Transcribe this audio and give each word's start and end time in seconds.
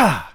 Ah. 0.00 0.32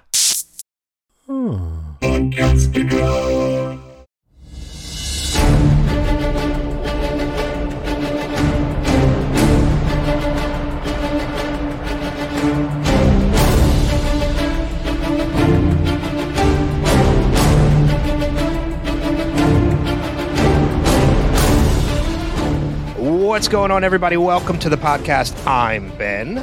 What's 22.98 23.48
going 23.48 23.70
on, 23.70 23.82
everybody? 23.82 24.18
Welcome 24.18 24.58
to 24.58 24.68
the 24.68 24.76
podcast. 24.76 25.34
I'm 25.46 25.96
Ben, 25.96 26.36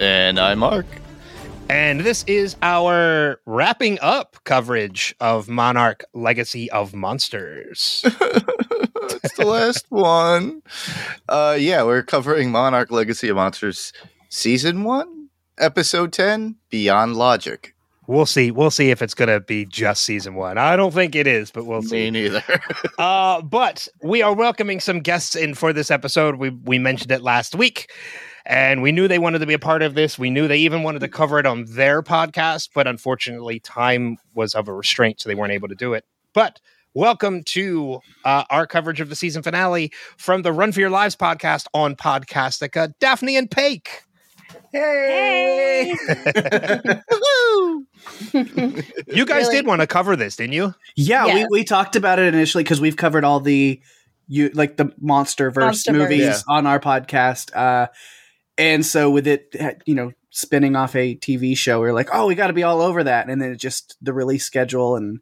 And 0.00 0.40
I'm 0.40 0.60
Mark. 0.60 0.86
And 1.68 2.00
this 2.00 2.24
is 2.26 2.56
our 2.62 3.40
wrapping 3.46 3.98
up 4.00 4.36
coverage 4.44 5.14
of 5.20 5.48
Monarch 5.48 6.04
Legacy 6.12 6.70
of 6.70 6.94
Monsters. 6.94 8.04
It's 9.22 9.36
the 9.36 9.44
last 9.46 9.86
one. 9.90 10.62
Uh, 11.28 11.56
yeah, 11.58 11.82
we're 11.82 12.02
covering 12.02 12.50
Monarch 12.50 12.90
Legacy 12.90 13.28
of 13.28 13.36
Monsters 13.36 13.92
Season 14.28 14.82
1, 14.84 15.28
Episode 15.58 16.12
10, 16.12 16.56
Beyond 16.70 17.16
Logic. 17.16 17.74
we'll 18.06 18.26
see. 18.26 18.50
We'll 18.50 18.70
see 18.70 18.90
if 18.90 19.00
it's 19.02 19.14
going 19.14 19.28
to 19.28 19.40
be 19.40 19.64
just 19.66 20.04
season 20.04 20.34
one. 20.34 20.56
I 20.58 20.76
don't 20.76 20.92
think 20.92 21.14
it 21.14 21.26
is, 21.26 21.50
but 21.50 21.64
we'll 21.64 21.82
Me 21.82 21.88
see. 21.88 22.10
neither. 22.10 22.42
Uh, 22.98 23.42
but 23.42 23.88
we 24.02 24.22
are 24.22 24.34
welcoming 24.34 24.78
some 24.80 25.00
guests 25.00 25.34
in 25.36 25.54
for 25.54 25.72
this 25.72 25.90
episode. 25.90 26.36
We 26.36 26.50
we 26.50 26.78
mentioned 26.78 27.10
it 27.12 27.22
last 27.22 27.54
week, 27.54 27.90
and 28.46 28.82
we 28.82 28.92
knew 28.92 29.08
they 29.08 29.18
wanted 29.18 29.38
to 29.40 29.46
be 29.46 29.54
a 29.54 29.58
part 29.58 29.82
of 29.82 29.94
this. 29.94 30.18
We 30.18 30.30
knew 30.30 30.46
they 30.48 30.58
even 30.58 30.82
wanted 30.82 31.00
to 31.00 31.08
cover 31.08 31.38
it 31.38 31.46
on 31.46 31.64
their 31.66 32.02
podcast, 32.02 32.70
but 32.74 32.86
unfortunately, 32.86 33.60
time 33.60 34.18
was 34.34 34.54
of 34.54 34.68
a 34.68 34.72
restraint, 34.74 35.20
so 35.20 35.28
they 35.28 35.34
weren't 35.34 35.52
able 35.52 35.68
to 35.68 35.74
do 35.74 35.94
it. 35.94 36.04
But 36.34 36.60
welcome 36.94 37.42
to 37.44 38.00
uh, 38.24 38.44
our 38.50 38.66
coverage 38.66 39.00
of 39.00 39.08
the 39.08 39.16
season 39.16 39.42
finale 39.42 39.92
from 40.16 40.42
the 40.42 40.52
Run 40.52 40.72
for 40.72 40.80
Your 40.80 40.90
Lives 40.90 41.16
podcast 41.16 41.66
on 41.74 41.96
Podcastica. 41.96 42.92
Daphne 43.00 43.36
and 43.36 43.50
Pake. 43.50 44.02
Hey. 44.72 45.94
You 48.34 49.24
guys 49.26 49.44
Really? 49.44 49.56
did 49.56 49.66
want 49.66 49.80
to 49.80 49.86
cover 49.86 50.16
this, 50.16 50.36
didn't 50.36 50.52
you? 50.52 50.74
Yeah, 50.96 51.26
Yes. 51.26 51.46
we, 51.50 51.60
we 51.60 51.64
talked 51.64 51.96
about 51.96 52.18
it 52.18 52.34
initially 52.34 52.62
because 52.64 52.80
we've 52.80 52.96
covered 52.96 53.24
all 53.24 53.40
the 53.40 53.80
you 54.28 54.50
like 54.54 54.76
the 54.76 54.86
MonsterVerse 55.02 55.52
Monsterverse. 55.52 55.92
movies 55.92 56.20
Yeah. 56.20 56.38
on 56.48 56.66
our 56.66 56.80
podcast, 56.80 57.54
uh, 57.56 57.86
and 58.58 58.84
so 58.84 59.10
with 59.10 59.26
it, 59.26 59.54
you 59.86 59.94
know, 59.94 60.12
spinning 60.30 60.76
off 60.76 60.94
a 60.96 61.14
TV 61.16 61.56
show, 61.56 61.80
we 61.80 61.88
are 61.88 61.92
like, 61.92 62.08
oh, 62.12 62.26
we 62.26 62.34
got 62.34 62.48
to 62.48 62.52
be 62.52 62.62
all 62.62 62.80
over 62.80 63.04
that, 63.04 63.28
and 63.28 63.40
then 63.40 63.52
it 63.52 63.56
just 63.56 63.96
the 64.02 64.12
release 64.12 64.44
schedule 64.44 64.96
and 64.96 65.20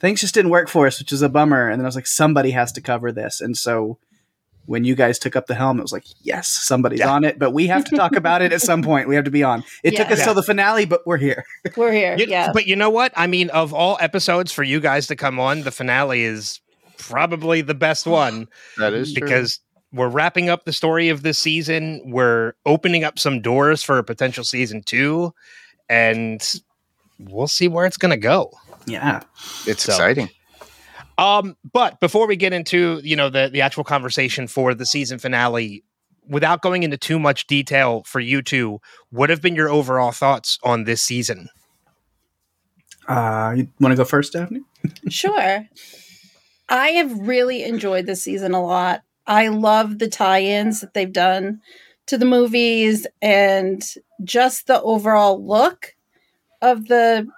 things 0.00 0.20
just 0.20 0.34
didn't 0.34 0.50
work 0.50 0.68
for 0.68 0.86
us, 0.86 0.98
which 0.98 1.12
is 1.12 1.22
a 1.22 1.28
bummer. 1.28 1.68
And 1.68 1.80
then 1.80 1.84
I 1.84 1.88
was 1.88 1.96
like, 1.96 2.06
somebody 2.06 2.50
has 2.52 2.72
to 2.72 2.80
cover 2.80 3.12
this, 3.12 3.40
and 3.40 3.56
so 3.56 3.98
when 4.66 4.84
you 4.84 4.94
guys 4.94 5.18
took 5.18 5.34
up 5.34 5.46
the 5.46 5.54
helm, 5.54 5.78
it 5.78 5.82
was 5.82 5.92
like, 5.94 6.04
yes, 6.20 6.46
somebody's 6.46 6.98
Yeah. 6.98 7.10
on 7.10 7.24
it, 7.24 7.38
but 7.38 7.52
we 7.52 7.68
have 7.68 7.86
to 7.86 7.96
talk 7.96 8.14
about 8.14 8.42
it 8.42 8.52
at 8.52 8.60
some 8.60 8.82
point. 8.82 9.08
We 9.08 9.14
have 9.14 9.24
to 9.24 9.30
be 9.30 9.42
on. 9.42 9.64
It 9.82 9.96
took 9.96 10.10
us 10.10 10.18
Yeah. 10.18 10.24
till 10.26 10.34
the 10.34 10.42
finale, 10.42 10.84
but 10.84 11.06
we're 11.06 11.16
here. 11.16 11.42
We're 11.76 11.90
here. 11.90 12.16
You- 12.18 12.26
yeah. 12.28 12.50
But 12.52 12.66
you 12.66 12.76
know 12.76 12.90
what? 12.90 13.12
I 13.16 13.28
mean, 13.28 13.48
of 13.48 13.72
all 13.72 13.96
episodes 13.98 14.52
for 14.52 14.62
you 14.62 14.78
guys 14.80 15.06
to 15.06 15.16
come 15.16 15.40
on, 15.40 15.62
the 15.62 15.70
finale 15.70 16.22
is 16.22 16.60
probably 16.98 17.62
the 17.62 17.72
best 17.74 18.06
one 18.06 18.46
that 18.76 18.92
is 18.92 19.14
true. 19.14 19.26
Because 19.90 19.98
we're 19.98 20.08
wrapping 20.08 20.48
up 20.48 20.64
the 20.64 20.72
story 20.72 21.08
of 21.08 21.22
this 21.22 21.38
season. 21.38 22.02
We're 22.04 22.54
opening 22.66 23.04
up 23.04 23.18
some 23.18 23.40
doors 23.40 23.82
for 23.82 23.98
a 23.98 24.04
potential 24.04 24.44
season 24.44 24.82
two, 24.82 25.32
and 25.88 26.42
we'll 27.18 27.48
see 27.48 27.68
where 27.68 27.86
it's 27.86 27.96
going 27.96 28.10
to 28.10 28.16
go. 28.16 28.52
Yeah. 28.86 29.22
it's 29.66 29.84
so- 29.84 29.92
exciting. 29.92 30.30
Um, 31.18 31.56
but 31.72 31.98
before 31.98 32.28
we 32.28 32.36
get 32.36 32.52
into 32.52 33.00
you 33.02 33.16
know 33.16 33.28
the 33.28 33.50
the 33.52 33.60
actual 33.60 33.82
conversation 33.82 34.46
for 34.46 34.72
the 34.72 34.86
season 34.86 35.18
finale, 35.18 35.82
without 36.28 36.62
going 36.62 36.84
into 36.84 36.96
too 36.96 37.18
much 37.18 37.48
detail 37.48 38.04
for 38.06 38.20
you 38.20 38.40
two, 38.40 38.78
what 39.10 39.28
have 39.28 39.42
been 39.42 39.56
your 39.56 39.68
overall 39.68 40.12
thoughts 40.12 40.60
on 40.62 40.84
this 40.84 41.02
season? 41.02 41.48
Uh, 43.08 43.54
you 43.56 43.68
want 43.80 43.90
to 43.90 43.96
go 43.96 44.04
first, 44.04 44.32
Daphne? 44.34 44.60
sure. 45.08 45.66
I 46.68 46.88
have 46.90 47.18
really 47.18 47.64
enjoyed 47.64 48.06
this 48.06 48.22
season 48.22 48.52
a 48.52 48.62
lot. 48.62 49.02
I 49.28 49.48
love 49.48 49.98
the 49.98 50.08
tie-ins 50.08 50.80
that 50.80 50.94
they've 50.94 51.12
done 51.12 51.60
to 52.06 52.16
the 52.16 52.24
movies 52.24 53.06
and 53.22 53.84
just 54.24 54.66
the 54.66 54.80
overall 54.82 55.44
look 55.46 55.94
of 56.62 56.88
the 56.88 57.28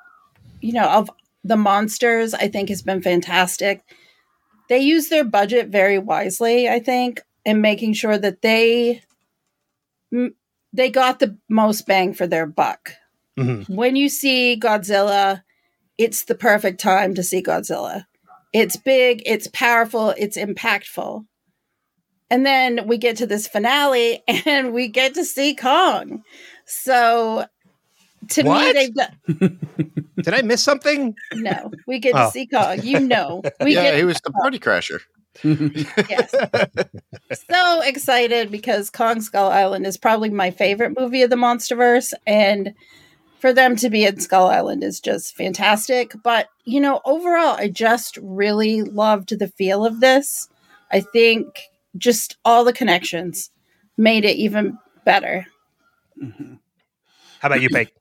you 0.60 0.72
know 0.72 0.88
of 0.88 1.10
the 1.44 1.56
monsters 1.56 2.32
I 2.32 2.48
think 2.48 2.68
has 2.68 2.80
been 2.82 3.02
fantastic. 3.02 3.82
They 4.68 4.78
use 4.78 5.08
their 5.08 5.24
budget 5.24 5.68
very 5.68 5.98
wisely, 5.98 6.68
I 6.68 6.78
think, 6.78 7.20
in 7.44 7.60
making 7.60 7.94
sure 7.94 8.16
that 8.16 8.40
they 8.42 9.02
they 10.72 10.90
got 10.90 11.18
the 11.18 11.36
most 11.48 11.86
bang 11.86 12.14
for 12.14 12.26
their 12.26 12.46
buck. 12.46 12.92
Mhm. 13.38 13.68
when 13.74 13.96
you 13.96 14.08
see 14.08 14.58
Godzilla, 14.60 15.42
it's 15.96 16.24
the 16.24 16.34
perfect 16.34 16.80
time 16.80 17.14
to 17.14 17.22
see 17.22 17.42
Godzilla. 17.42 18.06
It's 18.52 18.76
big, 18.76 19.22
it's 19.24 19.46
powerful, 19.48 20.10
it's 20.18 20.36
impactful. 20.36 21.24
And 22.30 22.46
then 22.46 22.86
we 22.86 22.96
get 22.98 23.16
to 23.18 23.26
this 23.26 23.48
finale 23.48 24.22
and 24.46 24.72
we 24.72 24.88
get 24.88 25.14
to 25.14 25.24
see 25.24 25.54
Kong. 25.54 26.22
So 26.66 27.46
to 28.30 28.42
What? 28.42 28.66
me, 28.66 28.72
they've 28.72 28.94
done 28.94 29.58
Did 30.22 30.34
I 30.34 30.42
miss 30.42 30.62
something? 30.62 31.14
no, 31.34 31.70
we 31.86 31.98
get 31.98 32.14
Oh. 32.14 32.26
to 32.26 32.30
see 32.30 32.46
Kong. 32.46 32.80
You 32.82 33.00
know, 33.00 33.42
we 33.60 33.74
yeah, 33.74 33.82
get 33.84 33.96
he 33.96 34.04
was 34.04 34.20
the 34.20 34.30
party 34.30 34.58
crasher. 34.58 35.00
yes. 35.42 36.34
so 37.50 37.80
excited 37.82 38.50
because 38.50 38.90
Kong 38.90 39.20
Skull 39.20 39.50
Island 39.50 39.86
is 39.86 39.96
probably 39.96 40.30
my 40.30 40.50
favorite 40.50 40.98
movie 40.98 41.22
of 41.22 41.30
the 41.30 41.36
Monsterverse, 41.36 42.12
and 42.26 42.74
for 43.38 43.52
them 43.52 43.76
to 43.76 43.88
be 43.88 44.04
in 44.04 44.20
Skull 44.20 44.48
Island 44.48 44.84
is 44.84 45.00
just 45.00 45.34
fantastic. 45.36 46.12
But 46.22 46.48
you 46.64 46.80
know, 46.80 47.00
overall, 47.04 47.56
I 47.56 47.68
just 47.68 48.18
really 48.20 48.82
loved 48.82 49.38
the 49.38 49.48
feel 49.48 49.84
of 49.86 50.00
this. 50.00 50.48
I 50.92 51.00
think 51.00 51.46
just 51.96 52.36
all 52.44 52.64
the 52.64 52.72
connections 52.72 53.50
made 53.96 54.24
it 54.24 54.36
even 54.36 54.78
better. 55.04 55.46
How 57.40 57.48
about 57.48 57.62
you, 57.62 57.68
Peg? 57.70 57.90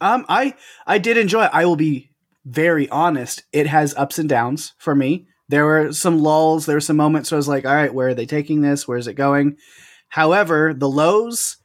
Um, 0.00 0.26
I 0.28 0.54
I 0.86 0.98
did 0.98 1.16
enjoy 1.16 1.46
it. 1.46 1.50
I 1.52 1.64
will 1.64 1.74
be 1.74 2.10
very 2.44 2.88
honest. 2.88 3.42
It 3.52 3.66
has 3.66 3.96
ups 3.96 4.16
and 4.20 4.28
downs 4.28 4.74
for 4.78 4.94
me. 4.94 5.26
There 5.48 5.64
were 5.64 5.92
some 5.92 6.20
lulls. 6.20 6.66
There 6.66 6.76
were 6.76 6.80
some 6.80 6.96
moments 6.96 7.32
where 7.32 7.36
I 7.36 7.40
was 7.40 7.48
like, 7.48 7.66
"All 7.66 7.74
right, 7.74 7.92
where 7.92 8.06
are 8.06 8.14
they 8.14 8.24
taking 8.24 8.60
this? 8.60 8.86
Where 8.86 8.96
is 8.96 9.08
it 9.08 9.14
going?" 9.14 9.56
However, 10.08 10.72
the 10.72 10.88
lows 10.88 11.56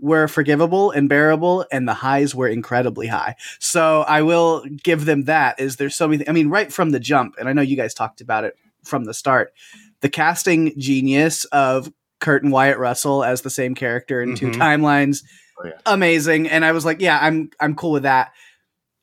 were 0.00 0.28
forgivable 0.28 0.90
and 0.92 1.08
bearable, 1.10 1.66
and 1.70 1.86
the 1.86 1.92
highs 1.92 2.34
were 2.34 2.48
incredibly 2.48 3.06
high. 3.06 3.36
So 3.58 4.00
I 4.02 4.22
will 4.22 4.64
give 4.82 5.04
them 5.04 5.24
that. 5.24 5.60
Is 5.60 5.76
there's 5.76 5.94
so 5.94 6.08
many? 6.08 6.26
I 6.26 6.32
mean, 6.32 6.48
right 6.48 6.72
from 6.72 6.88
the 6.88 7.00
jump, 7.00 7.34
and 7.38 7.50
I 7.50 7.52
know 7.52 7.60
you 7.62 7.76
guys 7.76 7.92
talked 7.92 8.22
about 8.22 8.44
it 8.44 8.54
from 8.82 9.04
the 9.04 9.14
start. 9.14 9.52
The 10.04 10.10
casting 10.10 10.78
genius 10.78 11.46
of 11.46 11.90
Kurt 12.20 12.42
and 12.42 12.52
Wyatt 12.52 12.76
Russell 12.78 13.24
as 13.24 13.40
the 13.40 13.48
same 13.48 13.74
character 13.74 14.20
in 14.20 14.36
two 14.36 14.48
Mhm. 14.48 14.54
timelines 14.56 15.22
Oh, 15.58 15.66
yeah. 15.66 15.72
amazing 15.86 16.48
and 16.50 16.64
i 16.64 16.72
was 16.72 16.84
like 16.84 17.00
yeah 17.00 17.16
i'm 17.22 17.48
i'm 17.60 17.74
cool 17.76 17.92
with 17.92 18.02
that 18.02 18.32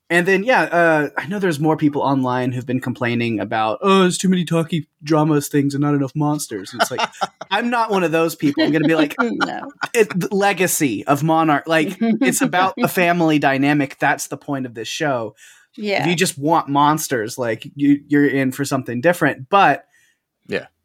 and 0.10 0.28
then 0.28 0.44
yeah 0.44 0.64
uh, 0.64 1.10
i 1.18 1.26
know 1.28 1.40
there's 1.40 1.60
more 1.62 1.78
people 1.78 2.02
online 2.02 2.52
who've 2.52 2.66
been 2.66 2.82
complaining 2.82 3.40
about 3.40 3.80
oh 3.82 4.02
there's 4.02 4.18
too 4.18 4.28
many 4.30 4.44
talky 4.46 4.86
dramas 5.02 5.48
things 5.48 5.74
and 5.74 5.82
not 5.82 5.96
enough 5.96 6.12
monsters 6.14 6.74
And 6.74 6.82
it's 6.82 6.92
like 6.92 7.00
i'm 7.52 7.70
not 7.72 7.90
one 7.90 8.04
of 8.04 8.12
those 8.12 8.36
people 8.36 8.64
i'm 8.64 8.72
gonna 8.72 8.86
be 8.88 8.96
like 8.96 9.16
no, 9.22 9.72
it, 9.94 10.32
legacy 10.34 11.04
of 11.08 11.24
monarch 11.24 11.68
like 11.68 11.96
it's 12.00 12.42
about 12.42 12.74
the 12.78 12.88
family 13.02 13.40
dynamic 13.40 13.97
that's 13.97 14.28
the 14.28 14.38
point 14.38 14.66
of 14.66 14.74
this 14.76 14.90
show 14.90 15.34
Yeah. 15.78 16.02
if 16.02 16.08
you 16.08 16.16
just 16.18 16.38
want 16.38 16.68
monsters 16.68 17.38
like 17.38 17.66
you 17.76 18.04
you're 18.08 18.28
in 18.28 18.52
for 18.52 18.66
something 18.66 19.00
different 19.02 19.50
but. 19.50 19.86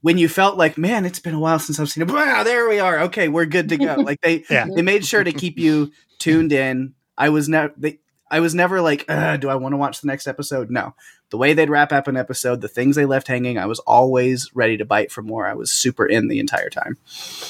When 0.03 0.19
you 0.19 0.29
felt 0.29 0.57
like 0.57 0.77
man 0.79 1.05
it's 1.05 1.19
been 1.19 1.35
a 1.35 1.41
while 1.41 1.59
since 1.59 1.79
i've 1.81 1.89
seen 1.91 2.03
it 2.03 2.11
wow 2.13 2.43
there 2.43 2.69
we 2.69 2.79
are 2.79 3.01
okay 3.01 3.29
we're 3.29 3.47
good 3.47 3.69
to 3.69 3.77
go 3.77 3.95
like 3.99 4.21
they 4.21 4.45
Yeah. 4.51 4.67
they 4.75 4.83
made 4.83 5.05
sure 5.05 5.25
to 5.25 5.33
keep 5.33 5.59
you 5.59 5.91
tuned 6.19 6.53
in 6.53 6.95
i 7.19 7.29
was 7.29 7.49
never 7.49 7.73
they 7.77 7.99
i 8.31 8.41
was 8.41 8.55
never 8.55 8.81
like 8.81 9.05
"Ugh, 9.09 9.41
do 9.41 9.49
i 9.49 9.55
want 9.55 9.73
to 9.73 9.77
watch 9.77 10.01
the 10.01 10.07
next 10.07 10.27
episode 10.27 10.71
no 10.71 10.95
the 11.31 11.37
way 11.37 11.55
they'd 11.55 11.71
wrap 11.71 11.93
up 11.93 12.07
an 12.09 12.17
episode 12.17 12.61
the 12.61 12.69
things 12.69 12.95
they 12.97 13.05
left 13.05 13.27
hanging 13.29 13.59
i 13.59 13.67
was 13.67 13.81
always 13.81 14.51
ready 14.55 14.77
to 14.77 14.85
bite 14.85 15.11
for 15.11 15.23
more 15.23 15.47
i 15.47 15.55
was 15.55 15.73
super 15.73 16.07
in 16.07 16.29
the 16.29 16.39
entire 16.39 16.71
time 16.71 16.97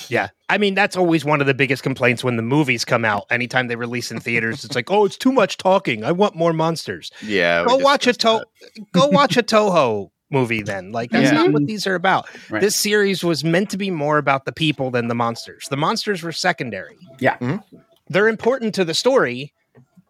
Yeah. 0.09 0.29
I 0.49 0.59
mean, 0.59 0.75
that's 0.75 0.97
always 0.97 1.25
one 1.25 1.41
of 1.41 1.49
the 1.49 1.55
biggest 1.55 1.83
complaints 1.83 2.23
when 2.23 2.37
the 2.37 2.43
movies 2.43 2.85
come 2.85 3.05
out. 3.05 3.25
Anytime 3.31 3.67
they 3.67 3.75
release 3.75 4.13
in 4.13 4.21
theaters, 4.21 4.65
it's 4.65 4.77
like, 4.77 4.93
oh, 4.93 5.05
it's 5.05 5.17
too 5.17 5.33
much 5.33 5.59
talking. 5.59 6.05
I 6.05 6.13
want 6.13 6.37
more 6.37 6.53
monsters. 6.53 7.11
Yeah. 7.21 7.65
Go 7.67 7.79
watch 7.79 8.07
a 8.07 8.13
discussed 8.13 8.45
to- 8.77 8.83
go 8.93 9.09
watch 9.09 9.37
a 9.37 9.43
Toho 9.43 10.13
movie 10.31 10.63
then. 10.63 10.93
Like 10.93 11.11
that's 11.11 11.27
Yeah. 11.33 11.43
not 11.43 11.53
what 11.53 11.67
these 11.67 11.87
are 11.87 11.95
about. 11.95 12.29
Right. 12.51 12.61
This 12.61 12.75
series 12.77 13.23
was 13.23 13.45
meant 13.45 13.71
to 13.71 13.77
be 13.79 13.91
more 13.91 14.19
about 14.19 14.45
the 14.45 14.53
people 14.53 14.91
than 14.91 15.09
the 15.09 15.15
monsters. 15.15 15.67
The 15.71 15.77
monsters 15.77 16.23
were 16.23 16.33
secondary. 16.33 16.97
Yeah. 17.21 17.37
Mhm. 17.39 17.63
They're 18.09 18.29
important 18.29 18.75
to 18.77 18.85
the 18.85 18.95
story, 18.95 19.53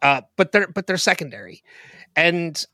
uh, 0.03 0.23
but 0.37 0.53
they're 0.53 0.69
but 0.69 0.87
they're 0.87 0.97
secondary, 0.99 1.63
and 2.15 2.65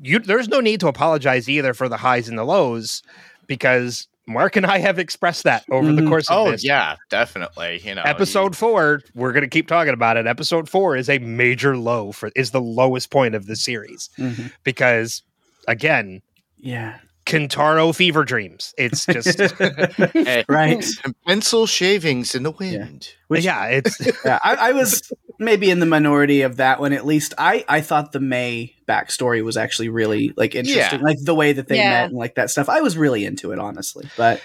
you 0.00 0.18
there's 0.20 0.48
no 0.48 0.60
need 0.60 0.80
to 0.80 0.88
apologize 0.88 1.48
either 1.48 1.74
for 1.74 1.88
the 1.88 1.96
highs 1.96 2.28
and 2.28 2.38
the 2.38 2.44
lows 2.44 3.02
because 3.46 4.06
Mark 4.26 4.56
and 4.56 4.66
I 4.66 4.78
have 4.78 4.98
expressed 4.98 5.44
that 5.44 5.64
over 5.70 5.90
the 5.90 6.02
Mhm. 6.02 6.08
course 6.08 6.28
of 6.28 6.36
Oh 6.36 6.50
this. 6.50 6.62
yeah, 6.62 6.96
definitely. 7.08 7.80
You 7.82 7.94
know, 7.94 8.02
Episode 8.02 8.54
four, 8.54 9.00
we're 9.14 9.32
going 9.32 9.42
to 9.42 9.48
keep 9.48 9.66
talking 9.66 9.94
about 9.94 10.18
it. 10.18 10.26
Episode 10.26 10.68
four 10.68 10.96
is 10.96 11.08
a 11.08 11.18
major 11.18 11.76
low 11.78 12.12
for 12.12 12.30
is 12.36 12.50
the 12.50 12.60
lowest 12.60 13.10
point 13.10 13.34
of 13.34 13.46
the 13.46 13.56
series 13.56 14.10
Mhm. 14.18 14.52
because 14.64 15.22
again, 15.66 16.20
Yeah. 16.60 16.98
Kentaro 17.26 17.94
fever 17.94 18.24
dreams. 18.24 18.72
It's 18.78 19.04
just 19.04 19.38
Hey, 20.14 20.44
right. 20.48 20.84
pencil 21.26 21.66
shavings 21.66 22.34
in 22.34 22.42
the 22.42 22.50
wind. 22.50 23.08
Which, 23.28 23.44
yeah, 23.44 23.66
it's 23.66 24.00
yeah, 24.24 24.38
I, 24.42 24.54
I 24.54 24.72
was 24.72 25.12
maybe 25.38 25.70
in 25.70 25.78
the 25.78 25.84
minority 25.86 26.40
of 26.42 26.56
that 26.56 26.80
one. 26.80 26.94
At 26.94 27.04
least 27.04 27.34
I, 27.36 27.66
I 27.68 27.82
thought 27.82 28.12
the 28.12 28.20
May 28.20 28.74
backstory 28.88 29.44
was 29.44 29.58
actually 29.58 29.90
really 29.90 30.32
like 30.38 30.54
interesting, 30.54 31.00
Yeah. 31.00 31.04
like 31.04 31.18
the 31.22 31.34
way 31.34 31.52
that 31.52 31.68
they 31.68 31.76
Yeah. 31.76 31.90
met 31.90 32.04
and 32.10 32.16
like 32.18 32.36
that 32.36 32.48
stuff. 32.50 32.70
I 32.70 32.80
was 32.80 32.96
really 32.96 33.26
into 33.26 33.52
it, 33.52 33.58
honestly. 33.58 34.08
But, 34.16 34.40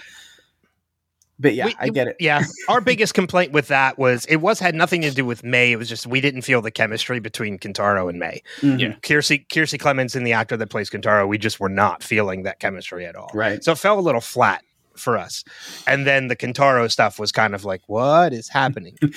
but 1.39 1.53
yeah, 1.55 1.65
We- 1.65 1.75
I 1.79 1.89
get 1.89 2.07
it. 2.07 2.15
Yeah, 2.19 2.43
our 2.69 2.81
biggest 2.81 3.13
complaint 3.13 3.51
with 3.51 3.67
that 3.69 3.97
was 3.97 4.25
it 4.25 4.37
was 4.37 4.59
had 4.59 4.75
nothing 4.75 5.01
to 5.01 5.11
do 5.11 5.25
with 5.25 5.43
May. 5.43 5.71
It 5.71 5.77
was 5.77 5.89
just 5.89 6.07
we 6.07 6.21
didn't 6.21 6.41
feel 6.43 6.61
the 6.61 6.71
chemistry 6.71 7.19
between 7.19 7.57
Kentaro 7.59 8.09
and 8.09 8.19
May. 8.19 8.41
Mhm. 8.61 8.79
Yeah. 8.79 8.93
Kiersey 9.01 9.47
Kiersey 9.47 9.79
Clemons 9.79 10.15
and 10.15 10.25
the 10.25 10.33
actor 10.33 10.55
that 10.57 10.69
plays 10.69 10.89
Kentaro, 10.89 11.27
we 11.27 11.37
just 11.37 11.59
were 11.59 11.69
not 11.69 12.03
feeling 12.03 12.43
that 12.43 12.59
chemistry 12.59 13.05
at 13.05 13.15
all. 13.15 13.31
Right. 13.33 13.63
So 13.63 13.71
it 13.73 13.77
fell 13.77 13.99
a 13.99 14.01
little 14.01 14.21
flat 14.21 14.63
for 14.95 15.17
us. 15.17 15.43
And 15.87 16.05
then 16.07 16.27
the 16.27 16.35
Kentaro 16.35 16.89
stuff 16.91 17.17
was 17.19 17.31
kind 17.31 17.55
of 17.55 17.65
like, 17.65 17.81
what 17.87 18.33
is 18.33 18.47
happening? 18.49 18.97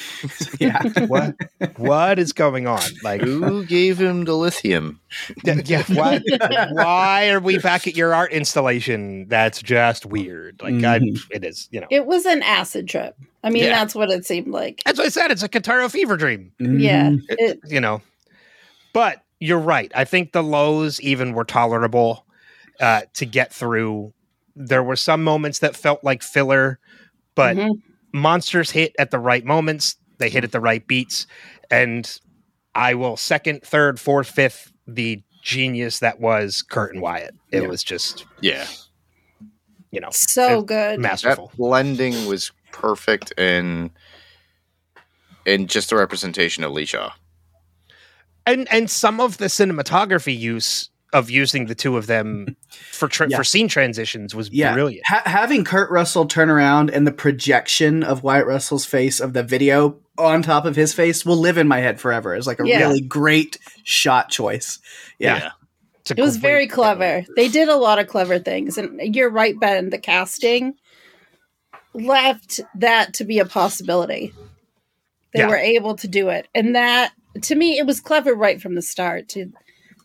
Yeah. 0.61 0.83
what 1.07 1.35
what 1.77 2.19
is 2.19 2.33
going 2.33 2.67
on? 2.67 2.81
Like 3.03 3.21
Who 3.21 3.65
gave 3.67 3.99
him 4.01 4.25
the 4.25 4.35
lithium? 4.35 5.01
yeah, 5.45 5.61
yeah, 5.65 5.83
why 5.89 6.21
why 6.73 7.29
are 7.31 7.41
we 7.41 7.59
back 7.59 7.87
at 7.87 7.97
your 7.97 8.15
art 8.15 8.33
installation? 8.33 9.27
That's 9.29 9.61
just 9.63 10.07
weird. 10.07 10.61
Like 10.63 10.75
I, 10.85 10.99
Mhm. 11.01 11.21
it 11.31 11.45
is, 11.45 11.69
you 11.71 11.81
know. 11.81 11.87
It 11.91 12.07
was 12.07 12.25
an 12.27 12.43
acid 12.43 12.89
trip. 12.89 13.17
I 13.45 13.51
mean, 13.51 13.65
Yeah. 13.65 13.71
that's 13.71 13.95
what 13.95 14.11
it 14.11 14.25
seemed 14.25 14.49
like. 14.49 14.83
That's 14.87 14.99
what 14.99 15.07
I 15.07 15.11
said. 15.11 15.31
It's 15.31 15.43
a 15.43 15.49
Kentaro 15.49 15.91
fever 15.91 16.17
dream. 16.17 16.53
Yeah. 16.59 17.11
Mhm. 17.11 17.21
It, 17.31 17.61
you 17.67 17.81
know. 17.81 18.01
But 18.93 19.23
you're 19.41 19.59
right. 19.59 19.93
I 19.95 20.05
think 20.05 20.33
the 20.33 20.43
lows 20.43 21.01
even 21.01 21.33
were 21.35 21.45
tolerable 21.45 22.25
uh, 22.81 23.03
to 23.15 23.27
get 23.27 23.53
through. 23.53 24.13
There 24.57 24.83
were 24.83 24.97
some 24.97 25.23
moments 25.23 25.59
that 25.61 25.77
felt 25.77 26.03
like 26.03 26.23
filler, 26.23 26.79
but 27.35 27.57
Mhm. 27.57 27.83
monsters 28.13 28.71
hit 28.71 28.95
at 28.99 29.11
the 29.11 29.19
right 29.19 29.45
moments. 29.45 29.97
They 30.19 30.31
hit 30.31 30.45
at 30.45 30.53
the 30.53 30.61
right 30.61 30.85
beats, 30.87 31.27
and 31.71 32.11
I 32.75 32.95
will 32.95 33.17
second, 33.19 33.63
third, 33.63 34.01
fourth, 34.01 34.29
fifth 34.31 34.73
the 34.87 35.23
genius 35.43 35.99
that 36.01 36.21
was 36.21 36.63
Kurt 36.63 36.93
and 36.95 37.03
Wyatt. 37.03 37.35
It 37.53 37.63
Yeah. 37.63 37.69
was 37.69 37.85
just 37.85 38.25
Yeah, 38.41 38.67
you 39.91 40.01
know 40.01 40.11
so 40.11 40.63
good. 40.63 41.01
masterful. 41.01 41.49
that 41.49 41.57
blending 41.57 42.27
was 42.27 42.51
perfect 42.73 43.33
and 43.39 43.91
and 45.47 45.69
just 45.71 45.91
the 45.91 45.97
representation 45.97 46.65
of 46.65 46.73
Lee 46.73 46.85
Shaw. 46.87 47.13
and 48.47 48.67
and 48.73 48.91
some 48.91 49.21
of 49.21 49.37
the 49.39 49.47
cinematography 49.47 50.37
use 50.37 50.91
of 51.13 51.31
using 51.31 51.67
the 51.67 51.75
two 51.75 51.97
of 51.97 52.07
them 52.07 52.57
for 52.93 53.09
tra- 53.09 53.29
Yeah. 53.29 53.37
for 53.37 53.45
scene 53.45 53.69
transitions 53.69 54.35
was 54.35 54.51
Yeah. 54.51 54.73
brilliant. 54.75 55.07
Ha- 55.07 55.23
having 55.25 55.65
Kurt 55.65 55.91
Russell 55.91 56.27
turn 56.27 56.51
around 56.51 56.91
and 56.91 57.07
the 57.07 57.13
projection 57.13 58.03
of 58.03 58.23
Wyatt 58.23 58.47
Russell's 58.47 58.85
face 58.85 59.21
of 59.21 59.33
the 59.33 59.43
video 59.43 59.99
on 60.19 60.43
top 60.43 60.65
of 60.65 60.77
his 60.77 60.93
face 60.95 61.25
will 61.25 61.37
live 61.37 61.59
in 61.59 61.69
my 61.69 61.79
head 61.79 62.01
forever 62.01 62.35
It's 62.35 62.47
like 62.47 62.59
a 62.61 62.67
Yeah. 62.67 62.81
really 62.81 63.01
great 63.03 63.59
shot 63.85 64.31
choice. 64.31 64.79
Yeah. 65.19 65.51
It's 66.01 66.11
It 66.13 66.19
was 66.19 66.37
very 66.37 66.67
film. 66.69 66.75
clever. 66.77 67.25
They 67.37 67.49
did 67.49 67.69
a 67.69 67.77
lot 67.77 67.99
of 67.99 68.07
clever 68.07 68.39
things. 68.39 68.79
And 68.79 69.15
you're 69.15 69.31
right, 69.31 69.59
Ben. 69.59 69.91
The 69.91 69.99
casting 69.99 70.75
left 71.95 72.61
that 72.75 73.15
to 73.15 73.25
be 73.25 73.39
a 73.39 73.45
possibility. 73.47 74.33
They 75.35 75.41
Yeah. 75.41 75.49
were 75.49 75.57
able 75.57 75.97
to 75.97 76.09
do 76.09 76.29
it. 76.29 76.49
And 76.55 76.75
that 76.77 77.13
to 77.43 77.55
me 77.55 77.79
it 77.79 77.87
was 77.87 78.01
clever 78.01 78.35
right 78.35 78.61
from 78.61 78.75
the 78.75 78.83
start 78.83 79.29
to 79.31 79.53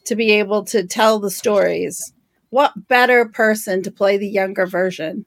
to 0.06 0.16
be 0.16 0.32
able 0.32 0.64
to 0.66 0.86
tell 0.86 1.20
the 1.20 1.32
stories. 1.32 2.14
What 2.50 2.88
better 2.88 3.26
person 3.26 3.82
to 3.84 3.92
play 3.92 4.18
the 4.18 4.28
younger 4.28 4.66
version 4.66 5.26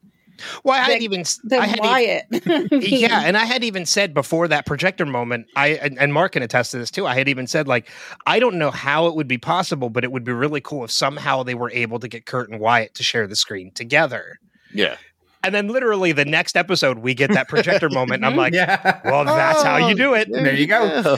Well, 0.62 0.79
I 0.79 0.82
had 0.82 1.03
even 1.03 1.25
than 1.44 1.61
I 1.61 1.67
had 1.67 1.81
Wyatt? 1.81 2.26
yeah, 2.82 3.23
and 3.25 3.37
I 3.37 3.44
had 3.44 3.65
even 3.65 3.87
said 3.87 4.12
before 4.12 4.49
that 4.49 4.67
projector 4.67 5.06
moment, 5.06 5.47
I 5.56 5.69
and, 5.69 5.99
and 5.99 6.12
Mark 6.12 6.32
can 6.32 6.43
attest 6.43 6.73
to 6.73 6.79
this 6.79 6.91
too. 6.91 7.06
I 7.06 7.15
had 7.15 7.29
even 7.29 7.47
said 7.47 7.67
like, 7.69 7.88
I 8.26 8.38
don't 8.38 8.56
know 8.56 8.71
how 8.71 9.06
it 9.06 9.15
would 9.15 9.29
be 9.29 9.38
possible, 9.38 9.88
but 9.91 10.05
it 10.05 10.12
would 10.12 10.25
be 10.25 10.32
really 10.32 10.61
cool 10.61 10.85
if 10.85 10.91
somehow 10.91 11.43
they 11.43 11.55
were 11.55 11.70
able 11.70 11.99
to 12.00 12.09
get 12.09 12.27
Kurt 12.27 12.50
and 12.50 12.61
Wyatt 12.61 12.94
to 12.94 13.03
share 13.03 13.27
the 13.27 13.37
screen 13.37 13.70
together. 13.73 14.38
Yeah, 14.73 14.97
And 15.44 15.55
then 15.55 15.69
literally 15.69 16.11
the 16.12 16.25
next 16.25 16.56
episode, 16.56 16.99
we 16.99 17.15
get 17.15 17.31
that 17.31 17.49
projector 17.49 17.88
moment, 17.88 18.25
and 18.25 18.27
I'm 18.27 18.37
like, 18.44 18.55
yeah. 18.55 19.00
well, 19.05 19.25
that's 19.25 19.62
how 19.62 19.77
you 19.77 19.94
oh, 19.94 19.94
do 19.94 20.15
it, 20.15 20.29
There 20.32 20.55
you 20.55 20.67
go. 20.67 21.17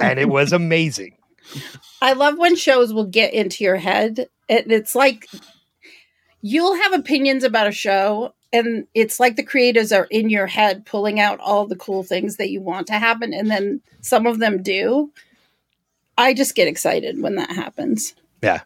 and 0.00 0.18
it 0.18 0.28
was 0.28 0.52
amazing. 0.52 1.16
I 2.02 2.12
love 2.12 2.38
when 2.38 2.56
shows 2.56 2.92
will 2.92 3.06
get 3.06 3.34
into 3.34 3.64
your 3.64 3.76
head. 3.76 4.28
And 4.48 4.72
it's 4.72 4.94
like 4.94 5.26
you'll 6.42 6.76
have 6.76 6.92
opinions 6.92 7.44
about 7.44 7.66
a 7.66 7.72
show, 7.72 8.34
and 8.52 8.86
it's 8.94 9.20
like 9.20 9.36
the 9.36 9.42
creators 9.42 9.92
are 9.92 10.06
in 10.10 10.30
your 10.30 10.46
head 10.46 10.84
pulling 10.86 11.20
out 11.20 11.38
all 11.40 11.66
the 11.66 11.76
cool 11.76 12.02
things 12.02 12.36
that 12.36 12.50
you 12.50 12.60
want 12.60 12.86
to 12.88 12.98
happen, 12.98 13.32
and 13.32 13.50
then 13.50 13.80
some 14.00 14.26
of 14.26 14.38
them 14.38 14.62
do. 14.62 15.12
I 16.18 16.34
just 16.34 16.54
get 16.54 16.68
excited 16.68 17.22
when 17.22 17.36
that 17.36 17.50
happens. 17.50 18.14
Yeah. 18.42 18.60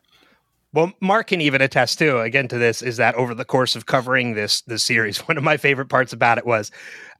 Well, 0.72 0.92
Mark 1.00 1.28
can 1.28 1.40
even 1.40 1.60
attest 1.60 2.00
too. 2.00 2.18
Again, 2.18 2.48
to 2.48 2.58
this 2.58 2.82
is 2.82 2.96
that 2.96 3.14
over 3.14 3.32
the 3.32 3.44
course 3.44 3.76
of 3.76 3.86
covering 3.86 4.34
this 4.34 4.62
this 4.62 4.82
series, 4.82 5.18
one 5.28 5.38
of 5.38 5.44
my 5.44 5.56
favorite 5.56 5.88
parts 5.88 6.12
about 6.12 6.38
it 6.38 6.46
was 6.46 6.70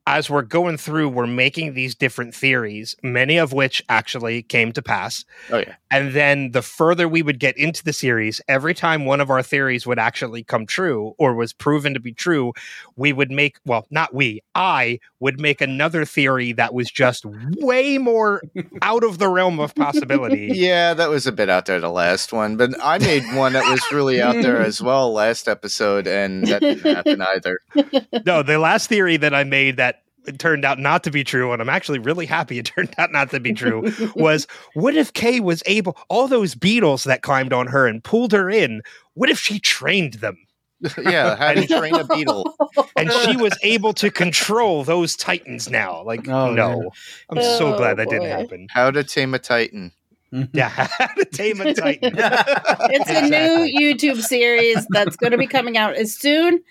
as 0.07 0.29
we're 0.29 0.43
going 0.43 0.77
through, 0.77 1.09
we're 1.09 1.27
making 1.27 1.73
these 1.73 1.95
different 1.95 2.35
theories, 2.35 2.95
many 3.03 3.39
of 3.39 3.53
which 3.53 3.83
actually 3.89 4.43
came 4.43 4.73
to 4.73 4.83
pass. 4.83 5.25
Oh 5.51 5.59
yeah, 5.59 5.77
And 5.91 6.13
then 6.13 6.51
the 6.51 6.61
further 6.61 7.09
we 7.09 7.23
would 7.23 7.39
get 7.39 7.57
into 7.57 7.83
the 7.83 7.93
series, 7.93 8.41
every 8.47 8.75
time 8.75 9.07
one 9.07 9.21
of 9.21 9.31
our 9.31 9.43
theories 9.43 9.87
would 9.87 9.99
actually 9.99 10.45
come 10.45 10.67
true 10.67 11.15
or 11.19 11.35
was 11.35 11.53
proven 11.55 11.95
to 11.95 12.01
be 12.01 12.13
true, 12.13 12.53
we 12.97 13.13
would 13.13 13.31
make, 13.31 13.57
well, 13.65 13.87
not 13.91 14.13
we, 14.13 14.43
I 14.55 15.01
would 15.21 15.41
make 15.41 15.63
another 15.63 16.05
theory 16.05 16.53
that 16.53 16.75
was 16.75 16.91
just 16.91 17.25
way 17.25 17.97
more 17.97 18.43
out 18.83 19.05
of 19.05 19.19
the 19.19 19.29
realm 19.29 19.59
of 19.59 19.75
possibility. 19.75 20.51
yeah. 20.55 20.93
That 20.93 21.09
was 21.09 21.27
a 21.27 21.33
bit 21.33 21.49
out 21.49 21.65
there 21.65 21.81
the 21.81 21.89
last 21.89 22.31
one, 22.31 22.57
but 22.59 22.71
I 22.83 22.99
made 22.99 23.25
one 23.35 23.55
that 23.55 23.71
was 23.71 23.83
really 23.91 24.21
out 24.21 24.35
there 24.35 24.61
as 24.61 24.83
well 24.83 25.13
last 25.13 25.49
episode, 25.49 26.07
and 26.07 26.47
that 26.49 26.61
didn't 26.61 26.95
happen 26.95 27.23
either. 27.23 27.59
no, 28.27 28.43
the 28.43 28.59
last 28.59 28.89
theory 28.89 29.17
that 29.17 29.35
I 29.35 29.45
made 29.45 29.79
that 29.79 29.94
it 30.27 30.39
turned 30.39 30.65
out 30.65 30.79
not 30.79 31.05
to 31.05 31.11
be 31.11 31.25
true, 31.25 31.53
and 31.53 31.61
I'm 31.63 31.69
actually 31.69 31.99
really 31.99 32.27
happy 32.27 32.59
it 32.59 32.67
turned 32.77 32.95
out 32.99 33.13
not 33.13 33.31
to 33.31 33.41
be 33.41 33.53
true, 33.53 33.93
was 34.17 34.47
what 34.75 34.95
if 34.97 35.13
Kay 35.13 35.41
was 35.41 35.63
able, 35.67 35.97
all 36.09 36.29
those 36.29 36.55
beetles 36.55 37.05
that 37.05 37.23
climbed 37.23 37.53
on 37.53 37.67
her 37.67 37.87
and 37.87 38.03
pulled 38.03 38.33
her 38.33 38.51
in, 38.51 38.83
what 39.15 39.31
if 39.31 39.39
she 39.39 39.59
trained 39.59 40.15
them? 40.15 40.39
yeah, 41.03 41.37
how 41.37 41.53
to 41.55 41.67
train 41.67 41.95
a 41.95 42.05
beetle. 42.05 42.55
And 42.97 43.11
she 43.11 43.37
was 43.37 43.57
able 43.63 43.95
to 43.95 44.11
control 44.11 44.85
those 44.85 45.17
titans 45.17 45.71
now. 45.71 46.03
Like, 46.03 46.29
Oh, 46.29 46.53
no. 46.53 46.91
I'm 47.31 47.41
so 47.41 47.73
Oh, 47.73 47.77
glad 47.79 47.97
that 47.97 48.11
didn't 48.11 48.29
happen. 48.29 48.67
How 48.71 48.91
to 48.91 49.03
tame 49.03 49.33
a 49.33 49.39
titan. 49.39 49.93
Mm-hmm. 50.33 50.55
Yeah, 50.57 50.69
how 50.69 51.07
to 51.07 51.25
tame 51.27 51.61
a 51.61 51.73
titan. 51.73 52.15
It's 52.19 53.09
a 53.09 53.23
new 53.23 53.81
YouTube 53.81 54.21
series 54.21 54.85
that's 54.91 55.17
going 55.17 55.31
to 55.31 55.39
be 55.39 55.47
coming 55.47 55.79
out 55.79 55.95
as 55.95 56.15
soon 56.15 56.63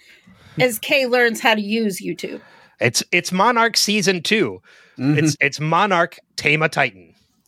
as 0.59 0.77
Kay 0.79 1.07
learns 1.07 1.39
how 1.39 1.55
to 1.55 1.61
use 1.61 2.01
YouTube. 2.01 2.41
It's 2.79 3.03
it's 3.11 3.31
Monarch 3.31 3.77
season 3.77 4.21
2 4.21 4.61
Mhm. 4.97 5.17
It's 5.17 5.37
it's 5.41 5.59
Monarch 5.59 6.19
Tame 6.35 6.61
a 6.61 6.69
Titan. 6.69 7.13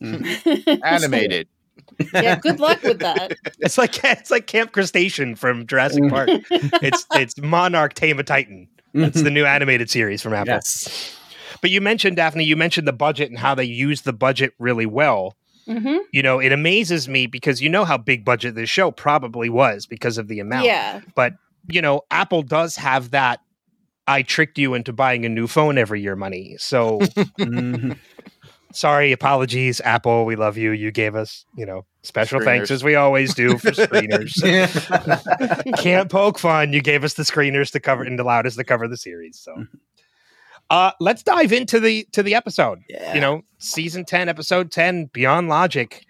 Animated. 0.84 1.48
yeah, 2.12 2.36
good 2.38 2.60
luck 2.60 2.82
with 2.82 2.98
that. 3.00 3.32
It's 3.60 3.78
like 3.78 4.02
it's 4.04 4.30
like 4.30 4.46
Camp 4.46 4.72
Cretaceous 4.72 5.38
from 5.38 5.66
Jurassic 5.66 6.02
Mhm. 6.04 6.10
Park. 6.10 6.28
It's 6.82 7.06
it's 7.12 7.38
Monarch 7.38 7.94
Tame 7.94 8.18
a 8.18 8.22
Titan. 8.22 8.68
That's 8.94 9.22
the 9.22 9.30
new 9.30 9.44
animated 9.44 9.90
series 9.90 10.22
from 10.22 10.32
Apple. 10.32 10.54
yes. 10.54 11.14
But 11.60 11.70
you 11.70 11.80
mentioned 11.80 12.16
Daphne, 12.16 12.44
you 12.44 12.56
mentioned 12.56 12.86
the 12.88 12.92
budget 12.92 13.28
and 13.30 13.38
how 13.38 13.54
they 13.54 13.64
used 13.64 14.04
the 14.04 14.12
budget 14.12 14.54
really 14.58 14.86
well. 14.86 15.36
hmm 15.66 15.98
You 16.12 16.22
know, 16.22 16.38
it 16.38 16.52
amazes 16.52 17.08
me 17.08 17.26
because 17.26 17.60
you 17.60 17.68
know 17.68 17.84
how 17.84 17.98
big 17.98 18.24
budget 18.24 18.54
this 18.54 18.70
show 18.70 18.90
probably 18.90 19.48
was 19.50 19.86
because 19.86 20.16
of 20.18 20.28
the 20.28 20.40
amount. 20.40 20.64
Yeah. 20.66 21.00
But 21.14 21.34
you 21.68 21.82
know, 21.82 22.02
Apple 22.10 22.42
does 22.42 22.76
have 22.76 23.10
that 23.10 23.40
I 24.06 24.22
tricked 24.22 24.58
you 24.58 24.74
into 24.74 24.92
buying 24.92 25.24
a 25.24 25.28
new 25.28 25.46
phone 25.46 25.78
every 25.78 26.00
year 26.00 26.16
money. 26.16 26.56
So 26.58 27.00
Mhm. 27.38 27.98
sorry, 28.72 29.12
apologies, 29.12 29.80
Apple. 29.82 30.24
We 30.24 30.36
love 30.36 30.56
you. 30.56 30.70
You 30.72 30.90
gave 30.92 31.14
us, 31.14 31.44
you 31.56 31.66
know, 31.66 31.84
special 32.02 32.40
thanks 32.40 32.70
as 32.70 32.84
we 32.84 32.94
always 32.94 33.34
do 33.34 33.58
for 33.58 33.70
screeners. 33.72 34.32
Can't 35.82 36.10
poke 36.10 36.38
fun. 36.38 36.72
You 36.72 36.80
gave 36.80 37.02
us 37.04 37.14
the 37.14 37.24
screeners 37.24 37.72
to 37.72 37.80
cover 37.80 38.02
and 38.04 38.18
allowed 38.20 38.46
us 38.46 38.56
to 38.56 38.64
cover 38.64 38.86
the 38.88 38.96
series. 38.96 39.38
So, 39.38 39.66
Uh, 40.70 40.90
let's 41.00 41.22
dive 41.22 41.52
into 41.52 41.78
the 41.80 42.06
to 42.12 42.22
the 42.22 42.34
episode. 42.34 42.80
Yeah. 42.88 43.14
You 43.14 43.20
know, 43.20 43.42
season 43.58 44.04
ten, 44.04 44.28
episode 44.28 44.70
ten, 44.72 45.06
Beyond 45.12 45.48
Logic. 45.48 46.04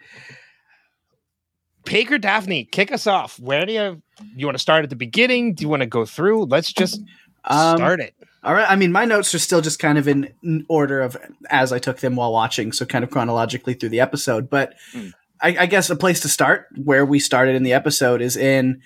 Pager 1.84 2.20
Daphne, 2.20 2.64
kick 2.64 2.90
us 2.90 3.06
off. 3.06 3.38
Where 3.38 3.64
do 3.64 3.72
you 3.72 4.02
you 4.34 4.46
want 4.46 4.56
to 4.56 4.62
start 4.62 4.82
at 4.82 4.90
the 4.90 4.96
beginning? 4.96 5.54
Do 5.54 5.62
you 5.62 5.68
want 5.68 5.82
to 5.82 5.86
go 5.86 6.04
through? 6.04 6.46
Let's 6.46 6.72
just 6.72 7.00
Um, 7.46 7.76
start 7.78 8.00
it. 8.00 8.14
All 8.42 8.54
right. 8.54 8.70
I 8.70 8.76
mean, 8.76 8.92
my 8.92 9.04
notes 9.04 9.34
are 9.34 9.38
still 9.38 9.60
just 9.60 9.78
kind 9.78 9.98
of 9.98 10.06
in 10.08 10.32
in 10.42 10.64
order 10.68 11.00
of 11.00 11.16
as 11.50 11.72
I 11.72 11.78
took 11.78 11.98
them 11.98 12.16
while 12.16 12.32
watching, 12.32 12.72
so 12.72 12.84
kind 12.86 13.02
of 13.04 13.10
chronologically 13.10 13.74
through 13.74 13.88
the 13.90 14.00
episode. 14.00 14.48
But 14.50 14.74
Hmm. 14.92 15.08
I, 15.42 15.56
I 15.60 15.66
guess 15.66 15.90
a 15.90 15.96
place 15.96 16.20
to 16.20 16.28
start 16.28 16.66
where 16.82 17.04
we 17.04 17.18
started 17.18 17.56
in 17.56 17.62
the 17.62 17.74
episode 17.74 18.22
is 18.22 18.36
in 18.38 18.80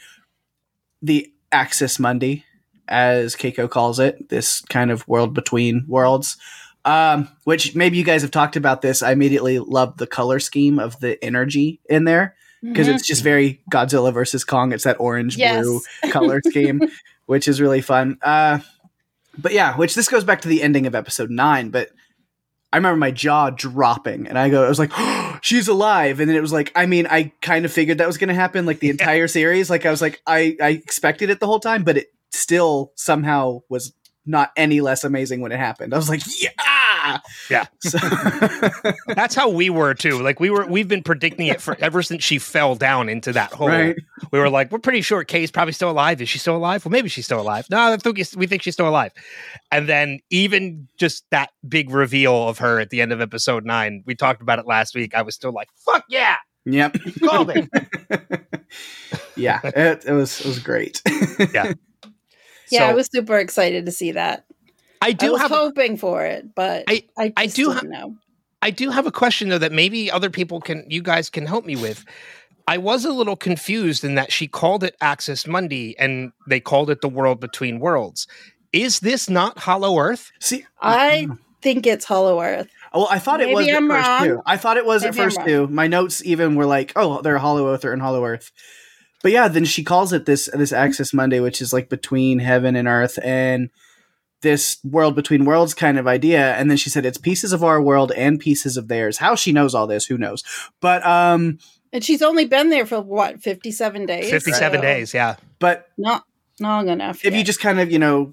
the 1.02 1.32
Axis 1.52 1.98
Mundi, 1.98 2.44
as 2.88 3.36
Keiko 3.36 3.70
calls 3.70 4.00
it, 4.00 4.28
this 4.30 4.60
kind 4.62 4.90
of 4.90 5.06
world 5.06 5.32
between 5.34 5.84
worlds. 5.86 6.36
Um, 6.84 7.28
which 7.44 7.74
maybe 7.76 7.98
you 7.98 8.04
guys 8.04 8.22
have 8.22 8.30
talked 8.30 8.56
about 8.56 8.80
this. 8.82 9.02
I 9.02 9.12
immediately 9.12 9.58
loved 9.58 9.98
the 9.98 10.06
color 10.06 10.40
scheme 10.40 10.78
of 10.78 10.98
the 11.00 11.22
energy 11.22 11.78
in 11.90 12.04
there 12.04 12.34
because 12.62 12.88
Mhm. 12.88 12.94
it's 12.94 13.06
just 13.06 13.22
very 13.22 13.60
Godzilla 13.70 14.12
versus 14.14 14.44
Kong. 14.44 14.72
It's 14.72 14.84
that 14.84 14.98
orange 14.98 15.36
Yes. 15.36 15.62
blue 15.66 15.80
color 16.10 16.40
scheme, 16.46 16.80
which 17.30 17.46
is 17.46 17.60
really 17.60 17.80
fun. 17.80 18.18
Uh, 18.22 18.58
but 19.38 19.52
yeah, 19.52 19.76
which 19.76 19.94
this 19.94 20.08
goes 20.08 20.24
back 20.24 20.40
to 20.40 20.48
the 20.48 20.64
ending 20.64 20.88
of 20.88 20.96
episode 20.96 21.30
nine. 21.30 21.70
But 21.70 21.90
I 22.72 22.76
remember 22.76 22.96
my 22.98 23.12
jaw 23.12 23.50
dropping, 23.50 24.26
and 24.26 24.36
I 24.36 24.50
go, 24.50 24.64
I 24.64 24.68
was 24.68 24.80
like, 24.80 24.90
"She's 25.40 25.68
alive!" 25.68 26.18
And 26.18 26.28
then 26.28 26.36
it 26.36 26.40
was 26.40 26.52
like, 26.52 26.72
I 26.74 26.86
mean, 26.86 27.06
I 27.06 27.30
kind 27.40 27.64
of 27.64 27.72
figured 27.72 27.98
that 27.98 28.08
was 28.08 28.18
going 28.18 28.30
to 28.30 28.34
happen, 28.34 28.66
like 28.66 28.80
the 28.80 28.90
entire 28.90 29.28
series. 29.28 29.70
Like 29.70 29.86
I 29.86 29.92
was 29.92 30.02
like, 30.02 30.20
I 30.26 30.56
I 30.60 30.70
expected 30.70 31.30
it 31.30 31.38
the 31.38 31.46
whole 31.46 31.60
time, 31.60 31.84
but 31.84 31.96
it 31.96 32.12
still 32.32 32.90
somehow 32.96 33.60
was 33.68 33.92
not 34.26 34.50
any 34.56 34.80
less 34.80 35.04
amazing 35.04 35.40
when 35.40 35.52
it 35.52 35.58
happened. 35.58 35.94
I 35.94 35.98
was 35.98 36.08
like, 36.08 36.22
yeah, 36.42 36.50
Yeah. 37.50 37.66
So- 37.80 37.98
That's 39.08 39.34
how 39.34 39.48
we 39.48 39.70
were 39.70 39.94
too. 39.94 40.22
Like 40.22 40.38
we 40.40 40.50
were, 40.50 40.66
we've 40.66 40.88
been 40.88 41.02
predicting 41.02 41.46
it 41.46 41.60
for 41.60 41.76
ever 41.80 42.02
since 42.02 42.22
she 42.22 42.38
fell 42.38 42.74
down 42.74 43.08
into 43.08 43.32
that 43.32 43.52
hole. 43.52 43.68
right. 43.68 43.96
We 44.32 44.38
were 44.38 44.50
like, 44.50 44.70
we're 44.70 44.78
pretty 44.78 45.00
sure 45.02 45.24
Kay's 45.24 45.50
probably 45.50 45.72
still 45.72 45.90
alive. 45.90 46.20
Is 46.20 46.28
she 46.28 46.38
still 46.38 46.56
alive? 46.56 46.84
Well, 46.84 46.92
maybe 46.92 47.08
she's 47.08 47.24
still 47.24 47.40
alive. 47.40 47.66
No, 47.70 47.96
we 48.36 48.46
think 48.46 48.62
she's 48.62 48.74
still 48.74 48.88
alive. 48.88 49.12
And 49.72 49.88
then 49.88 50.20
even 50.30 50.88
just 50.98 51.24
that 51.30 51.50
big 51.66 51.90
reveal 51.90 52.48
of 52.48 52.58
her 52.58 52.80
at 52.80 52.90
the 52.90 53.00
end 53.00 53.12
of 53.12 53.20
episode 53.20 53.64
nine, 53.64 54.02
we 54.06 54.14
talked 54.14 54.42
about 54.42 54.58
it 54.58 54.66
last 54.66 54.94
week. 54.94 55.14
I 55.14 55.22
was 55.22 55.34
still 55.34 55.52
like, 55.52 55.68
fuck 55.84 56.04
yeah, 56.08 56.36
Yep. 56.66 56.96
called 57.24 57.50
it. 57.54 57.68
yeah, 59.36 59.60
it, 59.64 60.04
it 60.06 60.12
was 60.12 60.40
it 60.40 60.46
was 60.46 60.58
great. 60.58 61.00
yeah, 61.52 61.72
So, 62.66 62.78
I 62.84 62.92
was 62.92 63.08
super 63.12 63.38
excited 63.38 63.86
to 63.86 63.92
see 63.92 64.12
that. 64.12 64.44
I 65.02 65.08
I 65.08 65.12
do 65.12 65.32
was 65.32 65.40
have 65.40 65.52
a 65.52 65.56
hoping 65.56 65.96
for 65.96 66.24
it, 66.24 66.54
but 66.54 66.84
I- 66.88 67.04
I 67.18 67.32
I 67.36 67.46
do 67.46 67.72
didn't 67.74 67.90
know. 67.90 68.16
I 68.62 68.70
do 68.70 68.90
have 68.90 69.06
a 69.06 69.12
question 69.12 69.48
though 69.48 69.58
that 69.58 69.72
maybe 69.72 70.10
other 70.10 70.30
people 70.30 70.60
can 70.60 70.84
you 70.88 71.02
guys 71.02 71.30
can 71.30 71.46
help 71.46 71.64
me 71.64 71.76
with. 71.76 72.04
I 72.68 72.78
was 72.78 73.04
a 73.04 73.12
little 73.12 73.36
confused 73.36 74.04
in 74.04 74.14
that 74.16 74.30
she 74.30 74.46
called 74.46 74.84
it 74.84 74.94
Axis 75.00 75.46
Mundi 75.46 75.98
and 75.98 76.32
they 76.46 76.60
called 76.60 76.90
it 76.90 77.00
the 77.00 77.08
world 77.08 77.40
between 77.40 77.80
worlds. 77.80 78.26
Is 78.72 79.00
this 79.00 79.28
not 79.28 79.58
Hollow 79.58 79.98
Earth? 79.98 80.30
See, 80.40 80.64
I 80.80 81.26
think 81.62 81.86
it's 81.86 82.04
Hollow 82.04 82.40
Earth. 82.40 82.68
well, 82.94 83.08
I 83.10 83.18
thought 83.18 83.40
it 83.40 83.48
was 83.48 83.66
I'm 83.66 83.88
first 83.88 84.08
wrong. 84.08 84.24
too. 84.24 84.42
I 84.46 84.56
thought 84.56 84.76
it 84.76 84.86
was 84.86 85.02
at 85.02 85.14
Maybe 85.14 85.22
I'm 85.22 85.30
first 85.30 85.46
too. 85.46 85.66
My 85.68 85.86
notes 85.88 86.24
even 86.24 86.54
were 86.54 86.66
like, 86.66 86.92
"Oh, 86.94 87.22
they're 87.22 87.38
Hollow 87.38 87.72
Earth 87.72 87.84
or 87.84 87.92
in 87.92 88.00
Hollow 88.00 88.24
Earth." 88.24 88.52
But 89.22 89.32
yeah, 89.32 89.48
then 89.48 89.64
she 89.64 89.82
calls 89.82 90.12
it 90.12 90.26
this 90.26 90.48
this 90.54 90.72
Axis 90.72 91.12
Mundi, 91.12 91.40
which 91.40 91.60
is 91.60 91.72
like 91.72 91.88
between 91.88 92.38
heaven 92.38 92.76
and 92.76 92.86
earth, 92.86 93.18
and 93.24 93.70
this 94.42 94.78
world 94.84 95.14
between 95.14 95.44
worlds 95.44 95.74
kind 95.74 95.98
of 95.98 96.06
idea. 96.06 96.54
And 96.54 96.70
then 96.70 96.76
she 96.76 96.88
said 96.90 97.04
it's 97.04 97.18
pieces 97.18 97.52
of 97.52 97.62
our 97.62 97.80
world 97.80 98.10
and 98.12 98.38
pieces 98.40 98.76
of 98.76 98.88
theirs. 98.88 99.18
How 99.18 99.34
she 99.34 99.52
knows 99.52 99.74
all 99.74 99.86
this, 99.86 100.06
who 100.06 100.16
knows? 100.16 100.42
But 100.80 101.04
um, 101.06 101.58
And 101.92 102.02
she's 102.02 102.22
only 102.22 102.46
been 102.46 102.70
there 102.70 102.86
for 102.86 103.00
what, 103.00 103.42
57 103.42 104.06
days? 104.06 104.30
57 104.30 104.78
So 104.78 104.82
days, 104.82 105.12
yeah. 105.14 105.36
but 105.58 105.88
Not 105.98 106.24
long 106.58 106.88
enough. 106.88 107.24
if 107.24 107.34
you 107.34 107.44
just 107.44 107.60
kind 107.60 107.80
of 107.80 107.90
you 107.92 107.98
know 107.98 108.32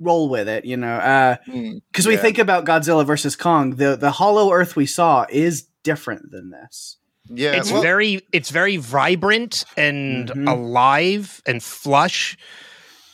roll 0.00 0.28
with 0.28 0.48
it, 0.48 0.64
you 0.64 0.76
know, 0.76 0.94
uh, 0.96 1.36
Hmm. 1.46 1.74
because 1.92 2.06
we 2.06 2.14
Yeah. 2.14 2.22
think 2.22 2.38
about 2.38 2.64
Godzilla 2.64 3.06
versus 3.06 3.36
Kong, 3.36 3.76
the 3.76 3.96
the 3.96 4.10
Hollow 4.10 4.52
Earth 4.52 4.74
we 4.74 4.86
saw 4.86 5.26
is 5.30 5.62
different 5.84 6.32
than 6.32 6.50
this. 6.50 6.96
Yeah, 7.28 7.52
it's 7.52 7.70
well, 7.70 7.82
very 7.82 8.20
it's 8.32 8.50
very 8.50 8.76
vibrant 8.78 9.64
and 9.76 10.28
Mhm. 10.28 10.48
alive 10.50 11.40
and 11.46 11.62
flush. 11.62 12.36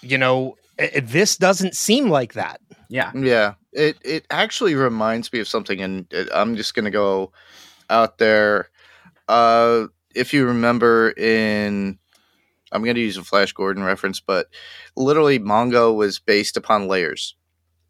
You 0.02 0.16
know, 0.18 0.56
i- 0.82 0.90
i- 0.96 1.00
this 1.00 1.36
doesn't 1.36 1.76
seem 1.76 2.08
like 2.08 2.34
that. 2.34 2.60
Yeah. 2.88 3.10
Yeah, 3.14 3.54
it 3.72 3.96
it 4.04 4.26
actually 4.30 4.74
reminds 4.74 5.32
me 5.32 5.40
of 5.40 5.48
something, 5.48 5.80
and 5.80 6.06
it, 6.12 6.28
I'm 6.34 6.56
just 6.56 6.74
gonna 6.74 6.90
go 6.90 7.32
out 7.88 8.18
there. 8.18 8.68
Uh, 9.28 9.86
if 10.14 10.34
you 10.34 10.44
remember 10.46 11.10
in, 11.16 11.98
I'm 12.70 12.84
gonna 12.84 12.98
use 12.98 13.16
a 13.16 13.24
Flash 13.24 13.52
Gordon 13.52 13.82
reference, 13.82 14.20
but 14.20 14.48
literally 14.96 15.38
Mongo 15.38 15.94
was 15.94 16.18
based 16.18 16.56
upon 16.56 16.86
layers, 16.88 17.34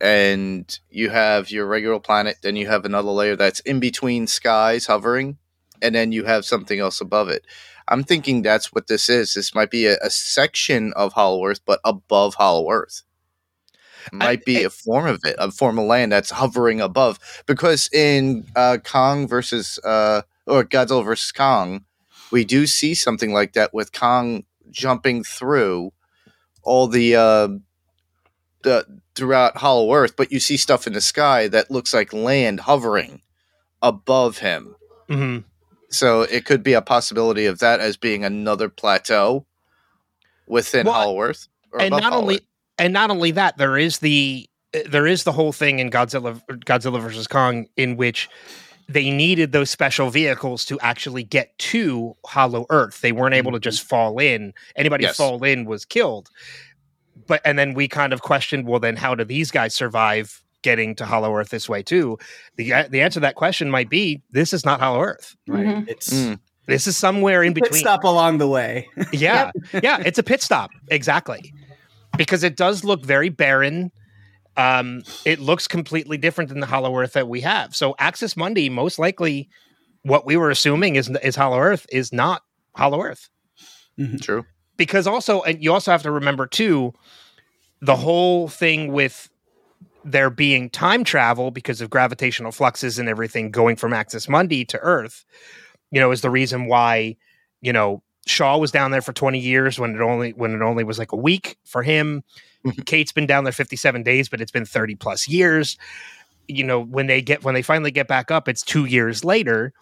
and 0.01 0.79
you 0.91 1.11
have 1.11 1.51
your 1.51 1.67
regular 1.67 1.99
planet, 1.99 2.37
then 2.43 2.57
you 2.57 2.69
have 2.69 2.85
another 2.85 3.11
layer 3.11 3.37
that's 3.37 3.61
in 3.61 3.81
between 3.81 4.27
skies 4.29 4.87
hovering, 4.87 5.39
and 5.81 5.95
then 5.95 6.13
you 6.13 6.25
have 6.25 6.45
something 6.45 6.79
else 6.79 7.01
above 7.01 7.29
it. 7.29 7.45
I'm 7.93 8.05
thinking 8.05 8.43
that's 8.43 8.73
what 8.73 8.87
this 8.87 9.09
is. 9.09 9.35
This 9.35 9.55
might 9.55 9.71
be 9.71 9.87
a, 9.87 9.99
a 9.99 10.11
section 10.11 10.93
of 10.95 11.13
Hollow 11.13 11.45
Earth, 11.47 11.61
but 11.65 11.81
above 11.85 12.35
Hollow 12.35 12.71
Earth 12.71 13.03
might 14.13 14.45
be 14.45 14.63
I- 14.63 14.67
a 14.67 14.71
form 14.71 15.07
of 15.07 15.21
it, 15.25 15.37
a 15.39 15.51
form 15.51 15.79
of 15.79 15.87
land 15.87 16.13
that's 16.13 16.31
hovering 16.31 16.81
above. 16.81 17.19
Because 17.47 17.89
in 17.93 18.47
uh, 18.57 18.79
Kong 18.85 19.29
versus 19.29 19.79
uh, 19.85 20.23
or 20.47 20.65
Godzilla 20.65 21.05
versus 21.05 21.33
Kong, 21.33 21.85
we 22.31 22.45
do 22.45 22.67
see 22.67 22.95
something 22.95 23.33
like 23.33 23.53
that 23.53 23.75
with 23.75 23.93
Kong 23.93 24.45
jumping 24.71 25.23
through 25.23 25.93
all 26.63 26.89
the 26.89 27.17
uh, 27.17 27.49
the 28.63 28.87
throughout 29.15 29.59
Hollow 29.59 29.93
Earth, 29.95 30.17
but 30.17 30.33
you 30.33 30.41
see 30.41 30.57
stuff 30.57 30.87
in 30.87 30.95
the 30.95 31.01
sky 31.01 31.49
that 31.49 31.71
looks 31.71 31.93
like 31.93 32.13
land 32.13 32.61
hovering 32.61 33.21
above 33.83 34.39
him. 34.39 34.77
hmm 35.09 35.39
So 35.93 36.23
it 36.23 36.45
could 36.47 36.63
be 36.63 36.73
a 36.73 36.83
possibility 36.83 37.47
of 37.47 37.59
that 37.59 37.81
as 37.81 37.97
being 37.97 38.25
another 38.25 38.69
plateau 38.69 39.47
within 40.47 40.87
Well, 40.87 40.95
Hollow 40.95 41.21
Earth. 41.21 41.49
And 41.79 41.91
not 41.91 42.13
only 42.13 42.41
and 42.79 42.93
not 42.93 43.11
only 43.11 43.31
that, 43.33 43.59
there 43.59 43.79
is 43.79 43.99
the 43.99 44.49
there 44.87 45.07
is 45.07 45.25
the 45.25 45.33
whole 45.33 45.53
thing 45.53 45.79
in 45.79 45.91
Godzilla 45.91 46.41
Godzilla 46.65 47.01
versus 47.01 47.27
Kong 47.27 47.67
in 47.77 47.97
which 47.97 48.29
they 48.89 49.11
needed 49.11 49.53
those 49.53 49.71
special 49.71 50.11
vehicles 50.11 50.65
to 50.67 50.79
actually 50.81 51.23
get 51.23 51.57
to 51.59 52.17
Hollow 52.27 52.67
Earth. 52.71 53.01
They 53.01 53.13
weren't 53.13 53.35
able 53.35 53.53
to 53.53 53.59
mm-hmm. 53.59 53.63
just 53.63 53.83
fall 53.83 54.19
in. 54.19 54.53
Anybody 54.77 55.05
Yes. 55.05 55.17
fall 55.17 55.43
in 55.45 55.65
was 55.67 55.85
killed. 55.85 56.31
But 57.27 57.41
and 57.45 57.59
then 57.59 57.75
we 57.75 57.87
kind 57.89 58.13
of 58.13 58.23
questioned, 58.23 58.67
well, 58.67 58.81
then 58.81 58.97
how 58.97 59.15
do 59.15 59.25
these 59.25 59.51
guys 59.51 59.75
survive 59.75 60.43
getting 60.63 60.95
to 60.97 61.05
Hollow 61.05 61.35
Earth 61.37 61.51
this 61.51 61.69
way 61.69 61.83
too? 61.83 62.19
The 62.57 62.73
the 62.91 63.01
answer 63.01 63.15
to 63.17 63.21
that 63.21 63.35
question 63.35 63.71
might 63.71 63.91
be 63.91 64.23
this 64.31 64.53
is 64.53 64.65
not 64.65 64.81
Hollow 64.81 65.01
Earth. 65.03 65.37
Right. 65.47 65.67
Mhm. 65.67 65.89
It's 65.89 66.13
Mm. 66.13 66.39
This 66.69 66.87
is 66.87 66.97
somewhere 66.97 67.43
in 67.43 67.53
between. 67.55 67.73
pit 67.73 67.81
stop 67.81 68.05
along 68.05 68.39
the 68.39 68.47
way. 68.49 68.89
Yeah. 69.13 69.51
yeah, 69.83 70.01
it's 70.07 70.19
a 70.19 70.23
pit 70.23 70.41
stop. 70.43 70.71
Exactly. 70.91 71.53
Because 72.17 72.45
it 72.45 72.57
does 72.57 72.85
look 72.85 73.05
very 73.05 73.31
barren. 73.31 73.91
Um, 74.57 75.03
it 75.25 75.41
looks 75.41 75.67
completely 75.67 76.17
different 76.19 76.51
than 76.51 76.61
the 76.61 76.67
Hollow 76.67 76.97
Earth 76.97 77.15
that 77.15 77.27
we 77.27 77.41
have. 77.41 77.75
So 77.75 77.95
Axis 77.99 78.37
Mundi, 78.37 78.69
most 78.69 78.99
likely 78.99 79.49
what 80.03 80.25
we 80.27 80.37
were 80.37 80.51
assuming 80.51 80.95
is 80.97 81.09
is 81.23 81.35
Hollow 81.37 81.59
Earth 81.59 81.87
is 81.91 82.13
not 82.13 82.43
Hollow 82.77 83.01
Earth. 83.03 83.29
True. 84.21 84.45
Because 84.77 85.07
also 85.07 85.43
and 85.43 85.63
you 85.63 85.73
also 85.73 85.91
have 85.91 86.03
to 86.03 86.11
remember 86.13 86.47
too, 86.47 86.93
the 87.81 87.97
whole 87.97 88.47
thing 88.49 88.93
with 88.93 89.29
there 90.05 90.31
being 90.31 90.71
time 90.71 91.05
travel 91.05 91.51
because 91.51 91.81
of 91.81 91.91
gravitational 91.91 92.53
fluxes 92.53 92.99
and 92.99 93.09
everything 93.09 93.51
going 93.51 93.77
from 93.77 93.93
Axis 93.93 94.29
Mundi 94.29 94.65
to 94.67 94.79
Earth, 94.79 95.25
you 95.91 96.01
know, 96.01 96.11
is 96.11 96.21
the 96.23 96.31
reason 96.31 96.67
why, 96.67 97.17
you 97.61 97.73
know, 97.73 98.03
Shaw 98.27 98.57
was 98.59 98.71
down 98.71 98.91
there 98.93 99.03
for 99.03 99.13
20 99.13 99.39
years 99.39 99.79
when 99.79 99.95
it 99.95 100.01
only 100.01 100.33
when 100.33 100.55
it 100.55 100.63
only 100.63 100.85
was 100.85 100.99
like 100.99 101.13
a 101.13 101.17
week 101.17 101.57
for 101.65 101.83
him. 101.83 102.23
Mhm. 102.65 102.87
Kate's 102.87 103.13
been 103.13 103.27
down 103.27 103.45
there 103.45 103.53
57 103.53 104.03
days, 104.05 104.29
but 104.29 104.41
it's 104.41 104.53
been 104.53 104.65
30 104.65 104.95
plus 104.95 105.27
years. 105.29 105.77
You 106.49 106.65
know, 106.65 106.81
when 106.81 107.07
they 107.09 107.21
get 107.21 107.43
when 107.43 107.55
they 107.55 107.63
finally 107.63 107.91
get 107.91 108.07
back 108.09 108.31
up, 108.31 108.49
it's 108.49 108.63
two 108.63 108.85
years 108.85 109.25
later. 109.25 109.73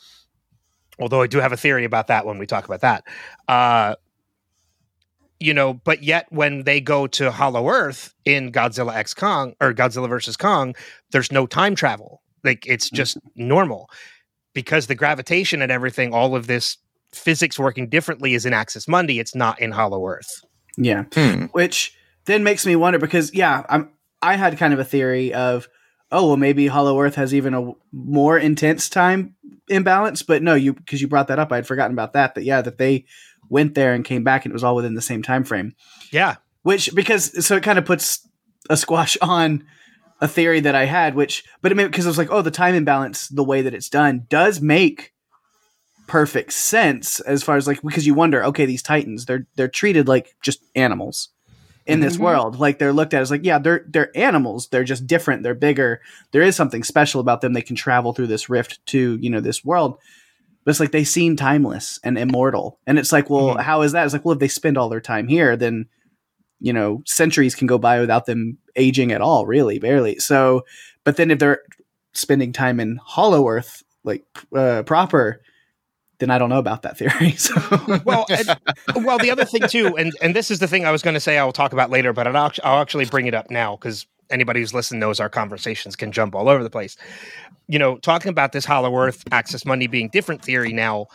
Although 0.98 1.22
I 1.22 1.26
do 1.26 1.38
have 1.38 1.52
a 1.52 1.56
theory 1.56 1.84
about 1.84 2.06
that 2.08 2.26
when 2.26 2.38
we 2.38 2.46
talk 2.46 2.64
about 2.64 2.80
that. 2.82 3.04
Uh 3.48 3.94
you 5.40 5.54
know, 5.54 5.72
but 5.72 6.02
yet 6.02 6.26
when 6.30 6.64
they 6.64 6.80
go 6.80 7.06
to 7.08 7.30
Hollow 7.30 7.68
Earth 7.68 8.14
in 8.24 8.52
Godzilla 8.52 8.94
X 8.94 9.14
Kong 9.14 9.54
or 9.60 9.72
Godzilla 9.72 10.08
versus 10.08 10.36
Kong, 10.36 10.74
there's 11.10 11.32
no 11.32 11.46
time 11.46 11.74
travel. 11.74 12.22
Like 12.44 12.66
it's 12.66 12.90
just 12.90 13.18
normal 13.34 13.90
because 14.54 14.86
the 14.86 14.94
gravitation 14.94 15.62
and 15.62 15.72
everything, 15.72 16.12
all 16.12 16.36
of 16.36 16.46
this 16.46 16.76
physics 17.12 17.58
working 17.58 17.88
differently 17.88 18.34
is 18.34 18.46
in 18.46 18.52
Axis 18.52 18.86
Mundi. 18.86 19.18
It's 19.18 19.34
not 19.34 19.60
in 19.60 19.72
Hollow 19.72 20.06
Earth. 20.06 20.44
Yeah. 20.76 21.04
Hmm. 21.12 21.46
Which 21.46 21.94
then 22.26 22.44
makes 22.44 22.66
me 22.66 22.76
wonder 22.76 22.98
because 22.98 23.34
yeah, 23.34 23.64
I'm 23.68 23.90
I 24.22 24.36
had 24.36 24.58
kind 24.58 24.74
of 24.74 24.78
a 24.78 24.84
theory 24.84 25.32
of 25.32 25.68
oh 26.12 26.28
well, 26.28 26.36
maybe 26.36 26.66
Hollow 26.66 27.00
Earth 27.00 27.14
has 27.14 27.34
even 27.34 27.54
a 27.54 27.72
more 27.92 28.38
intense 28.38 28.88
time 28.88 29.36
imbalance. 29.68 30.22
But 30.22 30.42
no, 30.42 30.54
you 30.54 30.74
because 30.74 31.00
you 31.00 31.08
brought 31.08 31.28
that 31.28 31.38
up, 31.38 31.52
I 31.52 31.56
had 31.56 31.66
forgotten 31.66 31.92
about 31.92 32.12
that. 32.12 32.34
That 32.34 32.44
yeah, 32.44 32.60
that 32.62 32.78
they 32.78 33.06
went 33.50 33.74
there 33.74 33.92
and 33.92 34.04
came 34.04 34.24
back, 34.24 34.44
and 34.46 34.52
it 34.52 34.54
was 34.54 34.64
all 34.64 34.74
within 34.76 34.94
the 34.94 35.02
same 35.02 35.22
time 35.22 35.44
frame. 35.44 35.74
Yeah. 36.10 36.36
Which 36.62 36.94
because 36.94 37.44
so 37.44 37.56
it 37.56 37.62
kind 37.62 37.78
of 37.78 37.84
puts 37.84 38.26
a 38.70 38.76
squash 38.76 39.18
on 39.22 39.64
a 40.22 40.28
theory 40.28 40.60
that 40.60 40.74
I 40.74 40.84
had, 40.86 41.14
which 41.14 41.44
but 41.62 41.72
it 41.72 41.74
made 41.74 41.86
because 41.86 42.06
I 42.06 42.10
was 42.10 42.18
like, 42.18 42.30
oh, 42.30 42.42
the 42.42 42.50
time 42.50 42.74
imbalance, 42.74 43.28
the 43.28 43.44
way 43.44 43.60
that 43.62 43.74
it's 43.74 43.88
done, 43.88 44.26
does 44.28 44.60
make 44.60 45.12
perfect 46.06 46.52
sense 46.52 47.20
as 47.20 47.42
far 47.42 47.56
as 47.56 47.66
like 47.66 47.80
because 47.82 48.06
you 48.06 48.14
wonder, 48.14 48.44
okay, 48.44 48.66
these 48.66 48.82
titans, 48.82 49.26
they're 49.26 49.46
they're 49.56 49.68
treated 49.68 50.08
like 50.08 50.34
just 50.42 50.60
animals 50.74 51.28
in 51.86 52.00
this 52.00 52.16
Mhm. 52.16 52.20
world. 52.20 52.58
Like 52.60 52.78
they're 52.78 52.92
looked 52.92 53.14
at 53.14 53.22
as 53.22 53.30
like, 53.30 53.44
yeah, 53.44 53.58
they're 53.58 53.84
they're 53.88 54.16
animals. 54.16 54.68
They're 54.68 54.84
just 54.84 55.06
different. 55.06 55.42
They're 55.42 55.54
bigger. 55.54 56.00
There 56.32 56.42
is 56.42 56.56
something 56.56 56.82
special 56.82 57.20
about 57.20 57.40
them. 57.40 57.52
They 57.52 57.62
can 57.62 57.76
travel 57.76 58.12
through 58.12 58.26
this 58.26 58.48
rift 58.50 58.84
to 58.86 59.16
you 59.20 59.30
know 59.30 59.40
this 59.40 59.64
world. 59.64 59.98
But 60.64 60.70
it's 60.72 60.80
like 60.80 60.92
they 60.92 61.04
seem 61.04 61.36
timeless 61.36 61.98
and 62.04 62.18
immortal. 62.18 62.78
And 62.86 62.98
it's 62.98 63.12
like, 63.12 63.30
well, 63.30 63.54
Mhm. 63.56 63.62
how 63.62 63.82
is 63.82 63.92
that? 63.92 64.04
It's 64.04 64.12
like, 64.12 64.24
well, 64.24 64.34
if 64.34 64.40
they 64.40 64.48
spend 64.48 64.76
all 64.76 64.88
their 64.88 65.00
time 65.00 65.26
here, 65.28 65.56
then 65.56 65.86
you 66.60 66.72
know 66.72 67.02
centuries 67.06 67.54
can 67.54 67.66
go 67.66 67.78
by 67.78 68.00
without 68.00 68.26
them 68.26 68.58
aging 68.76 69.12
at 69.12 69.20
all, 69.22 69.46
really, 69.46 69.78
barely. 69.78 70.18
So, 70.18 70.64
but 71.04 71.16
then 71.16 71.30
if 71.30 71.38
they're 71.38 71.62
spending 72.12 72.52
time 72.52 72.78
in 72.80 72.98
Hollow 73.02 73.48
Earth, 73.48 73.82
like 74.04 74.24
uh, 74.54 74.82
proper, 74.82 75.40
then 76.18 76.30
I 76.30 76.36
don't 76.36 76.50
know 76.50 76.58
about 76.58 76.82
that 76.82 76.98
theory. 76.98 77.30
So, 77.38 77.54
Well, 78.04 78.26
and, 78.28 79.04
well, 79.06 79.16
the 79.18 79.30
other 79.30 79.46
thing 79.46 79.62
too, 79.68 79.96
and 79.96 80.12
and 80.20 80.36
this 80.36 80.50
is 80.50 80.58
the 80.58 80.66
thing 80.68 80.84
I 80.84 80.90
was 80.90 81.00
going 81.02 81.14
to 81.14 81.20
say 81.20 81.38
I 81.38 81.44
will 81.44 81.52
talk 81.52 81.72
about 81.72 81.88
later, 81.88 82.12
but 82.12 82.26
I'll, 82.26 82.52
I'll 82.62 82.82
actually 82.82 83.06
bring 83.06 83.26
it 83.26 83.32
up 83.34 83.50
now 83.50 83.76
because 83.76 84.06
anybody 84.30 84.60
who's 84.60 84.74
listening 84.74 85.00
knows 85.00 85.20
our 85.20 85.28
conversations 85.28 85.96
can 85.96 86.12
jump 86.12 86.34
all 86.34 86.48
over 86.48 86.62
the 86.62 86.70
place. 86.70 86.96
You 87.68 87.78
know, 87.78 87.98
talking 87.98 88.30
about 88.30 88.52
this 88.52 88.64
Hollow 88.64 88.94
Earth 88.96 89.24
Axis 89.32 89.64
Mundi 89.64 89.86
being 89.86 90.08
different 90.08 90.42
theory 90.42 90.72
now, 90.72 91.06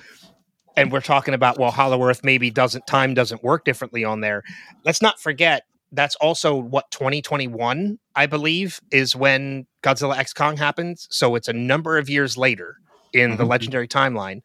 and 0.77 0.91
we're 0.91 1.01
talking 1.01 1.33
about 1.33 1.57
well, 1.57 1.71
Hollow 1.71 2.01
Earth 2.03 2.21
maybe 2.23 2.49
doesn't 2.49 2.87
time 2.87 3.13
doesn't 3.13 3.43
work 3.43 3.65
differently 3.65 4.03
on 4.03 4.21
there. 4.21 4.43
Let's 4.83 5.01
not 5.01 5.19
forget 5.19 5.63
that's 5.91 6.15
also 6.17 6.55
what 6.55 6.91
2021 6.91 7.99
I 8.15 8.25
believe 8.25 8.79
is 8.91 9.15
when 9.15 9.65
Godzilla 9.83 10.17
X 10.17 10.33
Kong 10.33 10.57
happens. 10.57 11.07
So 11.09 11.35
it's 11.35 11.47
a 11.47 11.53
number 11.53 11.97
of 11.97 12.09
years 12.09 12.37
later 12.37 12.77
in 13.13 13.37
the 13.37 13.45
Mhm. 13.45 13.49
legendary 13.49 13.87
timeline. 13.87 14.41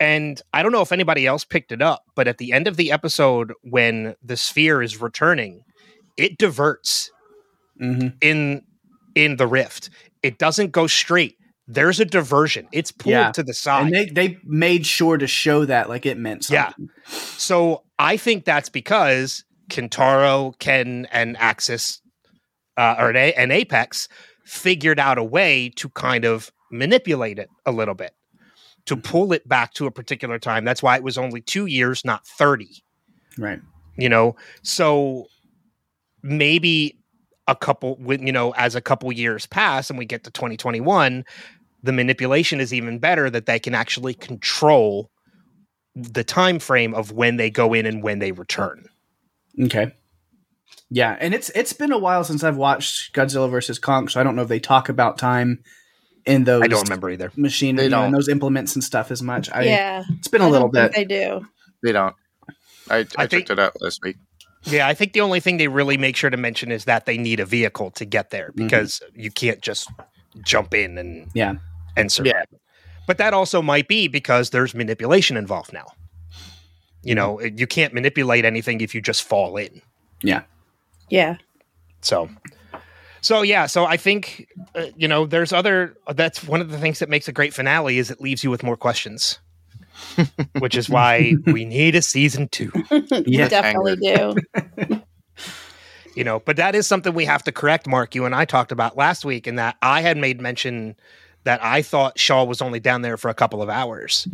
And 0.00 0.42
I 0.52 0.62
don't 0.62 0.72
know 0.72 0.82
if 0.82 0.90
anybody 0.90 1.26
else 1.26 1.44
picked 1.44 1.70
it 1.70 1.80
up, 1.80 2.02
but 2.16 2.26
at 2.26 2.38
the 2.38 2.52
end 2.52 2.66
of 2.66 2.76
the 2.76 2.90
episode, 2.90 3.52
when 3.62 4.16
the 4.22 4.36
sphere 4.36 4.82
is 4.82 5.00
returning, 5.00 5.62
it 6.16 6.36
diverts 6.36 7.10
Mhm. 7.80 8.14
in 8.20 8.62
in 9.14 9.36
the 9.36 9.46
rift. 9.46 9.90
It 10.22 10.38
doesn't 10.38 10.72
go 10.72 10.86
straight. 10.86 11.36
There's 11.66 11.98
a 12.00 12.04
diversion. 12.04 12.66
It's 12.72 12.90
pulled 12.92 13.12
Yeah. 13.12 13.32
to 13.32 13.42
the 13.42 13.54
side. 13.54 13.86
and 13.86 13.94
they 13.94 14.06
they 14.06 14.38
made 14.44 14.86
sure 14.86 15.16
to 15.18 15.26
show 15.26 15.64
that 15.64 15.88
like 15.88 16.04
it 16.06 16.18
meant 16.18 16.44
something. 16.44 16.88
Yeah. 17.06 17.16
so 17.36 17.84
I 17.98 18.16
think 18.16 18.44
that's 18.44 18.68
because 18.68 19.44
Kentaro, 19.70 20.58
Ken, 20.58 21.06
and 21.12 21.36
Axis, 21.38 22.00
uh, 22.76 22.96
or 22.98 23.10
an, 23.10 23.16
A- 23.16 23.32
an 23.34 23.50
Apex, 23.50 24.08
figured 24.44 24.98
out 24.98 25.16
a 25.16 25.24
way 25.24 25.70
to 25.76 25.88
kind 25.90 26.24
of 26.24 26.50
manipulate 26.70 27.38
it 27.38 27.48
a 27.64 27.72
little 27.72 27.94
bit, 27.94 28.12
to 28.86 28.96
pull 28.96 29.32
it 29.32 29.48
back 29.48 29.72
to 29.74 29.86
a 29.86 29.90
particular 29.90 30.38
time. 30.38 30.64
That's 30.64 30.82
why 30.82 30.96
it 30.96 31.02
was 31.04 31.16
only 31.16 31.40
two 31.40 31.66
years, 31.66 32.04
not 32.04 32.26
30. 32.26 32.82
Right. 33.38 33.60
you 33.96 34.08
know 34.08 34.34
so 34.62 35.26
maybe 36.22 36.98
a 37.46 37.54
couple 37.56 37.98
you 38.08 38.32
know 38.32 38.52
as 38.52 38.74
a 38.74 38.80
couple 38.80 39.10
years 39.12 39.46
pass 39.46 39.90
and 39.90 39.98
we 39.98 40.04
get 40.04 40.24
to 40.24 40.30
2021 40.30 41.24
the 41.82 41.92
manipulation 41.92 42.60
is 42.60 42.72
even 42.72 42.98
better 42.98 43.28
that 43.28 43.44
they 43.46 43.58
can 43.58 43.74
actually 43.74 44.14
control 44.14 45.10
the 45.94 46.24
time 46.24 46.58
frame 46.58 46.94
of 46.94 47.12
when 47.12 47.36
they 47.36 47.50
go 47.50 47.74
in 47.74 47.84
and 47.86 48.02
when 48.02 48.18
they 48.18 48.32
return 48.32 48.86
Okay. 49.62 49.92
Yeah, 50.90 51.16
and 51.20 51.32
it's 51.34 51.48
it's 51.50 51.72
been 51.72 51.92
a 51.92 51.98
while 51.98 52.24
since 52.24 52.42
I've 52.44 52.56
watched 52.56 53.14
Godzilla 53.14 53.50
versus 53.50 53.78
Kong, 53.78 54.08
so 54.08 54.20
I 54.20 54.22
don't 54.24 54.36
know 54.36 54.42
if 54.42 54.48
they 54.48 54.60
talk 54.60 54.88
about 54.88 55.16
time 55.18 55.62
in 56.26 56.44
those 56.44 56.62
i 56.62 56.66
don't 56.66 56.82
remember 56.84 57.10
either 57.10 57.30
machine 57.36 57.76
They 57.76 57.84
you 57.84 57.88
know, 57.90 57.98
in 57.98 58.04
don't. 58.06 58.12
those 58.12 58.28
implements 58.28 58.74
and 58.74 58.82
stuff 58.82 59.10
as 59.10 59.22
much. 59.22 59.50
I, 59.52 59.62
yeah, 59.62 60.04
it's 60.18 60.28
been 60.28 60.40
a 60.40 60.46
I 60.46 60.50
little 60.50 60.68
don't 60.68 60.84
bit. 60.90 60.94
think 60.94 61.08
they 61.08 61.16
do. 61.24 61.46
They 61.82 61.92
don't. 61.92 62.14
I, 62.90 62.96
I, 62.98 62.98
I 63.18 63.26
think- 63.26 63.30
checked 63.46 63.50
it 63.50 63.58
out 63.58 63.80
last 63.80 64.00
week. 64.02 64.16
Yeah 64.66 64.86
i 64.88 64.94
think 64.94 65.12
the 65.12 65.20
only 65.20 65.40
thing 65.40 65.56
they 65.58 65.68
really 65.68 65.96
make 65.96 66.16
sure 66.16 66.30
to 66.30 66.36
mention 66.36 66.70
is 66.72 66.84
that 66.84 67.06
they 67.06 67.18
need 67.18 67.40
a 67.40 67.44
vehicle 67.46 67.90
to 67.92 68.04
get 68.04 68.30
there 68.30 68.50
because 68.54 69.02
you 69.14 69.30
can't 69.30 69.60
just 69.60 69.88
jump 70.42 70.74
in 70.74 70.98
and 70.98 71.28
Yeah. 71.34 71.54
and 71.96 72.10
survive. 72.10 72.46
But 73.06 73.18
that 73.18 73.34
also 73.34 73.60
might 73.62 73.86
be 73.86 74.08
because 74.08 74.50
there's 74.50 74.74
manipulation 74.74 75.36
involved 75.36 75.72
now. 75.72 75.86
You 77.02 77.14
know 77.14 77.40
you 77.40 77.66
can't 77.66 77.92
manipulate 77.94 78.44
anything 78.44 78.80
if 78.80 78.94
you 78.94 79.00
just 79.02 79.22
fall 79.22 79.56
in. 79.58 79.82
Yeah. 80.22 80.42
Yeah, 81.10 81.36
So, 82.00 82.30
so 83.20 83.42
yeah, 83.42 83.66
so 83.66 83.84
I 83.84 83.98
think 83.98 84.48
uh, 84.74 84.86
you 84.96 85.06
know 85.06 85.26
there's 85.26 85.52
other. 85.52 85.96
That's 86.08 86.42
one 86.42 86.62
of 86.62 86.70
the 86.70 86.78
things 86.78 86.98
that 86.98 87.08
makes 87.10 87.28
a 87.28 87.32
great 87.32 87.52
finale 87.52 87.98
is 87.98 88.10
it 88.10 88.20
leaves 88.22 88.42
you 88.42 88.50
with 88.50 88.62
more 88.62 88.76
questions, 88.76 89.38
which 90.58 90.76
is 90.76 90.88
why 90.88 91.34
we 91.46 91.64
need 91.64 91.94
a 91.94 92.02
season 92.02 92.48
two. 92.48 92.70
we 92.90 93.24
Yeah. 93.26 93.48
definitely 93.48 93.96
do. 93.96 95.02
You 96.16 96.22
know, 96.22 96.38
but 96.38 96.56
that 96.58 96.76
is 96.76 96.86
something 96.86 97.12
we 97.12 97.24
have 97.24 97.42
to 97.42 97.50
correct. 97.50 97.88
Mark, 97.88 98.14
you 98.14 98.24
and 98.24 98.36
I 98.36 98.44
talked 98.44 98.70
about 98.70 98.96
last 98.96 99.24
week, 99.24 99.48
and 99.48 99.58
that 99.58 99.76
I 99.82 100.00
had 100.00 100.16
made 100.16 100.40
mention 100.40 100.94
that 101.42 101.60
I 101.60 101.82
thought 101.82 102.20
Shaw 102.20 102.44
was 102.44 102.62
only 102.62 102.78
down 102.78 103.02
there 103.02 103.16
for 103.16 103.28
a 103.30 103.34
couple 103.34 103.60
of 103.60 103.68
hours, 103.68 104.28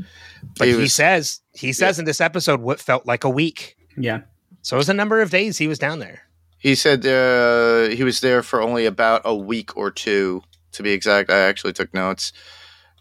but 0.58 0.68
He 0.68 0.74
he, 0.78 0.88
says 0.88 1.40
he 1.54 1.72
says 1.72 1.98
in 1.98 2.04
this 2.04 2.20
episode 2.20 2.60
what 2.60 2.80
felt 2.80 3.06
like 3.06 3.24
a 3.24 3.30
week. 3.30 3.76
Yeah. 3.96 4.20
So 4.60 4.76
it 4.76 4.78
was 4.78 4.90
a 4.90 4.94
number 4.94 5.22
of 5.22 5.30
days 5.30 5.56
he 5.56 5.68
was 5.68 5.78
down 5.78 6.00
there. 6.00 6.20
He 6.58 6.74
said 6.74 7.06
uh, 7.06 7.88
he 7.96 8.04
was 8.04 8.20
there 8.20 8.42
for 8.42 8.60
only 8.60 8.84
about 8.84 9.22
a 9.24 9.34
week 9.34 9.74
or 9.74 9.90
two, 9.90 10.42
to 10.72 10.82
be 10.82 10.90
exact. 10.92 11.30
I 11.30 11.38
actually 11.38 11.72
took 11.72 11.94
notes. 11.94 12.34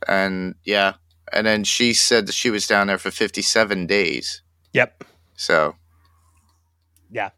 And 0.07 0.55
yeah. 0.63 0.93
And 1.33 1.45
then 1.45 1.63
she 1.63 1.93
said 1.93 2.27
that 2.27 2.33
she 2.33 2.49
was 2.49 2.67
down 2.67 2.87
there 2.87 2.97
for 2.97 3.11
57 3.11 3.85
days. 3.87 4.41
Yep. 4.73 5.03
So 5.35 5.75
yeah. 7.11 7.29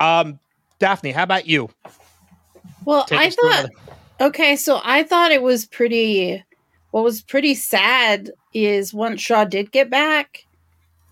Um, 0.00 0.40
Daphne, 0.78 1.12
how 1.12 1.22
about 1.22 1.46
you? 1.46 1.70
Well, 2.84 3.04
Take 3.04 3.18
I 3.18 3.30
thought 3.30 3.52
another- 3.60 3.68
okay, 4.20 4.56
so 4.56 4.80
I 4.82 5.02
thought 5.04 5.30
it 5.30 5.42
was 5.42 5.66
pretty. 5.66 6.44
What 6.90 7.04
was 7.04 7.22
pretty 7.22 7.54
sad 7.54 8.30
is 8.52 8.94
once 8.94 9.20
Shaw 9.20 9.44
did 9.44 9.72
get 9.72 9.90
back, 9.90 10.46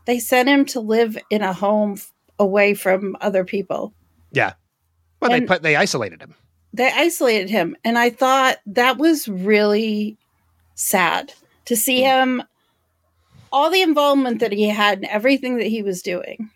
they 0.07 0.19
sent 0.19 0.49
him 0.49 0.65
to 0.67 0.81
live 0.81 1.19
in 1.31 1.43
a 1.43 1.53
home 1.53 1.95
f- 1.95 2.13
away 2.39 2.75
from 2.75 3.17
other 3.21 3.45
people. 3.45 3.93
Yeah. 4.31 4.53
Well, 5.21 5.31
they 5.31 5.41
put 5.41 5.63
they 5.63 5.77
isolated 5.77 6.21
him. 6.21 6.35
They 6.73 6.91
isolated 6.91 7.51
him, 7.51 7.77
and 7.85 7.99
I 7.99 8.11
thought 8.11 8.59
that 8.67 8.97
was 8.99 9.29
really 9.29 10.17
sad 10.75 11.33
to 11.67 11.77
see 11.77 12.03
him 12.03 12.43
all 13.53 13.71
the 13.71 13.83
involvement 13.83 14.41
that 14.41 14.53
he 14.53 14.69
had 14.69 14.99
in 14.99 15.05
everything 15.07 15.59
that 15.59 15.67
he 15.67 15.83
was 15.83 16.03
doing. 16.03 16.51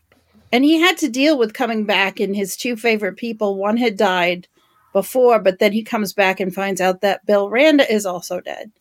And 0.53 0.65
he 0.65 0.81
had 0.81 0.97
to 0.99 1.09
deal 1.09 1.39
with 1.39 1.53
coming 1.53 1.85
back 1.85 2.21
and 2.21 2.35
his 2.35 2.57
two 2.57 2.77
favorite 2.77 3.17
people, 3.17 3.57
one 3.57 3.77
had 3.77 3.97
died 3.97 4.49
before, 4.93 5.39
but 5.39 5.59
then 5.59 5.73
he 5.73 5.83
comes 5.83 6.15
back 6.15 6.41
and 6.41 6.55
finds 6.55 6.81
out 6.81 7.03
that 7.03 7.27
Bill 7.27 7.51
Randa 7.51 7.93
is 7.93 8.07
also 8.07 8.41
dead. 8.41 8.73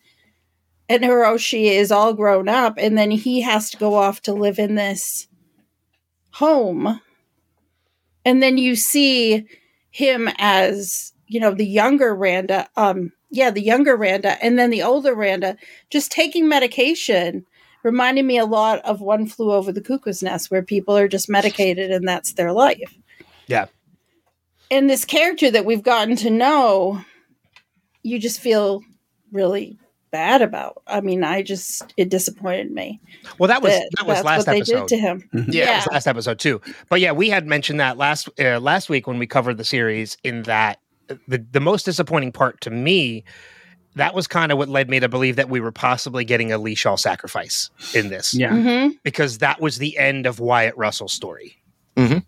And 0.88 1.04
Hiroshi 1.04 1.66
is 1.66 1.92
all 1.92 2.14
grown 2.14 2.48
up, 2.48 2.76
and 2.78 2.98
then 2.98 3.10
he 3.10 3.42
has 3.42 3.72
to 3.72 3.78
go 3.78 3.96
off 3.96 4.22
to 4.22 4.34
live 4.34 4.60
in 4.60 4.76
this 4.76 5.28
home. 6.32 7.02
And 8.24 8.42
then 8.42 8.58
you 8.58 8.76
see 8.76 9.46
him 9.90 10.30
as, 10.38 11.12
you 11.28 11.40
know, 11.40 11.54
the 11.54 11.66
younger 11.66 12.16
Randa, 12.16 12.70
um, 12.78 13.12
yeah, 13.36 13.50
the 13.52 13.62
younger 13.62 13.96
Randa, 13.96 14.44
and 14.44 14.58
then 14.58 14.70
the 14.70 14.82
older 14.84 15.14
Randa 15.14 15.58
just 15.90 16.12
taking 16.12 16.48
medication 16.48 17.46
reminded 17.84 18.24
me 18.26 18.38
a 18.38 18.46
lot 18.46 18.80
of 18.86 19.02
One 19.02 19.28
Flew 19.28 19.52
Over 19.52 19.72
the 19.72 19.82
Cuckoo's 19.82 20.24
Nest, 20.24 20.50
where 20.50 20.64
people 20.64 20.98
are 20.98 21.08
just 21.08 21.30
medicated 21.30 21.92
and 21.92 22.08
that's 22.08 22.34
their 22.34 22.52
life. 22.52 22.96
Yeah. 23.48 23.66
And 24.72 24.90
this 24.90 25.06
character 25.06 25.52
that 25.52 25.66
we've 25.66 25.84
gotten 25.84 26.16
to 26.18 26.30
know, 26.32 27.02
you 28.02 28.18
just 28.18 28.40
feel 28.40 28.82
really 29.32 29.78
bad 30.12 30.42
about. 30.42 30.82
I 30.88 31.02
mean, 31.02 31.24
I 31.24 31.44
just 31.44 31.94
it 31.98 32.10
disappointed 32.10 32.72
me. 32.72 33.00
Well, 33.38 33.50
that 33.50 33.62
was 33.62 33.74
that 33.74 33.90
that 33.98 34.08
was 34.08 34.24
last 34.24 34.48
what 34.48 34.54
they 34.54 34.58
episode. 34.62 34.88
did 34.88 34.96
to 34.96 34.98
him. 34.98 35.30
Yeah, 35.34 35.42
That 35.42 35.54
Yeah. 35.54 35.76
was 35.78 35.88
last 35.92 36.08
episode 36.08 36.40
too. 36.40 36.62
But 36.90 37.02
yeah, 37.02 37.12
we 37.12 37.30
had 37.30 37.46
mentioned 37.46 37.80
that 37.82 37.98
last 37.98 38.30
uh, 38.40 38.60
last 38.60 38.90
week 38.90 39.06
when 39.08 39.20
we 39.20 39.28
covered 39.28 39.58
the 39.58 39.64
series. 39.66 40.18
In 40.24 40.42
that 40.44 40.80
the 41.28 41.46
the 41.52 41.60
most 41.60 41.86
disappointing 41.86 42.32
part 42.32 42.62
to 42.62 42.70
me, 42.70 43.24
that 43.96 44.14
was 44.14 44.28
kind 44.28 44.52
of 44.52 44.58
what 44.58 44.70
led 44.70 44.90
me 44.90 45.00
to 45.00 45.08
believe 45.10 45.36
that 45.38 45.50
we 45.50 45.60
were 45.60 45.72
possibly 45.72 46.26
getting 46.26 46.52
a 46.52 46.58
Lee 46.58 46.76
Shaw 46.76 46.96
sacrifice 46.96 47.70
in 47.94 48.10
this. 48.10 48.34
Yeah. 48.34 48.56
hmm 48.56 48.90
because 49.04 49.38
that 49.40 49.62
was 49.62 49.78
the 49.78 49.98
end 49.98 50.26
of 50.26 50.40
Wyatt 50.40 50.76
Russell's 50.78 51.14
story. 51.14 51.56
Mhm. 51.96 52.26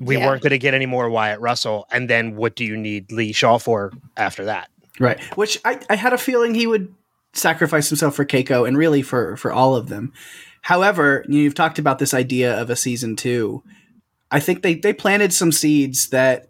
we 0.00 0.16
Yeah. 0.16 0.26
weren't 0.26 0.42
going 0.42 0.50
to 0.50 0.58
get 0.58 0.74
any 0.74 0.86
more 0.86 1.08
Wyatt 1.10 1.40
Russell. 1.40 1.86
And 1.90 2.08
then 2.10 2.36
what 2.36 2.56
do 2.56 2.64
you 2.64 2.76
need 2.76 3.10
Lee 3.12 3.32
Shaw 3.32 3.58
for 3.58 3.92
after 4.16 4.44
that? 4.46 4.68
Right. 5.00 5.18
Which 5.36 5.58
I, 5.64 5.80
I 5.90 5.96
had 5.96 6.12
a 6.12 6.18
feeling 6.18 6.54
he 6.54 6.66
would 6.66 6.94
sacrifice 7.34 7.88
himself 7.88 8.14
for 8.14 8.24
Keiko 8.24 8.66
and 8.68 8.76
really 8.76 9.02
for, 9.02 9.36
for 9.36 9.52
all 9.52 9.74
of 9.76 9.88
them. 9.88 10.12
However, 10.62 11.24
you 11.28 11.34
know, 11.38 11.42
you've 11.42 11.54
talked 11.54 11.78
about 11.78 11.98
this 11.98 12.12
idea 12.14 12.54
of 12.60 12.68
a 12.70 12.76
season 12.76 13.16
two. 13.16 13.62
I 14.30 14.38
think 14.40 14.62
they, 14.62 14.74
they 14.74 14.92
planted 14.92 15.32
some 15.32 15.52
seeds 15.52 16.08
that 16.10 16.48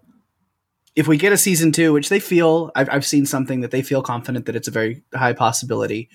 if 0.94 1.08
we 1.08 1.16
get 1.16 1.32
a 1.32 1.36
season 1.36 1.72
two, 1.72 1.92
which 1.92 2.08
they 2.08 2.20
feel, 2.20 2.70
I've, 2.74 2.88
I've 2.90 3.06
seen 3.06 3.26
something 3.26 3.60
that 3.60 3.70
they 3.70 3.82
feel 3.82 4.02
confident 4.02 4.46
that 4.46 4.56
it's 4.56 4.68
a 4.68 4.72
very 4.72 5.02
high 5.14 5.32
possibility, 5.32 6.08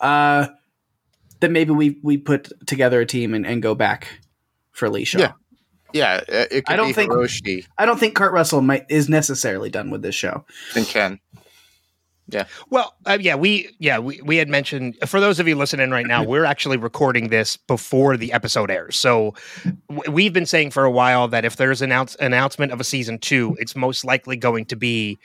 uh, 0.00 0.46
that 1.40 1.50
maybe 1.50 1.72
we, 1.72 1.98
we 2.02 2.16
put 2.18 2.52
together 2.66 3.00
a 3.00 3.06
team 3.06 3.34
and, 3.34 3.46
and 3.46 3.62
go 3.62 3.74
back 3.74 4.20
for 4.72 4.88
Lee 4.88 5.04
Shaw. 5.04 5.18
Yeah. 5.18 5.32
Yeah, 5.92 6.20
it 6.28 6.66
could 6.66 6.72
I 6.72 6.76
don't 6.76 6.86
be 6.90 6.92
think- 6.92 7.10
Hiroshi 7.10 7.66
I 7.76 7.84
don't 7.84 7.98
think 7.98 8.14
Kurt 8.14 8.32
Russell 8.32 8.60
might, 8.62 8.86
is 8.88 9.08
necessarily 9.08 9.70
done 9.70 9.90
with 9.90 10.02
this 10.02 10.14
show. 10.14 10.44
and 10.76 10.86
Ken. 10.86 11.18
Well, 12.70 12.94
uh, 13.06 13.18
yeah, 13.20 13.34
we 13.34 13.70
yeah 13.78 13.98
we, 13.98 14.20
we 14.22 14.36
had 14.36 14.48
mentioned 14.48 14.96
for 15.06 15.20
those 15.20 15.38
of 15.40 15.46
you 15.48 15.54
listening 15.56 15.90
right 15.90 16.06
now, 16.06 16.22
we're 16.26 16.44
actually 16.44 16.76
recording 16.76 17.28
this 17.28 17.56
before 17.56 18.16
the 18.16 18.32
episode 18.32 18.70
airs. 18.70 18.96
So 18.98 19.34
w- 19.88 20.10
we've 20.10 20.32
been 20.32 20.46
saying 20.46 20.70
for 20.70 20.84
a 20.84 20.90
while 20.90 21.28
that 21.28 21.44
if 21.44 21.56
there's 21.56 21.82
an 21.82 21.90
announce- 21.90 22.16
announcement 22.20 22.72
of 22.72 22.80
a 22.80 22.84
season 22.84 23.18
two, 23.18 23.56
it's 23.58 23.74
most 23.76 24.04
likely 24.04 24.36
going 24.36 24.64
to 24.66 24.76
be 24.76 25.18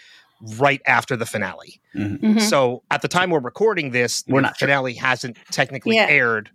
right 0.58 0.82
after 0.86 1.16
the 1.16 1.26
finale. 1.26 1.82
Mhm. 1.96 2.42
So 2.42 2.84
at 2.92 3.02
the 3.02 3.08
time 3.08 3.30
we're 3.30 3.40
recording 3.40 3.92
this, 3.92 4.24
We're 4.28 4.40
the 4.40 4.48
not 4.48 4.58
sure. 4.58 4.68
finale 4.68 4.94
hasn't 4.94 5.38
technically 5.52 5.96
Yeah. 5.96 6.08
aired. 6.10 6.50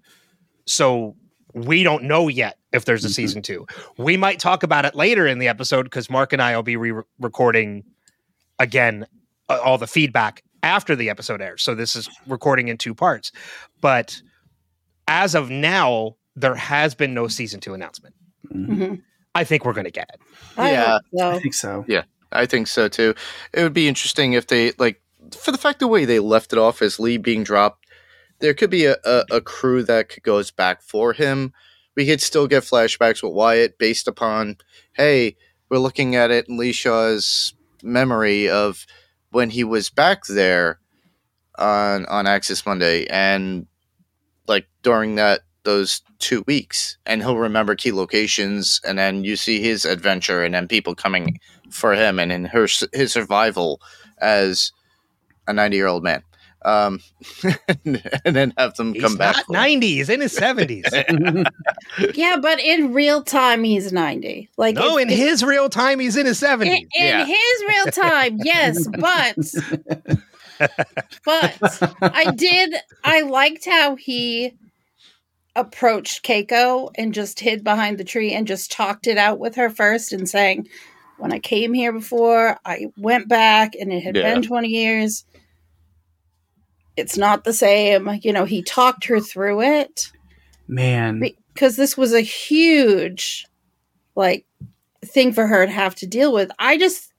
So 0.66 1.16
we 1.54 1.82
don't 1.82 2.04
know 2.04 2.28
yet 2.28 2.58
if 2.72 2.84
there's 2.84 3.04
a 3.04 3.08
Mhm. 3.08 3.12
season 3.14 3.42
two. 3.42 3.66
We 3.98 4.16
might 4.16 4.38
talk 4.38 4.62
about 4.62 4.84
it 4.84 4.94
later 4.94 5.26
in 5.26 5.38
the 5.38 5.48
episode 5.48 5.84
because 5.84 6.08
Mark 6.10 6.32
and 6.32 6.40
I 6.42 6.54
will 6.54 6.62
be 6.62 6.76
re- 6.76 7.02
recording 7.18 7.84
again 8.58 9.06
all 9.58 9.78
the 9.78 9.86
feedback 9.86 10.42
after 10.62 10.94
the 10.94 11.10
episode 11.10 11.40
airs. 11.40 11.62
So 11.62 11.74
this 11.74 11.96
is 11.96 12.08
recording 12.26 12.68
in 12.68 12.76
two 12.76 12.94
parts. 12.94 13.32
But 13.80 14.20
as 15.08 15.34
of 15.34 15.50
now, 15.50 16.16
there 16.36 16.54
has 16.54 16.94
been 16.94 17.14
no 17.14 17.28
season 17.28 17.60
two 17.60 17.74
announcement. 17.74 18.14
Mhm. 18.52 19.02
I 19.34 19.44
think 19.44 19.64
we're 19.64 19.72
going 19.72 19.84
to 19.84 19.90
get 19.90 20.10
it. 20.12 20.20
Yeah. 20.58 20.98
I 20.98 21.16
so. 21.16 21.38
think 21.38 21.54
so. 21.54 21.84
Yeah, 21.88 22.02
I 22.32 22.46
think 22.46 22.66
so 22.66 22.88
too. 22.88 23.14
It 23.52 23.62
would 23.62 23.72
be 23.72 23.88
interesting 23.88 24.32
if 24.32 24.48
they 24.48 24.72
like 24.72 25.00
for 25.38 25.52
the 25.52 25.58
fact 25.58 25.78
the 25.78 25.86
way 25.86 26.04
they 26.04 26.18
left 26.18 26.52
it 26.52 26.58
off 26.58 26.82
as 26.82 26.98
Lee 26.98 27.16
being 27.16 27.44
dropped. 27.44 27.86
There 28.40 28.54
could 28.54 28.70
be 28.70 28.86
a, 28.86 28.96
a, 29.04 29.24
a 29.32 29.40
crew 29.40 29.82
that 29.84 30.22
goes 30.22 30.50
back 30.50 30.82
for 30.82 31.12
him. 31.12 31.52
We 31.94 32.06
could 32.06 32.22
still 32.22 32.46
get 32.46 32.62
flashbacks 32.62 33.22
with 33.22 33.34
Wyatt 33.34 33.76
based 33.78 34.08
upon, 34.08 34.56
hey, 34.94 35.36
we're 35.68 35.78
looking 35.78 36.16
at 36.16 36.30
it 36.30 36.48
in 36.48 36.56
Lee 36.56 36.72
Shaw's 36.72 37.52
memory 37.82 38.48
of 38.48 38.86
when 39.30 39.50
he 39.50 39.64
was 39.64 39.90
back 39.90 40.24
there 40.26 40.78
on 41.58 42.06
on 42.06 42.26
Axis 42.26 42.64
Mundi 42.64 43.08
and 43.10 43.66
like 44.46 44.66
during 44.82 45.16
that 45.16 45.40
those 45.64 46.02
two 46.18 46.42
weeks. 46.46 46.96
And 47.06 47.22
he'll 47.22 47.36
remember 47.36 47.74
key 47.74 47.92
locations 47.92 48.80
and 48.84 48.98
then 48.98 49.24
you 49.24 49.36
see 49.36 49.60
his 49.60 49.84
adventure 49.84 50.42
and 50.42 50.54
then 50.54 50.68
people 50.68 50.94
coming 50.94 51.38
for 51.70 51.94
him 51.94 52.18
and 52.18 52.32
in 52.32 52.46
her 52.46 52.66
his 52.92 53.12
survival 53.12 53.80
as 54.18 54.72
a 55.46 55.52
90 55.52 55.76
year 55.76 55.86
old 55.86 56.02
man 56.02 56.22
um 56.64 57.00
and 57.84 58.00
then 58.36 58.52
have 58.58 58.74
them 58.76 58.92
He's 58.92 59.02
come 59.02 59.16
back 59.16 59.36
not 59.36 59.46
for 59.46 59.52
him. 59.54 59.60
90, 59.60 59.86
he's 59.86 60.08
in 60.10 60.20
his 60.20 60.36
70s. 60.38 61.46
Yeah, 62.14 62.36
but 62.40 62.60
in 62.60 62.92
real 62.94 63.22
time, 63.22 63.64
he's 63.64 63.92
90. 63.92 64.48
Like, 64.56 64.74
no, 64.76 64.96
if- 64.96 65.02
in 65.04 65.10
if- 65.10 65.18
his 65.18 65.42
real 65.44 65.68
time, 65.68 65.98
he's 66.00 66.16
in 66.16 66.26
his 66.26 66.40
70s. 66.40 66.66
in, 66.66 66.72
in 66.72 66.86
Yeah. 66.94 67.24
his 67.24 67.64
real 67.68 67.86
time, 67.86 68.38
yes, 68.42 68.86
but 68.98 69.36
but 71.24 71.96
I 72.02 72.30
did 72.36 72.74
I 73.04 73.22
liked 73.22 73.64
how 73.66 73.96
he 73.96 74.54
approached 75.56 76.24
Keiko 76.24 76.90
and 76.96 77.12
just 77.14 77.40
hid 77.40 77.64
behind 77.64 77.98
the 77.98 78.04
tree 78.04 78.32
and 78.32 78.46
just 78.46 78.70
talked 78.70 79.06
it 79.06 79.18
out 79.18 79.38
with 79.38 79.54
her 79.56 79.70
first 79.70 80.12
and 80.12 80.28
saying, 80.28 80.68
When 81.18 81.32
I 81.32 81.38
came 81.38 81.72
here 81.74 81.92
before, 81.92 82.58
I 82.64 82.86
went 82.96 83.28
back 83.28 83.74
and 83.78 83.92
it 83.92 84.02
had 84.02 84.16
Yeah. 84.16 84.34
been 84.34 84.42
20 84.42 84.68
years. 84.68 85.24
It's 87.00 87.18
not 87.18 87.44
the 87.44 87.52
same. 87.52 88.08
You 88.22 88.32
know, 88.32 88.44
he 88.44 88.62
talked 88.62 89.04
her 89.06 89.18
through 89.20 89.62
it 89.62 90.12
Man. 90.68 91.20
because 91.52 91.76
this 91.76 91.96
was 91.96 92.12
a 92.12 92.20
huge 92.20 93.46
like 94.14 94.46
thing 95.04 95.32
for 95.32 95.46
her 95.46 95.66
to 95.66 95.72
have 95.72 95.94
to 95.96 96.06
deal 96.06 96.32
with. 96.32 96.50
I 96.58 96.76
just 96.78 97.12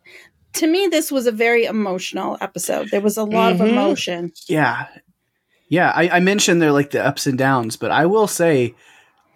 to 0.53 0.67
me 0.67 0.87
this 0.87 1.11
was 1.11 1.27
a 1.27 1.31
very 1.31 1.65
emotional 1.65 2.37
episode. 2.41 2.89
There 2.91 3.01
was 3.01 3.17
a 3.17 3.23
lot 3.23 3.53
Mhm. 3.53 3.61
of 3.61 3.67
emotion. 3.69 4.31
Yeah. 4.47 4.87
Yeah, 5.69 5.91
I, 5.95 6.09
I 6.09 6.19
mentioned 6.19 6.61
they're 6.61 6.73
like 6.73 6.91
the 6.91 7.03
ups 7.05 7.25
and 7.25 7.37
downs, 7.37 7.77
but 7.77 7.91
I 7.91 8.05
will 8.05 8.27
say 8.27 8.75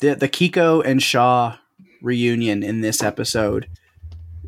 that 0.01 0.19
the 0.19 0.27
Keiko 0.27 0.83
and 0.85 1.01
Shaw 1.01 1.57
reunion 2.01 2.61
in 2.61 2.81
this 2.81 3.01
episode 3.01 3.67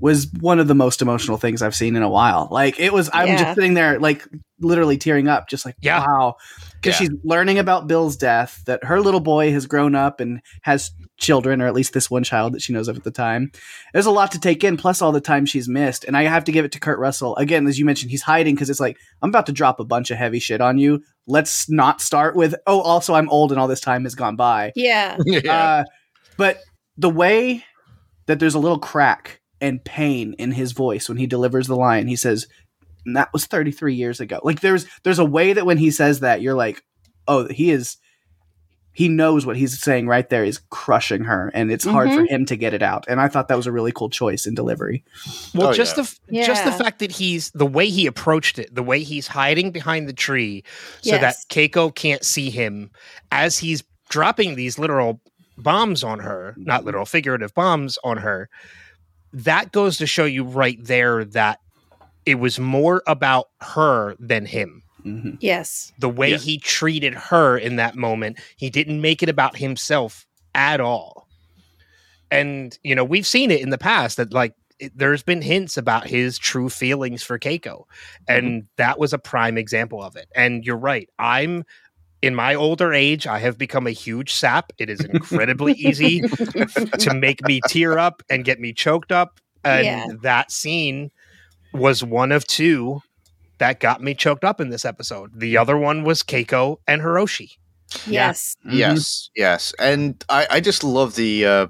was 0.01 0.27
one 0.39 0.59
of 0.59 0.67
the 0.67 0.75
most 0.75 1.01
emotional 1.01 1.37
things 1.37 1.61
I've 1.61 1.75
seen 1.75 1.95
in 1.95 2.03
a 2.03 2.09
while. 2.09 2.47
Like 2.51 2.79
it 2.79 2.93
was 2.93 3.09
I'm 3.13 3.27
Yeah. 3.27 3.37
just 3.43 3.55
sitting 3.55 3.73
there 3.73 3.99
like 3.99 4.27
literally 4.59 4.97
tearing 4.97 5.27
up, 5.27 5.47
just 5.49 5.65
like 5.65 5.75
Yeah. 5.81 5.99
wow. 6.05 6.35
Because 6.81 6.99
Yeah. 6.99 7.07
she's 7.07 7.17
learning 7.23 7.59
about 7.59 7.87
Bill's 7.87 8.17
death, 8.17 8.63
that 8.65 8.83
her 8.83 8.99
little 9.01 9.19
boy 9.19 9.51
has 9.51 9.65
grown 9.67 9.93
up 9.95 10.19
and 10.19 10.41
has 10.63 10.91
children, 11.19 11.61
or 11.61 11.67
at 11.67 11.73
least 11.73 11.93
this 11.93 12.09
one 12.11 12.23
child 12.23 12.53
that 12.53 12.61
she 12.61 12.73
knows 12.73 12.87
of 12.87 12.97
at 12.97 13.03
the 13.03 13.11
time. 13.11 13.51
There's 13.93 14.05
a 14.05 14.11
lot 14.11 14.31
to 14.33 14.39
take 14.39 14.63
in, 14.63 14.77
plus 14.77 15.01
all 15.01 15.11
the 15.11 15.19
time 15.21 15.45
she's 15.45 15.67
missed. 15.67 16.03
And 16.05 16.15
I 16.15 16.23
have 16.23 16.43
to 16.45 16.51
give 16.51 16.63
it 16.65 16.71
to 16.73 16.79
Kurt 16.79 16.99
Russell. 16.99 17.35
Again, 17.37 17.65
as 17.67 17.77
you 17.79 17.85
mentioned, 17.85 18.11
he's 18.11 18.21
hiding 18.21 18.55
because 18.55 18.69
it's 18.69 18.79
like, 18.79 18.97
I'm 19.21 19.29
about 19.29 19.45
to 19.47 19.51
drop 19.51 19.79
a 19.79 19.85
bunch 19.85 20.11
of 20.11 20.17
heavy 20.17 20.39
shit 20.39 20.61
on 20.61 20.77
you. 20.77 21.01
Let's 21.27 21.69
not 21.69 22.01
start 22.01 22.35
with, 22.35 22.55
oh, 22.67 22.81
also 22.81 23.13
I'm 23.15 23.29
old 23.29 23.51
and 23.51 23.59
all 23.59 23.67
this 23.67 23.81
time 23.81 24.03
has 24.03 24.15
gone 24.15 24.35
by. 24.35 24.71
Yeah. 24.75 25.17
yeah 25.25 25.51
Uh, 25.53 25.83
but 26.37 26.59
the 26.97 27.09
way 27.09 27.63
that 28.27 28.39
there's 28.39 28.55
a 28.55 28.59
little 28.59 28.79
crack 28.79 29.39
and 29.61 29.83
pain 29.83 30.33
in 30.33 30.51
his 30.51 30.71
voice 30.71 31.09
when 31.09 31.17
he 31.17 31.27
delivers 31.27 31.67
the 31.67 31.75
line, 31.75 32.07
he 32.07 32.15
says, 32.15 32.47
"And 33.05 33.15
"That 33.15 33.33
was 33.33 33.45
33 33.45 33.95
years 33.95 34.19
ago." 34.19 34.39
Like 34.43 34.61
there's 34.61 34.85
there's 35.03 35.19
a 35.19 35.25
way 35.25 35.53
that 35.53 35.65
when 35.65 35.77
he 35.77 35.91
says 35.91 36.21
that, 36.21 36.41
you're 36.41 36.55
like, 36.55 36.83
"Oh, 37.27 37.47
he 37.47 37.71
is." 37.71 37.97
He 38.93 39.09
knows 39.09 39.45
what 39.45 39.57
he's 39.57 39.79
saying 39.79 40.07
right 40.07 40.27
there 40.27 40.43
is 40.43 40.59
crushing 40.71 41.25
her, 41.25 41.51
and 41.53 41.71
it's 41.71 41.85
hard 41.85 42.09
for 42.09 42.15
mm-hmm. 42.15 42.33
him 42.33 42.45
to 42.47 42.55
get 42.55 42.73
it 42.73 42.81
out. 42.81 43.05
And 43.07 43.21
I 43.21 43.27
thought 43.27 43.47
that 43.47 43.55
was 43.55 43.67
a 43.67 43.71
really 43.71 43.91
cool 43.91 44.09
choice 44.09 44.47
in 44.47 44.55
delivery. 44.55 45.03
Well, 45.53 45.67
Oh, 45.67 45.73
just 45.73 45.95
yeah. 45.95 46.03
the 46.31 46.39
f- 46.39 46.47
just 46.47 46.65
the 46.65 46.71
fact 46.71 46.97
that 46.97 47.11
he's 47.11 47.51
the 47.51 47.67
way 47.67 47.89
he 47.89 48.07
approached 48.07 48.57
it, 48.57 48.73
the 48.73 48.81
way 48.81 49.03
he's 49.03 49.27
hiding 49.27 49.69
behind 49.69 50.09
the 50.09 50.13
tree, 50.13 50.63
so 51.03 51.11
that 51.11 51.35
Keiko 51.47 51.93
can't 51.93 52.23
see 52.23 52.49
him 52.49 52.89
as 53.31 53.59
he's 53.59 53.83
dropping 54.09 54.55
these 54.55 54.79
literal 54.79 55.21
bombs 55.57 56.03
on 56.03 56.19
her, 56.19 56.55
not 56.57 56.85
literal, 56.85 57.05
figurative 57.05 57.53
bombs 57.53 57.97
on 58.03 58.17
her. 58.17 58.49
That 59.43 59.71
goes 59.71 59.97
to 59.99 60.07
show 60.07 60.25
you 60.25 60.43
right 60.43 60.77
there 60.83 61.23
that 61.25 61.59
it 62.25 62.35
was 62.35 62.59
more 62.59 63.03
about 63.07 63.49
her 63.61 64.15
than 64.19 64.45
him. 64.45 64.83
hmm 65.03 65.35
Yes. 65.39 65.93
The 65.99 66.09
way 66.09 66.31
Yeah. 66.31 66.37
he 66.37 66.57
treated 66.57 67.13
her 67.13 67.57
in 67.57 67.75
that 67.77 67.95
moment, 67.95 68.39
he 68.57 68.69
didn't 68.69 68.99
make 68.99 69.21
it 69.23 69.29
about 69.29 69.57
himself 69.57 70.25
at 70.55 70.79
all. 70.81 71.27
And 72.31 72.77
you 72.83 72.95
know, 72.95 73.03
we've 73.05 73.27
seen 73.27 73.51
it 73.51 73.61
in 73.61 73.69
the 73.69 73.77
past 73.77 74.17
that 74.17 74.33
like 74.33 74.53
it, 74.79 74.91
there's 74.95 75.23
been 75.23 75.41
hints 75.41 75.77
about 75.77 76.07
his 76.07 76.37
true 76.37 76.69
feelings 76.69 77.23
for 77.23 77.39
Keiko, 77.39 77.83
and 78.27 78.67
that 78.77 78.99
was 78.99 79.13
a 79.13 79.17
prime 79.17 79.57
example 79.57 80.03
of 80.03 80.15
it. 80.15 80.27
And 80.35 80.65
you're 80.65 80.77
right, 80.77 81.09
I'm 81.17 81.63
in 82.21 82.33
my 82.35 82.55
older 82.55 82.93
age, 82.93 83.27
I 83.27 83.39
have 83.39 83.57
become 83.57 83.87
a 83.87 83.91
huge 83.91 84.33
sap. 84.33 84.71
It 84.77 84.89
is 84.89 85.01
incredibly 85.03 85.73
easy 85.73 86.21
to 86.99 87.13
make 87.13 87.43
me 87.43 87.61
tear 87.67 87.97
up 87.99 88.23
and 88.29 88.43
get 88.43 88.59
me 88.59 88.73
choked 88.73 89.11
up. 89.11 89.39
And 89.63 89.85
Yeah. 89.85 90.07
that 90.21 90.51
scene 90.51 91.11
was 91.73 92.03
one 92.03 92.31
of 92.31 92.45
two 92.47 93.01
that 93.59 93.79
got 93.79 94.01
me 94.01 94.13
choked 94.15 94.43
up 94.43 94.61
in 94.61 94.69
this 94.69 94.85
episode. 94.85 95.31
The 95.39 95.57
other 95.57 95.77
one 95.77 96.03
was 96.03 96.23
Keiko 96.23 96.77
and 96.87 97.01
Hiroshi. 97.01 97.51
Yes. 98.05 98.55
Yes, 98.69 99.29
yes, 99.35 99.73
and 99.79 100.23
I, 100.27 100.45
I 100.51 100.59
just 100.59 100.83
love 100.83 101.15
the 101.15 101.45
uh, 101.45 101.67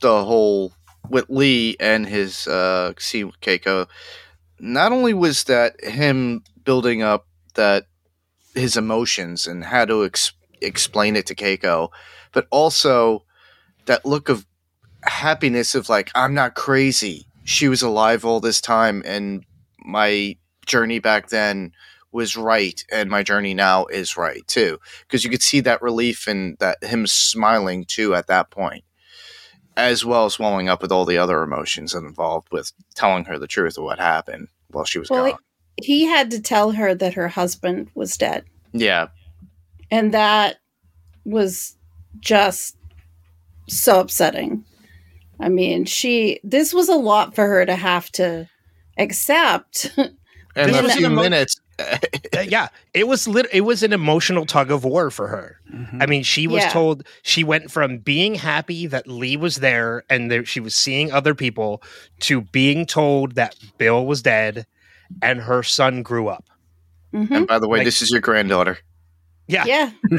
the 0.00 0.24
whole 0.24 0.72
with 1.10 1.26
Lee 1.28 1.76
and 1.78 2.06
his 2.06 2.46
uh, 2.46 2.94
scene 2.98 3.26
with 3.26 3.40
Keiko. 3.40 3.86
Not 4.58 4.90
only 4.90 5.14
was 5.14 5.44
that 5.44 5.82
him 5.84 6.42
building 6.64 7.02
up 7.02 7.26
that 7.54 7.84
his 8.58 8.76
emotions 8.76 9.46
and 9.46 9.64
how 9.64 9.84
to 9.86 10.04
ex- 10.04 10.32
explain 10.60 11.16
it 11.16 11.26
to 11.26 11.34
Keiko, 11.34 11.88
but 12.32 12.46
also 12.50 13.24
that 13.86 14.04
look 14.04 14.28
of 14.28 14.46
happiness 15.02 15.74
of 15.74 15.88
like 15.88 16.10
I'm 16.14 16.34
not 16.34 16.54
crazy. 16.54 17.26
She 17.44 17.68
was 17.68 17.80
alive 17.82 18.24
all 18.24 18.40
this 18.40 18.60
time, 18.60 19.02
and 19.06 19.44
my 19.78 20.36
journey 20.66 20.98
back 20.98 21.28
then 21.30 21.72
was 22.12 22.36
right, 22.36 22.84
and 22.92 23.08
my 23.10 23.22
journey 23.22 23.54
now 23.54 23.86
is 23.86 24.16
right 24.16 24.46
too 24.46 24.78
because 25.02 25.24
you 25.24 25.30
could 25.30 25.42
see 25.42 25.60
that 25.60 25.80
relief 25.82 26.26
and 26.26 26.56
that 26.58 26.82
him 26.82 27.06
smiling 27.06 27.84
too 27.84 28.14
at 28.14 28.26
that 28.26 28.50
point. 28.50 28.84
as 29.76 30.04
well 30.04 30.24
as 30.26 30.32
swelling 30.34 30.68
up 30.68 30.82
with 30.82 30.90
all 30.90 31.04
the 31.04 31.16
other 31.18 31.42
emotions 31.42 31.94
involved 31.94 32.48
with 32.50 32.72
telling 32.96 33.24
her 33.26 33.38
the 33.38 33.46
truth 33.46 33.78
of 33.78 33.84
what 33.84 33.98
happened 34.00 34.48
while 34.72 34.84
she 34.84 34.98
was 34.98 35.08
Well, 35.08 35.30
gone. 35.30 35.38
He 35.82 36.04
had 36.06 36.30
to 36.32 36.40
tell 36.42 36.72
her 36.72 36.94
that 36.94 37.14
her 37.14 37.28
husband 37.28 37.90
was 37.94 38.16
dead. 38.16 38.44
yeah, 38.72 39.08
And 39.90 40.12
that 40.12 40.56
was 41.24 41.76
just 42.20 42.76
so 43.68 44.00
upsetting. 44.00 44.64
I 45.40 45.48
mean, 45.48 45.84
she, 45.84 46.40
this 46.42 46.74
was 46.74 46.88
a 46.88 46.94
lot 46.96 47.34
for 47.34 47.46
her 47.46 47.64
to 47.64 47.76
have 47.76 48.10
to 48.12 48.48
accept. 48.98 49.90
and 49.96 50.74
This 50.74 50.94
a 50.94 50.96
few 50.96 51.06
emo- 51.06 51.22
minutes. 51.22 51.60
Uh, 51.78 52.40
yeah, 52.40 52.68
it 52.92 53.06
was 53.06 53.28
lit- 53.28 53.46
it 53.52 53.60
was 53.60 53.84
an 53.84 53.92
emotional 53.92 54.44
tug 54.46 54.72
of 54.72 54.82
war 54.84 55.10
for 55.12 55.28
her. 55.28 55.60
Mhm. 55.72 56.02
I 56.02 56.06
mean, 56.06 56.24
she 56.24 56.48
was 56.48 56.64
Yeah. 56.64 56.70
told 56.70 57.04
she 57.22 57.44
went 57.44 57.70
from 57.70 57.98
being 57.98 58.34
happy 58.34 58.88
that 58.88 59.06
Lee 59.06 59.36
was 59.36 59.56
there 59.56 60.02
and 60.10 60.28
there, 60.28 60.44
she 60.44 60.58
was 60.58 60.74
seeing 60.74 61.12
other 61.12 61.36
people 61.36 61.80
to 62.20 62.40
being 62.40 62.84
told 62.84 63.36
that 63.36 63.54
Bill 63.78 64.04
was 64.06 64.22
dead 64.22 64.66
and 65.22 65.40
her 65.40 65.62
son 65.62 66.02
grew 66.02 66.28
up. 66.28 66.44
Mhm. 67.14 67.30
and 67.30 67.46
by 67.46 67.58
the 67.58 67.66
way, 67.68 67.78
Like- 67.78 67.86
this 67.86 68.02
is 68.02 68.10
your 68.10 68.20
granddaughter. 68.20 68.78
Yeah. 69.46 69.64
Yeah. 69.64 69.90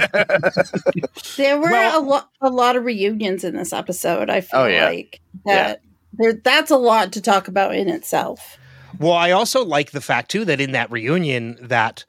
there 1.37 1.57
were 1.59 1.69
Well- 1.69 1.99
a 1.99 2.03
lot 2.03 2.29
a 2.41 2.49
lot 2.49 2.75
of 2.75 2.83
reunions 2.85 3.43
in 3.43 3.55
this 3.55 3.73
episode, 3.73 4.29
I 4.29 4.41
feel 4.41 4.61
Oh, 4.61 4.65
yeah. 4.67 4.85
like. 4.85 5.21
That 5.45 5.81
there 6.13 6.33
that's 6.33 6.71
a 6.71 6.77
lot 6.77 7.11
to 7.13 7.21
talk 7.21 7.47
about 7.47 7.75
in 7.75 7.89
itself. 7.89 8.57
Well, 8.99 9.13
I 9.13 9.31
also 9.31 9.63
like 9.63 9.91
the 9.91 10.01
fact 10.01 10.31
too 10.31 10.45
that 10.45 10.59
in 10.59 10.71
that 10.71 10.91
reunion 10.91 11.57
that 11.61 12.05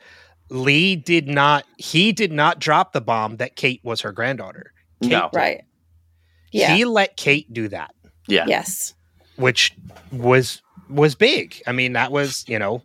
Lee 0.48 0.96
did 0.96 1.28
not 1.28 1.64
he 1.76 2.10
did 2.12 2.32
not 2.32 2.58
drop 2.58 2.92
the 2.92 3.00
bomb 3.02 3.36
that 3.36 3.56
Kate 3.56 3.80
was 3.84 4.00
her 4.00 4.12
granddaughter. 4.12 4.72
Kate 5.02 5.10
No. 5.10 5.30
Right. 5.34 5.60
Yeah. 6.52 6.74
He 6.74 6.84
let 6.84 7.16
Kate 7.16 7.52
do 7.52 7.68
that, 7.68 7.94
Yeah. 8.26 8.46
yes. 8.48 8.94
which 9.36 9.76
was 10.10 10.62
was 10.90 11.14
big. 11.14 11.60
I 11.66 11.72
mean, 11.72 11.92
that 11.94 12.12
was, 12.12 12.44
you 12.48 12.58
know, 12.58 12.82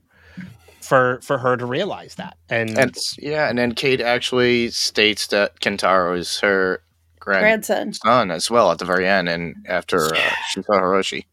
for 0.82 1.20
for 1.22 1.38
her 1.40 1.58
to 1.58 1.66
realize 1.66 2.16
that. 2.16 2.38
And, 2.50 2.78
And 2.78 2.96
yeah, 3.18 3.50
and 3.50 3.58
then 3.58 3.74
Kate 3.74 4.02
actually 4.02 4.70
states 4.70 5.28
that 5.28 5.60
Kentaro 5.60 6.18
is 6.18 6.40
her 6.40 6.82
grandson 7.20 7.92
Grandson. 8.02 8.32
as 8.32 8.52
well 8.52 8.72
at 8.72 8.78
the 8.78 8.86
very 8.86 9.08
end, 9.08 9.28
and 9.30 9.56
after 9.68 10.14
uh, 10.16 10.20
she 10.50 10.62
saw 10.62 10.74
Hiroshi. 10.74 11.26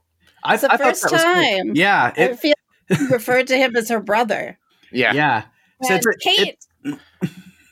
I, 0.42 0.54
It's 0.54 0.62
the 0.62 0.72
I 0.72 0.76
thought 0.76 0.86
first 0.86 1.02
that 1.02 1.12
was 1.12 1.22
cool. 1.22 1.32
time. 1.34 1.72
Yeah, 1.76 2.12
I 2.16 2.20
it, 2.20 2.38
feel 2.40 2.54
referred 3.10 3.46
to 3.48 3.56
him 3.56 3.76
as 3.76 3.88
her 3.90 4.00
brother. 4.00 4.58
Yeah, 4.90 5.12
yeah. 5.12 5.42
So 5.82 5.94
it's 5.94 6.06
a- 6.06 6.10
it- 6.10 6.20
Kate. 6.20 6.98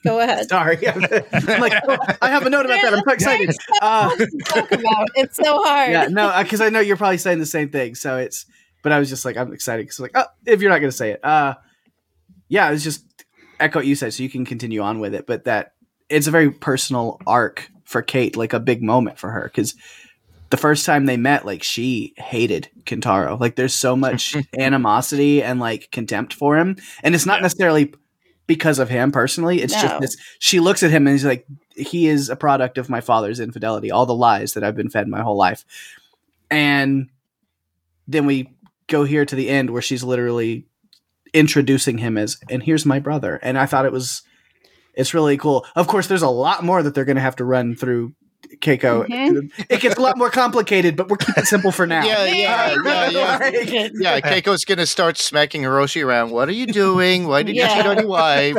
Go 0.03 0.19
ahead. 0.19 0.49
Sorry, 0.49 0.79
I'm 0.89 1.61
like, 1.61 1.75
oh, 1.87 1.99
I 2.23 2.31
have 2.31 2.47
a 2.47 2.51
note 2.51 2.65
about 2.65 2.81
that. 2.81 2.95
I'm 2.95 3.03
so 3.07 3.13
excited. 3.13 3.55
Uh, 3.83 4.09
talk 4.47 4.73
about. 4.73 5.09
It's 5.15 5.37
so 5.37 5.63
hard. 5.63 5.91
yeah, 5.91 6.07
no, 6.07 6.33
because 6.43 6.63
I 6.63 6.71
know 6.71 6.81
you're 6.81 6.97
probably 6.97 7.19
saying 7.19 7.39
the 7.39 7.45
same 7.45 7.69
thing. 7.69 7.95
So 7.95 8.17
it's, 8.17 8.47
but 8.83 8.93
I 8.93 8.99
was 8.99 9.09
just 9.09 9.25
like, 9.25 9.37
I'm 9.37 9.53
excited 9.53 9.83
because 9.85 10.01
like, 10.01 10.12
oh, 10.14 10.25
if 10.47 10.61
you're 10.61 10.71
not 10.71 10.79
going 10.79 10.90
to 10.90 10.97
say 10.97 11.11
it, 11.12 11.25
uh, 11.25 11.55
yeah, 12.49 12.71
it's 12.71 12.85
just 12.85 13.05
echo 13.59 13.79
what 13.81 13.87
you 13.87 13.95
said, 13.95 14.12
so 14.14 14.23
you 14.23 14.31
can 14.31 14.45
continue 14.45 14.81
on 14.81 15.01
with 15.01 15.14
it. 15.14 15.27
But 15.27 15.45
that 15.45 15.75
it's 16.09 16.27
a 16.27 16.31
very 16.31 16.51
personal 16.51 17.21
arc 17.27 17.69
for 17.85 18.03
Kate, 18.03 18.37
like 18.37 18.53
a 18.53 18.61
big 18.61 18.83
moment 18.83 19.19
for 19.19 19.31
her 19.31 19.45
because 19.45 19.75
the 20.51 20.57
first 20.57 20.85
time 20.85 21.07
they 21.07 21.16
met, 21.16 21.47
like 21.47 21.62
she 21.62 22.12
hated 22.16 22.69
Kentaro. 22.85 23.38
Like 23.38 23.55
there's 23.57 23.75
so 23.75 23.95
much 23.95 24.35
animosity 24.59 25.43
and 25.43 25.61
like 25.61 25.90
contempt 25.93 26.35
for 26.35 26.57
him, 26.59 26.77
and 27.05 27.14
it's 27.14 27.27
not 27.27 27.38
Yeah. 27.38 27.43
necessarily 27.43 27.95
because 28.49 28.81
of 28.81 28.88
him 28.88 29.12
personally. 29.12 29.62
It's 29.62 29.73
No. 29.75 29.83
just 29.83 30.01
this. 30.01 30.16
She 30.40 30.59
looks 30.59 30.83
at 30.83 30.90
him 30.90 31.07
and 31.07 31.14
he's 31.14 31.25
like, 31.25 31.47
he 31.77 32.09
is 32.09 32.29
a 32.29 32.35
product 32.35 32.79
of 32.79 32.88
my 32.88 33.01
father's 33.01 33.38
infidelity, 33.38 33.93
all 33.93 34.07
the 34.07 34.14
lies 34.14 34.55
that 34.55 34.64
I've 34.64 34.75
been 34.75 34.90
fed 34.90 35.07
my 35.07 35.23
whole 35.23 35.37
life. 35.37 35.64
And 36.51 37.11
then 38.09 38.27
we 38.27 38.49
go 38.90 39.05
here 39.05 39.24
to 39.24 39.35
the 39.35 39.48
end 39.48 39.70
where 39.70 39.81
she's 39.83 40.03
literally 40.05 40.66
introducing 41.33 41.96
him 41.98 42.18
as, 42.18 42.38
and 42.50 42.62
here's 42.62 42.85
my 42.85 42.98
brother. 42.98 43.37
And 43.42 43.57
I 43.57 43.64
thought 43.66 43.87
it 43.87 43.92
was, 43.92 44.22
it's 44.94 45.14
really 45.14 45.38
cool. 45.38 45.64
Of 45.76 45.87
course, 45.87 46.09
there's 46.09 46.22
a 46.22 46.29
lot 46.29 46.62
more 46.64 46.83
that 46.83 46.94
they're 46.94 47.05
going 47.07 47.16
to 47.16 47.22
have 47.22 47.37
to 47.37 47.44
run 47.44 47.74
through 47.76 48.12
Keiko. 48.61 49.07
Mhm. 49.07 49.50
It 49.70 49.81
gets 49.81 49.96
a 49.96 50.00
lot 50.03 50.18
more 50.18 50.29
complicated, 50.31 50.96
but 50.96 51.09
we're 51.09 51.18
keeping 51.18 51.42
it 51.42 51.46
simple 51.46 51.70
for 51.70 51.87
now. 51.87 52.05
Yeah, 52.05 52.24
yeah, 52.24 52.74
yeah, 52.85 53.09
yeah. 53.11 53.38
Like- 53.40 53.55
Yeah, 53.94 54.20
Keiko's 54.20 54.64
gonna 54.64 54.87
start 54.87 55.18
smacking 55.18 55.62
Hiroshi 55.62 56.05
around. 56.05 56.31
What 56.33 56.48
are 56.48 56.53
you 56.53 56.66
doing? 56.66 57.29
Why 57.29 57.42
did 57.44 57.55
you 57.55 57.62
cheat 57.62 57.87
on 57.87 57.98
your 57.98 58.09
wife? 58.09 58.57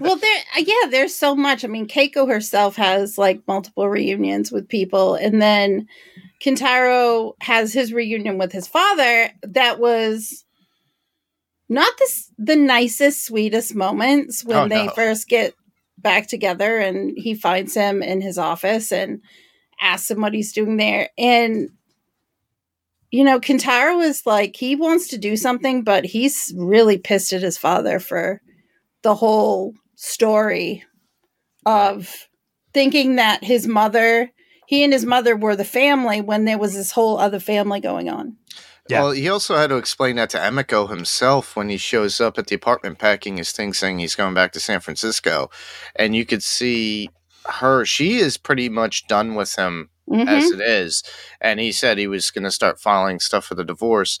well 0.00 0.16
there 0.16 0.42
yeah 0.58 0.88
there's 0.90 1.14
so 1.14 1.34
much 1.34 1.64
i 1.64 1.68
mean 1.68 1.86
keiko 1.86 2.28
herself 2.28 2.76
has 2.76 3.16
like 3.18 3.40
multiple 3.46 3.88
reunions 3.88 4.52
with 4.52 4.68
people 4.68 5.14
and 5.14 5.40
then 5.40 5.86
kentaro 6.44 7.32
has 7.40 7.72
his 7.72 7.92
reunion 7.92 8.38
with 8.38 8.52
his 8.52 8.66
father 8.68 9.30
that 9.42 9.78
was 9.80 10.44
not 11.68 11.92
this 11.98 12.30
the 12.36 12.56
nicest 12.56 13.24
sweetest 13.24 13.74
moments 13.74 14.44
when 14.44 14.56
Oh, 14.58 14.68
they 14.68 14.86
no. 14.86 14.92
first 14.92 15.28
get 15.28 15.54
back 15.96 16.26
together 16.28 16.78
and 16.78 17.12
he 17.16 17.34
finds 17.34 17.74
him 17.74 18.02
in 18.02 18.20
his 18.20 18.36
office 18.36 18.92
and 18.92 19.20
asks 19.80 20.10
him 20.10 20.20
what 20.20 20.34
he's 20.34 20.52
doing 20.52 20.76
there 20.76 21.08
and 21.16 21.70
you 23.10 23.22
know, 23.22 23.38
Kentaro 23.38 24.02
is 24.02 24.26
like 24.26 24.56
he 24.56 24.74
wants 24.74 25.06
to 25.08 25.18
do 25.18 25.36
something, 25.36 25.84
but 25.84 26.04
he's 26.04 26.52
really 26.56 26.98
pissed 26.98 27.32
at 27.32 27.42
his 27.42 27.56
father 27.56 28.00
for 28.00 28.40
the 29.02 29.14
whole 29.14 29.72
story 29.94 30.82
of 31.64 32.26
thinking 32.72 33.14
that 33.14 33.44
his 33.44 33.68
mother, 33.68 34.32
he 34.66 34.82
and 34.84 34.92
his 34.92 35.04
mother 35.06 35.36
were 35.36 35.56
the 35.56 35.64
family 35.64 36.20
when 36.20 36.44
there 36.44 36.58
was 36.58 36.74
this 36.74 36.92
whole 36.92 37.18
other 37.18 37.40
family 37.40 37.80
going 37.80 38.08
on. 38.08 38.36
Yeah. 38.88 39.02
Well, 39.02 39.10
he 39.12 39.28
also 39.30 39.56
had 39.56 39.68
to 39.70 39.76
explain 39.76 40.16
that 40.16 40.28
to 40.30 40.38
Emiko 40.38 40.90
himself 40.90 41.56
when 41.56 41.70
he 41.70 41.78
shows 41.78 42.20
up 42.20 42.36
at 42.38 42.48
the 42.48 42.54
apartment 42.54 42.98
packing 42.98 43.38
his 43.38 43.50
things, 43.52 43.78
saying 43.78 43.98
he's 43.98 44.14
going 44.14 44.34
back 44.34 44.52
to 44.52 44.60
San 44.60 44.80
Francisco, 44.80 45.50
and 45.96 46.14
you 46.14 46.26
could 46.26 46.42
see 46.42 47.08
her. 47.46 47.84
She 47.86 48.16
is 48.18 48.36
pretty 48.36 48.68
much 48.68 49.06
done 49.06 49.34
with 49.34 49.54
him 49.56 49.88
Mhm. 50.10 50.28
as 50.28 50.50
it 50.50 50.60
is. 50.60 51.02
And 51.40 51.60
he 51.60 51.72
said 51.72 51.96
he 51.96 52.06
was 52.06 52.30
going 52.30 52.44
to 52.44 52.50
start 52.50 52.78
filing 52.80 53.20
stuff 53.20 53.46
for 53.46 53.54
the 53.54 53.64
divorce. 53.64 54.18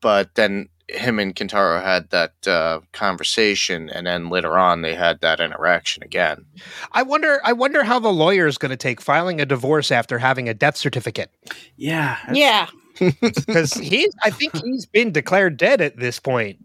But 0.00 0.36
then 0.36 0.70
him 0.94 1.18
and 1.18 1.34
Kentaro 1.34 1.82
had 1.82 2.10
that 2.10 2.46
uh, 2.46 2.80
conversation, 2.92 3.90
and 3.90 4.06
then 4.06 4.28
later 4.28 4.58
on 4.58 4.82
they 4.82 4.94
had 4.94 5.20
that 5.20 5.40
interaction 5.40 6.02
again. 6.02 6.44
I 6.92 7.02
wonder 7.02 7.40
I 7.44 7.52
wonder 7.52 7.82
how 7.82 7.98
the 7.98 8.12
lawyer 8.12 8.46
is 8.46 8.58
going 8.58 8.70
to 8.70 8.76
take 8.76 9.00
filing 9.00 9.40
a 9.40 9.46
divorce 9.46 9.90
after 9.90 10.18
having 10.18 10.48
a 10.48 10.54
death 10.54 10.76
certificate. 10.76 11.30
Yeah. 11.76 12.18
Yeah. 12.32 12.68
because 13.20 13.74
he's 13.74 14.12
I 14.22 14.30
think 14.30 14.56
he's 14.62 14.86
been 14.86 15.12
declared 15.12 15.56
dead 15.56 15.80
at 15.80 15.96
this 15.96 16.20
point. 16.20 16.58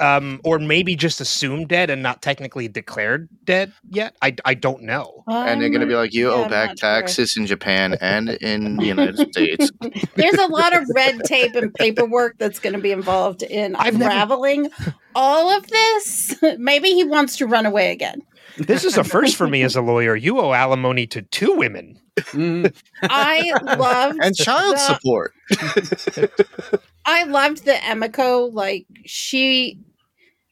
Um, 0.00 0.40
or 0.44 0.58
maybe 0.58 0.96
just 0.96 1.20
assumed 1.20 1.68
dead 1.68 1.90
and 1.90 2.02
not 2.02 2.22
technically 2.22 2.68
declared 2.68 3.28
dead 3.44 3.72
yet. 3.88 4.16
I, 4.22 4.34
I 4.44 4.54
don't 4.54 4.82
know. 4.82 5.24
and 5.26 5.60
they're 5.60 5.68
going 5.68 5.82
to 5.82 5.86
be 5.86 5.94
like, 5.94 6.14
"You 6.14 6.32
Um, 6.32 6.40
yeah, 6.40 6.46
owe 6.46 6.48
back 6.48 6.68
not 6.70 6.78
sure. 6.78 6.88
taxes 6.90 7.36
in 7.36 7.46
Japan 7.46 7.96
and 8.00 8.30
in 8.30 8.76
the 8.76 8.86
United 8.86 9.18
States." 9.32 9.70
There's 10.14 10.34
a 10.38 10.46
lot 10.46 10.74
of 10.74 10.88
red 10.94 11.20
tape 11.24 11.54
and 11.54 11.72
paperwork 11.74 12.38
that's 12.38 12.58
going 12.60 12.72
to 12.74 12.80
be 12.80 12.92
involved 12.92 13.42
in 13.42 13.76
I've 13.76 13.98
never- 13.98 14.10
unraveling 14.10 14.70
all 15.14 15.50
of 15.50 15.66
this. 15.66 16.34
Maybe 16.58 16.88
he 16.92 17.04
wants 17.04 17.36
to 17.36 17.46
run 17.46 17.66
away 17.66 17.92
again. 17.92 18.22
This 18.58 18.84
is 18.84 18.96
a 18.98 19.04
first 19.04 19.36
for 19.36 19.46
me 19.48 19.62
as 19.62 19.76
a 19.76 19.80
lawyer. 19.82 20.16
You 20.16 20.40
owe 20.40 20.52
alimony 20.52 21.06
to 21.08 21.22
two 21.22 21.54
women. 21.54 21.98
Mm, 22.16 22.74
I 23.02 23.52
loved 23.76 24.18
and 24.22 24.34
child 24.34 24.74
the- 24.74 24.78
support. 24.78 25.32
I 27.04 27.24
loved 27.24 27.64
the 27.64 27.72
Emiko. 27.72 28.52
Like 28.52 28.86
she, 29.06 29.78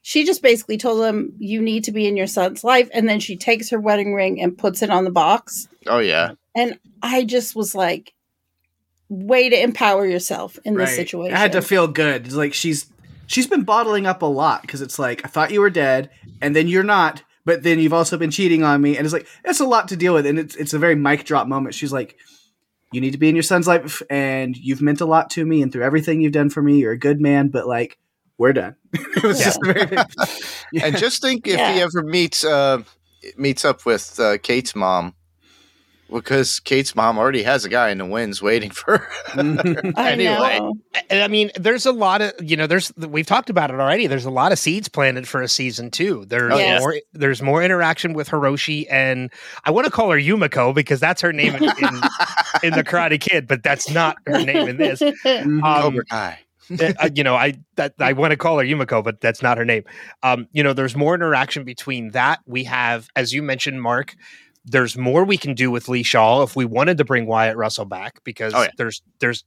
she 0.09 0.25
just 0.25 0.41
basically 0.41 0.75
told 0.75 1.05
him, 1.05 1.33
"You 1.37 1.61
need 1.61 1.83
to 1.83 1.91
be 1.91 2.07
in 2.07 2.17
your 2.17 2.25
son's 2.25 2.63
life," 2.63 2.89
and 2.95 3.07
then 3.07 3.19
she 3.19 3.37
takes 3.37 3.69
her 3.69 3.79
wedding 3.79 4.15
ring 4.15 4.41
and 4.41 4.57
puts 4.57 4.81
it 4.81 4.89
on 4.89 5.03
the 5.03 5.11
box. 5.11 5.67
Oh 5.85 5.99
yeah, 5.99 6.31
And 6.55 6.79
I 7.03 7.23
just 7.23 7.55
was 7.55 7.75
like, 7.75 8.15
"Way 9.07 9.49
to 9.49 9.61
empower 9.61 10.07
yourself 10.07 10.57
in 10.65 10.73
this 10.73 10.95
situation." 10.95 11.35
I 11.35 11.39
had 11.39 11.51
to 11.51 11.61
feel 11.61 11.87
good. 11.87 12.25
It's 12.25 12.33
like 12.33 12.55
she's 12.55 12.87
she's 13.27 13.45
been 13.45 13.61
bottling 13.61 14.07
up 14.07 14.23
a 14.23 14.25
lot 14.25 14.63
because 14.63 14.81
it's 14.81 14.97
like 14.97 15.23
I 15.25 15.27
thought 15.27 15.51
you 15.51 15.61
were 15.61 15.69
dead, 15.69 16.09
and 16.41 16.55
then 16.55 16.67
you're 16.67 16.81
not, 16.81 17.21
but 17.45 17.61
then 17.61 17.77
you've 17.77 17.93
also 17.93 18.17
been 18.17 18.31
cheating 18.31 18.63
on 18.63 18.81
me, 18.81 18.97
and 18.97 19.05
it's 19.05 19.13
like 19.13 19.27
it's 19.45 19.59
a 19.59 19.65
lot 19.67 19.89
to 19.89 19.95
deal 19.95 20.15
with, 20.15 20.25
and 20.25 20.39
it's 20.39 20.55
it's 20.55 20.73
a 20.73 20.79
very 20.79 20.95
mic 20.95 21.23
drop 21.23 21.45
moment. 21.45 21.75
She's 21.75 21.93
like, 21.93 22.17
"You 22.91 22.99
need 22.99 23.11
to 23.11 23.19
be 23.19 23.29
in 23.29 23.35
your 23.35 23.43
son's 23.43 23.67
life, 23.67 24.01
and 24.09 24.57
you've 24.57 24.81
meant 24.81 25.01
a 25.01 25.05
lot 25.05 25.29
to 25.31 25.45
me, 25.45 25.61
and 25.61 25.71
through 25.71 25.83
everything 25.83 26.19
you've 26.19 26.31
done 26.31 26.49
for 26.49 26.63
me, 26.63 26.79
you're 26.79 26.93
a 26.93 26.97
good 26.97 27.21
man, 27.21 27.49
but 27.49 27.67
like." 27.67 27.99
We're 28.39 28.53
done. 28.53 28.75
it 28.93 29.21
was 29.23 29.39
Yeah. 29.39 29.45
just 29.45 29.59
very 29.63 29.85
big. 29.85 29.99
Yeah. 30.71 30.85
and 30.85 30.97
just 30.97 31.21
think 31.21 31.45
if 31.47 31.55
he 31.59 31.81
ever 31.81 32.01
meets 32.03 32.43
uh, 32.43 32.81
meets 33.37 33.63
up 33.65 33.85
with 33.85 34.19
uh, 34.19 34.37
Kate's 34.37 34.75
mom, 34.75 35.13
because 36.11 36.59
Kate's 36.59 36.95
mom 36.95 37.17
already 37.19 37.43
has 37.43 37.65
a 37.65 37.69
guy 37.69 37.89
in 37.89 37.97
the 37.97 38.05
wings 38.05 38.41
waiting 38.41 38.69
for 38.71 38.99
her. 38.99 39.07
I 39.97 40.11
anyway, 40.11 40.59
know. 40.59 40.73
And 41.09 41.21
I 41.23 41.27
mean, 41.27 41.51
there's 41.55 41.85
a 41.85 41.91
lot 41.91 42.21
of 42.21 42.33
you 42.41 42.55
know, 42.55 42.65
there's 42.67 42.91
we've 42.97 43.25
talked 43.25 43.49
about 43.49 43.71
it 43.71 43.79
already. 43.79 44.07
There's 44.07 44.25
a 44.25 44.31
lot 44.31 44.51
of 44.51 44.59
seeds 44.59 44.87
planted 44.89 45.27
for 45.27 45.41
a 45.41 45.47
season 45.47 45.91
two. 45.91 46.25
There's 46.25 46.53
Oh, 46.53 46.57
yes. 46.57 46.81
more. 46.81 46.95
There's 47.13 47.41
more 47.41 47.61
interaction 47.63 48.13
with 48.13 48.29
Hiroshi, 48.29 48.85
and 48.89 49.31
I 49.65 49.71
want 49.71 49.85
to 49.85 49.91
call 49.91 50.11
her 50.11 50.17
Yumiko 50.17 50.73
because 50.73 50.99
that's 50.99 51.21
her 51.21 51.33
name 51.33 51.55
in, 51.55 51.63
in, 51.63 52.01
in 52.63 52.73
the 52.73 52.83
Karate 52.83 53.19
Kid, 53.19 53.47
but 53.47 53.63
that's 53.63 53.89
not 53.89 54.17
her 54.27 54.43
name 54.43 54.67
in 54.69 54.77
this. 54.77 55.01
Um, 55.01 55.61
Cobra 55.61 56.05
Kai. 56.05 56.39
Uh, 56.79 57.09
you 57.15 57.23
know, 57.23 57.35
I 57.35 57.53
that 57.77 57.93
I 57.99 58.13
want 58.13 58.31
to 58.31 58.37
call 58.37 58.59
her 58.59 58.65
Yumiko, 58.65 59.03
but 59.03 59.21
that's 59.21 59.41
not 59.41 59.57
her 59.57 59.65
name. 59.65 59.83
Um, 60.23 60.47
you 60.51 60.61
know, 60.63 60.73
there's 60.73 60.95
more 60.95 61.15
interaction 61.15 61.63
between 61.63 62.11
that. 62.11 62.39
We 62.45 62.63
have, 62.65 63.07
as 63.15 63.33
you 63.33 63.41
mentioned, 63.41 63.81
Mark. 63.81 64.15
There's 64.65 64.97
more 64.97 65.23
we 65.23 65.37
can 65.37 65.55
do 65.55 65.71
with 65.71 65.87
Lee 65.89 66.03
Shaw 66.03 66.43
if 66.43 66.55
we 66.55 66.65
wanted 66.65 66.97
to 66.99 67.05
bring 67.05 67.25
Wyatt 67.25 67.57
Russell 67.57 67.85
back 67.85 68.23
because 68.23 68.53
Oh, 68.53 68.63
yeah. 68.63 68.69
there's 68.77 69.01
there's 69.19 69.43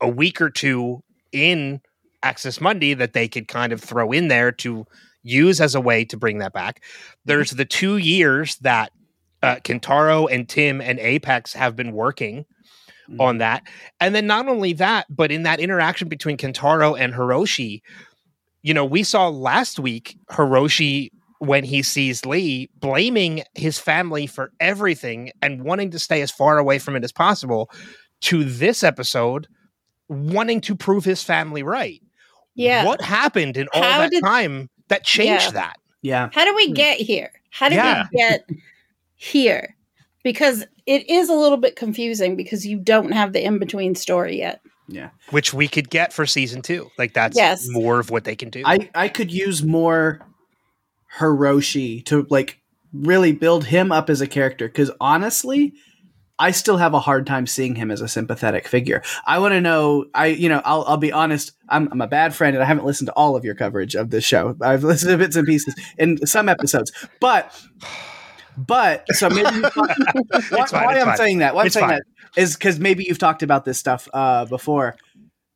a 0.00 0.08
week 0.08 0.40
or 0.40 0.50
two 0.50 1.02
in 1.32 1.80
Axis 2.22 2.60
Mundi 2.60 2.92
that 2.94 3.12
they 3.14 3.28
could 3.28 3.48
kind 3.48 3.72
of 3.72 3.80
throw 3.80 4.12
in 4.12 4.28
there 4.28 4.52
to 4.52 4.84
use 5.22 5.60
as 5.60 5.74
a 5.74 5.80
way 5.80 6.04
to 6.04 6.16
bring 6.16 6.38
that 6.38 6.52
back. 6.52 6.82
There's 7.24 7.52
the 7.52 7.64
two 7.64 7.96
years 7.96 8.56
that 8.56 8.92
uh, 9.42 9.56
Kentaro 9.64 10.28
and 10.30 10.48
Tim 10.48 10.80
and 10.80 10.98
Apex 10.98 11.52
have 11.54 11.74
been 11.76 11.92
working 11.92 12.44
Mm-hmm. 13.10 13.20
on 13.20 13.38
that. 13.38 13.62
And 14.00 14.14
then 14.14 14.26
not 14.26 14.48
only 14.48 14.72
that, 14.74 15.06
but 15.08 15.30
in 15.30 15.44
that 15.44 15.60
interaction 15.60 16.08
between 16.08 16.36
Kentaro 16.36 16.98
and 16.98 17.14
Hiroshi, 17.14 17.82
you 18.62 18.74
know, 18.74 18.84
we 18.84 19.02
saw 19.04 19.28
last 19.28 19.78
week 19.78 20.18
Hiroshi 20.30 21.10
when 21.38 21.62
he 21.64 21.82
sees 21.82 22.24
Lee 22.26 22.68
blaming 22.80 23.44
his 23.54 23.78
family 23.78 24.26
for 24.26 24.50
everything 24.58 25.30
and 25.42 25.62
wanting 25.62 25.90
to 25.92 25.98
stay 25.98 26.20
as 26.22 26.30
far 26.30 26.58
away 26.58 26.78
from 26.78 26.96
it 26.96 27.04
as 27.04 27.12
possible 27.12 27.70
to 28.22 28.42
this 28.42 28.82
episode 28.82 29.46
wanting 30.08 30.60
to 30.62 30.74
prove 30.74 31.04
his 31.04 31.22
family 31.22 31.62
right. 31.62 32.00
yeah. 32.54 32.84
What 32.86 33.02
happened 33.02 33.56
in 33.56 33.68
all 33.74 33.82
How 33.82 33.98
that 33.98 34.10
did- 34.10 34.24
time 34.24 34.70
that 34.88 35.04
changed 35.04 35.46
Yeah. 35.46 35.50
that? 35.52 35.76
Yeah. 36.02 36.28
How 36.32 36.44
do 36.44 36.54
we 36.56 36.68
hmm. 36.68 36.72
get 36.74 36.98
here? 36.98 37.30
How 37.50 37.68
did 37.68 37.76
Yeah. 37.76 38.06
we 38.10 38.18
get 38.18 38.48
here? 39.16 39.75
Because 40.26 40.66
it 40.86 41.08
is 41.08 41.28
a 41.28 41.34
little 41.34 41.56
bit 41.56 41.76
confusing 41.76 42.34
because 42.34 42.66
you 42.66 42.80
don't 42.80 43.12
have 43.12 43.32
the 43.32 43.44
in 43.44 43.60
between 43.60 43.94
story 43.94 44.38
yet. 44.38 44.60
Yeah. 44.88 45.10
Which 45.30 45.54
we 45.54 45.68
could 45.68 45.88
get 45.88 46.12
for 46.12 46.26
season 46.26 46.62
two. 46.62 46.90
Like 46.98 47.14
that's 47.14 47.36
Yes. 47.36 47.68
more 47.68 48.00
of 48.00 48.10
what 48.10 48.24
they 48.24 48.34
can 48.34 48.50
do. 48.50 48.64
I 48.66 48.90
I 48.92 49.06
could 49.06 49.30
use 49.30 49.62
more 49.62 50.18
Hiroshi 51.16 52.04
to 52.06 52.26
like 52.28 52.58
really 52.92 53.30
build 53.30 53.66
him 53.66 53.92
up 53.92 54.10
as 54.10 54.20
a 54.20 54.26
character 54.26 54.66
because 54.66 54.90
honestly, 55.00 55.74
I 56.40 56.50
still 56.50 56.78
have 56.78 56.92
a 56.92 56.98
hard 56.98 57.24
time 57.24 57.46
seeing 57.46 57.76
him 57.76 57.92
as 57.92 58.00
a 58.00 58.08
sympathetic 58.08 58.66
figure. 58.66 59.04
I 59.24 59.38
want 59.38 59.52
to 59.52 59.60
know. 59.60 60.06
I 60.12 60.26
you 60.26 60.48
know 60.48 60.60
I'll 60.64 60.82
I'll 60.88 60.96
be 60.96 61.12
honest. 61.12 61.52
I'm 61.68 61.88
I'm 61.92 62.00
a 62.00 62.08
bad 62.08 62.34
friend 62.34 62.56
and 62.56 62.64
I 62.64 62.66
haven't 62.66 62.84
listened 62.84 63.06
to 63.06 63.12
all 63.12 63.36
of 63.36 63.44
your 63.44 63.54
coverage 63.54 63.94
of 63.94 64.10
this 64.10 64.24
show. 64.24 64.56
I've 64.60 64.82
listened 64.82 65.12
to 65.12 65.18
bits 65.18 65.36
and 65.36 65.46
pieces 65.46 65.76
in 65.96 66.26
some 66.26 66.48
episodes, 66.48 66.90
but. 67.20 67.54
But 68.56 69.04
so 69.12 69.28
maybe 69.28 69.54
you 69.56 69.62
why, 69.74 70.66
fine, 70.66 70.84
why 70.84 70.98
I'm 70.98 71.06
fine. 71.06 71.16
saying 71.16 71.38
that 71.38 71.54
why 71.54 71.62
I'm 71.62 71.66
It's 71.66 71.74
saying 71.74 71.88
fine. 71.88 71.98
that 71.98 72.40
is 72.40 72.54
because 72.56 72.78
maybe 72.78 73.04
you've 73.04 73.18
talked 73.18 73.42
about 73.42 73.64
this 73.64 73.78
stuff 73.78 74.08
uh, 74.14 74.44
before. 74.46 74.96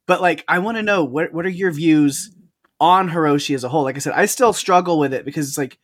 But 0.07 0.21
like, 0.21 0.43
I 0.47 0.59
want 0.59 0.77
to 0.77 0.83
know 0.83 1.03
what 1.03 1.33
what 1.33 1.45
are 1.45 1.49
your 1.49 1.71
views 1.71 2.31
on 2.79 3.09
Hiroshi 3.09 3.55
as 3.55 3.63
a 3.63 3.69
whole? 3.69 3.83
Like 3.83 3.95
I 3.95 3.99
said, 3.99 4.13
I 4.13 4.25
still 4.25 4.53
struggle 4.53 4.99
with 4.99 5.13
it 5.13 5.25
because 5.25 5.47
it's 5.47 5.57
like 5.57 5.77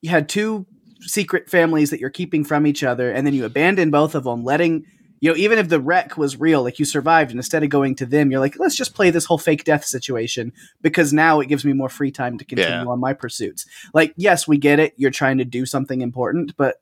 you 0.00 0.10
had 0.10 0.28
two 0.28 0.66
secret 1.00 1.50
families 1.50 1.90
that 1.90 2.00
you're 2.00 2.10
keeping 2.10 2.44
from 2.44 2.66
each 2.66 2.82
other, 2.84 3.10
and 3.10 3.26
then 3.26 3.34
you 3.34 3.44
abandon 3.44 3.90
both 3.90 4.14
of 4.14 4.24
them, 4.24 4.44
letting 4.44 4.84
you 5.24 5.30
know 5.30 5.36
even 5.38 5.58
if 5.58 5.70
the 5.70 5.80
wreck 5.80 6.18
was 6.18 6.38
real, 6.38 6.62
like 6.62 6.78
you 6.78 6.84
survived, 6.84 7.30
and 7.30 7.38
instead 7.38 7.62
of 7.62 7.70
going 7.70 7.94
to 7.96 8.04
them, 8.04 8.30
you're 8.30 8.40
like, 8.40 8.58
let's 8.58 8.76
just 8.76 8.94
play 8.94 9.08
this 9.10 9.24
whole 9.24 9.38
fake 9.38 9.64
death 9.64 9.84
situation 9.86 10.52
because 10.82 11.14
now 11.14 11.40
it 11.40 11.46
gives 11.46 11.64
me 11.64 11.72
more 11.72 11.88
free 11.88 12.10
time 12.10 12.36
to 12.36 12.44
continue 12.44 12.70
Yeah. 12.84 12.84
on 12.84 13.00
my 13.00 13.14
pursuits. 13.14 13.64
Like, 13.94 14.12
yes, 14.16 14.46
we 14.46 14.58
get 14.58 14.78
it, 14.78 14.92
you're 14.98 15.10
trying 15.10 15.38
to 15.38 15.44
do 15.46 15.64
something 15.64 16.02
important, 16.02 16.54
but 16.58 16.76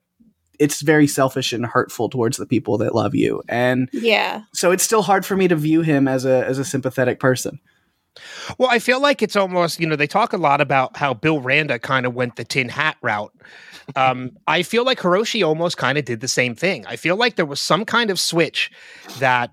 it's 0.58 0.82
very 0.82 1.06
selfish 1.06 1.52
and 1.52 1.64
hurtful 1.64 2.08
towards 2.08 2.36
the 2.36 2.46
people 2.46 2.78
that 2.78 2.94
love 2.94 3.14
you 3.14 3.42
and 3.48 3.88
Yeah. 3.92 4.42
so 4.52 4.70
it's 4.72 4.82
still 4.84 5.02
hard 5.02 5.24
for 5.24 5.36
me 5.36 5.48
to 5.48 5.56
view 5.56 5.80
him 5.82 6.06
as 6.06 6.24
a 6.24 6.44
as 6.46 6.58
a 6.58 6.64
sympathetic 6.64 7.18
person 7.20 7.58
Well, 8.58 8.68
I 8.70 8.78
feel 8.78 9.00
like 9.00 9.22
it's 9.22 9.36
almost, 9.36 9.80
you 9.80 9.86
know, 9.86 9.96
they 9.96 10.06
talk 10.06 10.32
a 10.32 10.36
lot 10.36 10.60
about 10.60 10.96
how 10.96 11.14
Bill 11.14 11.40
Randa 11.40 11.78
kind 11.78 12.04
of 12.06 12.14
went 12.14 12.36
the 12.36 12.44
tin 12.44 12.68
hat 12.68 12.96
route. 13.02 13.32
Um, 13.96 14.32
I 14.46 14.62
feel 14.62 14.84
like 14.84 14.98
Hiroshi 15.00 15.44
almost 15.46 15.76
kind 15.76 15.98
of 15.98 16.04
did 16.04 16.20
the 16.20 16.28
same 16.28 16.54
thing. 16.54 16.86
I 16.86 16.96
feel 16.96 17.16
like 17.16 17.36
there 17.36 17.46
was 17.46 17.60
some 17.60 17.84
kind 17.84 18.10
of 18.10 18.20
switch 18.20 18.70
that 19.18 19.50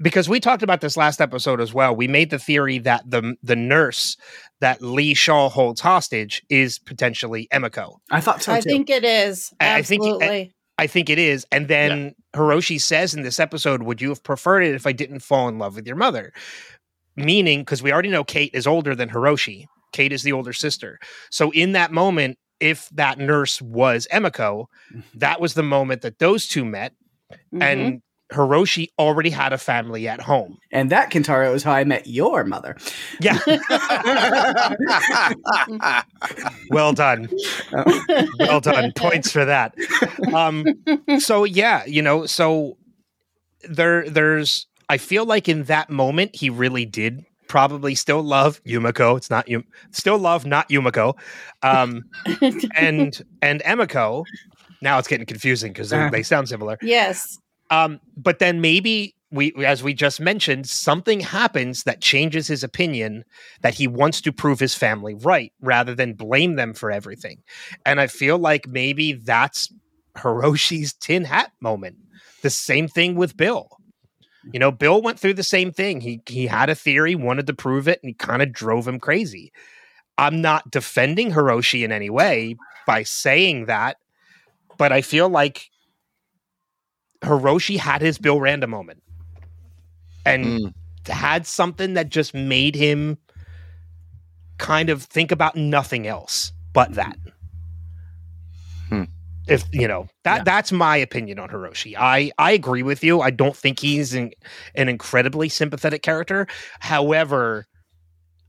because 0.00 0.28
we 0.28 0.40
talked 0.40 0.62
about 0.62 0.80
this 0.80 0.96
last 0.96 1.20
episode 1.20 1.60
as 1.60 1.72
well. 1.72 1.94
We 1.94 2.08
made 2.08 2.30
the 2.30 2.38
theory 2.38 2.78
that 2.80 3.08
the 3.08 3.36
the 3.42 3.56
nurse 3.56 4.16
that 4.60 4.82
Lee 4.82 5.14
Shaw 5.14 5.48
holds 5.48 5.80
hostage 5.80 6.42
is 6.48 6.78
potentially 6.78 7.48
Emiko. 7.52 7.96
i 8.10 8.20
thought 8.20 8.42
so 8.42 8.52
I 8.52 8.60
think 8.60 8.90
it 8.90 9.04
is. 9.04 9.52
I- 9.60 9.76
I 9.78 9.82
think 9.82 10.02
he- 10.02 10.10
Absolutely. 10.10 10.54
I 10.76 10.88
think 10.88 11.08
it 11.08 11.20
is. 11.20 11.46
And 11.52 11.68
then 11.68 12.16
Hiroshi 12.34 12.80
says 12.80 13.14
in 13.14 13.22
this 13.22 13.38
episode, 13.38 13.84
Would 13.84 14.02
you 14.02 14.08
have 14.08 14.24
preferred 14.24 14.62
it 14.62 14.74
if 14.74 14.86
I 14.88 14.92
didn't 14.92 15.20
fall 15.20 15.46
in 15.48 15.56
love 15.58 15.76
with 15.76 15.86
your 15.86 15.94
mother? 15.96 16.32
Meaning, 17.16 17.60
because 17.60 17.82
we 17.82 17.92
already 17.92 18.08
know 18.10 18.24
Kate 18.24 18.50
is 18.54 18.66
older 18.66 18.94
than 18.94 19.08
Hiroshi. 19.10 19.66
Kate 19.92 20.12
is 20.12 20.22
the 20.22 20.32
older 20.32 20.52
sister. 20.52 20.98
So 21.30 21.50
in 21.52 21.72
that 21.72 21.92
moment, 21.92 22.38
if 22.60 22.88
that 22.90 23.18
nurse 23.18 23.60
was 23.62 24.06
Emiko, 24.12 24.66
that 25.14 25.40
was 25.40 25.54
the 25.54 25.62
moment 25.62 26.02
that 26.02 26.18
those 26.18 26.46
two 26.48 26.64
met. 26.64 26.92
Mhm. 27.54 27.62
And 27.62 28.02
Hiroshi 28.32 28.88
already 28.98 29.30
had 29.30 29.52
a 29.52 29.58
family 29.58 30.08
at 30.08 30.20
home. 30.20 30.56
and 30.72 30.90
that 30.90 31.10
Kentaro, 31.12 31.54
is 31.54 31.62
how 31.62 31.72
i 31.72 31.84
met 31.84 32.06
your 32.06 32.42
mother 32.44 32.76
Yeah. 33.20 33.38
well 36.70 36.92
done. 36.92 37.28
Well 38.38 38.60
done. 38.60 38.92
Points 38.96 39.30
for 39.30 39.44
that. 39.44 39.74
Um, 40.32 40.64
so 41.18 41.44
yeah, 41.44 41.84
you 41.86 42.02
know, 42.02 42.26
so 42.26 42.76
there 43.68 44.08
there's 44.08 44.66
I 44.94 44.98
feel 44.98 45.26
like 45.26 45.48
in 45.48 45.64
that 45.64 45.90
moment 45.90 46.36
he 46.36 46.50
really 46.50 46.84
did 46.84 47.24
probably 47.48 47.96
still 47.96 48.22
love 48.22 48.62
Yumiko. 48.62 49.16
It's 49.16 49.28
not 49.28 49.48
Yum 49.48 49.64
still 49.90 50.18
love 50.18 50.46
not 50.46 50.68
Yumiko. 50.68 51.14
Um 51.64 52.04
and 52.76 53.20
and 53.42 53.60
Emiko. 53.64 54.24
Now 54.80 55.00
it's 55.00 55.08
getting 55.08 55.26
confusing 55.26 55.72
because 55.72 55.90
they, 55.90 56.08
they 56.10 56.22
sound 56.22 56.48
similar. 56.48 56.78
yes. 56.80 57.38
Um, 57.70 57.98
but 58.16 58.38
then 58.38 58.60
maybe 58.60 59.16
we, 59.32 59.52
as 59.64 59.82
we 59.82 59.94
just 59.94 60.20
mentioned, 60.20 60.68
something 60.68 61.18
happens 61.18 61.82
that 61.82 62.00
changes 62.00 62.46
his 62.46 62.62
opinion 62.62 63.24
that 63.62 63.74
he 63.74 63.88
wants 63.88 64.20
to 64.20 64.32
prove 64.32 64.60
his 64.60 64.76
family 64.76 65.14
right 65.14 65.52
rather 65.60 65.92
than 65.94 66.12
blame 66.12 66.54
them 66.54 66.72
for 66.72 66.92
everything. 66.92 67.42
And 67.84 68.00
I 68.00 68.06
feel 68.06 68.38
like 68.38 68.68
maybe 68.68 69.14
that's 69.14 69.72
Hiroshi's 70.16 70.92
tin 70.92 71.24
hat 71.24 71.50
moment. 71.60 71.96
The 72.42 72.50
same 72.50 72.86
thing 72.86 73.16
with 73.16 73.36
Bill. 73.36 73.73
You 74.52 74.60
know, 74.60 74.70
Bill 74.70 75.02
went 75.02 75.18
through 75.18 75.34
the 75.34 75.42
same 75.42 75.72
thing. 75.72 76.00
He 76.00 76.20
he 76.26 76.46
had 76.46 76.70
a 76.70 76.74
theory, 76.74 77.14
wanted 77.14 77.46
to 77.48 77.54
prove 77.54 77.88
it, 77.88 78.00
and 78.02 78.10
he 78.10 78.14
kind 78.14 78.42
of 78.42 78.52
drove 78.52 78.86
him 78.86 79.00
crazy. 79.00 79.52
I'm 80.16 80.40
not 80.40 80.70
defending 80.70 81.32
Hiroshi 81.32 81.84
in 81.84 81.90
any 81.90 82.10
way 82.10 82.56
by 82.86 83.02
saying 83.02 83.66
that, 83.66 83.96
but 84.78 84.92
I 84.92 85.00
feel 85.02 85.28
like 85.28 85.70
Hiroshi 87.22 87.78
had 87.78 88.02
his 88.02 88.18
Bill 88.18 88.40
Randa 88.40 88.66
moment 88.66 89.02
and 90.24 90.44
Mm. 90.44 90.74
had 91.08 91.46
something 91.46 91.94
that 91.94 92.10
just 92.10 92.34
made 92.34 92.74
him 92.74 93.18
kind 94.58 94.88
of 94.88 95.02
think 95.02 95.32
about 95.32 95.56
nothing 95.56 96.06
else 96.06 96.52
but 96.72 96.94
that. 96.94 97.16
If 99.46 99.64
you 99.72 99.86
know 99.86 100.08
that, 100.24 100.38
Yeah. 100.38 100.42
that's 100.44 100.72
my 100.72 100.96
opinion 100.96 101.38
on 101.38 101.48
Hiroshi. 101.50 101.94
I 101.98 102.30
I 102.38 102.52
agree 102.52 102.82
with 102.82 103.04
you. 103.04 103.20
I 103.20 103.30
don't 103.30 103.56
think 103.56 103.78
he's 103.78 104.14
an, 104.14 104.30
an 104.74 104.88
incredibly 104.88 105.48
sympathetic 105.50 106.02
character. 106.02 106.46
However, 106.80 107.66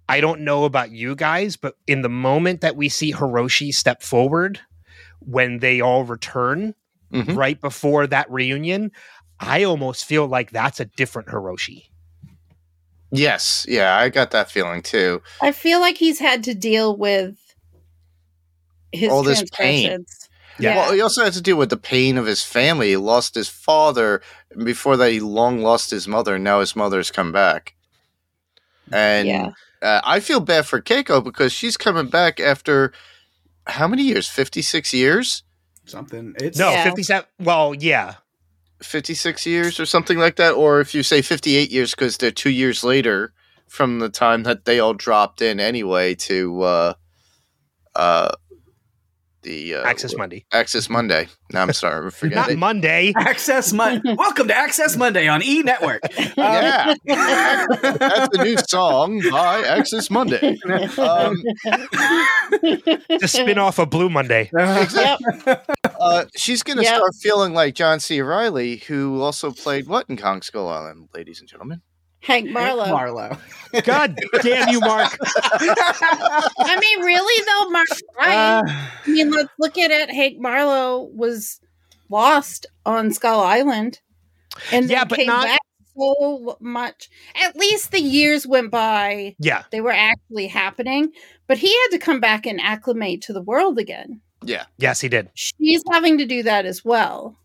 I 0.07 0.21
don't 0.21 0.41
know 0.41 0.63
about 0.63 0.91
you 0.91 1.15
guys, 1.15 1.57
but 1.57 1.75
in 1.87 2.01
the 2.01 2.09
moment 2.09 2.61
that 2.61 2.75
we 2.77 2.87
see 2.89 3.11
Hiroshi 3.11 3.73
step 3.73 4.03
forward, 4.03 4.59
when 5.19 5.59
they 5.59 5.81
all 5.81 6.03
return, 6.05 6.75
Mhm. 7.11 7.35
right 7.35 7.59
before 7.59 8.07
that 8.07 8.29
reunion, 8.31 8.91
I 9.39 9.63
almost 9.63 10.05
feel 10.05 10.27
like 10.27 10.51
that's 10.51 10.79
a 10.79 10.85
different 10.85 11.27
Hiroshi. 11.29 11.83
Yes, 13.11 13.65
yeah, 13.69 13.97
I 13.97 14.09
got 14.09 14.31
that 14.31 14.49
feeling 14.51 14.81
too. 14.81 15.21
I 15.41 15.51
feel 15.51 15.79
like 15.79 15.97
he's 15.97 16.19
had 16.19 16.43
to 16.45 16.53
deal 16.55 16.95
with 16.97 17.37
his 18.91 19.11
All 19.11 19.23
this 19.23 19.43
pain. 19.51 20.05
Transgressions. 20.57 20.63
Yeah. 20.63 20.69
Yeah. 20.75 20.75
Well, 20.77 20.93
he 20.93 21.01
also 21.01 21.23
had 21.23 21.33
to 21.33 21.41
deal 21.41 21.57
with 21.57 21.69
the 21.69 21.77
pain 21.77 22.17
of 22.17 22.25
his 22.25 22.43
family. 22.43 22.89
He 22.89 22.97
lost 22.97 23.35
his 23.35 23.49
father. 23.49 24.21
and 24.51 24.65
Before 24.65 24.97
that, 24.97 25.11
he 25.11 25.19
long 25.19 25.61
lost 25.61 25.91
his 25.91 26.07
mother. 26.07 26.35
And 26.35 26.43
now 26.43 26.59
his 26.59 26.75
mother's 26.75 27.11
come 27.11 27.31
back. 27.31 27.75
And 28.91 29.27
Yeah. 29.27 29.49
uh, 29.81 30.01
I 30.03 30.19
feel 30.19 30.39
bad 30.39 30.65
for 30.67 30.81
Keiko 30.81 31.23
because 31.23 31.51
she's 31.53 31.77
coming 31.77 32.07
back 32.07 32.39
after 32.39 32.91
how 33.67 33.87
many 33.87 34.03
years? 34.03 34.27
56 34.29 34.93
years? 34.93 35.43
something 35.87 36.33
it's 36.39 36.57
No, 36.57 36.71
Yeah. 36.71 36.83
57. 36.83 37.27
Well, 37.39 37.75
yeah. 37.75 38.15
56 38.81 39.45
years 39.45 39.79
or 39.79 39.85
something 39.85 40.17
like 40.17 40.35
that. 40.37 40.53
Or 40.53 40.79
if 40.81 40.93
you 40.95 41.03
say 41.03 41.21
58 41.21 41.69
years, 41.71 41.91
because 41.91 42.17
they're 42.17 42.31
two 42.31 42.49
years 42.49 42.83
later 42.83 43.33
from 43.67 43.99
the 43.99 44.09
time 44.09 44.43
that 44.43 44.65
they 44.65 44.79
all 44.79 44.93
dropped 44.93 45.41
in 45.41 45.59
anyway 45.59 46.15
to 46.15 46.61
uh, 46.61 46.93
uh, 47.95 48.31
the 49.45 49.75
uh, 49.75 49.83
Access 49.87 50.15
Monday. 50.17 50.43
Access 50.51 50.89
Monday. 50.89 51.27
No, 51.53 51.61
I'm 51.61 51.71
sorry, 51.71 52.05
I 52.07 52.09
forget 52.11 52.35
Not 52.35 52.49
it. 52.51 52.57
Monday. 52.57 53.13
Access 53.15 53.71
Monday. 53.71 54.13
Welcome 54.17 54.49
to 54.49 54.55
Access 54.57 54.97
Monday 54.97 55.27
on 55.29 55.41
E 55.43 55.61
Network. 55.63 56.01
Yeah, 56.37 56.95
that's 57.05 58.37
the 58.37 58.41
new 58.43 58.57
song 58.57 59.21
by 59.31 59.61
Access 59.63 60.09
Monday. 60.09 60.57
Um, 60.97 61.41
To 63.19 63.27
spin 63.27 63.57
off 63.57 63.79
of 63.79 63.89
Blue 63.89 64.09
Monday. 64.09 64.49
Yep. 64.53 65.19
uh, 65.99 66.25
she's 66.35 66.61
going 66.63 66.77
to 66.77 66.83
Yep. 66.83 66.95
start 66.95 67.11
feeling 67.21 67.53
like 67.53 67.73
John 67.75 67.99
C. 67.99 68.21
Reilly, 68.21 68.77
who 68.87 69.21
also 69.21 69.51
played 69.51 69.87
what 69.87 70.09
in 70.09 70.17
Kong 70.17 70.41
Skull 70.41 70.67
Island, 70.67 71.09
ladies 71.13 71.39
and 71.39 71.47
gentlemen. 71.49 71.81
Hank 72.21 72.49
Marlowe. 72.49 72.89
Marlowe. 72.91 73.37
God 73.83 74.15
damn 74.41 74.69
you, 74.69 74.79
Mark. 74.79 75.15
I 75.21 76.77
mean, 76.79 77.05
really 77.05 77.45
though, 77.45 77.69
Mark. 77.69 77.87
Right? 78.17 78.33
Uh, 78.35 78.63
I 78.67 78.94
mean, 79.15 79.31
let's 79.31 79.49
look 79.59 79.77
at 79.77 79.91
it. 79.91 80.11
Hank 80.13 80.39
Marlowe 80.39 81.09
was 81.13 81.59
lost 82.09 82.65
on 82.85 83.11
Skull 83.11 83.39
Island, 83.41 83.99
and 84.71 84.89
Yeah, 84.89 84.99
then 84.99 85.07
but 85.07 85.17
came 85.17 85.27
not- 85.27 85.45
back 85.45 85.59
so 85.97 86.57
much. 86.59 87.09
At 87.41 87.55
least 87.55 87.91
the 87.91 88.01
years 88.01 88.45
went 88.45 88.69
by; 88.71 89.35
Yeah. 89.39 89.63
they 89.71 89.81
were 89.81 89.93
actually 89.93 90.47
happening. 90.47 91.11
But 91.47 91.57
he 91.57 91.67
had 91.69 91.87
to 91.91 91.99
come 91.99 92.19
back 92.19 92.45
and 92.45 92.59
acclimate 92.61 93.21
to 93.23 93.33
the 93.33 93.41
world 93.41 93.79
again. 93.79 94.21
Yeah. 94.43 94.65
Yes, 94.77 94.99
he 95.01 95.09
did. 95.09 95.29
She's 95.35 95.81
having 95.91 96.17
to 96.19 96.25
do 96.25 96.43
that 96.43 96.65
as 96.65 96.83
well. 96.85 97.37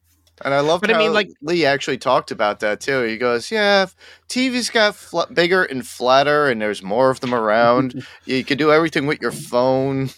And 0.43 0.55
I 0.55 0.61
love 0.61 0.81
But 0.81 0.91
I 0.95 0.99
mean, 0.99 1.13
like- 1.13 1.29
Lee 1.43 1.67
actually 1.67 1.99
talked 1.99 2.31
about 2.31 2.61
that 2.61 2.81
too. 2.81 3.03
He 3.03 3.19
goes, 3.19 3.51
"Yeah, 3.51 3.87
TV's 4.29 4.71
got 4.71 4.97
fl- 4.97 5.31
bigger 5.33 5.63
and 5.65 5.87
flatter, 5.87 6.49
and 6.49 6.61
there's 6.63 6.83
more 6.83 7.11
of 7.11 7.21
them 7.21 7.35
around. 7.35 8.07
you 8.25 8.43
can 8.43 8.57
do 8.57 8.73
everything 8.73 9.07
with 9.07 9.21
your 9.21 9.33
phone. 9.33 10.09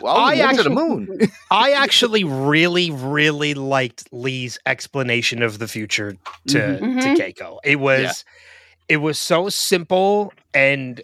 Well, 0.00 0.16
I 0.16 0.34
we 0.34 0.40
went 0.40 0.58
to 0.58 0.62
the 0.64 0.70
actually- 0.70 0.88
moon. 0.88 1.18
I 1.50 1.72
actually 1.72 2.24
really, 2.24 2.90
really 2.90 3.54
liked 3.54 4.04
Lee's 4.12 4.58
explanation 4.66 5.42
of 5.42 5.58
the 5.58 5.68
future 5.68 6.16
to 6.48 6.58
Mhm. 6.58 6.78
to 7.02 7.08
Mhm. 7.08 7.16
Keiko. 7.16 7.58
It 7.64 7.76
was 7.80 8.00
Yeah. 8.02 8.12
it 8.88 8.96
was 8.98 9.18
so 9.18 9.48
simple 9.48 10.32
and 10.54 11.00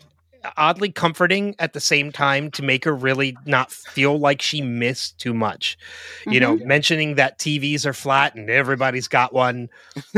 oddly 0.59 0.93
comforting 0.93 1.55
at 1.59 1.73
the 1.73 1.81
same 1.81 2.13
time 2.13 2.51
to 2.51 2.63
make 2.63 2.85
her 2.85 2.95
really 2.95 3.35
not 3.47 3.73
feel 3.73 4.19
like 4.19 4.43
she 4.43 4.61
missed 4.61 5.19
too 5.19 5.33
much. 5.33 5.79
You 6.27 6.39
know, 6.39 6.57
mentioning 6.57 7.15
that 7.15 7.39
TVs 7.39 7.87
are 7.87 7.95
flat 7.95 8.35
and 8.35 8.51
everybody's 8.51 9.09
got 9.09 9.33
one. 9.33 9.71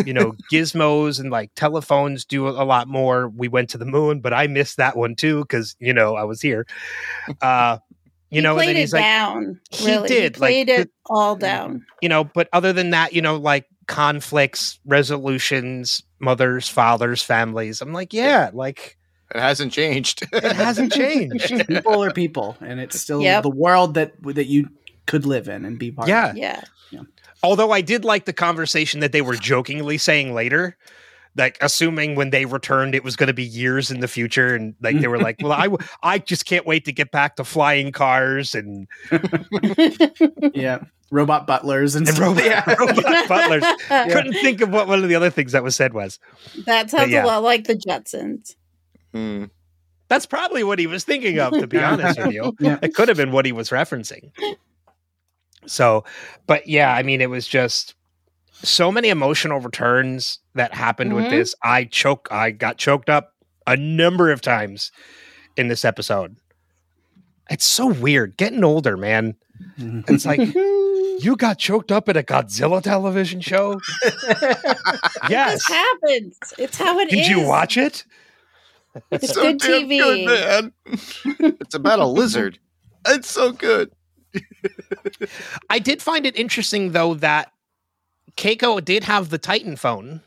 You 0.04 0.12
know, 0.12 0.32
gizmos 0.52 1.20
and 1.20 1.30
like 1.30 1.50
telephones 1.54 2.24
do 2.24 2.48
a 2.48 2.64
lot 2.64 2.88
more. 2.88 3.28
We 3.28 3.46
went 3.46 3.70
to 3.70 3.78
the 3.78 3.84
moon, 3.84 4.18
but 4.18 4.32
I 4.32 4.48
missed 4.48 4.78
that 4.78 4.96
one 4.96 5.14
too 5.14 5.42
because 5.42 5.76
you 5.78 5.92
know 5.92 6.16
I 6.16 6.24
was 6.24 6.40
here. 6.42 6.66
Uh, 7.40 7.78
you 8.30 8.36
he 8.38 8.40
know, 8.42 8.50
and 8.52 8.58
played 8.58 8.76
then 8.76 8.82
it 8.82 8.92
like, 8.92 9.02
down. 9.02 9.60
He 9.70 9.86
really, 9.86 10.08
did, 10.08 10.38
like, 10.38 10.50
played 10.50 10.68
the- 10.68 10.80
it 10.80 10.90
all 11.06 11.36
down. 11.36 11.84
you 12.02 12.08
know, 12.08 12.24
but 12.24 12.48
other 12.52 12.72
than 12.72 12.90
that, 12.90 13.12
you 13.12 13.22
know, 13.22 13.36
like 13.36 13.66
conflicts, 13.86 14.78
resolutions, 14.84 16.02
mothers, 16.18 16.68
fathers, 16.68 17.22
families. 17.22 17.80
I'm 17.80 17.92
like, 17.92 18.12
yeah, 18.12 18.50
like 18.52 18.96
It 19.34 19.40
hasn't 19.40 19.72
changed. 19.72 20.26
it 20.32 20.52
hasn't 20.56 20.92
changed. 20.92 21.66
people 21.68 22.02
are 22.02 22.12
people, 22.12 22.56
and 22.60 22.80
it's 22.80 23.00
still 23.00 23.20
Yep. 23.22 23.42
the 23.42 23.50
world 23.50 23.94
that 23.94 24.12
that 24.22 24.46
you 24.46 24.68
could 25.06 25.24
live 25.26 25.48
in 25.48 25.64
and 25.64 25.78
be 25.78 25.90
part 25.92 26.08
Yeah. 26.08 26.30
of. 26.30 26.36
Yeah, 26.36 26.60
Although 27.42 27.70
I 27.70 27.80
did 27.80 28.04
like 28.04 28.24
the 28.24 28.32
conversation 28.32 29.00
that 29.00 29.12
they 29.12 29.20
were 29.22 29.36
jokingly 29.36 29.98
saying 29.98 30.34
later, 30.34 30.76
like 31.36 31.58
assuming 31.60 32.14
when 32.14 32.30
they 32.30 32.44
returned 32.46 32.94
it 32.94 33.04
was 33.04 33.16
going 33.16 33.26
to 33.28 33.34
be 33.34 33.44
years 33.44 33.90
in 33.90 34.00
the 34.00 34.08
future, 34.08 34.54
and 34.54 34.74
like 34.80 35.00
they 35.00 35.08
were 35.08 35.18
like, 35.18 35.36
"Well, 35.42 35.52
I 35.52 35.64
w- 35.64 35.86
I 36.02 36.18
just 36.18 36.46
can't 36.46 36.66
wait 36.66 36.84
to 36.86 36.92
get 36.92 37.10
back 37.10 37.36
to 37.36 37.44
flying 37.44 37.92
cars 37.92 38.54
and, 38.54 38.86
Yeah. 40.54 40.80
Robot 41.12 41.46
butlers 41.46 41.94
and, 41.94 42.08
and 42.08 42.18
robot, 42.18 42.44
Yeah. 42.44 42.64
robot 42.78 43.28
butlers." 43.28 43.64
Couldn't 43.88 44.34
think 44.34 44.60
of 44.60 44.70
what 44.70 44.88
one 44.88 45.02
of 45.02 45.08
the 45.08 45.14
other 45.14 45.30
things 45.30 45.52
that 45.52 45.62
was 45.62 45.76
said 45.76 45.92
was. 45.94 46.18
that 46.64 46.90
sounds 46.90 47.10
yeah. 47.10 47.24
a 47.24 47.26
lot 47.26 47.42
like 47.42 47.64
the 47.64 47.74
Jetsons. 47.74 48.54
Hmm. 49.12 49.44
That's 50.08 50.26
probably 50.26 50.62
what 50.62 50.78
he 50.78 50.86
was 50.86 51.04
thinking 51.04 51.40
of, 51.40 51.52
to 51.52 51.66
be 51.66 51.78
honest 51.78 52.18
with 52.18 52.32
you. 52.32 52.52
Yeah. 52.60 52.78
It 52.80 52.94
could 52.94 53.08
have 53.08 53.16
been 53.16 53.32
what 53.32 53.44
he 53.44 53.52
was 53.52 53.70
referencing. 53.70 54.30
So, 55.66 56.04
but 56.46 56.68
yeah, 56.68 56.94
I 56.94 57.02
mean, 57.02 57.20
it 57.20 57.28
was 57.28 57.46
just 57.48 57.94
so 58.62 58.90
many 58.90 59.08
emotional 59.08 59.60
returns 59.60 60.38
that 60.54 60.74
happened 60.74 61.14
with 61.14 61.26
Mhm. 61.26 61.30
this. 61.30 61.54
I 61.62 61.84
choke, 61.84 62.28
I 62.30 62.50
got 62.50 62.78
choked 62.78 63.08
up 63.10 63.32
a 63.66 63.76
number 63.76 64.30
of 64.30 64.40
times 64.40 64.90
in 65.56 65.68
this 65.68 65.84
episode. 65.84 66.36
It's 67.50 67.64
so 67.64 67.86
weird. 67.86 68.36
Getting 68.36 68.64
older, 68.64 68.96
man. 68.96 69.36
It's 69.78 70.26
like 70.26 70.40
you 70.54 71.36
got 71.38 71.58
choked 71.58 71.92
up 71.92 72.08
at 72.08 72.16
a 72.16 72.22
Godzilla 72.22 72.82
television 72.82 73.40
show. 73.40 73.80
yes. 75.28 75.54
This 75.54 75.66
happens. 75.68 76.38
It's 76.58 76.76
how 76.76 76.98
it 76.98 77.12
is. 77.12 77.18
Did 77.18 77.26
you 77.28 77.46
watch 77.46 77.76
it? 77.76 78.04
It's 79.10 79.32
So 79.32 79.42
good 79.42 79.60
TV. 79.60 79.98
good, 79.98 80.26
man. 80.26 80.72
it's 81.60 81.74
about 81.74 81.98
a 82.00 82.06
lizard. 82.06 82.58
It's 83.06 83.30
so 83.30 83.52
good. 83.52 83.92
I 85.70 85.78
did 85.78 86.02
find 86.02 86.26
it 86.26 86.36
interesting 86.36 86.92
though 86.92 87.14
that 87.14 87.52
Keiko 88.36 88.84
did 88.84 89.04
have 89.04 89.30
the 89.30 89.38
Titan 89.38 89.76
phone, 89.76 90.20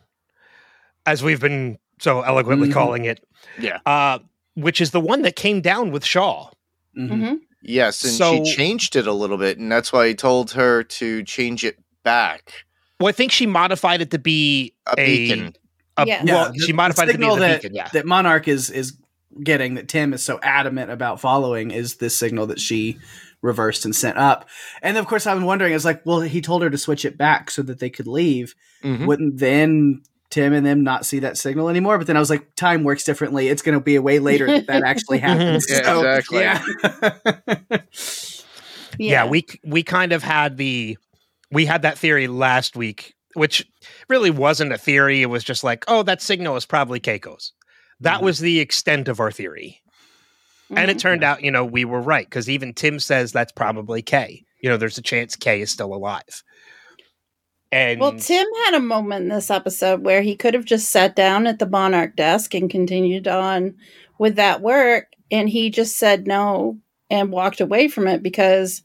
as 1.05 1.23
we've 1.23 1.39
been 1.41 1.77
so 1.99 2.21
eloquently 2.21 2.69
Mhm. 2.69 2.73
calling 2.73 3.05
it. 3.05 3.23
Yeah. 3.59 3.79
Uh, 3.85 4.19
which 4.55 4.81
is 4.81 4.91
the 4.91 4.99
one 4.99 5.21
that 5.21 5.35
came 5.35 5.61
down 5.61 5.91
with 5.91 6.03
Shaw. 6.05 6.49
Mhm. 6.97 7.09
hmm 7.09 7.33
Yes, 7.61 8.03
and 8.03 8.13
So- 8.13 8.43
she 8.45 8.55
changed 8.55 8.95
it 8.95 9.05
a 9.05 9.11
little 9.13 9.37
bit, 9.37 9.57
and 9.57 9.69
that's 9.71 9.91
why 9.91 10.07
he 10.07 10.15
told 10.15 10.51
her 10.51 10.81
to 10.83 11.23
change 11.23 11.65
it 11.65 11.77
back. 12.03 12.53
Well, 12.99 13.09
I 13.09 13.11
think 13.11 13.31
she 13.33 13.45
modified 13.45 14.01
it 14.01 14.11
to 14.11 14.17
be 14.19 14.73
A 14.87 14.95
beacon. 14.95 15.55
a- 15.97 16.05
Yes. 16.07 16.23
well, 16.25 16.51
Yeah, 16.55 16.65
she 16.65 16.71
modified 16.73 17.07
the 17.07 17.11
it 17.11 17.13
to 17.13 17.17
be 17.19 17.23
signal 17.23 17.35
the 17.35 17.41
that, 17.41 17.61
beacon. 17.61 17.75
Yeah. 17.75 17.89
that 17.93 18.05
Monarch 18.05 18.47
is 18.47 18.69
is 18.69 18.93
getting 19.43 19.75
that 19.75 19.87
Tim 19.89 20.13
is 20.13 20.23
so 20.23 20.39
adamant 20.41 20.89
about 20.89 21.19
following 21.21 21.71
is 21.71 21.95
this 21.97 22.17
signal 22.17 22.47
that 22.47 22.59
she 22.59 22.97
reversed 23.41 23.85
and 23.85 23.95
sent 23.95 24.17
up. 24.17 24.47
And 24.81 24.97
of 24.97 25.07
course, 25.07 25.25
I'm 25.27 25.43
wondering, 25.43 25.73
is 25.73 25.85
like, 25.85 26.05
well, 26.05 26.21
he 26.21 26.41
told 26.41 26.61
her 26.61 26.69
to 26.69 26.77
switch 26.77 27.05
it 27.05 27.17
back 27.17 27.49
so 27.51 27.61
that 27.63 27.79
they 27.79 27.89
could 27.89 28.07
leave. 28.07 28.55
Mhm. 28.83 29.05
Wouldn't 29.07 29.37
then 29.39 30.01
Tim 30.29 30.53
and 30.53 30.65
them 30.65 30.83
not 30.83 31.05
see 31.05 31.19
that 31.19 31.37
signal 31.37 31.69
anymore? 31.69 31.97
But 31.97 32.07
then 32.07 32.15
I 32.17 32.19
was 32.19 32.29
like, 32.29 32.53
time 32.55 32.83
works 32.83 33.03
differently. 33.03 33.47
It's 33.47 33.61
going 33.61 33.77
to 33.77 33.83
be 33.83 33.95
a 33.95 34.01
way 34.01 34.19
later 34.19 34.45
that 34.45 34.67
that 34.67 34.83
actually 34.83 35.17
happens. 35.27 35.65
Yeah, 35.69 35.81
So, 35.83 35.99
exactly. 36.11 36.39
Yeah. 36.41 37.79
yeah, 38.97 39.23
yeah, 39.23 39.25
we 39.25 39.45
we 39.63 39.83
kind 39.83 40.11
of 40.13 40.23
had 40.23 40.57
the 40.57 40.97
we 41.51 41.65
had 41.65 41.81
that 41.83 41.97
theory 41.97 42.27
last 42.27 42.75
week, 42.75 43.15
which 43.33 43.65
really 44.07 44.29
wasn't 44.31 44.71
a 44.73 44.77
theory. 44.77 45.21
It 45.21 45.27
was 45.27 45.43
just 45.43 45.63
like, 45.63 45.83
oh, 45.87 46.03
that 46.03 46.21
signal 46.21 46.55
is 46.57 46.65
probably 46.65 46.99
Keiko's. 46.99 47.53
That 48.01 48.19
Mhm. 48.19 48.23
was 48.23 48.39
the 48.39 48.59
extent 48.59 49.07
of 49.07 49.19
our 49.19 49.31
theory. 49.31 49.81
And 50.71 50.91
it 50.91 50.97
Mhm. 50.97 51.01
turned 51.01 51.23
out, 51.23 51.43
you 51.43 51.51
know, 51.51 51.65
we 51.65 51.83
were 51.85 52.01
right 52.01 52.25
because 52.25 52.49
even 52.49 52.73
Tim 52.73 52.99
says 52.99 53.31
that's 53.31 53.51
probably 53.51 54.01
Kay. 54.01 54.43
You 54.61 54.69
know, 54.69 54.77
there's 54.77 54.97
a 54.97 55.01
chance 55.03 55.35
Kay 55.35 55.61
is 55.61 55.71
still 55.71 55.93
alive. 55.93 56.43
And 57.71 57.99
Well, 57.99 58.13
Tim 58.13 58.47
had 58.65 58.73
a 58.75 58.79
moment 58.79 59.23
in 59.23 59.29
this 59.29 59.51
episode 59.51 60.03
where 60.03 60.21
he 60.21 60.35
could 60.35 60.53
have 60.53 60.65
just 60.65 60.89
sat 60.89 61.15
down 61.15 61.47
at 61.47 61.59
the 61.59 61.69
Monarch 61.69 62.15
desk 62.15 62.53
and 62.53 62.69
continued 62.69 63.27
on 63.27 63.75
with 64.17 64.35
that 64.35 64.61
work, 64.61 65.07
and 65.31 65.47
he 65.49 65.69
just 65.69 65.97
said 65.97 66.27
no 66.27 66.77
and 67.09 67.31
walked 67.31 67.61
away 67.61 67.87
from 67.87 68.07
it 68.07 68.21
because 68.23 68.81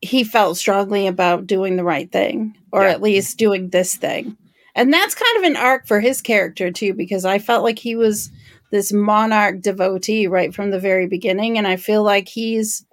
he 0.00 0.22
felt 0.22 0.58
strongly 0.58 1.06
about 1.06 1.46
doing 1.46 1.76
the 1.76 1.84
right 1.84 2.12
thing, 2.12 2.54
or 2.72 2.84
Yeah. 2.84 2.90
at 2.90 3.02
least 3.02 3.38
doing 3.38 3.70
this 3.70 3.96
thing. 3.96 4.36
And 4.74 4.92
that's 4.92 5.14
kind 5.14 5.38
of 5.38 5.44
an 5.44 5.56
arc 5.56 5.86
for 5.86 6.00
his 6.00 6.20
character 6.20 6.70
too, 6.70 6.92
because 6.94 7.24
I 7.24 7.38
felt 7.38 7.64
like 7.64 7.78
he 7.78 7.96
was 7.96 8.30
this 8.74 8.92
monarch 8.92 9.60
devotee 9.60 10.26
right 10.26 10.52
from 10.52 10.72
the 10.72 10.80
very 10.80 11.06
beginning, 11.06 11.58
and 11.58 11.64
I 11.64 11.76
feel 11.76 12.02
like 12.02 12.28
he's 12.28 12.84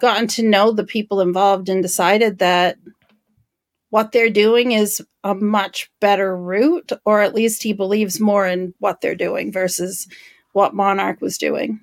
gotten 0.00 0.26
to 0.28 0.42
know 0.42 0.72
the 0.72 0.82
people 0.82 1.20
involved 1.20 1.68
and 1.68 1.82
decided 1.82 2.38
that 2.38 2.78
what 3.90 4.12
they're 4.12 4.30
doing 4.30 4.72
is 4.72 5.02
a 5.22 5.34
much 5.34 5.90
better 6.00 6.34
route, 6.34 6.92
or 7.04 7.20
at 7.20 7.34
least 7.34 7.62
he 7.62 7.74
believes 7.74 8.18
more 8.18 8.46
in 8.46 8.72
what 8.78 9.02
they're 9.02 9.14
doing 9.14 9.52
versus 9.52 10.08
what 10.54 10.74
Monarch 10.74 11.20
was 11.20 11.36
doing. 11.36 11.80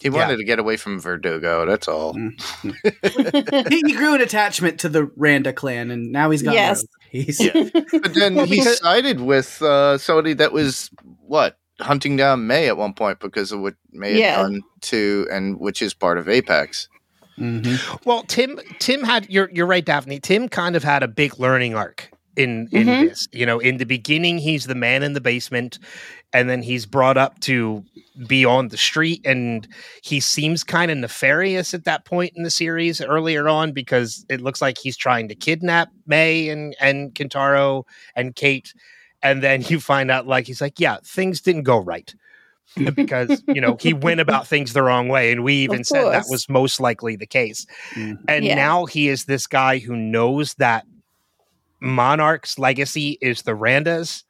He 0.00 0.08
wanted 0.08 0.38
to 0.38 0.44
get 0.44 0.58
away 0.58 0.78
from 0.78 0.98
Verdugo. 0.98 1.66
That's 1.66 1.88
all. 1.88 2.14
he, 2.62 3.82
he 3.84 3.92
grew 3.92 4.14
an 4.14 4.22
attachment 4.22 4.80
to 4.80 4.88
the 4.88 5.10
Randa 5.14 5.52
clan, 5.52 5.90
and 5.90 6.10
now 6.10 6.30
he's 6.30 6.42
got 6.42 6.54
Yes. 6.54 6.86
He's 7.10 7.38
Yeah. 7.38 7.68
But 7.92 8.14
then 8.14 8.46
he 8.46 8.62
sided 8.62 9.20
with 9.20 9.60
uh, 9.60 9.98
somebody 9.98 10.32
that 10.34 10.52
was 10.52 10.90
what 11.20 11.58
hunting 11.80 12.16
down 12.16 12.46
May 12.46 12.68
at 12.68 12.76
one 12.76 12.94
point 12.94 13.20
because 13.20 13.52
of 13.52 13.60
what 13.60 13.74
May 13.92 14.12
had 14.12 14.18
Yeah. 14.20 14.42
done 14.42 14.62
to, 14.82 15.26
and 15.30 15.58
which 15.60 15.82
is 15.82 15.94
part 15.94 16.18
of 16.18 16.28
Apex. 16.28 16.88
Mhm. 17.38 18.04
well, 18.04 18.24
Tim 18.24 18.58
Tim 18.80 19.04
had 19.04 19.26
you're 19.30 19.48
you're 19.52 19.66
right, 19.66 19.84
Daphne. 19.84 20.18
Tim 20.18 20.48
kind 20.48 20.74
of 20.74 20.82
had 20.82 21.02
a 21.04 21.08
big 21.08 21.38
learning 21.38 21.74
arc 21.76 22.10
in 22.36 22.68
in 22.72 22.86
Mhm. 22.88 23.08
this. 23.08 23.28
You 23.32 23.46
know, 23.46 23.60
in 23.60 23.76
the 23.76 23.86
beginning, 23.86 24.38
he's 24.38 24.66
the 24.66 24.74
man 24.74 25.04
in 25.04 25.12
the 25.12 25.20
basement, 25.20 25.78
and 26.32 26.50
then 26.50 26.62
he's 26.62 26.84
brought 26.84 27.16
up 27.16 27.38
to 27.42 27.84
be 28.26 28.44
on 28.44 28.68
the 28.68 28.76
street, 28.76 29.20
and 29.24 29.68
he 30.02 30.18
seems 30.18 30.64
kind 30.64 30.90
of 30.90 30.98
nefarious 30.98 31.74
at 31.74 31.84
that 31.84 32.04
point 32.04 32.32
in 32.34 32.42
the 32.42 32.50
series 32.50 33.00
earlier 33.00 33.48
on 33.48 33.70
because 33.70 34.26
it 34.28 34.40
looks 34.40 34.60
like 34.60 34.76
he's 34.76 34.96
trying 34.96 35.28
to 35.28 35.36
kidnap 35.36 35.90
May 36.08 36.48
and 36.48 36.74
and 36.80 37.14
Kentaro 37.14 37.84
and 38.16 38.34
Kate, 38.34 38.74
and 39.22 39.42
then 39.42 39.62
you 39.62 39.80
find 39.80 40.10
out 40.10 40.26
like 40.26 40.46
he's 40.46 40.60
like, 40.60 40.78
yeah, 40.80 40.98
things 41.04 41.40
didn't 41.40 41.62
go 41.64 41.78
right. 41.78 42.14
because 42.94 43.42
you 43.48 43.62
know 43.62 43.78
he 43.80 43.94
went 43.94 44.20
about 44.20 44.46
things 44.46 44.74
the 44.74 44.82
wrong 44.82 45.08
way 45.08 45.32
and 45.32 45.42
we 45.42 45.54
even 45.54 45.82
said 45.84 46.04
that 46.12 46.26
was 46.28 46.50
most 46.50 46.80
likely 46.80 47.16
the 47.16 47.26
case 47.26 47.64
Mhm. 47.94 48.18
and 48.28 48.44
Yeah. 48.44 48.56
now 48.56 48.84
he 48.84 49.08
is 49.08 49.24
this 49.24 49.46
guy 49.46 49.78
who 49.78 49.96
knows 49.96 50.52
that 50.56 50.84
Monarch's 51.80 52.58
legacy 52.58 53.16
is 53.20 53.42
the 53.42 53.52
Randas, 53.52 54.24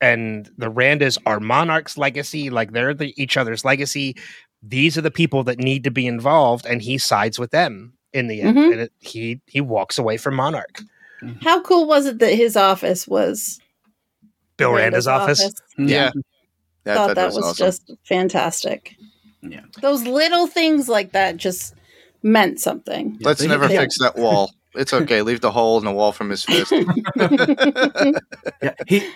and 0.00 0.50
the 0.58 0.70
Randas 0.70 1.16
are 1.24 1.40
Monarch's 1.40 1.96
legacy. 1.96 2.50
Like 2.50 2.72
they're 2.72 2.94
the, 2.94 3.14
each 3.20 3.36
other's 3.36 3.64
legacy. 3.64 4.16
These 4.62 4.98
are 4.98 5.02
the 5.02 5.10
people 5.10 5.44
that 5.44 5.58
need 5.58 5.84
to 5.84 5.90
be 5.90 6.06
involved, 6.06 6.66
and 6.66 6.82
he 6.82 6.98
sides 6.98 7.38
with 7.38 7.50
them 7.50 7.92
in 8.12 8.26
the 8.26 8.40
end. 8.42 8.56
Mhm. 8.58 8.72
And 8.72 8.80
it, 8.82 8.92
he 9.00 9.40
he 9.46 9.60
walks 9.60 9.98
away 9.98 10.16
from 10.16 10.34
Monarch. 10.34 10.82
How 11.42 11.62
cool 11.62 11.86
was 11.86 12.06
it 12.06 12.18
that 12.18 12.34
his 12.34 12.56
office 12.56 13.06
was 13.08 13.58
Bill 14.56 14.70
Randa's 14.72 15.06
Randa's 15.06 15.40
office. 15.40 15.52
Yeah. 15.78 16.10
I 16.86 16.94
thought 16.94 17.14
that 17.16 17.26
was, 17.32 17.38
awesome. 17.38 17.66
just 17.66 17.92
fantastic. 18.04 18.94
Yeah. 19.42 19.60
Those 19.80 20.04
little 20.06 20.46
things 20.46 20.88
like 20.88 21.12
that 21.12 21.36
just 21.38 21.74
meant 22.22 22.60
something. 22.60 23.16
Let's 23.20 23.42
Yeah. 23.42 23.48
never 23.48 23.70
Yeah. 23.70 23.80
fix 23.80 23.98
that 24.00 24.16
wall. 24.16 24.52
It's 24.74 24.92
okay. 25.02 25.22
Leave 25.22 25.40
the 25.40 25.50
hole 25.52 25.78
in 25.78 25.84
the 25.84 25.92
wall 25.92 26.12
from 26.12 26.30
his 26.30 26.44
fist. 26.44 26.72
Yeah, 28.62 28.74
he 28.86 29.10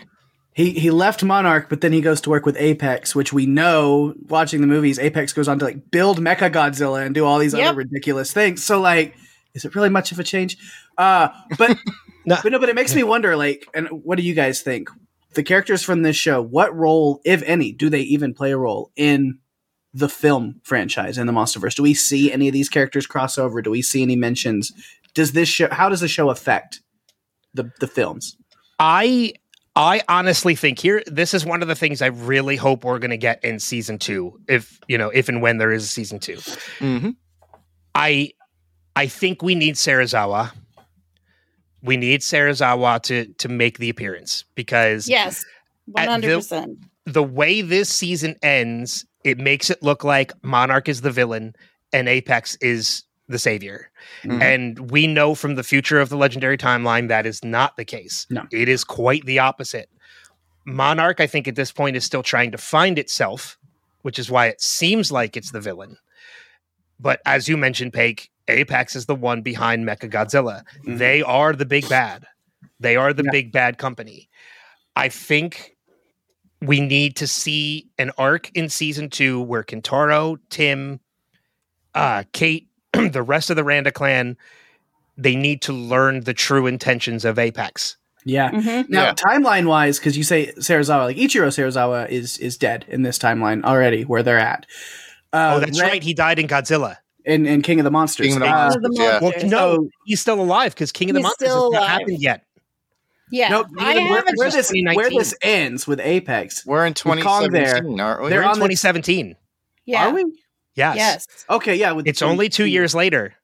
he 0.55 0.71
he 0.73 0.91
left 0.91 1.23
Monarch, 1.23 1.69
but 1.69 1.81
then 1.81 1.93
he 1.93 2.01
goes 2.01 2.21
to 2.23 2.31
work 2.31 2.45
with 2.47 2.57
Apex, 2.59 3.15
which 3.15 3.33
we 3.33 3.47
know 3.47 4.15
watching 4.29 4.61
the 4.61 4.67
movies. 4.67 4.99
Apex 4.99 5.33
goes 5.33 5.47
on 5.49 5.59
to 5.61 5.65
like 5.65 5.91
build 5.91 6.19
Mecha 6.21 6.51
Godzilla 6.53 7.05
and 7.05 7.15
do 7.15 7.25
all 7.25 7.39
these 7.39 7.55
Yep. 7.55 7.67
other 7.69 7.77
ridiculous 7.79 8.33
things. 8.33 8.65
So 8.65 8.81
like, 8.81 9.15
is 9.55 9.65
it 9.65 9.75
really 9.75 9.89
much 9.91 10.11
of 10.13 10.19
a 10.19 10.25
change? 10.25 10.57
Uh, 10.97 11.29
but 11.59 11.77
No. 12.27 12.37
but 12.43 12.53
no, 12.53 12.59
but 12.59 12.69
it 12.69 12.75
makes 12.75 12.95
me 12.95 13.03
wonder. 13.05 13.37
Like, 13.37 13.67
and 13.75 13.89
what 13.89 14.17
do 14.17 14.23
you 14.23 14.35
guys 14.35 14.61
think? 14.61 14.91
The 15.35 15.43
characters 15.43 15.83
from 15.83 16.03
this 16.03 16.17
show, 16.17 16.43
what 16.43 16.75
role, 16.75 17.21
if 17.25 17.43
any, 17.43 17.73
do 17.73 17.91
they 17.91 18.01
even 18.01 18.35
play 18.35 18.53
a 18.53 18.57
role 18.57 18.91
in 18.97 19.39
the 19.93 20.09
film 20.09 20.61
franchise 20.65 21.19
in 21.19 21.27
the 21.27 21.33
MonsterVerse? 21.33 21.75
Do 21.75 21.83
we 21.83 21.95
see 21.95 22.33
any 22.33 22.49
of 22.49 22.53
these 22.53 22.69
characters 22.69 23.07
cross 23.07 23.39
over? 23.39 23.61
Do 23.63 23.71
we 23.71 23.83
see 23.83 24.03
any 24.03 24.17
mentions? 24.17 24.73
Does 25.15 25.33
this 25.33 25.49
show? 25.49 25.69
How 25.71 25.89
does 25.89 26.01
the 26.01 26.09
show 26.09 26.31
affect 26.31 26.81
the 27.55 27.71
the 27.81 27.87
films? 27.87 28.37
I 28.79 29.35
I 29.77 30.03
honestly 30.09 30.55
think 30.55 30.79
here 30.79 31.03
this 31.07 31.35
is 31.35 31.45
one 31.45 31.63
of 31.63 31.69
the 31.69 31.75
things 31.75 32.03
I 32.03 32.07
really 32.07 32.57
hope 32.57 32.85
we're 32.85 32.99
going 32.99 33.11
to 33.11 33.17
get 33.17 33.43
in 33.45 33.59
season 33.59 33.99
two, 33.99 34.41
if 34.49 34.81
you 34.89 34.99
know, 34.99 35.11
if 35.11 35.29
and 35.29 35.41
when 35.41 35.59
there 35.59 35.73
is 35.73 35.85
a 35.85 35.89
season 35.89 36.19
two. 36.19 36.39
hmm 36.79 37.11
I 37.95 38.33
I 38.97 39.07
think 39.07 39.43
we 39.43 39.55
need 39.55 39.77
Serizawa. 39.77 40.53
We 41.83 41.97
need 41.97 42.21
Serizawa 42.21 43.03
to 43.05 43.27
to 43.27 43.49
make 43.49 43.79
the 43.79 43.89
appearance 43.91 44.45
because 44.55 45.09
Yes, 45.09 45.45
hundred 45.97 46.29
the- 46.31 46.37
percent. 46.37 46.79
the 47.07 47.23
way 47.23 47.61
this 47.63 47.89
season 47.89 48.37
ends, 48.43 49.07
it 49.25 49.39
makes 49.39 49.71
it 49.71 49.83
look 49.83 50.03
like 50.05 50.33
Monarch 50.43 50.89
is 50.89 51.01
the 51.03 51.11
villain 51.11 51.55
and 51.93 52.09
Apex 52.09 52.57
is 52.61 53.05
the 53.29 53.39
savior. 53.39 53.91
Mhm. 54.25 54.43
And 54.43 54.91
we 54.91 55.07
know 55.07 55.35
from 55.35 55.55
the 55.55 55.63
future 55.63 56.01
of 56.01 56.09
the 56.09 56.17
legendary 56.17 56.57
timeline 56.59 57.09
that 57.09 57.27
is 57.27 57.45
not 57.45 57.77
the 57.77 57.85
case. 57.85 58.27
No. 58.31 58.47
It 58.51 58.69
is 58.69 58.85
quite 58.85 59.25
the 59.27 59.39
opposite. 59.39 59.89
Monarch, 60.65 61.21
I 61.21 61.27
think, 61.27 61.47
at 61.49 61.55
this 61.55 61.71
point 61.73 61.97
is 61.97 62.05
still 62.05 62.23
trying 62.23 62.53
to 62.53 62.59
find 62.59 62.99
itself, 62.99 63.57
which 64.03 64.19
is 64.19 64.31
why 64.31 64.47
it 64.47 64.61
seems 64.61 65.13
like 65.13 65.37
it's 65.37 65.51
the 65.53 65.61
villain. 65.61 65.97
But 67.01 67.21
as 67.25 67.49
you 67.49 67.57
mentioned, 67.57 67.93
Pake, 67.93 68.31
Apex 68.49 68.97
is 68.97 69.07
the 69.07 69.15
one 69.15 69.43
behind 69.43 69.85
Mecha 69.87 70.11
Godzilla. 70.11 70.63
Mhm. 70.87 70.99
They 70.99 71.23
are 71.23 71.53
the 71.53 71.67
big 71.67 71.89
bad. 71.89 72.27
They 72.81 72.97
are 72.97 73.13
the 73.13 73.25
Yeah. 73.25 73.31
big 73.33 73.53
bad 73.53 73.79
company. 73.79 74.29
I 74.97 75.09
think 75.09 75.77
we 76.61 76.81
need 76.81 77.17
to 77.17 77.27
see 77.27 77.87
an 77.99 78.11
arc 78.19 78.51
in 78.55 78.69
season 78.69 79.11
two 79.11 79.41
where 79.41 79.63
Kentaro, 79.63 80.39
Tim, 80.51 81.01
uh, 81.95 82.25
Kate, 82.33 82.67
the 82.93 83.23
rest 83.23 83.51
of 83.51 83.57
the 83.57 83.65
Randa 83.65 83.93
clan, 83.93 84.37
they 85.17 85.37
need 85.37 85.63
to 85.63 85.73
learn 85.73 86.21
the 86.25 86.35
true 86.35 86.67
intentions 86.67 87.25
of 87.25 87.39
Apex. 87.39 87.97
Yeah. 88.25 88.51
hmm 88.51 88.83
Now, 88.89 89.05
Yeah. 89.05 89.15
timeline 89.15 89.67
wise, 89.67 89.99
because 89.99 90.17
you 90.17 90.25
say 90.25 90.53
Serizawa, 90.59 91.05
like 91.05 91.17
Ichiro 91.17 91.49
Serizawa 91.49 92.09
is 92.09 92.37
is 92.39 92.57
dead 92.57 92.85
in 92.89 93.03
this 93.03 93.19
timeline 93.19 93.65
already, 93.65 94.03
where 94.05 94.23
they're 94.23 94.39
at. 94.39 94.67
Uh, 95.33 95.55
oh, 95.57 95.61
that's 95.61 95.81
Ren- 95.81 95.91
right. 95.91 96.03
He 96.03 96.15
died 96.15 96.39
in 96.39 96.47
Godzilla. 96.49 96.97
In, 97.29 97.47
in 97.47 97.63
King 97.63 97.79
of 97.81 97.85
the 97.85 97.91
Monsters. 97.91 98.27
King 98.27 98.37
of 98.37 98.41
the 98.41 98.47
Uh, 98.47 98.51
Monsters. 98.51 98.83
the 98.83 98.91
yeah. 98.95 99.21
Well, 99.21 99.33
no, 99.45 99.89
he's 100.07 100.21
still 100.21 100.41
alive 100.41 100.75
because 100.75 100.91
King 100.93 101.11
of 101.11 101.15
the 101.15 101.21
He's 101.21 101.25
Monsters 101.25 101.49
has 101.49 101.53
still 101.55 101.73
not 101.73 101.79
alive. 101.83 101.91
happened 101.91 102.23
yet. 102.23 102.45
Yeah, 103.31 103.49
no, 103.51 103.67
I 103.79 103.93
even 103.93 104.05
where, 104.11 104.25
where 104.37 104.51
this, 104.51 104.73
where 104.95 105.11
this 105.11 105.35
ends 105.43 105.87
with 105.87 106.01
Apex. 106.01 106.65
We're 106.65 106.87
in 106.87 106.93
With 106.93 107.03
Kong 107.03 107.17
2017, 107.45 108.01
aren't 108.01 108.23
we? 108.23 108.31
They're 108.31 108.41
in 108.41 108.49
on 108.49 108.55
the- 108.59 108.65
2017. 108.69 109.37
yeah. 109.85 110.07
Are 110.09 110.15
we? 110.15 110.25
Yes. 110.75 110.97
Yes. 110.97 111.27
Okay, 111.51 111.75
yeah. 111.77 111.93
With 111.93 112.07
It's 112.07 112.23
only 112.23 112.49
two 112.49 112.65
years 112.65 112.95
later. 112.95 113.35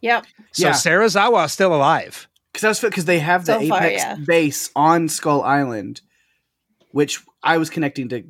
Yep. 0.00 0.24
So 0.52 0.68
Yeah. 0.68 0.72
Serizawa 0.72 1.44
is 1.44 1.52
still 1.52 1.74
alive. 1.74 2.26
Because 2.54 2.80
because 2.80 3.04
they 3.04 3.18
have 3.18 3.44
the 3.44 3.58
So 3.60 3.68
far, 3.68 3.82
Apex 3.82 4.02
yeah. 4.02 4.16
base 4.26 4.70
on 4.76 5.08
Skull 5.08 5.42
Island, 5.42 6.00
which 6.92 7.20
I 7.42 7.58
was 7.58 7.68
connecting 7.68 8.08
to 8.10 8.22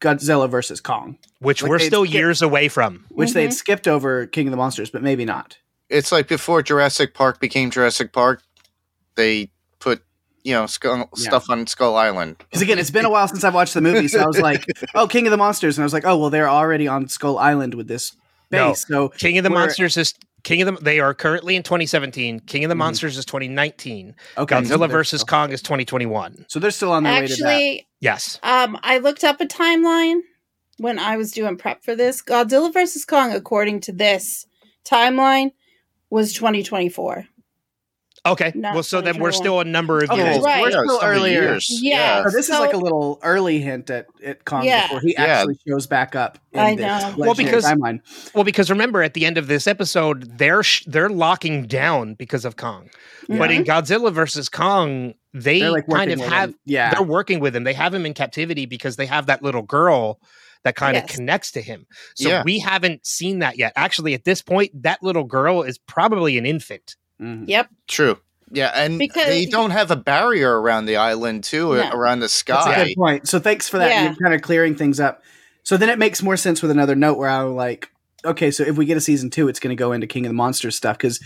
Godzilla 0.00 0.48
versus 0.48 0.80
Kong, 0.80 1.18
which 1.40 1.62
Like 1.62 1.70
we're 1.70 1.78
still 1.78 2.04
skip- 2.04 2.14
years 2.14 2.42
away 2.42 2.68
from. 2.68 3.04
which 3.10 3.32
they 3.32 3.42
had 3.42 3.50
Mhm. 3.50 3.54
skipped 3.54 3.86
over 3.88 4.26
King 4.26 4.46
of 4.46 4.50
the 4.50 4.56
Monsters, 4.56 4.90
but 4.90 5.02
maybe 5.02 5.24
not. 5.24 5.58
It's 5.88 6.10
like 6.12 6.28
before 6.28 6.62
Jurassic 6.62 7.14
Park 7.14 7.40
became 7.40 7.70
Jurassic 7.70 8.12
Park, 8.12 8.42
they 9.16 9.50
put 9.78 10.02
you 10.42 10.54
know 10.54 10.66
skull, 10.66 10.96
Yeah. 11.16 11.28
stuff 11.28 11.50
on 11.50 11.66
Skull 11.66 11.96
Island. 11.96 12.36
Because 12.38 12.62
again, 12.62 12.78
it's 12.78 12.90
been 12.90 13.04
a 13.04 13.10
while 13.10 13.28
since 13.28 13.44
I've 13.44 13.54
watched 13.54 13.74
the 13.74 13.82
movie, 13.82 14.08
so 14.08 14.20
I 14.20 14.26
was 14.26 14.38
like, 14.40 14.64
"Oh, 14.94 15.06
King 15.06 15.26
of 15.26 15.30
the 15.32 15.36
Monsters," 15.36 15.76
and 15.76 15.82
I 15.82 15.86
was 15.86 15.92
like, 15.92 16.06
"Oh, 16.06 16.16
well, 16.16 16.30
they're 16.30 16.48
already 16.48 16.88
on 16.88 17.08
Skull 17.08 17.36
Island 17.38 17.74
with 17.74 17.88
this 17.88 18.12
No. 18.50 18.70
base." 18.70 18.86
So 18.88 19.08
King 19.10 19.36
of 19.36 19.44
the 19.44 19.50
Monsters 19.50 19.96
is 19.98 20.14
King 20.44 20.62
of 20.62 20.76
the. 20.76 20.82
They 20.82 21.00
are 21.00 21.14
currently 21.14 21.56
in 21.56 21.62
2017. 21.62 22.40
King 22.40 22.64
of 22.64 22.68
the 22.68 22.74
Mhm. 22.74 22.78
Monsters 22.78 23.16
is 23.18 23.24
2019. 23.24 24.14
okay, 24.38 24.54
Godzilla 24.56 24.78
they're 24.80 24.88
versus 24.88 25.20
still- 25.22 25.26
Kong 25.38 25.52
is 25.52 25.62
2021. 25.62 26.44
So 26.48 26.58
they're 26.58 26.70
still 26.70 26.92
on 26.92 27.02
their 27.02 27.20
way 27.20 27.26
to 27.26 27.34
that. 27.36 27.48
Actually, 27.48 27.88
Yes. 28.00 28.38
um, 28.42 28.78
I 28.82 28.98
looked 28.98 29.24
up 29.24 29.40
a 29.40 29.46
timeline 29.46 30.20
when 30.78 30.98
I 30.98 31.16
was 31.16 31.32
doing 31.32 31.56
prep 31.56 31.84
for 31.84 31.94
this. 31.94 32.22
Godzilla 32.22 32.72
versus 32.72 33.04
Kong, 33.04 33.32
according 33.32 33.80
to 33.80 33.92
this 33.92 34.46
timeline, 34.84 35.52
was 36.08 36.32
2024. 36.32 37.26
Okay. 38.26 38.52
Not 38.54 38.74
well, 38.74 38.82
so 38.82 39.00
then 39.00 39.18
we're 39.18 39.32
still 39.32 39.60
a 39.60 39.64
number 39.64 40.04
of 40.04 40.10
Okay, 40.10 40.16
years. 40.22 40.36
Well, 40.36 40.44
Right. 40.44 40.60
we're 40.60 40.66
We're 40.66 40.84
still 40.84 41.00
some 41.00 41.08
earlier. 41.08 41.42
years. 41.42 41.66
Yeah. 41.82 42.22
So 42.24 42.30
this 42.36 42.48
is 42.50 42.58
like 42.58 42.74
a 42.74 42.76
little 42.76 43.18
early 43.22 43.60
hint 43.60 43.88
at, 43.88 44.06
at 44.22 44.44
Kong 44.44 44.64
Yeah. 44.64 44.82
before 44.88 45.00
he 45.00 45.14
Yeah. 45.16 45.24
actually 45.24 45.58
shows 45.66 45.86
back 45.86 46.14
up. 46.14 46.38
In 46.52 46.60
I 46.60 46.76
this 46.76 46.84
know. 46.84 47.14
Well, 47.16 47.34
because- 47.34 47.64
timeline. 47.64 48.00
Well, 48.34 48.44
because 48.44 48.70
remember 48.70 49.02
at 49.02 49.14
the 49.14 49.24
end 49.24 49.38
of 49.38 49.46
this 49.46 49.66
episode, 49.66 50.36
they're 50.38 50.62
sh- 50.62 50.84
they're 50.86 51.08
locking 51.08 51.66
down 51.66 52.14
because 52.14 52.44
of 52.44 52.56
Kong. 52.56 52.90
But 53.28 53.50
in 53.50 53.64
Godzilla 53.64 54.12
versus 54.12 54.48
Kong, 54.50 55.14
they 55.32 55.62
like 55.68 55.86
kind 55.88 56.10
of 56.10 56.20
have 56.20 56.50
him. 56.50 56.56
yeah. 56.66 56.90
they're 56.92 57.02
working 57.02 57.40
with 57.40 57.54
him. 57.56 57.64
They 57.64 57.74
have 57.74 57.94
him 57.94 58.04
in 58.04 58.12
captivity 58.12 58.66
because 58.66 58.96
they 58.96 59.06
have 59.06 59.26
that 59.26 59.42
little 59.42 59.62
girl 59.62 60.18
that 60.64 60.76
kind 60.76 60.96
of 60.98 61.06
connects 61.06 61.52
to 61.52 61.62
him. 61.62 61.86
So 62.16 62.28
Yeah. 62.28 62.42
we 62.44 62.58
haven't 62.58 63.06
seen 63.06 63.38
that 63.38 63.56
yet. 63.56 63.72
Actually, 63.76 64.12
at 64.12 64.24
this 64.24 64.42
point, 64.42 64.72
that 64.82 65.02
little 65.02 65.24
girl 65.24 65.62
is 65.62 65.78
probably 65.78 66.36
an 66.36 66.44
infant. 66.44 66.96
Mhm. 67.20 67.44
Yep. 67.48 67.68
True. 67.88 68.18
Yeah, 68.52 68.72
and 68.74 68.98
Because- 68.98 69.26
they 69.26 69.46
don't 69.46 69.70
have 69.70 69.90
a 69.90 69.96
barrier 69.96 70.60
around 70.60 70.86
the 70.86 70.96
island 70.96 71.44
too, 71.44 71.74
No. 71.76 71.90
around 71.92 72.18
the 72.20 72.24
That's 72.24 72.34
a 72.34 72.38
sky. 72.38 72.84
good 72.86 72.94
point. 72.96 73.28
So 73.28 73.38
thanks 73.38 73.68
for 73.68 73.78
that. 73.78 73.90
Yeah. 73.90 74.04
You're 74.04 74.14
kind 74.16 74.34
of 74.34 74.42
clearing 74.42 74.74
things 74.74 74.98
up. 74.98 75.22
So 75.62 75.76
then 75.76 75.88
it 75.88 75.98
makes 75.98 76.22
more 76.22 76.36
sense 76.36 76.60
with 76.62 76.70
another 76.70 76.96
note 76.96 77.16
where 77.18 77.28
I'm 77.28 77.54
like, 77.54 77.90
okay, 78.24 78.50
so 78.50 78.64
if 78.64 78.76
we 78.76 78.86
get 78.86 78.96
a 78.96 79.00
season 79.00 79.30
two, 79.30 79.48
it's 79.48 79.60
going 79.60 79.76
to 79.76 79.78
go 79.80 79.92
into 79.92 80.06
King 80.06 80.26
of 80.26 80.30
the 80.30 80.34
Monsters 80.34 80.74
stuff 80.76 80.96
because 80.98 81.20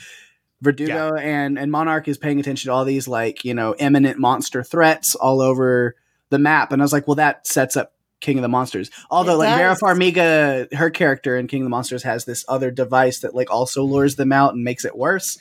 Verdugo 0.60 1.14
and 1.16 1.58
and 1.58 1.70
Monarch 1.70 2.08
is 2.08 2.16
paying 2.18 2.40
attention 2.40 2.68
to 2.68 2.72
all 2.72 2.84
these 2.84 3.06
like 3.08 3.44
you 3.44 3.52
know 3.54 3.74
imminent 3.78 4.18
monster 4.18 4.62
threats 4.62 5.14
all 5.14 5.40
over 5.42 5.94
the 6.30 6.38
map, 6.38 6.72
and 6.72 6.80
I 6.80 6.84
was 6.84 6.92
like, 6.92 7.06
well, 7.06 7.16
that 7.16 7.46
sets 7.46 7.76
up 7.76 7.92
King 8.20 8.38
of 8.38 8.42
the 8.42 8.48
Monsters. 8.48 8.90
Although 9.10 9.34
It 9.34 9.46
like 9.48 9.58
Vera. 9.58 9.76
Farmiga, 9.76 10.72
her 10.74 10.88
character 10.90 11.36
in 11.36 11.48
King 11.48 11.62
of 11.62 11.66
the 11.66 11.70
Monsters 11.70 12.02
has 12.04 12.24
this 12.24 12.44
other 12.48 12.70
device 12.70 13.20
that 13.20 13.34
like 13.34 13.50
also 13.50 13.82
lures 13.82 14.16
them 14.16 14.32
out 14.32 14.54
and 14.54 14.64
makes 14.64 14.84
it 14.84 14.96
worse. 14.96 15.38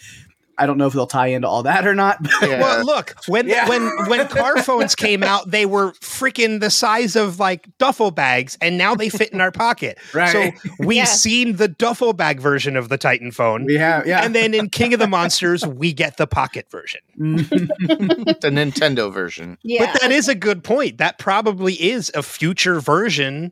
I 0.57 0.67
don't 0.67 0.77
know 0.77 0.85
if 0.87 0.93
they'll 0.93 1.07
tie 1.07 1.27
into 1.27 1.47
all 1.47 1.63
that 1.63 1.87
or 1.87 1.95
not. 1.95 2.21
but- 2.41 2.49
Yeah. 2.49 2.59
Well, 2.61 2.85
look 2.85 3.15
when 3.27 3.47
Yeah. 3.47 3.67
when 3.67 3.89
when 4.07 4.27
car 4.27 4.61
phones 4.61 4.93
came 4.95 5.23
out, 5.23 5.49
they 5.49 5.65
were 5.65 5.93
freaking 5.93 6.59
the 6.59 6.69
size 6.69 7.15
of 7.15 7.39
like 7.39 7.67
duffel 7.79 8.11
bags, 8.11 8.57
and 8.61 8.77
now 8.77 8.93
they 8.95 9.09
fit 9.09 9.29
in 9.31 9.41
our 9.41 9.51
pocket. 9.51 9.97
Right. 10.13 10.29
So 10.29 10.71
we've 10.79 10.97
Yeah. 10.97 11.05
seen 11.05 11.55
the 11.55 11.67
duffel 11.67 12.13
bag 12.13 12.39
version 12.39 12.75
of 12.75 12.89
the 12.89 12.97
Titan 12.97 13.31
phone, 13.31 13.65
we 13.65 13.75
have, 13.75 14.05
yeah. 14.05 14.23
and 14.23 14.35
then 14.35 14.53
in 14.53 14.69
King 14.69 14.93
of 14.93 14.99
the 14.99 15.07
Monsters, 15.07 15.65
we 15.65 15.91
get 15.93 16.17
the 16.17 16.27
pocket 16.27 16.67
version. 16.69 17.01
the 17.17 18.49
Nintendo 18.51 19.11
version. 19.13 19.57
Yeah. 19.63 19.91
But 19.91 20.01
that 20.01 20.11
is 20.11 20.27
a 20.27 20.35
good 20.35 20.63
point. 20.63 20.97
That 20.97 21.17
probably 21.19 21.73
is 21.73 22.11
a 22.15 22.23
future 22.23 22.79
version 22.79 23.51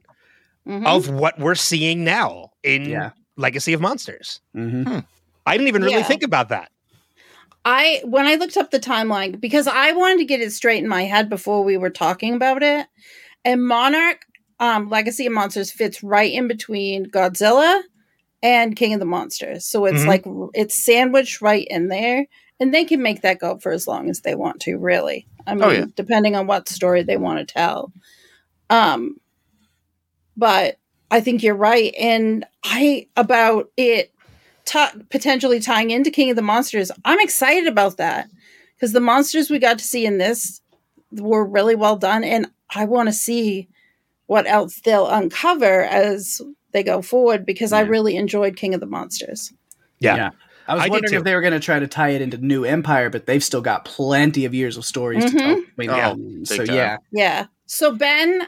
Mhm. 0.68 0.86
of 0.86 1.10
what 1.10 1.40
we're 1.40 1.56
seeing 1.56 2.04
now 2.04 2.52
in 2.64 2.86
Yeah. 2.90 3.12
Legacy 3.38 3.74
of 3.74 3.82
Monsters. 3.82 4.42
Mhm. 4.56 5.06
I 5.46 5.58
didn't 5.58 5.68
even 5.70 5.82
really 5.82 5.96
Yeah. 5.98 6.04
think 6.04 6.22
about 6.24 6.50
that. 6.50 6.70
I 7.66 8.02
when 8.06 8.26
I 8.26 8.36
looked 8.36 8.58
up 8.58 8.72
the 8.72 8.80
timeline 8.80 9.40
because 9.40 9.68
I 9.68 9.92
wanted 9.92 10.18
to 10.20 10.26
get 10.26 10.42
it 10.42 10.52
straight 10.52 10.84
in 10.84 10.90
my 10.90 11.04
head 11.04 11.30
before 11.30 11.64
we 11.64 11.78
were 11.78 11.90
talking 11.92 12.34
about 12.34 12.64
it. 12.64 12.88
And 13.46 13.66
Monarch 13.68 14.22
um 14.60 14.90
Legacy 14.90 15.28
of 15.28 15.34
Monsters 15.34 15.72
fits 15.72 16.04
right 16.04 16.32
in 16.32 16.48
between 16.48 17.06
Godzilla 17.12 17.82
and 18.44 18.76
King 18.76 18.94
of 18.96 19.00
the 19.00 19.06
Monsters. 19.06 19.66
So 19.66 19.86
it's 19.86 20.04
Mhm. 20.04 20.08
like 20.08 20.26
it's 20.54 20.84
sandwiched 20.84 21.42
right 21.42 21.68
in 21.70 21.88
there 21.90 22.26
and 22.60 22.74
they 22.74 22.86
can 22.86 23.02
make 23.02 23.22
that 23.22 23.40
go 23.40 23.58
for 23.60 23.72
as 23.72 23.88
long 23.88 24.10
as 24.10 24.22
they 24.22 24.36
want 24.36 24.60
to, 24.62 24.78
really. 24.78 25.28
I 25.48 25.56
mean, 25.56 25.64
Oh, 25.64 25.70
yeah. 25.72 25.86
depending 25.96 26.36
on 26.36 26.48
what 26.48 26.70
story 26.70 27.04
they 27.04 27.18
want 27.18 27.40
to 27.40 27.54
tell. 27.54 27.92
Um 28.70 29.18
but 30.38 30.78
I 31.10 31.20
think 31.22 31.44
you're 31.44 31.56
right 31.56 31.94
and 32.00 32.46
I 32.64 33.08
about 33.18 33.70
it 33.78 34.14
ta- 34.66 34.94
potentially 35.10 35.60
tying 35.60 35.92
into 35.92 36.12
King 36.12 36.30
of 36.30 36.36
the 36.36 36.42
Monsters. 36.42 36.92
I'm 37.06 37.20
excited 37.20 37.68
about 37.68 37.98
that 37.98 38.30
because 38.76 38.92
the 38.94 39.00
monsters 39.00 39.50
we 39.50 39.60
got 39.60 39.78
to 39.80 39.84
see 39.84 40.06
in 40.06 40.18
this 40.18 40.62
were 41.12 41.46
really 41.46 41.76
well 41.76 41.98
done, 41.98 42.24
and 42.24 42.48
I 42.74 42.86
want 42.86 43.10
to 43.10 43.14
see 43.14 43.68
what 44.28 44.48
else 44.48 44.80
they'll 44.82 45.08
uncover 45.10 45.84
as 45.84 46.42
they 46.72 46.84
go 46.84 47.02
forward 47.02 47.46
because 47.46 47.74
I 47.74 47.82
really 47.82 48.16
enjoyed 48.16 48.56
King 48.56 48.74
of 48.74 48.80
the 48.80 48.86
Monsters. 48.86 49.52
Yeah. 50.00 50.16
Yeah. 50.16 50.30
I 50.68 50.76
was 50.76 50.84
I 50.86 50.88
wondering 50.88 51.14
if 51.16 51.24
they 51.26 51.36
were 51.36 51.42
going 51.42 51.52
to 51.54 51.60
try 51.60 51.80
to 51.80 51.88
tie 51.88 52.10
it 52.10 52.22
into 52.22 52.38
New 52.38 52.64
Empire, 52.64 53.10
but 53.10 53.26
they've 53.26 53.44
still 53.44 53.62
got 53.62 53.84
plenty 53.84 54.46
of 54.46 54.54
years 54.54 54.78
of 54.78 54.86
stories 54.86 55.26
to 55.26 55.32
tell. 55.38 55.56
Mhm. 55.58 55.66
between 55.76 55.90
Oh, 55.90 56.14
now. 56.16 56.44
so 56.46 56.66
time. 56.66 56.76
yeah, 56.76 56.98
Yeah. 57.12 57.46
So 57.66 57.94
Ben, 57.94 58.48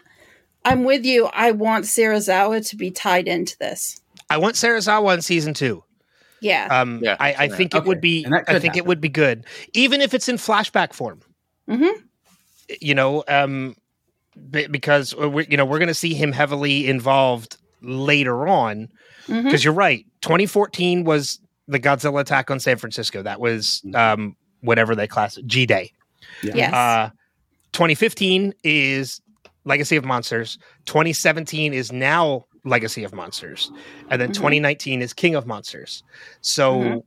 I'm 0.64 0.86
with 0.86 1.06
you. 1.06 1.26
I 1.34 1.52
want 1.52 1.84
Serizawa 1.86 2.66
to 2.70 2.76
be 2.78 2.92
tied 2.92 3.28
into 3.28 3.58
this. 3.58 4.00
I 4.30 4.38
want 4.38 4.56
Serizawa 4.56 5.16
in 5.16 5.22
season 5.22 5.54
two. 5.54 5.84
Yeah. 6.44 6.68
Um, 6.70 7.00
Yeah, 7.02 7.16
I, 7.20 7.34
I 7.34 7.44
yeah. 7.46 7.56
think 7.56 7.74
it 7.74 7.86
would 7.86 8.02
be. 8.02 8.26
I 8.32 8.42
could 8.42 8.62
think 8.62 8.78
it 8.78 8.86
would 8.86 9.02
be 9.02 9.10
good, 9.10 9.46
even 9.74 10.02
if 10.02 10.14
it's 10.14 10.28
in 10.30 10.36
flashback 10.38 10.94
form. 10.94 11.22
hmm 11.68 11.88
You 12.82 12.94
know, 12.96 13.24
um, 13.28 13.76
be- 14.52 14.68
because 14.68 15.16
we're 15.16 15.46
you 15.50 15.58
know 15.58 15.66
we're 15.66 15.80
going 15.80 15.88
to 15.88 15.94
see 15.94 16.14
him 16.14 16.32
heavily 16.32 16.88
involved 16.88 17.58
later 17.82 18.48
on. 18.48 18.90
Because 19.28 19.64
you're 19.64 19.74
right. 19.74 20.06
2014 20.22 21.06
was 21.06 21.40
the 21.70 21.80
Godzilla 21.80 22.20
attack 22.22 22.52
on 22.52 22.60
San 22.60 22.78
Francisco. 22.78 23.22
That 23.24 23.40
was 23.40 23.82
Mhm. 23.86 23.96
um, 23.96 24.36
whatever 24.62 24.96
they 24.96 25.08
class 25.08 25.38
it, 25.38 25.48
G 25.48 25.66
Day. 25.66 25.92
yeah. 26.44 26.52
Yes. 26.56 26.74
Uh, 26.74 27.10
2015 27.72 28.54
is 28.64 29.22
Legacy 29.66 29.96
of 29.96 30.04
Monsters. 30.06 30.58
2017 30.86 31.74
is 31.74 31.92
now 31.92 32.46
Legacy 32.66 33.04
of 33.04 33.14
Monsters. 33.14 33.72
And 34.10 34.22
then 34.22 34.30
Mhm. 34.30 34.36
2019 34.36 35.02
is 35.02 35.14
King 35.14 35.36
of 35.36 35.46
Monsters. 35.46 36.04
So 36.42 36.74
Mhm. 36.80 37.04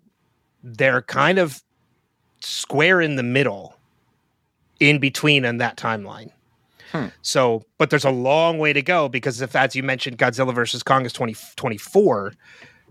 they're 0.63 1.03
kind 1.03 1.39
of 1.39 1.63
square 2.41 3.01
in 3.01 3.17
the 3.17 3.23
middle 3.23 3.77
in 4.81 4.99
between 4.99 5.45
in 5.45 5.59
that 5.59 5.77
timeline. 5.77 6.31
Hmm. 6.93 7.07
So, 7.23 7.65
but 7.79 7.91
there's 7.91 8.05
a 8.05 8.11
long 8.11 8.59
way 8.59 8.73
to 8.73 8.83
go 8.83 9.09
because 9.09 9.41
if, 9.41 9.57
as 9.57 9.75
you 9.75 9.83
mentioned, 9.83 10.19
Godzilla 10.19 10.55
versus 10.55 10.83
Kong 10.83 11.05
is 11.07 11.13
2024, 11.13 12.35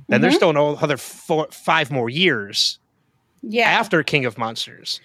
then 0.10 0.22
there's 0.22 0.34
Mhm. 0.34 0.38
still 0.38 0.50
another 0.50 0.98
four, 0.98 1.48
five 1.52 1.92
more 1.92 2.10
years 2.10 2.80
yeah. 3.42 3.70
after 3.70 4.02
King 4.04 4.26
of 4.26 4.38
Monsters. 4.38 5.00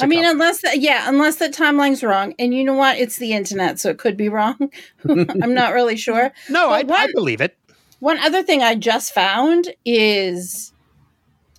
I 0.00 0.06
mean, 0.06 0.24
come. 0.24 0.32
unless 0.32 0.62
that, 0.62 0.80
yeah, 0.80 1.08
unless 1.08 1.36
that 1.36 1.52
timeline's 1.52 2.02
wrong, 2.02 2.34
and 2.38 2.54
you 2.54 2.64
know 2.64 2.74
what, 2.74 2.98
it's 2.98 3.16
the 3.16 3.32
internet, 3.32 3.78
so 3.78 3.90
it 3.90 3.98
could 3.98 4.16
be 4.16 4.28
wrong. 4.28 4.70
I'm 5.08 5.54
not 5.54 5.74
really 5.74 5.96
sure. 5.96 6.32
no, 6.48 6.70
I, 6.70 6.82
believe 7.14 7.40
it. 7.40 7.56
One 8.00 8.18
other 8.18 8.42
thing 8.42 8.62
I 8.62 8.74
just 8.74 9.12
found 9.12 9.74
is, 9.84 10.72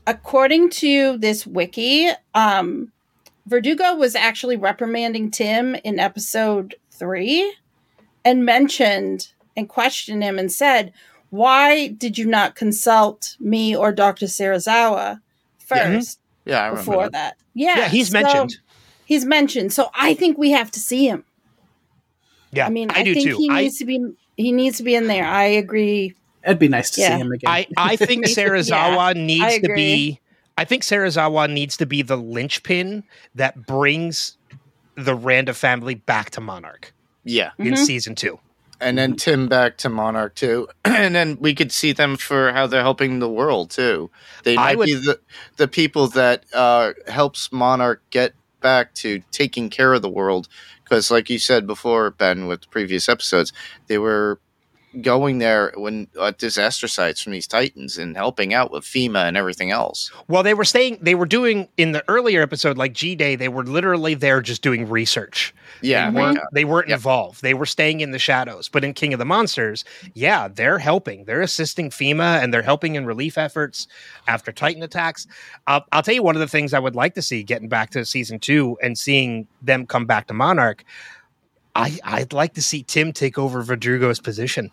according 0.08 0.72
to 0.72 1.18
this 1.20 1.46
wiki, 1.46 2.10
um, 2.34 2.92
Verdugo 3.46 3.96
was 3.96 4.16
actually 4.16 4.58
reprimanding 4.58 5.32
Tim 5.32 5.76
in 5.76 6.00
episode 6.00 6.76
three, 6.92 7.54
and 8.26 8.46
mentioned 8.46 9.30
and 9.56 9.70
questioned 9.70 10.24
him 10.24 10.40
and 10.40 10.52
said, 10.52 10.92
"Why 11.30 11.88
did 11.88 12.18
you 12.18 12.26
not 12.26 12.56
consult 12.56 13.38
me 13.40 13.76
or 13.76 13.92
Doctor 13.92 14.26
Serizawa 14.26 15.22
first 15.60 16.20
Yeah, 16.46 16.68
I 16.68 16.72
before 16.72 17.04
that. 17.04 17.12
that?" 17.12 17.38
Yeah, 17.54 17.78
Yeah, 17.78 17.90
he's 17.90 18.10
so- 18.10 18.14
mentioned. 18.22 18.58
He's 19.06 19.26
mentioned, 19.26 19.74
so 19.74 19.90
I 19.94 20.14
think 20.14 20.38
we 20.38 20.52
have 20.52 20.72
to 20.72 20.80
see 20.80 21.08
him. 21.08 21.26
Yeah, 22.52 22.68
I 22.68 22.70
mean, 22.70 22.90
I, 22.92 23.00
I, 23.00 23.04
do 23.04 23.14
think 23.14 23.28
too. 23.28 23.38
he 23.38 23.50
I, 23.50 23.62
needs 23.64 23.78
to 23.80 23.86
be. 23.86 24.00
He 24.38 24.52
needs 24.52 24.78
to 24.78 24.84
be 24.84 24.96
in 24.96 25.08
there. 25.08 25.26
I 25.26 25.44
agree. 25.44 26.16
It'd 26.46 26.58
be 26.60 26.68
nice 26.68 26.90
to 26.92 27.02
Yeah. 27.02 27.16
see 27.16 27.22
him 27.22 27.32
again. 27.32 27.50
I, 27.52 27.68
I 27.78 27.96
think 27.96 28.26
Yeah, 28.28 28.34
Serizawa 28.34 29.16
needs 29.16 29.60
to 29.60 29.74
be. 29.76 30.20
I 30.58 30.66
think 30.66 30.84
Serizawa 30.84 31.52
needs 31.52 31.78
to 31.78 31.86
be 31.86 32.02
the 32.02 32.16
linchpin 32.18 33.04
that 33.36 33.66
brings 33.66 34.38
the 34.96 35.16
Randa 35.16 35.54
family 35.54 35.96
back 35.96 36.30
to 36.32 36.42
Monarch 36.42 36.94
Yeah, 37.24 37.52
in 37.58 37.74
Mhm. 37.74 37.78
season 37.78 38.16
two. 38.16 38.40
And 38.80 38.98
then 38.98 39.16
Tim 39.16 39.48
back 39.48 39.78
to 39.80 39.90
Monarch 39.90 40.36
too, 40.36 40.68
and 40.86 41.16
then 41.16 41.38
we 41.40 41.56
could 41.56 41.72
see 41.72 41.92
them 41.92 42.18
for 42.18 42.52
how 42.52 42.68
they're 42.68 42.82
helping 42.82 43.20
the 43.20 43.30
world 43.30 43.72
too. 43.72 44.10
They 44.44 44.56
might 44.56 44.78
would- 44.78 44.86
be 44.86 44.96
the 44.96 45.20
the 45.58 45.68
people 45.68 46.08
that 46.10 46.46
uh, 46.54 46.94
helps 47.08 47.52
Monarch 47.52 48.02
get 48.10 48.34
back 48.62 48.94
to 48.96 49.22
taking 49.32 49.70
care 49.70 49.94
of 49.94 50.02
the 50.02 50.10
world, 50.10 50.48
because 50.84 51.12
like 51.12 51.30
you 51.30 51.40
said 51.40 51.68
before, 51.68 52.12
Ben, 52.12 52.48
with 52.48 52.70
previous 52.72 53.10
episodes, 53.10 53.52
they 53.88 53.98
were 53.98 54.40
going 55.02 55.40
there 55.40 55.74
when 55.76 56.08
at 56.22 56.38
disaster 56.38 56.88
sites 56.88 57.22
from 57.22 57.34
these 57.34 57.48
titans 57.48 57.98
and 57.98 58.16
helping 58.16 58.54
out 58.54 58.72
with 58.72 58.84
FEMA 58.84 59.28
and 59.28 59.36
everything 59.36 59.72
else. 59.72 60.12
Well, 60.28 60.44
they 60.44 60.54
were 60.54 60.64
staying. 60.66 61.00
They 61.02 61.16
were 61.16 61.26
doing 61.26 61.68
in 61.78 61.92
the 61.94 62.04
earlier 62.08 62.42
episode, 62.42 62.78
like 62.78 62.94
G 62.94 63.16
Day. 63.16 63.36
They 63.36 63.50
were 63.50 63.64
literally 63.64 64.14
there 64.14 64.42
just 64.42 64.62
doing 64.62 64.88
research. 64.90 65.54
Yeah, 65.82 66.10
they 66.12 66.20
weren't, 66.20 66.38
yeah. 66.38 66.44
they 66.54 66.66
weren't 66.66 66.88
Yep. 66.90 66.98
involved. 66.98 67.42
They 67.42 67.54
were 67.54 67.66
staying 67.66 68.02
in 68.02 68.12
the 68.12 68.20
shadows. 68.20 68.70
But 68.70 68.84
in 68.84 68.94
King 68.94 69.14
of 69.14 69.20
the 69.20 69.26
Monsters, 69.26 69.84
yeah, 70.14 70.48
they're 70.48 70.80
helping. 70.80 71.26
They're 71.26 71.42
assisting 71.42 71.90
FEMA 71.90 72.42
and 72.42 72.54
they're 72.54 72.62
helping 72.62 72.96
in 72.96 73.06
relief 73.06 73.38
efforts 73.38 73.88
after 74.28 74.52
Titan 74.52 74.84
attacks. 74.84 75.28
I'll, 75.68 75.86
I'll 75.92 76.04
tell 76.04 76.14
you 76.14 76.24
one 76.24 76.36
of 76.36 76.40
the 76.42 76.48
things 76.48 76.74
I 76.74 76.80
would 76.80 76.96
like 76.96 77.16
to 77.16 77.22
see 77.22 77.44
getting 77.44 77.68
back 77.70 77.90
to 77.92 78.06
season 78.06 78.40
two 78.40 78.78
and 78.82 78.98
seeing 78.98 79.48
them 79.62 79.86
come 79.86 80.06
back 80.06 80.28
to 80.28 80.34
Monarch. 80.34 80.84
I, 81.76 81.98
I'd 82.04 82.34
like 82.34 82.54
to 82.54 82.62
see 82.62 82.84
Tim 82.84 83.12
take 83.12 83.38
over 83.40 83.64
Verdugo's 83.64 84.20
position. 84.20 84.72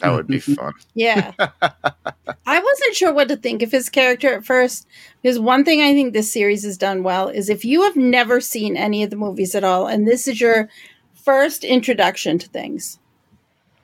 That 0.00 0.12
would 0.12 0.26
be 0.26 0.40
fun. 0.40 0.72
Yeah. 0.94 1.32
I 1.38 2.58
wasn't 2.58 2.94
sure 2.94 3.12
what 3.12 3.28
to 3.28 3.36
think 3.36 3.62
of 3.62 3.70
his 3.70 3.88
character 3.88 4.34
at 4.34 4.44
first 4.44 4.86
because 5.22 5.38
one 5.38 5.64
thing 5.64 5.80
I 5.80 5.92
think 5.92 6.12
this 6.12 6.32
series 6.32 6.64
has 6.64 6.76
done 6.76 7.02
well 7.02 7.28
is 7.28 7.48
if 7.48 7.64
you 7.64 7.82
have 7.82 7.96
never 7.96 8.40
seen 8.40 8.76
any 8.76 9.02
of 9.02 9.10
the 9.10 9.16
movies 9.16 9.54
at 9.54 9.64
all 9.64 9.86
and 9.86 10.06
this 10.06 10.26
is 10.26 10.40
your 10.40 10.68
first 11.14 11.64
introduction 11.64 12.38
to 12.38 12.48
things, 12.48 12.98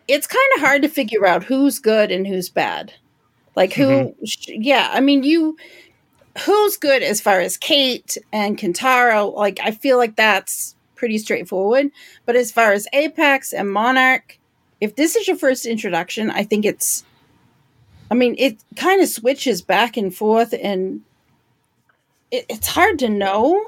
it's 0.09 0.27
kind 0.27 0.51
of 0.57 0.61
hard 0.61 0.83
to 0.83 0.89
figure 0.89 1.27
out 1.27 1.45
who's 1.45 1.79
good 1.79 2.11
and 2.11 2.27
who's 2.27 2.49
bad. 2.49 2.93
Like 3.55 3.73
who 3.73 3.85
mm-hmm. 3.85 4.25
sh- 4.25 4.49
yeah, 4.49 4.91
I 4.93 5.01
mean 5.01 5.23
you 5.23 5.57
who's 6.45 6.77
good 6.77 7.03
as 7.03 7.21
far 7.21 7.41
as 7.41 7.57
Kate 7.57 8.17
and 8.33 8.59
Kentaro, 8.59 9.35
like 9.35 9.59
I 9.63 9.71
feel 9.71 9.97
like 9.97 10.17
that's 10.17 10.77
pretty 10.95 11.19
straightforward, 11.19 11.91
but 12.25 12.37
as 12.37 12.53
far 12.53 12.73
as 12.73 12.87
Apex 12.93 13.53
and 13.53 13.71
Monarch, 13.71 14.39
if 14.87 14.97
this 14.97 15.17
is 15.17 15.27
your 15.29 15.37
first 15.37 15.67
introduction, 15.67 16.31
I 16.31 16.45
think 16.45 16.65
it's 16.65 17.05
I 18.11 18.15
mean, 18.15 18.37
it 18.39 18.63
kind 18.77 19.03
of 19.03 19.09
switches 19.09 19.63
back 19.63 19.97
and 19.97 20.15
forth, 20.15 20.55
and 20.63 21.01
it, 22.31 22.47
it's 22.49 22.69
hard 22.69 23.01
to 23.01 23.09
know. 23.09 23.65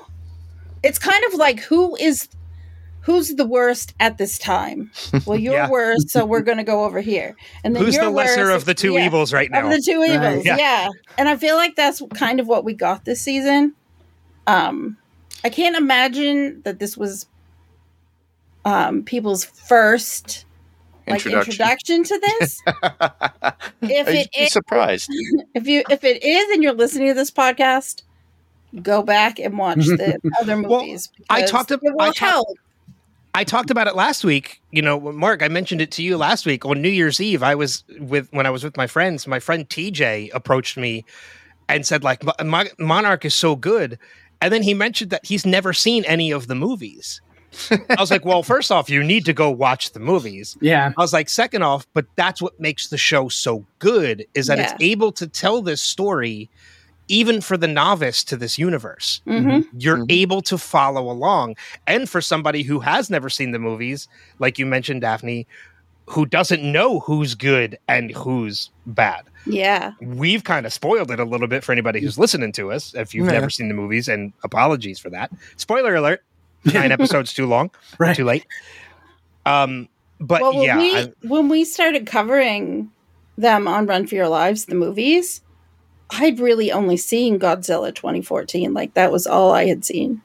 It's 0.84 0.98
kind 0.98 1.24
of 1.24 1.34
like 1.34 1.58
who 1.60 1.96
is 1.96 2.28
who's 3.00 3.34
the 3.34 3.46
worst 3.46 3.94
at 3.98 4.16
this 4.18 4.38
time. 4.38 4.90
Well, 5.26 5.36
you're 5.38 5.54
Yeah. 5.54 5.68
worst, 5.68 6.08
so 6.10 6.24
we're 6.24 6.40
going 6.42 6.56
to 6.58 6.64
go 6.64 6.84
over 6.84 7.00
here. 7.00 7.34
And 7.64 7.74
then 7.76 7.82
Who's 7.84 7.94
you're 7.94 8.04
the 8.04 8.10
lesser 8.10 8.44
worst, 8.44 8.56
of 8.56 8.64
the 8.64 8.74
two 8.74 8.94
yeah, 8.94 9.06
evils 9.06 9.32
right 9.34 9.50
now? 9.50 9.66
Of 9.66 9.70
the 9.76 9.82
two 9.82 10.00
Right. 10.00 10.14
evils, 10.14 10.46
Yeah. 10.46 10.56
yeah. 10.56 10.88
And 11.18 11.28
I 11.28 11.36
feel 11.36 11.56
like 11.56 11.74
that's 11.76 12.00
kind 12.14 12.40
of 12.40 12.46
what 12.46 12.64
we 12.64 12.72
got 12.72 13.04
this 13.04 13.20
season. 13.20 13.74
Um, 14.46 14.96
I 15.44 15.50
can't 15.50 15.76
imagine 15.76 16.62
that 16.64 16.78
this 16.78 16.96
was 16.96 17.26
um 18.64 19.02
people's 19.04 19.44
first 19.44 20.44
like 21.10 21.26
introduction 21.26 22.04
to 22.04 22.18
this. 22.38 22.62
If 23.82 24.08
it 24.08 24.28
is- 24.36 24.52
surprised. 24.52 25.08
if 25.54 25.66
you 25.66 25.82
if 25.90 26.04
it 26.04 26.22
is 26.22 26.50
and 26.50 26.62
you're 26.62 26.72
listening 26.74 27.08
to 27.08 27.14
this 27.14 27.30
podcast 27.30 28.02
go 28.82 29.02
back 29.02 29.38
and 29.38 29.56
watch 29.56 29.78
the 29.86 30.18
other 30.40 30.60
Well, 30.60 30.80
movies. 30.82 31.08
I 31.30 31.42
talked 31.42 31.72
ab- 31.72 31.80
it 31.82 31.92
will 31.94 32.12
I. 32.20 32.42
I 33.34 33.44
talked 33.44 33.70
about 33.70 33.86
it 33.86 33.94
last 33.94 34.24
week. 34.24 34.60
You 34.72 34.82
know, 34.82 34.98
Mark, 35.12 35.42
I 35.42 35.48
mentioned 35.48 35.80
it 35.80 35.90
to 35.92 36.02
you 36.02 36.16
last 36.16 36.44
week 36.44 36.64
on 36.64 36.82
New 36.82 36.88
Year's 36.88 37.20
Eve. 37.20 37.42
I 37.42 37.54
was 37.54 37.84
with 37.98 38.28
when 38.32 38.46
I 38.46 38.50
was 38.50 38.64
with 38.64 38.76
my 38.76 38.86
friends. 38.86 39.26
My 39.26 39.38
friend 39.38 39.68
TJ 39.68 40.30
approached 40.34 40.76
me 40.76 41.04
and 41.68 41.86
said, 41.86 42.02
like, 42.02 42.24
"Mo- 42.24 42.32
Mo- 42.44 42.70
Monarch 42.78 43.24
is 43.24 43.34
so 43.34 43.54
good. 43.54 43.98
And 44.40 44.52
then 44.52 44.62
he 44.62 44.74
mentioned 44.74 45.10
that 45.10 45.24
he's 45.24 45.44
never 45.46 45.72
seen 45.72 46.04
any 46.04 46.30
of 46.30 46.46
the 46.46 46.54
movies. 46.54 47.20
I 47.90 47.96
was 47.98 48.10
like, 48.10 48.24
well, 48.24 48.42
first 48.42 48.70
off, 48.70 48.90
you 48.90 49.02
need 49.02 49.24
to 49.24 49.32
go 49.32 49.50
watch 49.50 49.92
the 49.92 50.00
movies. 50.00 50.56
Yeah. 50.60 50.92
I 50.96 51.00
was 51.00 51.12
like, 51.12 51.28
second 51.28 51.62
off, 51.62 51.86
but 51.94 52.06
that's 52.16 52.40
what 52.42 52.58
makes 52.60 52.88
the 52.88 52.98
show 52.98 53.28
so 53.28 53.64
good 53.78 54.26
is 54.34 54.46
that 54.48 54.58
Yeah. 54.58 54.64
it's 54.72 54.82
able 54.82 55.12
to 55.12 55.26
tell 55.26 55.62
this 55.62 55.80
story 55.80 56.48
even 57.10 57.40
for 57.40 57.56
the 57.56 57.66
novice 57.68 58.22
to 58.22 58.36
this 58.36 58.58
universe 58.58 59.22
hmm 59.24 59.60
you're 59.78 59.96
Mhm. 59.98 60.12
able 60.12 60.42
to 60.42 60.58
follow 60.58 61.10
along. 61.10 61.56
And 61.86 62.06
for 62.08 62.20
somebody 62.20 62.62
who 62.62 62.80
has 62.80 63.08
never 63.08 63.30
seen 63.30 63.52
the 63.52 63.58
movies, 63.58 64.08
like 64.38 64.58
you 64.58 64.66
mentioned, 64.66 65.00
Daphne, 65.00 65.46
who 66.04 66.26
doesn't 66.26 66.62
know 66.62 67.00
who's 67.00 67.34
good 67.34 67.78
and 67.88 68.10
who's 68.10 68.68
bad, 68.86 69.22
Yeah. 69.46 69.92
we've 70.02 70.44
kind 70.44 70.66
of 70.66 70.72
spoiled 70.72 71.10
it 71.10 71.18
a 71.18 71.24
little 71.24 71.48
bit 71.48 71.64
for 71.64 71.72
anybody 71.72 72.00
who's 72.00 72.18
listening 72.18 72.52
to 72.52 72.72
us. 72.72 72.94
If 72.94 73.14
you've 73.14 73.26
Yeah. 73.26 73.32
never 73.32 73.48
seen 73.50 73.68
the 73.68 73.74
movies, 73.74 74.06
and 74.08 74.32
apologies 74.44 74.98
for 74.98 75.08
that. 75.10 75.30
Spoiler 75.56 75.94
alert: 75.94 76.22
nine 76.74 76.92
episodes 76.92 77.32
too 77.32 77.46
long, 77.46 77.70
Right. 77.98 78.16
too 78.16 78.24
late. 78.24 78.46
Um, 79.46 79.88
but 80.20 80.40
well, 80.42 80.54
when 80.54 80.62
yeah, 80.64 80.78
we 80.78 80.96
I- 80.96 81.12
when 81.22 81.48
we 81.48 81.64
started 81.64 82.06
covering 82.06 82.90
them 83.36 83.68
on 83.68 83.86
Run 83.86 84.06
for 84.06 84.14
Your 84.14 84.28
Lives, 84.28 84.64
the 84.66 84.74
movies, 84.74 85.42
I'd 86.10 86.40
really 86.40 86.72
only 86.72 86.96
seen 86.96 87.38
Godzilla 87.38 87.94
2014. 87.94 88.72
Like 88.74 88.94
that 88.94 89.12
was 89.12 89.26
all 89.26 89.52
I 89.52 89.66
had 89.66 89.84
seen 89.84 90.22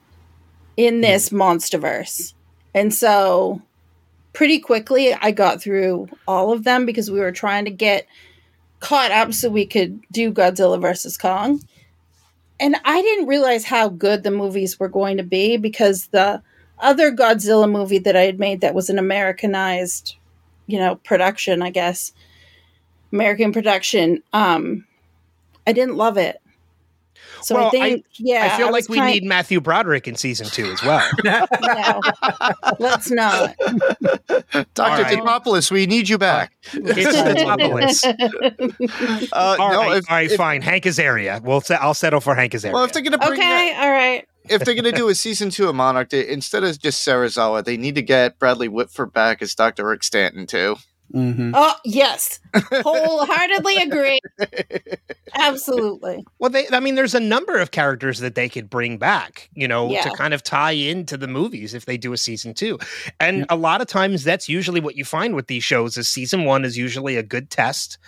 in 0.76 1.00
this 1.00 1.28
MonsterVerse, 1.30 2.34
and 2.74 2.92
so 2.92 3.62
pretty 4.32 4.58
quickly 4.58 5.14
I 5.14 5.30
got 5.30 5.62
through 5.62 6.08
all 6.26 6.52
of 6.52 6.64
them 6.64 6.84
because 6.86 7.08
we 7.10 7.20
were 7.20 7.30
trying 7.30 7.64
to 7.66 7.70
get 7.70 8.06
caught 8.80 9.12
up 9.12 9.32
so 9.32 9.48
we 9.48 9.64
could 9.64 10.00
do 10.10 10.32
Godzilla 10.32 10.80
versus 10.80 11.16
Kong. 11.16 11.60
And 12.60 12.76
I 12.84 13.02
didn't 13.02 13.26
realize 13.26 13.64
how 13.64 13.88
good 13.88 14.22
the 14.22 14.30
movies 14.30 14.78
were 14.78 14.88
going 14.88 15.16
to 15.16 15.22
be 15.22 15.56
because 15.56 16.06
the 16.08 16.42
other 16.78 17.12
Godzilla 17.12 17.70
movie 17.70 17.98
that 17.98 18.16
I 18.16 18.22
had 18.22 18.38
made 18.38 18.60
that 18.60 18.74
was 18.74 18.90
an 18.90 18.98
Americanized, 18.98 20.16
you 20.66 20.78
know, 20.78 20.96
production, 20.96 21.62
I 21.62 21.70
guess, 21.70 22.12
American 23.12 23.52
production, 23.52 24.22
um, 24.32 24.86
I 25.66 25.72
didn't 25.72 25.96
love 25.96 26.16
it. 26.16 26.40
So 27.44 27.54
Well, 27.56 27.66
I 27.68 27.70
think, 27.70 28.06
yeah, 28.16 28.50
I 28.52 28.56
feel 28.56 28.66
was 28.68 28.72
like 28.72 28.88
we 28.88 28.96
kind- 28.98 29.12
need 29.14 29.24
Matthew 29.24 29.60
Broderick 29.60 30.08
in 30.08 30.16
season 30.16 30.46
two 30.46 30.66
as 30.72 30.82
well. 30.82 31.06
No, 31.64 32.00
let's 32.78 33.10
not. 33.10 33.54
Dr. 34.74 35.02
right. 35.02 35.18
Dimopoulos, 35.18 35.70
we 35.70 35.86
need 35.86 36.08
you 36.08 36.18
back. 36.18 36.52
it's 36.72 37.16
Metropolis. 37.24 38.04
Uh, 38.04 39.56
All 39.58 39.72
no, 39.72 39.78
right, 39.80 39.96
if, 39.98 40.10
all 40.10 40.16
right, 40.16 40.30
if- 40.30 40.36
fine. 40.36 40.62
Hank 40.62 40.84
Azaria. 40.84 41.42
We'll 41.42 41.60
se- 41.60 41.76
I'll 41.76 41.94
settle 41.94 42.20
for 42.20 42.34
Hank 42.34 42.52
Azaria. 42.52 42.72
well, 42.72 42.84
if 42.84 42.92
they're 42.92 43.02
gonna 43.02 43.18
bring 43.18 43.32
okay, 43.32 43.72
that, 43.72 43.82
all 43.84 43.90
right. 43.90 44.26
if 44.48 44.64
they're 44.64 44.74
gonna 44.74 44.92
do 44.92 45.08
a 45.08 45.14
season 45.14 45.50
two 45.50 45.68
of 45.68 45.74
Monarch, 45.74 46.10
they, 46.10 46.26
instead 46.28 46.64
of 46.64 46.78
just 46.78 47.06
Serizawa, 47.06 47.64
they 47.64 47.76
need 47.76 47.94
to 47.96 48.02
get 48.02 48.38
Bradley 48.38 48.68
Whitford 48.68 49.12
back 49.12 49.42
as 49.42 49.54
Dr. 49.54 49.86
Rick 49.86 50.02
Stanton 50.04 50.46
too. 50.46 50.76
Hmm 51.14 51.52
Oh, 51.54 51.74
yes. 51.84 52.40
Wholeheartedly 52.72 53.76
agree. 53.82 54.20
Absolutely. 55.34 56.24
Well, 56.38 56.50
they, 56.50 56.66
I 56.72 56.80
mean, 56.80 56.94
there's 56.94 57.14
a 57.14 57.20
number 57.20 57.58
of 57.58 57.70
characters 57.70 58.18
that 58.20 58.34
they 58.34 58.48
could 58.48 58.68
bring 58.68 58.98
back, 58.98 59.48
you 59.54 59.68
know, 59.68 59.90
Yeah. 59.90 60.02
to 60.02 60.10
kind 60.10 60.34
of 60.34 60.42
tie 60.42 60.72
into 60.72 61.16
the 61.16 61.28
movies 61.28 61.74
if 61.74 61.86
they 61.86 61.96
do 61.96 62.12
a 62.12 62.16
season 62.16 62.54
two. 62.54 62.78
And 63.20 63.46
a 63.48 63.56
lot 63.56 63.80
of 63.80 63.86
times 63.86 64.24
that's 64.24 64.48
usually 64.48 64.80
what 64.80 64.96
you 64.96 65.04
find 65.04 65.34
with 65.34 65.46
these 65.46 65.64
shows 65.64 65.96
is 65.96 66.08
season 66.08 66.44
one 66.44 66.64
is 66.64 66.76
usually 66.76 67.16
a 67.16 67.22
good 67.22 67.50
test 67.50 67.98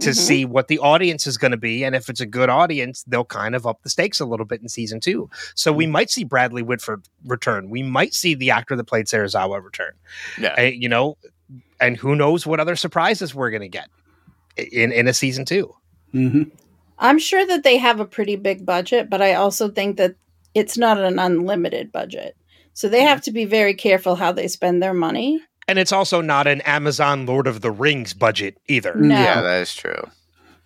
to 0.00 0.10
Mhm. 0.10 0.14
see 0.16 0.44
what 0.44 0.66
the 0.66 0.78
audience 0.80 1.24
is 1.26 1.38
going 1.38 1.52
to 1.52 1.56
be. 1.56 1.84
And 1.84 1.94
if 1.94 2.08
it's 2.08 2.20
a 2.20 2.26
good 2.26 2.48
audience, 2.48 3.04
they'll 3.06 3.24
kind 3.24 3.54
of 3.54 3.64
up 3.64 3.82
the 3.84 3.90
stakes 3.90 4.18
a 4.18 4.24
little 4.24 4.44
bit 4.46 4.60
in 4.60 4.68
season 4.68 4.98
two. 4.98 5.30
So 5.54 5.72
we 5.72 5.86
might 5.86 6.10
see 6.10 6.24
Bradley 6.24 6.62
Whitford 6.62 7.06
return. 7.24 7.70
We 7.70 7.84
might 7.84 8.12
see 8.12 8.34
the 8.34 8.50
actor 8.50 8.74
that 8.74 8.84
played 8.84 9.06
Serizawa 9.06 9.62
return. 9.62 9.92
Yeah. 10.36 10.54
Uh, 10.58 10.62
you 10.62 10.88
know, 10.88 11.16
and 11.80 11.96
who 11.96 12.14
knows 12.14 12.46
what 12.46 12.60
other 12.60 12.76
surprises 12.76 13.34
we're 13.34 13.50
going 13.50 13.62
to 13.62 13.68
get 13.68 13.88
in, 14.56 14.92
in 14.92 15.08
a 15.08 15.12
season 15.12 15.44
two. 15.44 15.74
hmm 16.12 16.44
I'm 16.96 17.18
sure 17.18 17.44
that 17.44 17.64
they 17.64 17.76
have 17.78 17.98
a 17.98 18.04
pretty 18.04 18.36
big 18.36 18.64
budget, 18.64 19.10
but 19.10 19.20
I 19.20 19.34
also 19.34 19.68
think 19.68 19.96
that 19.96 20.14
it's 20.54 20.78
not 20.78 20.96
an 20.96 21.18
unlimited 21.18 21.90
budget. 21.90 22.36
So 22.72 22.88
they 22.88 23.02
have 23.02 23.20
to 23.22 23.32
be 23.32 23.44
very 23.44 23.74
careful 23.74 24.14
how 24.14 24.30
they 24.30 24.46
spend 24.46 24.80
their 24.80 24.94
money. 24.94 25.40
And 25.66 25.76
it's 25.76 25.90
also 25.90 26.20
not 26.20 26.46
an 26.46 26.60
Amazon 26.60 27.26
Lord 27.26 27.48
of 27.48 27.62
the 27.62 27.72
Rings 27.72 28.14
budget 28.14 28.58
either. 28.68 28.94
No. 28.94 29.16
Yeah, 29.16 29.42
that 29.42 29.62
is 29.62 29.74
true. 29.74 30.08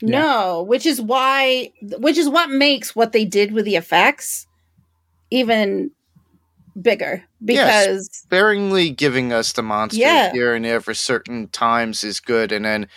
Yeah. 0.02 0.20
No, 0.20 0.62
which 0.62 0.84
is 0.84 1.00
why, 1.00 1.72
which 1.80 2.18
is 2.18 2.28
what 2.28 2.50
makes 2.50 2.94
what 2.94 3.12
they 3.12 3.24
did 3.24 3.52
with 3.52 3.64
the 3.64 3.76
effects 3.76 4.46
even 5.30 5.90
bigger 6.80 7.24
because 7.44 8.08
Sparingly 8.12 8.90
giving 8.90 9.32
us 9.32 9.52
the 9.52 9.62
monster 9.62 10.00
Yeah. 10.00 10.32
here 10.32 10.54
and 10.54 10.64
there 10.64 10.80
for 10.80 10.94
certain 10.94 11.48
times 11.48 12.04
is 12.04 12.20
good, 12.20 12.52
and 12.52 12.64
then 12.64 12.88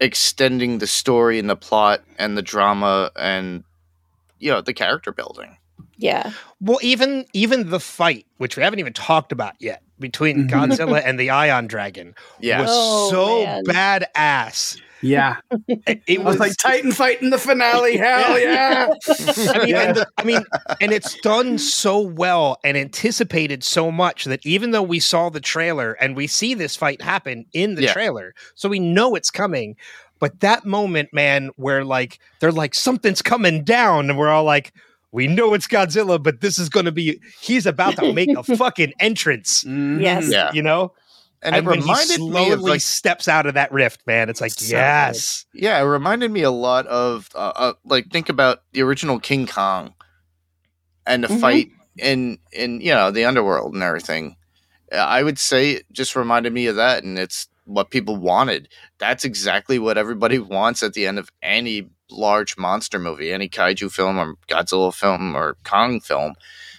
extending 0.00 0.78
the 0.78 0.86
story 0.86 1.38
and 1.38 1.48
the 1.48 1.56
plot 1.56 2.02
and 2.18 2.36
the 2.36 2.42
drama 2.42 3.10
and 3.16 3.64
you 4.38 4.50
know 4.50 4.60
the 4.60 4.74
character 4.74 5.12
building. 5.12 5.56
yeah, 5.96 6.32
Well, 6.60 6.78
even 6.82 7.24
even 7.32 7.70
the 7.70 7.80
fight, 7.80 8.26
which 8.36 8.56
we 8.56 8.62
haven't 8.62 8.78
even 8.80 8.92
talked 8.92 9.32
about 9.32 9.54
yet, 9.60 9.82
between 9.98 10.46
Mhm. 10.46 10.50
Godzilla 10.50 11.02
and 11.04 11.18
the 11.18 11.30
Ion 11.30 11.66
Dragon, 11.66 12.14
Yeah, 12.40 12.60
was 12.60 12.70
Oh, 12.70 13.10
so 13.10 13.26
man. 13.44 13.64
badass. 13.64 14.78
Yeah. 15.02 15.36
It, 15.68 16.02
it 16.06 16.20
I 16.20 16.22
was 16.22 16.38
like 16.38 16.56
Titan 16.56 16.92
fight 16.92 17.20
in 17.22 17.30
the 17.30 17.38
finale. 17.38 17.96
Hell 17.98 18.38
yeah. 18.38 18.88
I 19.08 19.58
mean, 19.58 19.68
Yeah. 19.68 19.80
and 19.82 19.96
the- 19.96 20.08
I 20.18 20.24
mean, 20.24 20.44
and 20.80 20.92
it's 20.92 21.18
done 21.20 21.58
so 21.58 22.00
well 22.00 22.58
and 22.64 22.76
anticipated 22.76 23.62
so 23.62 23.90
much 23.90 24.24
that 24.24 24.44
even 24.46 24.70
though 24.70 24.82
we 24.82 25.00
saw 25.00 25.28
the 25.28 25.40
trailer 25.40 25.92
and 26.00 26.16
we 26.16 26.26
see 26.26 26.54
this 26.54 26.76
fight 26.76 27.02
happen 27.02 27.46
in 27.52 27.74
the 27.74 27.82
Yeah. 27.82 27.92
trailer, 27.92 28.34
so 28.54 28.68
we 28.68 28.78
know 28.80 29.14
it's 29.14 29.30
coming. 29.30 29.76
But 30.18 30.40
that 30.40 30.64
moment, 30.64 31.10
man, 31.12 31.50
where 31.56 31.84
like 31.84 32.18
they're 32.40 32.50
like 32.52 32.74
something's 32.74 33.20
coming 33.20 33.64
down, 33.64 34.08
and 34.08 34.18
we're 34.18 34.30
all 34.30 34.44
like, 34.44 34.72
we 35.12 35.26
know 35.26 35.52
it's 35.52 35.66
Godzilla, 35.66 36.22
but 36.22 36.40
this 36.40 36.58
is 36.58 36.68
going 36.70 36.86
to 36.86 36.92
be 36.92 37.20
he's 37.40 37.66
about 37.66 37.96
to 37.96 38.12
make 38.14 38.30
a 38.30 38.42
fucking 38.56 38.94
entrance. 38.98 39.62
Yes. 39.66 40.30
yeah, 40.30 40.50
You 40.54 40.62
know, 40.62 40.92
and, 41.42 41.54
and, 41.56 41.66
it 41.66 41.68
when 41.68 41.78
he 41.78 41.82
reminded 41.82 42.20
me 42.20 42.30
slowly 42.30 42.52
of 42.52 42.60
like 42.62 42.80
steps 42.80 43.28
out 43.28 43.46
of 43.46 43.54
that 43.54 43.72
rift, 43.72 44.06
man, 44.06 44.28
it's 44.28 44.40
like 44.40 44.52
So 44.52 44.66
good. 44.66 44.72
yes, 44.72 45.46
yeah, 45.54 45.78
it 45.78 45.84
reminded 45.84 46.30
me 46.30 46.42
a 46.42 46.50
lot 46.50 46.86
of 46.86 47.28
uh, 47.34 47.52
uh, 47.54 47.72
like 47.84 48.10
think 48.10 48.28
about 48.28 48.62
the 48.72 48.82
original 48.82 49.18
King 49.20 49.46
Kong 49.46 49.94
and 51.06 51.24
the 51.24 51.28
Mhm. 51.28 51.40
fight 51.40 51.68
in 51.98 52.38
in 52.52 52.80
you 52.80 52.92
know 52.92 53.10
the 53.10 53.24
underworld 53.24 53.74
and 53.74 53.82
everything. 53.82 54.36
I 54.92 55.22
would 55.22 55.38
say 55.38 55.72
it 55.72 55.86
just 55.92 56.14
reminded 56.14 56.52
me 56.52 56.66
of 56.66 56.76
that, 56.76 57.02
and 57.02 57.18
it's 57.18 57.48
what 57.64 57.90
people 57.90 58.16
wanted. 58.16 58.68
That's 58.98 59.24
exactly 59.24 59.78
what 59.78 59.98
everybody 59.98 60.38
wants 60.38 60.82
at 60.82 60.92
the 60.94 61.06
end 61.06 61.18
of 61.18 61.30
any 61.42 61.90
large 62.08 62.56
monster 62.56 62.98
movie, 62.98 63.32
any 63.32 63.48
kaiju 63.48 63.90
film 63.90 64.18
or 64.18 64.36
Godzilla 64.48 64.94
film 64.94 65.36
or 65.36 65.56
Kong 65.64 66.00
film. 66.00 66.34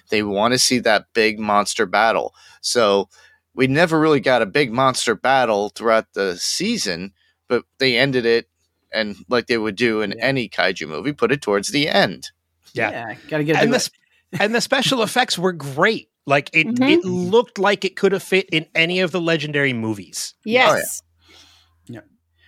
They 0.09 0.23
want 0.23 0.53
to 0.53 0.57
see 0.57 0.79
that 0.79 1.07
big 1.13 1.37
monster 1.37 1.85
battle. 1.85 2.33
So 2.61 3.09
we 3.57 3.67
never 3.67 3.99
really 3.99 4.21
got 4.21 4.41
a 4.41 4.45
big 4.45 4.71
monster 4.71 5.15
battle 5.15 5.69
throughout 5.75 6.13
the 6.13 6.37
season, 6.37 7.11
but 7.49 7.63
they 7.79 7.97
ended 7.97 8.25
it 8.25 8.47
and 8.93 9.17
like 9.27 9.47
they 9.47 9.57
would 9.57 9.75
do 9.75 10.01
in 10.01 10.11
Yeah. 10.11 10.25
any 10.25 10.47
kaiju 10.47 10.87
movie, 10.87 11.11
put 11.11 11.31
it 11.33 11.41
towards 11.41 11.69
the 11.69 11.89
end. 11.89 12.29
Yeah. 12.73 13.15
Gotta 13.27 13.43
get 13.43 13.57
a 13.57 13.59
and 13.59 13.73
the 13.73 13.79
sp- 13.83 13.97
and 14.39 14.53
the 14.55 14.61
special 14.61 15.01
effects 15.07 15.37
were 15.37 15.51
great. 15.53 16.09
Like 16.25 16.49
it, 16.53 16.67
Mhm. 16.67 16.91
it 16.91 17.03
looked 17.05 17.57
like 17.57 17.83
it 17.83 17.95
could 17.95 18.11
have 18.11 18.23
fit 18.23 18.47
in 18.51 18.67
any 18.75 18.99
of 18.99 19.11
the 19.11 19.19
legendary 19.21 19.73
movies. 19.73 20.33
yes, 20.45 21.01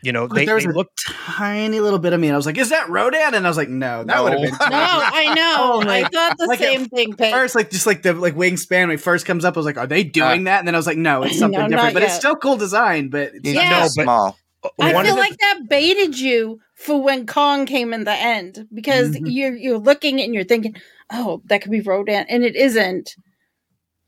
You 0.01 0.11
know, 0.13 0.27
they, 0.27 0.45
there 0.45 0.55
was 0.55 0.63
they 0.63 0.69
a 0.69 0.73
looked. 0.73 1.01
tiny 1.07 1.79
little 1.81 1.99
bit 1.99 2.13
of 2.13 2.19
me, 2.19 2.27
and 2.27 2.33
I 2.33 2.37
was 2.37 2.45
like, 2.45 2.57
"Is 2.57 2.69
that 2.69 2.89
Rodan?" 2.89 3.33
And 3.35 3.45
I 3.45 3.49
was 3.49 3.57
like, 3.57 3.67
"No, 3.69 4.03
that 4.03 4.07
No. 4.15 4.23
would 4.23 4.31
have 4.33 4.41
been." 4.41 4.51
no, 4.51 4.57
I 4.71 5.33
know. 5.35 5.55
Oh, 5.59 5.81
I 5.81 6.01
like- 6.01 6.11
thought 6.13 6.37
the 6.37 6.45
like 6.45 6.61
at 6.61 6.71
same 6.71 6.85
thing. 6.87 7.13
Peg. 7.13 7.33
First, 7.33 7.53
like 7.55 7.69
just 7.69 7.85
like 7.85 8.01
the 8.03 8.13
like 8.13 8.35
wingspan 8.35 8.87
when 8.87 8.91
it 8.91 9.01
first 9.01 9.25
comes 9.25 9.43
up, 9.43 9.57
I 9.57 9.59
was 9.59 9.65
like, 9.65 9.77
"Are 9.77 9.87
they 9.87 10.03
doing 10.03 10.45
that?" 10.45 10.59
And 10.59 10.67
then 10.67 10.75
I 10.75 10.77
was 10.77 10.87
like, 10.87 10.97
"No, 10.97 11.23
it's 11.23 11.37
something 11.39 11.59
No, 11.59 11.67
different." 11.67 11.93
But 11.93 12.03
it's 12.03 12.13
still 12.15 12.35
cool 12.35 12.55
design. 12.57 13.09
But 13.09 13.31
it's 13.35 13.39
He's 13.43 13.55
Yeah. 13.55 13.69
No, 13.69 13.79
but- 13.81 13.89
small. 13.91 14.37
I 14.79 14.93
one 14.93 15.05
feel 15.05 15.15
the- 15.15 15.21
like 15.21 15.37
that 15.37 15.59
baited 15.69 16.19
you 16.19 16.59
for 16.75 17.01
when 17.01 17.25
Kong 17.25 17.65
came 17.65 17.93
in 17.93 18.03
the 18.03 18.13
end 18.13 18.67
because 18.73 19.11
Mhm. 19.11 19.21
you're 19.25 19.55
you're 19.55 19.77
looking 19.79 20.21
and 20.21 20.33
you're 20.33 20.43
thinking, 20.43 20.75
oh, 21.11 21.41
that 21.45 21.61
could 21.61 21.71
be 21.71 21.81
Rodan, 21.81 22.25
and 22.29 22.43
it 22.43 22.55
isn't. 22.55 23.15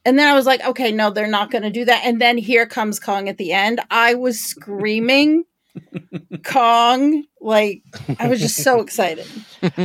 And 0.03 0.17
then 0.17 0.27
I 0.27 0.33
was 0.33 0.45
like, 0.47 0.65
okay, 0.65 0.91
no, 0.91 1.11
they're 1.11 1.27
not 1.27 1.51
going 1.51 1.61
to 1.61 1.69
do 1.69 1.85
that. 1.85 2.01
And 2.05 2.19
then 2.19 2.37
here 2.37 2.65
comes 2.65 2.99
Kong 2.99 3.29
at 3.29 3.37
the 3.37 3.51
end. 3.53 3.79
I 3.91 4.15
was 4.15 4.39
screaming 4.39 5.43
Kong. 6.45 7.23
Like 7.39 7.83
I 8.19 8.27
was 8.27 8.39
just 8.39 8.57
so 8.57 8.81
excited. 8.81 9.27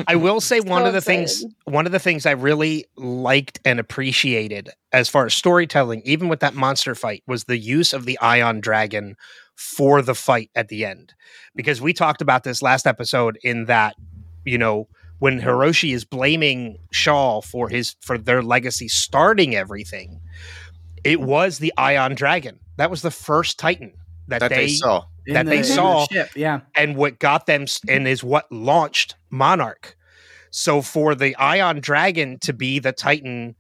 I 0.07 0.17
will 0.17 0.41
say 0.41 0.61
one 0.61 0.87
of 0.87 0.93
the 0.93 1.01
things 1.01 1.45
one 1.65 1.87
of 1.87 1.93
the 1.93 1.99
things 1.99 2.27
I 2.27 2.33
really 2.33 2.87
liked 2.97 3.61
and 3.65 3.79
appreciated 3.81 4.71
as 4.93 5.09
far 5.09 5.27
as 5.27 5.35
storytelling, 5.35 6.03
even 6.05 6.29
with 6.29 6.41
that 6.41 6.55
monster 6.55 6.95
fight, 6.95 7.23
was 7.27 7.45
the 7.45 7.59
use 7.59 7.93
of 7.93 8.05
the 8.05 8.19
Ion 8.21 8.61
Dragon 8.61 9.17
for 9.55 10.03
the 10.03 10.15
fight 10.15 10.51
at 10.55 10.69
the 10.69 10.85
end. 10.85 11.15
Because 11.55 11.81
we 11.81 11.93
talked 11.93 12.21
about 12.21 12.45
this 12.45 12.63
last 12.63 12.87
episode 12.87 13.39
in 13.43 13.65
that, 13.67 13.97
you 14.45 14.59
know, 14.59 14.89
when 15.19 15.41
Hiroshi 15.41 15.95
is 15.95 16.05
blaming 16.05 16.79
Shaw 16.91 17.41
for 17.41 17.69
his 17.69 17.97
for 18.01 18.19
their 18.19 18.43
legacy 18.43 18.89
starting 18.89 19.55
everything, 19.55 20.21
it 21.05 21.21
was 21.21 21.59
the 21.59 21.73
Ion 21.79 22.15
Dragon. 22.15 22.61
That 22.77 22.91
was 22.91 23.03
the 23.03 23.11
first 23.11 23.59
Titan 23.59 23.95
that, 24.29 24.41
that 24.41 24.51
they, 24.51 24.69
saw. 24.69 25.05
In 25.27 25.35
that 25.35 25.47
they 25.47 25.59
in 25.59 25.65
saw- 25.65 26.07
ship, 26.07 26.31
yeah. 26.37 26.61
and 26.75 26.97
what 26.97 27.19
got 27.19 27.47
them 27.47 27.67
and 27.89 28.07
is 28.09 28.23
what 28.25 28.51
launched 28.51 29.15
Monarch. 29.31 29.97
So 30.51 30.81
for 30.83 31.15
the 31.15 31.35
Ion 31.37 31.81
Dragon 31.81 32.39
to 32.41 32.53
be 32.53 32.79
the 32.79 32.93
Titan 32.93 33.57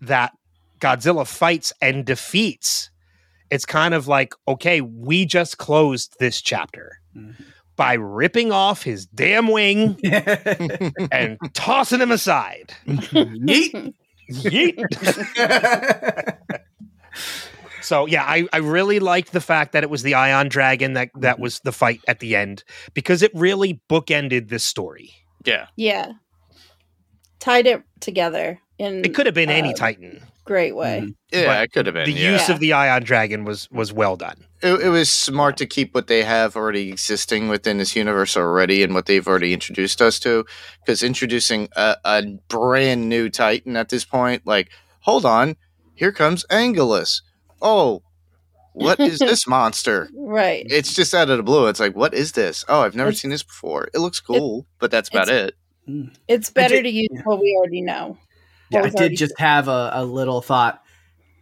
that 0.00 0.32
Godzilla 0.80 1.26
fights 1.26 1.72
and 1.80 2.04
defeats, 2.04 2.90
it's 3.50 3.64
kind 3.64 3.94
of 3.94 4.08
like, 4.08 4.34
okay, 4.46 4.80
we 4.80 5.24
just 5.24 5.58
closed 5.58 6.16
this 6.18 6.42
chapter 6.42 6.98
Mhm. 7.16 7.34
by 7.76 7.94
ripping 7.94 8.52
off 8.52 8.82
his 8.82 9.06
damn 9.06 9.48
wing 9.48 9.98
and 11.12 11.38
tossing 11.54 12.00
him 12.00 12.10
aside. 12.10 12.74
Yeet. 12.86 13.94
Yeet. 14.30 14.84
So 17.84 18.06
yeah, 18.06 18.24
I, 18.24 18.46
I 18.52 18.58
really 18.58 18.98
liked 18.98 19.32
the 19.32 19.40
fact 19.40 19.72
that 19.72 19.82
it 19.82 19.90
was 19.90 20.02
the 20.02 20.14
Ion 20.14 20.48
Dragon 20.48 20.94
that 20.94 21.10
that 21.20 21.38
was 21.38 21.60
the 21.60 21.72
fight 21.72 22.00
at 22.08 22.20
the 22.20 22.34
end 22.36 22.64
because 22.94 23.22
it 23.22 23.30
really 23.34 23.80
bookended 23.90 24.48
this 24.48 24.64
story. 24.64 25.12
Yeah. 25.44 25.66
Yeah. 25.76 26.12
Tied 27.40 27.66
it 27.66 27.82
together 28.00 28.60
in 28.78 29.04
It 29.04 29.14
could 29.14 29.26
have 29.26 29.34
been 29.34 29.50
any 29.50 29.70
Uh, 29.70 29.76
Titan. 29.76 30.22
great 30.44 30.74
way. 30.74 31.00
Mhm. 31.04 31.14
Yeah, 31.32 31.44
But 31.46 31.62
it 31.64 31.72
could 31.72 31.86
have 31.86 31.94
been. 31.94 32.04
The 32.06 32.12
yeah. 32.12 32.32
use 32.32 32.48
Yeah. 32.48 32.54
of 32.54 32.60
the 32.60 32.72
Ion 32.72 33.02
Dragon 33.02 33.44
was 33.44 33.68
was 33.70 33.92
well 33.92 34.16
done. 34.16 34.44
it, 34.62 34.80
it 34.80 34.88
was 34.88 35.10
smart 35.10 35.58
to 35.58 35.66
keep 35.66 35.94
what 35.94 36.06
they 36.06 36.22
have 36.22 36.56
already 36.56 36.88
existing 36.90 37.48
within 37.48 37.76
this 37.76 37.94
universe 37.94 38.34
already 38.34 38.82
and 38.82 38.94
what 38.94 39.04
they've 39.04 39.28
already 39.28 39.52
introduced 39.52 40.00
us 40.00 40.18
to 40.20 40.46
because 40.80 41.02
introducing 41.02 41.68
a, 41.76 41.96
a 42.04 42.22
brand 42.48 43.06
new 43.10 43.28
titan 43.28 43.76
at 43.76 43.90
this 43.90 44.06
point 44.06 44.40
like 44.46 44.70
hold 45.00 45.26
on 45.26 45.56
here 45.94 46.12
comes 46.12 46.46
anguillus 46.50 47.20
oh 47.64 48.02
what 48.74 49.00
is 49.00 49.18
this 49.30 49.46
monster 49.48 50.08
Right. 50.14 50.64
it's 50.70 50.94
just 50.94 51.12
out 51.14 51.28
of 51.30 51.36
the 51.38 51.42
blue 51.42 51.66
it's 51.66 51.80
like 51.80 51.96
what 51.96 52.14
is 52.14 52.32
this 52.32 52.64
oh 52.68 52.82
i've 52.82 52.94
never 52.94 53.08
It's- 53.10 53.20
seen 53.22 53.30
this 53.32 53.42
before 53.42 53.88
it 53.92 53.98
looks 53.98 54.20
cool 54.20 54.66
but 54.78 54.90
that's 54.92 55.08
about 55.08 55.28
it's- 55.28 55.50
it 55.86 56.10
It's 56.28 56.50
better 56.50 56.76
did- 56.76 56.84
to 56.84 56.90
use 56.90 57.08
yeah. 57.12 57.22
what 57.24 57.40
we 57.40 57.54
already 57.58 57.82
know. 57.82 58.16
Yeah, 58.70 58.80
What 58.80 58.98
I 59.00 59.08
did 59.08 59.18
just 59.18 59.38
have 59.38 59.68
a, 59.68 59.90
a 59.92 60.04
little 60.04 60.40
thought. 60.40 60.80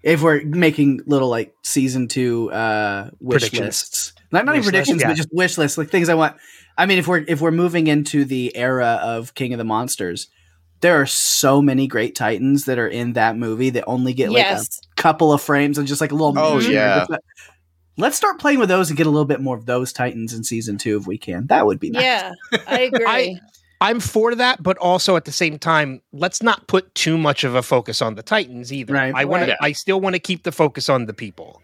If 0.03 0.21
we're 0.21 0.43
making 0.45 1.03
little 1.07 1.29
like 1.29 1.55
season 1.63 2.09
two 2.09 2.51
uh 2.51 3.11
wish 3.21 3.53
lists, 3.53 4.13
not 4.33 4.45
not 4.45 4.57
Wish 4.57 4.65
lists, 4.65 4.71
predictions, 4.71 5.01
yeah. 5.03 5.09
but 5.09 5.17
just 5.17 5.29
wish 5.33 5.57
lists, 5.59 5.79
like 5.79 5.91
things 5.91 6.09
I 6.09 6.15
want. 6.15 6.37
I 6.77 6.87
mean, 6.87 6.99
if 6.99 7.07
we're 7.07 7.25
if 7.29 7.41
we're 7.41 7.53
moving 7.53 7.87
into 7.87 8.25
the 8.25 8.55
era 8.57 8.99
of 9.01 9.35
King 9.35 9.55
of 9.55 9.59
the 9.59 9.65
Monsters, 9.65 10.27
there 10.83 11.01
are 11.01 11.07
so 11.07 11.63
many 11.63 11.87
great 11.87 12.15
Titans 12.15 12.67
that 12.67 12.79
are 12.79 12.89
in 12.89 13.15
that 13.15 13.37
movie 13.37 13.71
that 13.71 13.85
only 13.87 14.13
get 14.13 14.31
like 14.31 14.45
yes. 14.45 14.81
a 14.93 15.01
couple 15.01 15.33
of 15.33 15.41
frames 15.41 15.79
and 15.79 15.89
just 15.89 16.01
like 16.01 16.13
a 16.13 16.15
little. 16.15 16.39
Oh, 16.39 16.57
miniature. 16.57 16.73
yeah. 16.73 17.07
Let's 17.99 18.17
start 18.17 18.39
playing 18.39 18.59
with 18.59 18.69
those 18.69 18.89
and 18.89 18.97
get 18.97 19.07
a 19.07 19.11
little 19.11 19.27
bit 19.27 19.41
more 19.41 19.57
of 19.57 19.67
those 19.67 19.93
Titans 19.93 20.33
in 20.33 20.45
season 20.45 20.79
two 20.79 20.97
if 20.99 21.07
we 21.07 21.19
can. 21.19 21.47
That 21.49 21.67
would 21.67 21.79
be 21.79 21.91
nice. 21.91 22.03
Yeah. 22.03 22.33
I 22.67 22.81
agree. 22.95 23.41
I'm 23.81 24.01
for 24.01 24.35
that, 24.35 24.63
but 24.63 24.79
also 24.79 25.17
at 25.17 25.25
the 25.25 25.33
same 25.33 25.59
time, 25.59 26.01
let's 26.13 26.43
not 26.43 26.69
put 26.69 26.95
too 26.95 27.19
much 27.19 27.43
of 27.43 27.55
a 27.55 27.63
focus 27.63 28.01
on 28.01 28.15
the 28.15 28.23
Titans 28.23 28.73
either. 28.73 28.95
Right. 28.95 29.13
I 29.15 29.25
want. 29.25 29.49
Right. 29.49 29.57
I 29.61 29.73
still 29.73 30.01
want 30.01 30.15
to 30.15 30.21
keep 30.21 30.45
the 30.45 30.53
focus 30.53 30.89
on 30.89 31.07
the 31.07 31.13
people 31.13 31.61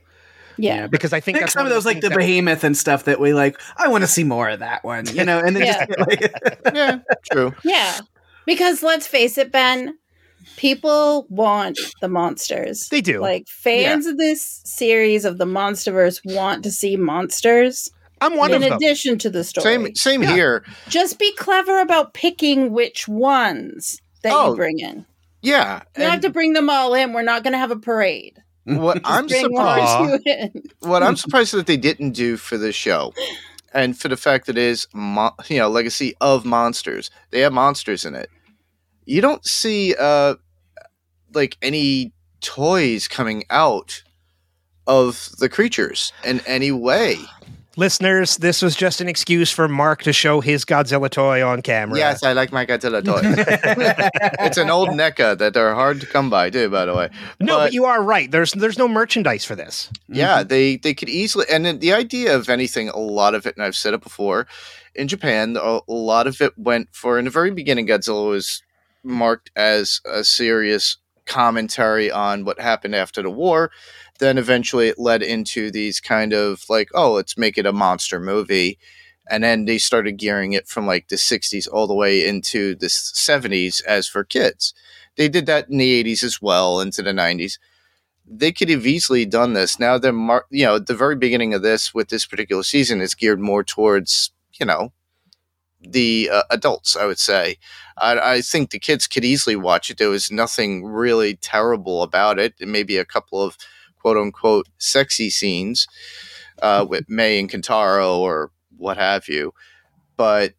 yeah. 0.59 0.87
because 0.87 1.12
I 1.12 1.21
think 1.21 1.37
Pick 1.37 1.43
that's 1.43 1.53
some 1.53 1.66
of 1.66 1.71
those 1.71 1.87
like 1.87 2.01
the 2.01 2.11
behemoth 2.11 2.64
and 2.64 2.77
stuff 2.77 3.05
that 3.05 3.21
we 3.21 3.33
like. 3.33 3.59
I 3.77 3.89
want 3.89 4.03
to 4.03 4.09
see 4.09 4.25
more 4.25 4.49
of 4.49 4.59
that 4.61 4.85
one, 4.85 5.07
you 5.14 5.25
know, 5.25 5.39
and 5.39 5.57
then 5.57 5.64
Yeah. 5.64 5.87
just 5.87 5.99
like, 6.01 6.33
yeah 6.75 6.99
true 7.31 7.55
Yeah. 7.64 8.01
Because 8.49 8.83
let's 8.83 9.07
face 9.07 9.37
it, 9.37 9.53
Ben, 9.53 9.99
people 10.57 11.27
want 11.29 11.79
the 12.01 12.09
monsters. 12.09 12.89
They 12.89 13.03
do. 13.03 13.21
Like 13.21 13.47
fans 13.47 14.07
of 14.07 14.17
this 14.17 14.63
series 14.65 15.25
of 15.27 15.37
the 15.39 15.45
Monsterverse 15.45 16.21
want 16.25 16.63
to 16.65 16.71
see 16.73 16.97
monsters 16.97 17.91
I'm 18.21 18.37
one 18.37 18.51
in 18.51 18.57
of 18.57 18.63
them. 18.63 18.73
addition 18.73 19.19
to 19.19 19.31
the 19.31 19.45
story. 19.45 19.63
same 19.65 19.95
same 19.95 20.23
Yeah. 20.23 20.35
here 20.35 20.65
Just 20.89 21.19
be 21.19 21.33
clever 21.37 21.79
about 21.81 22.15
picking 22.15 22.73
which 22.73 23.07
ones 23.07 24.01
that 24.23 24.33
Oh, 24.35 24.51
you 24.51 24.57
bring 24.57 24.79
in. 24.81 25.07
yeah 25.43 25.83
You 25.97 26.05
have 26.05 26.23
to 26.23 26.31
bring 26.31 26.55
them 26.55 26.69
all 26.71 26.95
in. 26.95 27.13
We're 27.13 27.23
not 27.23 27.45
going 27.45 27.53
to 27.53 27.59
have 27.59 27.71
a 27.71 27.77
parade. 27.79 28.43
what 28.65 29.01
i'm 29.05 29.29
surprised 29.29 30.01
one 30.01 30.11
or 30.11 30.19
two 30.19 30.23
in. 30.27 30.63
what 30.81 31.03
I'm 31.03 31.17
surprised 31.17 31.53
that 31.55 31.67
they 31.67 31.77
didn't 31.77 32.13
do 32.13 32.37
for 32.37 32.59
this 32.59 32.75
show, 32.75 33.15
and 33.73 33.97
for 33.99 34.09
the 34.09 34.17
fact 34.17 34.47
that 34.47 34.59
it 34.59 34.65
is, 34.65 34.87
mo- 34.93 35.35
you 35.49 35.59
know, 35.59 35.69
Legacy 35.69 36.15
of 36.21 36.45
Monsters. 36.45 37.11
They 37.31 37.41
have 37.41 37.53
monsters 37.53 38.05
in 38.05 38.15
it. 38.15 38.29
You 39.09 39.23
don't 39.23 39.43
see, 39.47 39.95
uh, 39.99 40.35
like 41.33 41.57
any 41.63 42.13
toys 42.43 43.09
coming 43.09 43.45
out 43.49 44.03
of 44.87 45.31
the 45.39 45.49
creatures 45.49 46.13
in 46.27 46.41
any 46.47 46.73
way. 46.73 47.17
Listeners, 47.79 48.37
this 48.37 48.61
was 48.61 48.77
just 48.77 49.01
an 49.01 49.09
excuse 49.09 49.51
for 49.51 49.67
Mark 49.67 50.03
to 50.03 50.13
show 50.13 50.43
his 50.43 50.67
Godzilla 50.67 51.09
toy 51.09 51.43
on 51.43 51.63
camera. 51.63 51.97
Yes, 51.97 52.23
I 52.23 52.35
like 52.35 52.53
my 52.53 52.67
Godzilla 52.67 53.03
toy. 53.03 53.21
it's 54.45 54.59
an 54.59 54.69
old 54.69 54.91
NECA 54.91 55.39
that 55.39 55.57
are 55.57 55.75
hard 55.75 56.03
to 56.03 56.07
come 56.07 56.29
by 56.29 56.51
too, 56.51 56.69
by 56.69 56.85
the 56.85 56.95
way. 56.95 57.09
no, 57.41 57.57
but, 57.57 57.65
but- 57.67 57.73
you 57.73 57.87
are 57.87 58.03
right. 58.03 58.31
There's 58.31 58.53
there's 58.53 58.77
no 58.77 58.89
merchandise 58.89 59.45
for 59.45 59.55
this. 59.55 59.89
Yeah, 60.09 60.43
they 60.43 60.77
they 60.77 60.93
could 60.93 61.09
easily, 61.09 61.47
and 61.51 61.81
the 61.81 61.95
idea 61.95 62.37
of 62.37 62.51
anything, 62.51 62.91
a 62.91 62.99
lot 62.99 63.35
of 63.35 63.47
it, 63.47 63.57
and 63.57 63.65
I've 63.65 63.77
said 63.77 63.95
it 63.95 64.03
before, 64.03 64.47
in 64.95 65.09
Japan, 65.09 65.57
a, 65.57 65.79
a 65.89 65.93
lot 65.93 66.27
of 66.27 66.43
it 66.43 66.53
went 66.59 66.89
for. 66.93 67.19
In 67.19 67.25
the 67.25 67.31
very 67.31 67.53
beginning, 67.53 67.87
Godzilla 67.87 68.29
was 68.29 68.63
marked 69.03 69.51
as 69.57 70.01
a 70.05 70.25
serious 70.25 70.97
commentary 71.27 72.11
on 72.11 72.45
what 72.45 72.61
happened 72.61 72.95
after 72.95 73.23
the 73.23 73.31
war. 73.31 73.71
Then 74.19 74.39
eventually, 74.39 74.89
it 74.89 74.99
led 74.99 75.23
into 75.23 75.71
these 75.71 76.01
kind 76.01 76.33
of 76.33 76.65
like, 76.69 76.89
oh, 76.95 77.13
let's 77.13 77.39
make 77.39 77.59
it 77.59 77.67
a 77.67 77.73
monster 77.73 78.19
movie. 78.19 78.79
And 79.31 79.45
then 79.45 79.67
they 79.67 79.79
started 79.79 80.13
gearing 80.13 80.55
it 80.55 80.69
from 80.69 80.87
like 80.87 81.09
the 81.09 81.17
60s 81.17 81.69
all 81.71 81.87
the 81.87 81.95
way 81.95 82.27
into 82.27 82.75
the 82.75 82.89
70s 82.89 83.83
as 83.85 84.09
for 84.09 84.25
kids. 84.25 84.75
They 85.17 85.29
did 85.29 85.47
that 85.47 85.69
in 85.69 85.79
the 85.79 86.03
80s 86.03 86.23
as 86.23 86.41
well, 86.41 86.81
into 86.81 87.03
the 87.03 87.13
90s 87.13 87.59
they 88.31 88.53
could 88.53 88.69
have 88.69 88.87
easily 88.87 89.25
done 89.25 89.55
this. 89.55 89.79
Now 89.79 89.99
they're 89.99 90.13
mar- 90.13 90.47
you 90.51 90.65
know, 90.65 90.79
the 90.79 90.95
very 90.95 91.17
beginning 91.17 91.55
of 91.55 91.63
this 91.63 91.95
with 91.95 92.09
this 92.09 92.27
particular 92.27 92.63
season 92.63 93.01
is 93.01 93.15
geared 93.15 93.41
more 93.41 93.65
towards, 93.65 94.33
you 94.61 94.67
know, 94.67 94.93
the 95.81 96.31
uh, 96.33 96.43
adults, 96.51 96.97
I 96.97 97.07
would 97.07 97.18
say. 97.18 97.59
I, 97.97 98.35
I 98.35 98.41
think 98.41 98.70
the 98.70 98.79
kids 98.79 99.07
could 99.07 99.24
easily 99.24 99.57
watch 99.57 99.91
it. 99.91 99.99
There 99.99 100.11
was 100.11 100.31
nothing 100.31 100.85
really 100.85 101.37
terrible 101.37 102.03
about 102.03 102.39
it. 102.39 102.55
Maybe 102.61 102.97
a 102.97 103.05
couple 103.05 103.43
of 103.43 103.57
quote 104.01 104.16
unquote 104.16 104.68
sexy 104.79 105.31
scenes 105.31 105.87
uh, 106.62 106.87
with 106.89 107.05
May 107.09 107.39
and 107.39 107.51
Kentaro 107.51 108.18
or 108.18 108.51
what 108.76 108.97
have 108.97 109.29
you. 109.29 109.53
But 110.16 110.55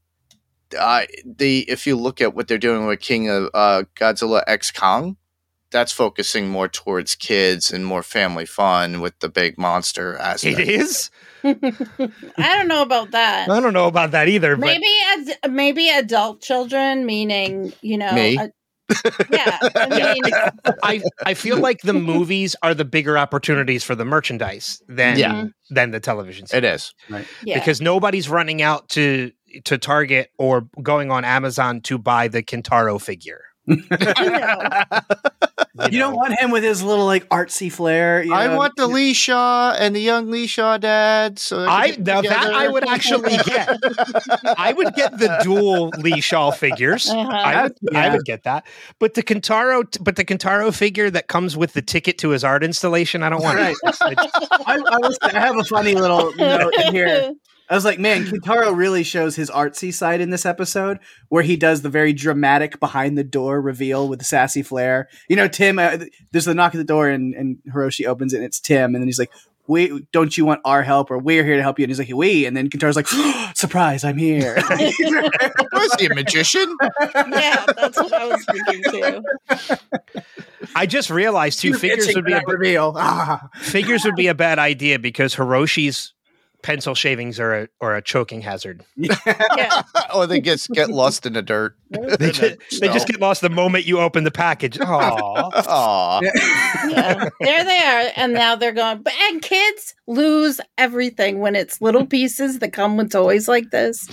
I 0.79 1.07
the 1.25 1.65
if 1.69 1.87
you 1.87 1.95
look 1.95 2.21
at 2.21 2.35
what 2.35 2.47
they're 2.47 2.57
doing 2.57 2.85
with 2.85 2.99
King 2.99 3.29
of 3.29 3.49
uh, 3.53 3.83
Godzilla 3.95 4.43
X 4.47 4.71
Kong, 4.71 5.17
that's 5.71 5.91
focusing 5.91 6.49
more 6.49 6.67
towards 6.67 7.15
kids 7.15 7.71
and 7.71 7.85
more 7.85 8.03
family 8.03 8.45
fun 8.45 9.01
with 9.01 9.19
the 9.19 9.29
big 9.29 9.57
monster 9.57 10.17
aspect. 10.17 10.59
It 10.59 10.69
is. 10.69 11.09
I 11.43 12.57
don't 12.57 12.67
know 12.67 12.81
about 12.81 13.11
that. 13.11 13.49
I 13.49 13.59
don't 13.59 13.73
know 13.73 13.87
about 13.87 14.11
that 14.11 14.27
either. 14.27 14.55
But 14.55 14.65
Maybe 14.65 14.87
ad- 15.41 15.51
maybe 15.51 15.89
adult 15.89 16.41
children, 16.41 17.05
meaning 17.05 17.73
you 17.81 17.97
know, 17.97 18.11
Me? 18.13 18.37
a- 18.37 18.51
yeah. 19.31 19.57
I 19.75 20.13
mean, 20.13 20.33
I 20.83 21.01
I 21.25 21.33
feel 21.35 21.57
like 21.59 21.81
the 21.81 21.93
movies 21.93 22.55
are 22.63 22.73
the 22.73 22.85
bigger 22.85 23.17
opportunities 23.19 23.83
for 23.83 23.93
the 23.95 24.05
merchandise 24.05 24.81
than 24.87 25.17
Yeah. 25.19 25.33
Mm-hmm. 25.33 25.73
than 25.75 25.91
the 25.91 25.99
television. 25.99 26.47
It 26.51 26.63
is. 26.63 26.93
yeah. 27.43 27.59
because 27.59 27.81
nobody's 27.81 28.29
running 28.29 28.61
out 28.63 28.89
to 28.89 29.31
to 29.65 29.77
Target 29.77 30.31
or 30.39 30.67
going 30.81 31.11
on 31.11 31.23
Amazon 31.25 31.81
to 31.81 31.97
buy 31.99 32.27
the 32.29 32.41
Kentaro 32.43 32.99
figure. 33.01 33.41
You 35.91 35.99
don't 35.99 36.15
want 36.15 36.37
him 36.39 36.49
with 36.51 36.63
his 36.63 36.81
little 36.83 37.05
like 37.05 37.29
artsy 37.29 37.71
flair. 37.71 38.23
You 38.23 38.33
I 38.33 38.47
know? 38.47 38.57
want 38.57 38.75
the 38.75 38.87
Lee 38.87 39.13
Shaw 39.13 39.71
and 39.77 39.95
the 39.95 40.01
young 40.01 40.31
Lee 40.31 40.47
Shaw 40.47 40.77
dad. 40.77 41.37
So 41.37 41.59
I 41.67 41.95
now 41.99 42.21
that. 42.21 42.51
I 42.53 42.67
would 42.67 42.87
actually 42.87 43.37
get. 43.45 43.77
I 44.57 44.73
would 44.73 44.93
get 44.95 45.17
the 45.19 45.39
dual 45.43 45.89
Lee 45.99 46.21
Shaw 46.21 46.51
figures. 46.51 47.09
Uh-huh. 47.19 47.31
I 47.31 47.63
would, 47.63 47.95
I 47.95 48.09
would 48.09 48.25
get 48.25 48.43
that. 48.43 48.65
But 48.97 49.13
the 49.13 49.21
Kentaro, 49.23 49.83
but 50.03 50.15
the 50.15 50.23
Kentaro 50.25 50.73
figure 50.73 51.09
that 51.11 51.27
comes 51.27 51.55
with 51.57 51.73
the 51.73 51.81
ticket 51.81 52.17
to 52.19 52.29
his 52.29 52.43
art 52.43 52.63
installation, 52.63 53.21
I 53.23 53.29
don't 53.29 53.41
want 53.43 53.57
Right. 53.57 53.75
it. 53.83 53.95
I, 54.65 54.75
I, 54.75 54.97
was, 54.97 55.17
I 55.21 55.37
have 55.37 55.57
a 55.57 55.63
funny 55.63 55.95
little 55.95 56.33
note 56.35 56.73
in 56.85 56.93
here. 56.93 57.33
I 57.69 57.75
was 57.75 57.85
like, 57.85 57.99
man, 57.99 58.25
Kentaro 58.25 58.75
really 58.75 59.03
shows 59.03 59.35
his 59.35 59.51
artsy 59.51 59.93
side 59.93 60.21
in 60.21 60.31
this 60.31 60.45
episode, 60.45 60.99
where 61.27 61.43
he 61.43 61.55
does 61.55 61.83
the 61.83 61.89
very 61.89 62.13
dramatic 62.13 62.79
behind 62.79 63.17
the 63.17 63.23
door 63.23 63.61
reveal 63.61 64.07
with 64.07 64.19
the 64.19 64.25
sassy 64.25 64.63
flair. 64.63 65.07
You 65.27 65.35
know, 65.35 65.47
Tim. 65.47 65.77
Uh, 65.77 65.97
there's 66.31 66.45
the 66.45 66.55
knock 66.55 66.73
at 66.73 66.79
the 66.79 66.83
door, 66.83 67.09
and, 67.09 67.35
and 67.35 67.57
Hiroshi 67.71 68.05
opens 68.07 68.33
it, 68.33 68.37
and 68.37 68.45
it's 68.45 68.59
Tim, 68.59 68.95
and 68.95 69.03
then 69.03 69.07
he's 69.07 69.19
like, 69.19 69.31
"We 69.67 70.07
don't 70.11 70.35
you 70.35 70.45
want 70.45 70.61
our 70.65 70.81
help, 70.81 71.11
or 71.11 71.19
we're 71.19 71.43
here 71.43 71.57
to 71.57 71.61
help 71.61 71.77
you?" 71.77 71.83
And 71.83 71.91
he's 71.91 71.99
like, 71.99 72.09
"We," 72.11 72.45
and 72.45 72.57
then 72.57 72.69
Kentaro's 72.69 72.95
like, 72.95 73.07
"Surprise, 73.55 74.03
I'm 74.03 74.17
here." 74.17 74.55
Was 75.73 75.95
he 75.99 76.07
a 76.07 76.15
magician? 76.15 76.75
yeah, 77.13 77.65
that's 77.75 77.97
what 77.97 78.13
I 78.13 78.25
was 78.25 78.45
thinking 78.45 78.83
too. 78.91 79.77
I 80.75 80.85
just 80.85 81.09
realized 81.09 81.59
two 81.59 81.73
Figures 81.73 82.13
would 82.15 82.25
be 82.25 82.33
a 82.33 82.41
reveal. 82.45 82.93
Ah. 82.95 83.49
figures 83.61 84.03
would 84.03 84.15
be 84.15 84.27
a 84.27 84.35
bad 84.35 84.59
idea 84.59 84.99
because 84.99 85.35
Hiroshi's 85.35 86.13
pencil 86.61 86.93
shavings 86.95 87.39
are 87.39 87.53
a 87.63 87.67
or 87.79 87.95
a 87.95 88.01
choking 88.01 88.41
hazard. 88.41 88.83
Yeah. 88.97 89.81
or 90.13 90.27
they 90.27 90.39
just 90.41 90.69
get 90.71 90.89
lost 90.89 91.25
in 91.25 91.33
the 91.33 91.41
dirt. 91.41 91.75
They 91.89 92.31
just, 92.31 92.81
they 92.81 92.87
just 92.87 93.07
get 93.07 93.19
lost 93.19 93.41
the 93.41 93.49
moment 93.49 93.85
you 93.85 93.99
open 93.99 94.23
the 94.23 94.31
package. 94.31 94.77
Aww. 94.77 95.51
Aw. 95.53 96.21
yeah. 96.89 97.29
There 97.39 97.63
they 97.63 97.77
are, 97.77 98.11
and 98.15 98.33
now 98.33 98.55
they're 98.55 98.73
gone. 98.73 99.01
But 99.01 99.13
and 99.29 99.41
kids 99.41 99.95
lose 100.07 100.59
everything 100.77 101.39
when 101.39 101.55
it's 101.55 101.81
little 101.81 102.05
pieces 102.05 102.59
that 102.59 102.73
come 102.73 102.97
with 102.97 103.11
toys 103.11 103.47
like 103.47 103.69
this. 103.71 104.07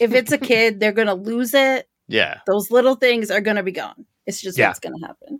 If 0.00 0.12
it's 0.14 0.32
a 0.32 0.38
kid, 0.38 0.80
they're 0.80 0.92
gonna 0.92 1.14
lose 1.14 1.54
it. 1.54 1.88
Yeah. 2.08 2.38
Those 2.46 2.70
little 2.70 2.94
things 2.96 3.30
are 3.30 3.40
gonna 3.40 3.62
be 3.62 3.72
gone. 3.72 4.06
It's 4.26 4.40
just 4.40 4.56
Yeah. 4.58 4.68
what's 4.68 4.80
gonna 4.80 5.06
happen. 5.06 5.38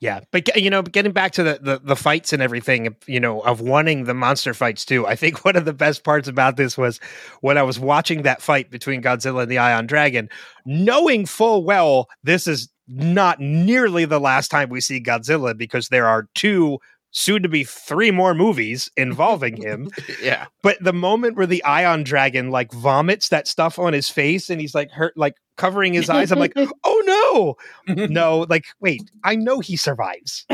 Yeah, 0.00 0.20
but 0.30 0.56
you 0.56 0.70
know, 0.70 0.82
getting 0.82 1.10
back 1.10 1.32
to 1.32 1.42
the, 1.42 1.58
the 1.60 1.80
the 1.82 1.96
fights 1.96 2.32
and 2.32 2.40
everything, 2.40 2.94
you 3.06 3.18
know, 3.18 3.40
of 3.40 3.60
wanting 3.60 4.04
the 4.04 4.14
monster 4.14 4.54
fights 4.54 4.84
too. 4.84 5.06
I 5.06 5.16
think 5.16 5.44
one 5.44 5.56
of 5.56 5.64
the 5.64 5.72
best 5.72 6.04
parts 6.04 6.28
about 6.28 6.56
this 6.56 6.78
was 6.78 7.00
when 7.40 7.58
I 7.58 7.62
was 7.62 7.80
watching 7.80 8.22
that 8.22 8.40
fight 8.40 8.70
between 8.70 9.02
Godzilla 9.02 9.42
and 9.42 9.50
the 9.50 9.58
Ion 9.58 9.86
Dragon, 9.86 10.28
knowing 10.64 11.26
full 11.26 11.64
well 11.64 12.08
this 12.22 12.46
is 12.46 12.68
not 12.86 13.40
nearly 13.40 14.04
the 14.04 14.20
last 14.20 14.50
time 14.50 14.68
we 14.68 14.80
see 14.80 15.00
Godzilla 15.00 15.56
because 15.56 15.88
there 15.88 16.06
are 16.06 16.28
two 16.34 16.78
soon 17.18 17.42
to 17.42 17.48
be 17.48 17.64
three 17.64 18.10
more 18.12 18.32
movies 18.34 18.90
involving 18.96 19.56
him. 19.62 19.90
Yeah. 20.22 20.46
But 20.62 20.78
the 20.80 20.92
moment 20.92 21.36
where 21.36 21.46
the 21.46 21.62
Ion 21.64 22.04
Dragon 22.04 22.50
like 22.50 22.72
vomits 22.72 23.28
that 23.30 23.48
stuff 23.48 23.78
on 23.78 23.92
his 23.92 24.08
face 24.08 24.50
and 24.50 24.60
he's 24.60 24.74
like 24.74 24.90
hurt, 24.92 25.16
like 25.16 25.34
covering 25.56 25.92
his 25.94 26.08
eyes, 26.08 26.30
I'm 26.30 26.38
like, 26.38 26.52
oh 26.84 27.56
no, 27.86 27.96
no, 28.06 28.46
like 28.48 28.66
wait, 28.80 29.10
I 29.24 29.34
know 29.34 29.58
he 29.60 29.76
survives. 29.76 30.46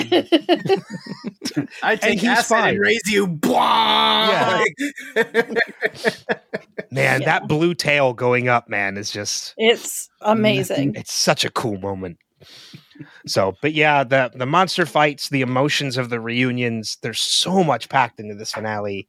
I 1.83 1.97
take 1.97 2.21
he's 2.21 2.29
acid 2.31 2.47
fine. 2.47 2.69
and 2.75 2.81
raise 2.81 3.03
you. 3.07 3.27
Blah! 3.27 4.65
Man, 6.91 7.21
Yeah. 7.21 7.27
that 7.27 7.49
blue 7.49 7.75
tail 7.75 8.13
going 8.15 8.49
up, 8.49 8.69
man, 8.69 8.97
is 8.97 9.11
just 9.11 9.55
It's 9.59 10.09
amazing. 10.23 10.95
it's 10.97 11.13
such 11.13 11.45
a 11.45 11.51
cool 11.51 11.79
moment. 11.79 12.19
So, 13.27 13.57
but 13.61 13.73
yeah, 13.73 14.05
the 14.05 14.31
the 14.35 14.47
monster 14.47 14.87
fights, 14.87 15.29
the 15.29 15.41
emotions 15.43 15.97
of 15.97 16.11
the 16.11 16.21
reunions, 16.21 16.99
there's 17.03 17.21
so 17.21 17.65
much 17.65 17.89
packed 17.89 18.21
into 18.21 18.35
this 18.35 18.53
finale. 18.53 19.09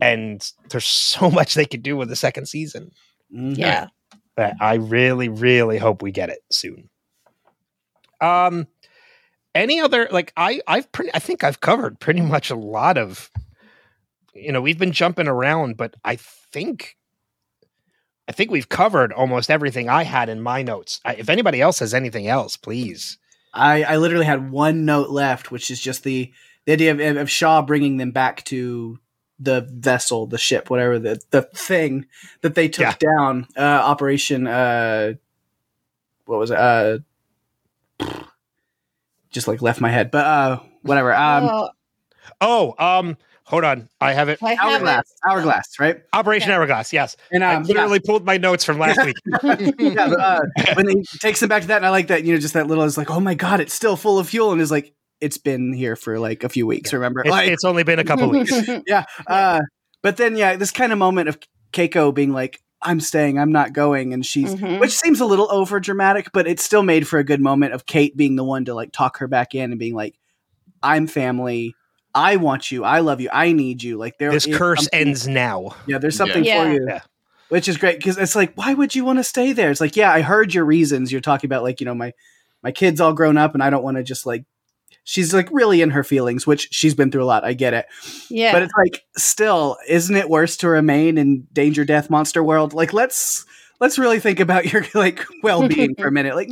And 0.00 0.40
there's 0.70 0.84
so 0.86 1.30
much 1.38 1.54
they 1.54 1.64
could 1.66 1.82
do 1.82 1.96
with 1.96 2.08
the 2.08 2.16
second 2.16 2.46
season. 2.46 2.90
Mhm. 3.34 3.56
Yeah. 3.56 3.88
that 4.36 4.56
I 4.60 4.74
really, 4.74 5.28
really 5.28 5.78
hope 5.78 6.02
we 6.02 6.10
get 6.12 6.30
it 6.30 6.40
soon. 6.50 6.88
Um, 8.20 8.66
any 9.54 9.80
other 9.80 10.08
like 10.10 10.32
I 10.36 10.60
I've 10.66 10.90
pretty 10.92 11.10
I 11.14 11.18
think 11.18 11.42
I've 11.42 11.60
covered 11.60 11.98
pretty 12.00 12.20
much 12.20 12.50
a 12.50 12.54
lot 12.54 12.98
of, 12.98 13.30
you 14.34 14.52
know, 14.52 14.60
we've 14.60 14.78
been 14.78 14.92
jumping 14.92 15.26
around, 15.28 15.76
but 15.76 15.94
I 16.04 16.16
think. 16.16 16.96
I 18.30 18.32
think 18.32 18.52
we've 18.52 18.68
covered 18.68 19.12
almost 19.12 19.50
everything 19.50 19.88
I 19.88 20.04
had 20.04 20.28
in 20.28 20.40
my 20.40 20.62
notes. 20.62 21.00
I, 21.04 21.14
if 21.14 21.28
anybody 21.28 21.60
else 21.60 21.80
has 21.80 21.92
anything 21.92 22.28
else, 22.28 22.56
please. 22.56 23.18
I, 23.52 23.82
I 23.82 23.96
literally 23.96 24.24
had 24.24 24.52
one 24.52 24.84
note 24.84 25.10
left, 25.10 25.50
which 25.50 25.68
is 25.68 25.80
just 25.80 26.04
the 26.04 26.32
the 26.64 26.72
idea 26.74 26.92
of, 26.92 27.16
of 27.16 27.28
Shaw 27.28 27.60
bringing 27.60 27.96
them 27.96 28.12
back 28.12 28.44
to 28.44 29.00
the 29.40 29.62
vessel, 29.68 30.28
the 30.28 30.38
ship, 30.38 30.70
whatever 30.70 31.00
the 31.00 31.20
the 31.30 31.42
thing 31.42 32.06
that 32.42 32.54
they 32.54 32.68
took 32.68 32.84
Yeah. 32.86 32.94
down. 33.18 33.48
Uh, 33.56 33.62
Operation. 33.62 34.46
Uh, 34.46 35.14
what 36.26 36.38
was 36.38 36.52
it? 36.52 36.56
Uh, 36.56 36.98
just 39.32 39.48
like 39.48 39.60
left 39.60 39.80
my 39.80 39.90
head, 39.90 40.12
but 40.12 40.24
uh, 40.24 40.60
whatever. 40.82 41.12
Um, 41.12 41.48
oh, 41.50 41.68
Oh, 42.40 42.74
um, 42.78 43.16
hold 43.50 43.64
on, 43.64 43.88
I 44.00 44.12
have 44.12 44.28
it. 44.28 44.38
I 44.42 44.54
have 44.54 44.60
hourglass, 44.74 45.12
hourglass, 45.28 45.66
right? 45.78 46.00
Operation 46.12 46.48
Yeah. 46.48 46.56
Hourglass. 46.58 46.92
Yes, 46.92 47.16
And 47.32 47.44
I 47.44 47.56
um, 47.56 47.64
yeah, 47.64 47.74
literally 47.74 48.00
pulled 48.00 48.24
my 48.24 48.38
notes 48.38 48.64
from 48.64 48.78
last 48.78 49.04
week. 49.04 49.16
yeah, 49.78 50.08
but, 50.08 50.20
uh, 50.20 50.40
when 50.74 50.88
he 50.88 51.02
takes 51.20 51.40
them 51.40 51.48
back 51.48 51.62
to 51.62 51.68
that, 51.68 51.76
and 51.78 51.86
I 51.86 51.90
like 51.90 52.06
that, 52.06 52.24
you 52.24 52.32
know, 52.32 52.40
just 52.40 52.54
that 52.54 52.68
little 52.68 52.84
is 52.84 52.96
like, 52.96 53.10
oh 53.10 53.20
my 53.20 53.34
god, 53.34 53.60
it's 53.60 53.74
still 53.74 53.96
full 53.96 54.18
of 54.18 54.28
fuel, 54.28 54.52
and 54.52 54.60
is 54.62 54.70
like, 54.70 54.94
it's 55.20 55.36
been 55.36 55.72
here 55.74 55.96
for 55.96 56.18
like 56.18 56.44
a 56.44 56.48
few 56.48 56.66
weeks. 56.66 56.92
Remember, 56.92 57.20
It's, 57.20 57.30
like, 57.30 57.50
it's 57.50 57.64
only 57.64 57.82
been 57.82 57.98
a 57.98 58.04
couple 58.04 58.30
weeks. 58.30 58.52
yeah. 58.86 59.04
Uh, 59.26 59.60
but 60.02 60.16
then, 60.16 60.36
yeah, 60.36 60.56
this 60.56 60.70
kind 60.70 60.92
of 60.92 60.98
moment 60.98 61.28
of 61.28 61.38
Keiko 61.74 62.14
being 62.14 62.32
like, 62.32 62.58
"I'm 62.80 63.00
staying, 63.00 63.38
I'm 63.38 63.52
not 63.52 63.74
going," 63.74 64.14
and 64.14 64.24
she's, 64.24 64.54
Mhm. 64.54 64.80
which 64.80 64.92
seems 64.92 65.20
a 65.20 65.26
little 65.26 65.50
over 65.52 65.78
dramatic, 65.80 66.28
but 66.32 66.46
it's 66.46 66.62
still 66.62 66.82
made 66.82 67.06
for 67.06 67.18
a 67.18 67.24
good 67.24 67.40
moment 67.40 67.74
of 67.74 67.84
Kate 67.84 68.16
being 68.16 68.36
the 68.36 68.44
one 68.44 68.64
to 68.64 68.74
like 68.74 68.92
talk 68.92 69.18
her 69.18 69.28
back 69.28 69.54
in 69.54 69.70
and 69.72 69.78
being 69.78 69.94
like, 69.94 70.14
"I'm 70.82 71.06
family." 71.06 71.74
I 72.14 72.36
want 72.36 72.70
you. 72.70 72.84
I 72.84 73.00
love 73.00 73.20
you. 73.20 73.28
I 73.32 73.52
need 73.52 73.82
you. 73.82 73.96
Like 73.96 74.18
there 74.18 74.30
This 74.32 74.46
curse 74.46 74.80
something- 74.84 75.00
ends 75.08 75.28
now. 75.28 75.76
Yeah, 75.86 75.98
there's 75.98 76.16
something 76.16 76.44
Yeah. 76.44 76.64
for 76.64 76.72
you. 76.72 76.86
Yeah. 76.88 77.00
Which 77.50 77.68
is 77.68 77.76
great 77.76 77.98
because 77.98 78.16
it's 78.18 78.36
like, 78.36 78.54
why 78.54 78.74
would 78.74 78.94
you 78.94 79.04
want 79.04 79.18
to 79.18 79.24
stay 79.24 79.52
there? 79.52 79.70
It's 79.70 79.80
like, 79.80 79.96
yeah, 79.96 80.12
I 80.12 80.22
heard 80.22 80.54
your 80.54 80.64
reasons. 80.64 81.10
You're 81.10 81.20
talking 81.20 81.48
about 81.48 81.62
like, 81.64 81.80
you 81.80 81.84
know, 81.84 81.94
my 81.94 82.12
my 82.62 82.70
kid's 82.72 83.00
all 83.00 83.12
grown 83.12 83.36
up 83.36 83.54
and 83.54 83.62
I 83.62 83.70
don't 83.70 83.82
want 83.82 83.96
to 83.96 84.02
just 84.04 84.24
like 84.26 84.44
she's 85.04 85.32
like 85.34 85.48
really 85.50 85.82
in 85.82 85.90
her 85.90 86.04
feelings, 86.04 86.46
which 86.46 86.68
she's 86.70 86.94
been 86.94 87.10
through 87.10 87.24
a 87.24 87.26
lot. 87.26 87.44
I 87.44 87.54
get 87.54 87.74
it. 87.74 87.86
yeah. 88.28 88.52
But 88.52 88.62
it's 88.62 88.72
like 88.78 89.02
still, 89.16 89.76
isn't 89.88 90.14
it 90.14 90.28
worse 90.28 90.56
to 90.58 90.68
remain 90.68 91.18
in 91.18 91.46
danger 91.52 91.84
death 91.84 92.08
monster 92.10 92.42
world? 92.42 92.72
Like 92.74 92.92
let's 92.92 93.44
let's 93.80 93.98
really 93.98 94.20
think 94.20 94.38
about 94.40 94.66
your 94.72 94.84
like 94.94 95.24
well 95.42 95.66
being 95.66 95.94
for 95.96 96.06
a 96.06 96.12
minute. 96.12 96.36
Like 96.36 96.50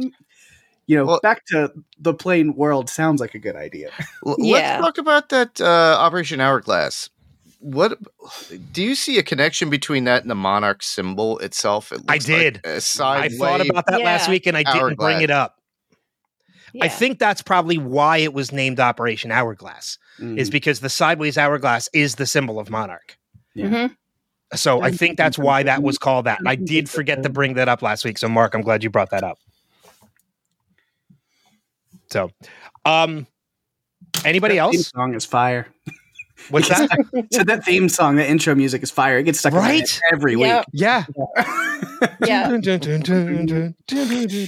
you 0.89 0.97
know, 0.97 1.05
Well- 1.05 1.21
back 1.23 1.45
to 1.47 1.71
the 2.01 2.13
plain 2.15 2.55
world 2.57 2.91
sounds 2.91 3.21
like 3.21 3.35
a 3.35 3.39
good 3.39 3.55
idea. 3.55 3.91
L- 4.27 4.35
Yeah. 4.41 4.55
Let's 4.81 4.83
talk 4.85 4.99
about 4.99 5.29
that 5.29 5.61
uh, 5.61 5.97
Operation 6.01 6.41
Hourglass. 6.41 7.09
What 7.61 7.99
do 8.73 8.83
you 8.83 8.95
see 8.95 9.19
a 9.19 9.23
connection 9.23 9.69
between 9.69 10.05
that 10.05 10.23
and 10.23 10.31
the 10.31 10.35
monarch 10.37 10.83
symbol 10.83 11.39
itself? 11.39 11.93
It 11.93 12.01
I 12.09 12.15
looks 12.15 12.29
like 12.29 12.39
did. 12.39 12.61
a 12.65 12.77
I 12.77 12.79
side 12.79 13.33
thought 13.33 13.61
about 13.69 13.85
that 13.87 14.01
last 14.03 14.29
week 14.29 14.47
and 14.47 14.57
I 14.57 14.63
didn't 14.63 14.97
bring 14.97 15.21
it 15.23 15.31
up. 15.31 15.57
I 16.81 16.89
think 16.89 17.19
that's 17.19 17.43
probably 17.43 17.77
why 17.79 18.19
it 18.19 18.33
was 18.35 18.53
named 18.53 18.79
Operation 18.81 19.31
Hourglass, 19.33 19.99
Mm. 20.21 20.37
is 20.39 20.51
because 20.51 20.81
the 20.81 20.89
sideways 20.89 21.39
hourglass 21.39 21.89
is 21.93 22.17
the 22.17 22.27
symbol 22.27 22.59
of 22.61 22.71
monarch. 22.71 23.17
Mhm. 23.57 23.95
So 24.55 24.81
I 24.83 24.91
think 24.91 25.17
that's 25.17 25.39
why 25.39 25.63
that 25.65 25.83
was 25.83 25.97
called 25.99 26.27
that. 26.27 26.39
And 26.41 26.49
I 26.49 26.55
did 26.57 26.89
forget 26.91 27.23
to 27.23 27.29
bring 27.29 27.55
that 27.55 27.69
up 27.69 27.83
last 27.83 28.05
week. 28.05 28.19
So 28.19 28.29
Mark, 28.29 28.55
I'm 28.55 28.63
glad 28.63 28.83
you 28.83 28.91
brought 28.91 29.11
that 29.11 29.23
up. 29.25 29.39
So, 32.11 32.31
um, 32.85 33.27
anybody 34.25 34.57
That 34.57 34.71
theme 34.71 34.79
else? 34.79 34.89
song 34.89 35.15
is 35.15 35.25
fire. 35.25 35.67
What's 36.51 36.69
that? 36.69 36.89
so 37.33 37.43
that 37.45 37.65
theme 37.65 37.89
song, 37.89 38.15
the 38.17 38.29
intro 38.29 38.55
music 38.55 38.83
is 38.83 38.91
fire. 38.91 39.19
It 39.19 39.25
gets 39.25 39.41
stuck 39.41 39.53
in 39.53 39.59
my 39.59 39.67
head 39.67 39.81
Right? 39.81 40.01
every 40.13 40.35
Yep. 40.37 40.67
Yeah. 40.73 41.05
week. 41.09 41.27
Yeah. 42.27 42.51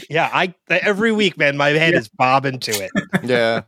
yeah, 0.08 0.30
I 0.32 0.54
every 0.68 1.12
week, 1.12 1.36
man, 1.36 1.56
my 1.56 1.68
head 1.70 1.94
is 1.94 2.08
bobbing 2.08 2.60
to 2.60 2.70
it. 2.72 2.90
yeah. 3.24 3.62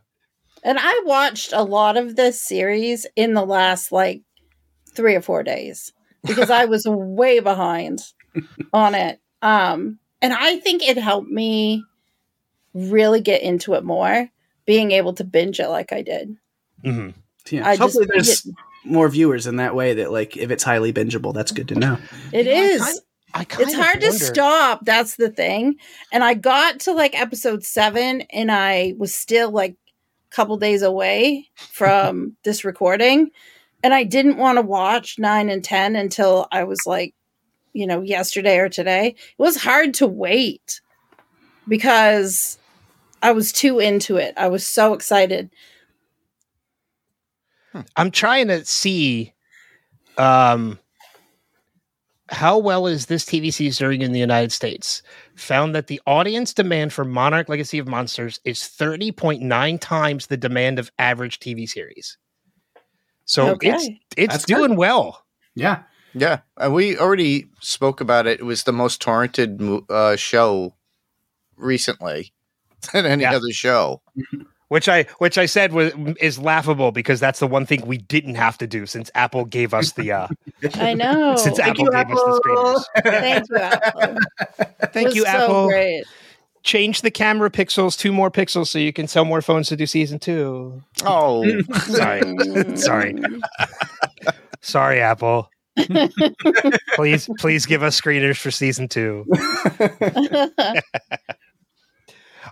And 0.63 0.77
I 0.79 1.01
watched 1.05 1.51
a 1.53 1.63
lot 1.63 1.97
of 1.97 2.15
this 2.15 2.39
series 2.39 3.05
in 3.15 3.33
the 3.33 3.45
last 3.45 3.91
like 3.91 4.21
three 4.95 5.15
or 5.15 5.21
four 5.21 5.43
days 5.43 5.91
because 6.25 6.49
I 6.49 6.65
was 6.65 6.85
way 6.87 7.39
behind 7.41 7.99
on 8.73 8.95
it. 8.95 9.19
Um, 9.41 9.99
and 10.21 10.31
I 10.33 10.59
think 10.59 10.81
it 10.81 10.97
helped 10.97 11.29
me 11.29 11.83
really 12.73 13.21
get 13.21 13.41
into 13.41 13.73
it 13.75 13.83
more, 13.83 14.29
being 14.65 14.91
able 14.91 15.13
to 15.13 15.23
binge 15.23 15.59
it 15.59 15.67
like 15.69 15.91
I 15.93 16.01
did. 16.01 16.35
Mhm. 16.83 17.13
Yeah. 17.49 17.67
I 17.67 17.71
just- 17.75 17.81
Hopefully, 17.81 18.07
there's 18.09 18.47
more 18.85 19.07
viewers 19.09 19.47
in 19.47 19.57
that 19.57 19.75
way 19.75 19.93
that, 19.95 20.11
like, 20.11 20.35
if 20.37 20.51
it's 20.51 20.63
highly 20.63 20.91
bingeable, 20.93 21.33
that's 21.33 21.51
good 21.51 21.67
to 21.69 21.75
know. 21.75 21.97
It 22.31 22.45
You 22.45 22.51
know, 22.53 22.57
I 22.59 22.63
is. 22.65 22.81
kind- 22.81 22.99
I 23.35 23.43
kind 23.45 23.63
it's 23.63 23.73
of 23.73 23.79
hard 23.83 24.01
to 24.01 24.11
stop. 24.11 24.85
That's 24.85 25.15
the 25.15 25.29
thing. 25.29 25.75
And 26.11 26.23
I 26.23 26.35
got 26.35 26.81
to 26.81 26.93
like 26.93 27.19
episode 27.19 27.63
seven 27.63 28.21
and 28.29 28.51
I 28.51 28.93
was 28.99 29.11
still 29.13 29.49
like 29.49 29.71
a 29.71 30.35
couple 30.35 30.55
days 30.57 30.83
away 30.83 31.49
from 31.71 32.37
this 32.43 32.63
recording. 32.63 33.31
And 33.83 33.91
I 33.91 34.03
didn't 34.03 34.37
want 34.37 34.57
to 34.57 34.61
watch 34.61 35.17
nine 35.17 35.49
and 35.49 35.63
10 35.63 35.95
until 35.95 36.47
I 36.51 36.63
was 36.63 36.79
like, 36.85 37.15
you 37.73 37.87
know, 37.87 38.01
yesterday 38.01 38.59
or 38.59 38.69
today. 38.69 39.07
It 39.07 39.41
was 39.41 39.57
hard 39.57 39.95
to 39.95 40.05
wait 40.05 40.79
because 41.67 42.57
I 43.23 43.31
was 43.31 43.51
too 43.51 43.79
into 43.79 44.17
it. 44.17 44.33
I 44.37 44.49
was 44.49 44.67
so 44.67 44.93
excited. 44.93 45.49
I'm 47.95 48.11
trying 48.11 48.49
to 48.49 48.63
see 48.65 49.33
um 50.17 50.77
how 52.29 52.57
well 52.57 52.87
is 52.87 53.07
this 53.07 53.25
TV 53.25 53.51
series 53.53 53.77
doing 53.77 54.01
in 54.01 54.11
the 54.11 54.19
United 54.19 54.51
States? 54.51 55.01
Found 55.35 55.73
that 55.75 55.87
the 55.87 56.01
audience 56.05 56.53
demand 56.53 56.91
for 56.93 57.05
Monarch 57.05 57.49
Legacy 57.49 57.79
of 57.79 57.87
Monsters 57.87 58.39
is 58.43 58.59
30.9 58.59 59.79
times 59.79 60.27
the 60.27 60.37
demand 60.37 60.79
of 60.79 60.91
average 60.99 61.39
TV 61.39 61.67
series. 61.67 62.17
So 63.25 63.49
Okay. 63.49 63.69
it's 63.69 63.89
it's 64.17 64.33
That's 64.33 64.45
good. 64.45 64.57
doing 64.57 64.75
well. 64.75 65.23
Yeah. 65.55 65.83
Yeah, 66.15 66.41
and 66.57 66.75
we 66.75 66.95
already 66.99 67.47
spoke 67.59 67.99
about 67.99 68.27
it. 68.27 68.39
It 68.39 68.43
was 68.43 68.63
the 68.63 68.71
most 68.71 69.01
torrented 69.01 69.89
uh, 69.89 70.15
show 70.15 70.75
recently 71.57 72.33
than 72.93 73.05
any 73.05 73.23
Yeah. 73.23 73.35
other 73.35 73.51
show. 73.51 74.01
Which 74.69 74.89
I 74.89 75.03
which 75.19 75.37
I 75.37 75.45
said 75.45 75.71
was 75.71 75.93
is 76.19 76.39
laughable 76.39 76.91
because 76.91 77.19
that's 77.19 77.39
the 77.39 77.45
one 77.47 77.65
thing 77.67 77.85
we 77.85 77.97
didn't 77.99 78.35
have 78.35 78.57
to 78.57 78.65
do 78.65 78.85
since 78.87 79.11
Apple 79.13 79.45
gave 79.45 79.71
us 79.73 79.91
the 79.91 80.11
uh 80.11 80.27
I 80.75 80.95
know. 80.95 81.35
since 81.35 81.57
Thank 81.57 81.79
Apple 81.79 81.85
you, 81.85 81.91
gave 81.91 82.09
us 82.09 82.23
the 82.23 82.39
streamers. 82.41 82.87
Thank 83.21 83.49
you, 83.49 83.55
Apple. 83.57 84.17
Thank 84.91 85.05
was 85.07 85.15
you, 85.15 85.21
so 85.23 85.27
Apple. 85.29 85.67
Great. 85.67 86.03
Change 86.63 87.01
the 87.01 87.11
camera 87.11 87.51
pixels, 87.51 87.97
two 87.97 88.11
more 88.13 88.31
pixels, 88.31 88.67
so 88.67 88.79
you 88.79 88.93
can 88.93 89.05
sell 89.07 89.25
more 89.25 89.41
phones 89.41 89.67
to 89.67 89.75
do 89.75 89.85
season 89.85 90.17
two. 90.17 90.81
Oh, 91.05 91.43
Sorry. 91.89 92.77
Sorry. 92.77 93.15
Sorry, 94.61 95.01
Apple. 95.01 95.49
please, 96.95 97.29
please 97.39 97.65
give 97.65 97.83
us 97.83 97.99
screeners 97.99 98.37
for 98.39 98.49
season 98.49 98.87
two. 98.87 99.25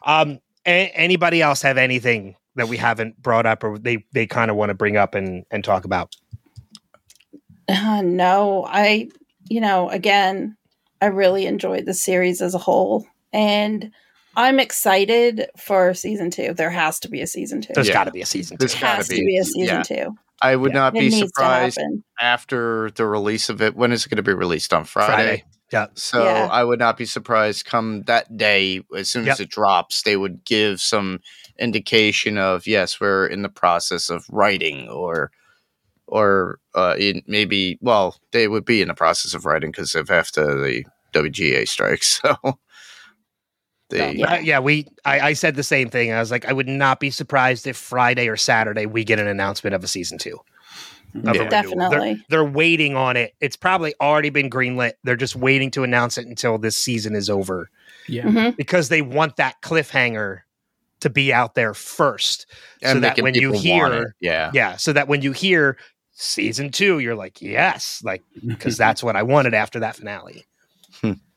Um, 0.04 0.39
a- 0.66 0.89
anybody 0.95 1.41
else 1.41 1.62
have 1.64 1.78
anything 1.78 2.36
that 2.56 2.68
we 2.68 2.78
haven't 2.78 3.22
brought 3.22 3.45
up 3.45 3.64
or 3.64 3.78
they 3.78 4.06
they 4.12 4.28
kind 4.28 4.52
of 4.52 4.58
want 4.58 4.70
to 4.70 4.74
bring 4.76 4.97
up 4.97 5.16
and 5.16 5.45
and 5.52 5.64
talk 5.64 5.86
about? 5.86 6.16
Uh, 7.68 8.02
no, 8.04 8.66
I, 8.68 9.10
you 9.49 9.62
know, 9.62 9.89
again, 9.89 10.58
I 11.02 11.06
really 11.08 11.45
enjoyed 11.45 11.86
the 11.86 11.93
series 11.93 12.41
as 12.41 12.54
a 12.54 12.58
whole, 12.60 13.06
and 13.32 13.91
I'm 14.36 14.60
excited 14.60 15.47
for 15.58 15.93
season 15.93 16.32
two. 16.32 16.54
There 16.54 16.70
has 16.70 16.99
to 17.02 17.10
be 17.10 17.22
a 17.22 17.28
season 17.28 17.62
two. 17.62 17.74
There's 17.74 17.88
Yeah. 17.88 17.93
got 17.93 18.04
to 18.06 18.12
be 18.12 18.22
a 18.22 18.26
season 18.26 18.58
two. 18.58 18.62
There's 18.68 18.80
gotta 18.80 19.06
be. 19.08 19.26
be 19.26 19.38
a 19.38 19.43
season 19.45 19.78
Yeah. 19.78 19.84
two. 19.84 20.16
I 20.41 20.56
would 20.56 20.72
Yeah. 20.72 20.80
not 20.80 20.95
It 20.95 20.99
be 20.99 21.12
surprised 21.12 21.80
after 22.20 22.91
the 22.95 23.06
release 23.06 23.49
of 23.49 23.62
it. 23.62 23.76
When 23.76 23.91
is 23.91 24.06
it 24.06 24.10
going 24.10 24.18
to 24.18 24.24
be 24.24 24.34
released 24.34 24.74
on 24.74 24.86
Friday? 24.86 25.12
Friday. 25.14 25.43
Yeah. 25.72 25.88
So 25.95 26.24
Yeah. 26.24 26.47
I 26.51 26.63
would 26.63 26.80
not 26.80 26.97
be 26.97 27.05
surprised 27.05 27.65
come 27.65 28.03
that 28.03 28.36
day, 28.38 28.82
as 28.95 29.09
soon 29.09 29.26
Yep. 29.26 29.34
as 29.34 29.39
it 29.39 29.49
drops, 29.49 30.01
they 30.03 30.17
would 30.17 30.43
give 30.45 30.82
some 30.82 31.19
indication 31.57 32.38
of 32.38 32.67
yes, 32.67 32.99
we're 32.99 33.26
in 33.28 33.41
the 33.41 33.49
process 33.49 34.09
of 34.09 34.26
writing, 34.30 34.88
or 34.89 35.32
or 36.07 36.59
uh, 36.76 36.95
in 36.99 37.22
maybe 37.28 37.78
well, 37.82 38.17
they 38.32 38.47
would 38.49 38.65
be 38.65 38.82
in 38.82 38.89
the 38.89 38.93
process 38.93 39.34
of 39.34 39.45
writing 39.45 39.72
because 39.72 39.95
of 39.95 40.11
after 40.11 40.61
the 40.61 40.84
WGA 41.13 41.67
strike. 41.67 42.03
So 42.11 42.36
they 43.89 44.13
Yeah. 44.15 44.39
Yeah, 44.39 44.59
we. 44.59 44.88
I, 45.05 45.19
I 45.19 45.34
said 45.34 45.55
the 45.55 45.63
same 45.63 45.89
thing. 45.89 46.11
I 46.11 46.19
was 46.19 46.32
like, 46.32 46.45
I 46.45 46.53
would 46.53 46.67
not 46.67 46.99
be 46.99 47.09
surprised 47.11 47.67
if 47.67 47.76
Friday 47.78 48.28
or 48.30 48.38
Saturday 48.38 48.86
we 48.86 49.03
get 49.03 49.19
an 49.19 49.28
announcement 49.28 49.74
of 49.76 49.84
a 49.84 49.88
season 49.88 50.17
two. 50.17 50.38
Of 51.16 51.24
Yeah. 51.24 51.32
renewal. 51.32 51.49
Definitely. 51.49 52.14
They're, 52.14 52.24
they're 52.30 52.43
waiting 52.45 52.95
on 52.95 53.18
it. 53.18 53.34
It's 53.39 53.55
probably 53.55 53.93
already 54.01 54.30
been 54.30 54.49
greenlit. 54.49 54.93
They're 55.03 55.16
just 55.16 55.36
waiting 55.36 55.72
to 55.72 55.84
announce 55.84 56.18
it 56.18 56.26
until 56.28 56.57
this 56.57 56.78
season 56.78 57.16
is 57.16 57.30
over 57.30 57.70
Yeah. 58.07 58.24
Mhm. 58.24 58.55
because 58.57 58.89
they 58.89 59.01
want 59.01 59.36
that 59.38 59.62
cliffhanger 59.62 60.39
to 61.01 61.09
be 61.09 61.34
out 61.34 61.55
there 61.55 61.74
first. 61.74 62.45
so 62.84 62.99
that 62.99 63.20
when 63.22 63.34
you 63.36 63.51
hear- 63.51 64.16
yeah, 64.20 64.51
Yeah, 64.53 64.76
so 64.78 64.93
that 64.93 65.07
when 65.07 65.22
you 65.22 65.32
hear 65.32 65.78
season 66.14 66.70
two, 66.72 66.99
you're 66.99 67.16
like, 67.16 67.41
yes, 67.41 68.01
like 68.03 68.22
because 68.47 68.78
that's 68.78 69.03
what 69.03 69.16
I 69.16 69.24
wanted 69.24 69.53
after 69.53 69.80
that 69.80 69.95
finale. 69.95 70.45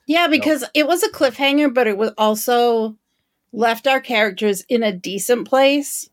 Yeah, 0.07 0.29
because 0.29 0.65
it 0.75 0.87
was 0.87 1.03
a 1.03 1.09
cliffhanger, 1.09 1.73
but 1.73 1.87
it 1.87 1.97
was 1.97 2.11
also 2.19 2.97
left 3.53 3.87
our 3.87 4.01
characters 4.01 4.63
in 4.69 4.83
a 4.83 4.93
decent 4.93 5.49
place 5.49 6.11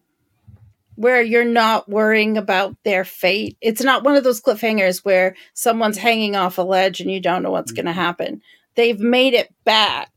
where 1.02 1.22
you're 1.24 1.43
not 1.43 1.89
worrying 1.89 2.38
about 2.38 2.76
their 2.84 3.04
fate. 3.04 3.58
It's 3.60 3.82
not 3.82 4.04
one 4.04 4.16
of 4.16 4.24
those 4.24 4.39
cliffhangers 4.39 5.04
where 5.04 5.36
someone's 5.56 5.97
hanging 5.97 6.36
off 6.36 6.60
a 6.60 6.62
ledge 6.62 7.02
and 7.02 7.10
you 7.10 7.20
don't 7.20 7.41
know 7.41 7.49
what's 7.49 7.72
going 7.72 7.86
to 7.86 7.91
mm-hmm. 7.91 7.99
happen. 7.99 8.41
They've 8.76 8.99
made 8.99 9.34
it 9.34 9.52
back 9.64 10.12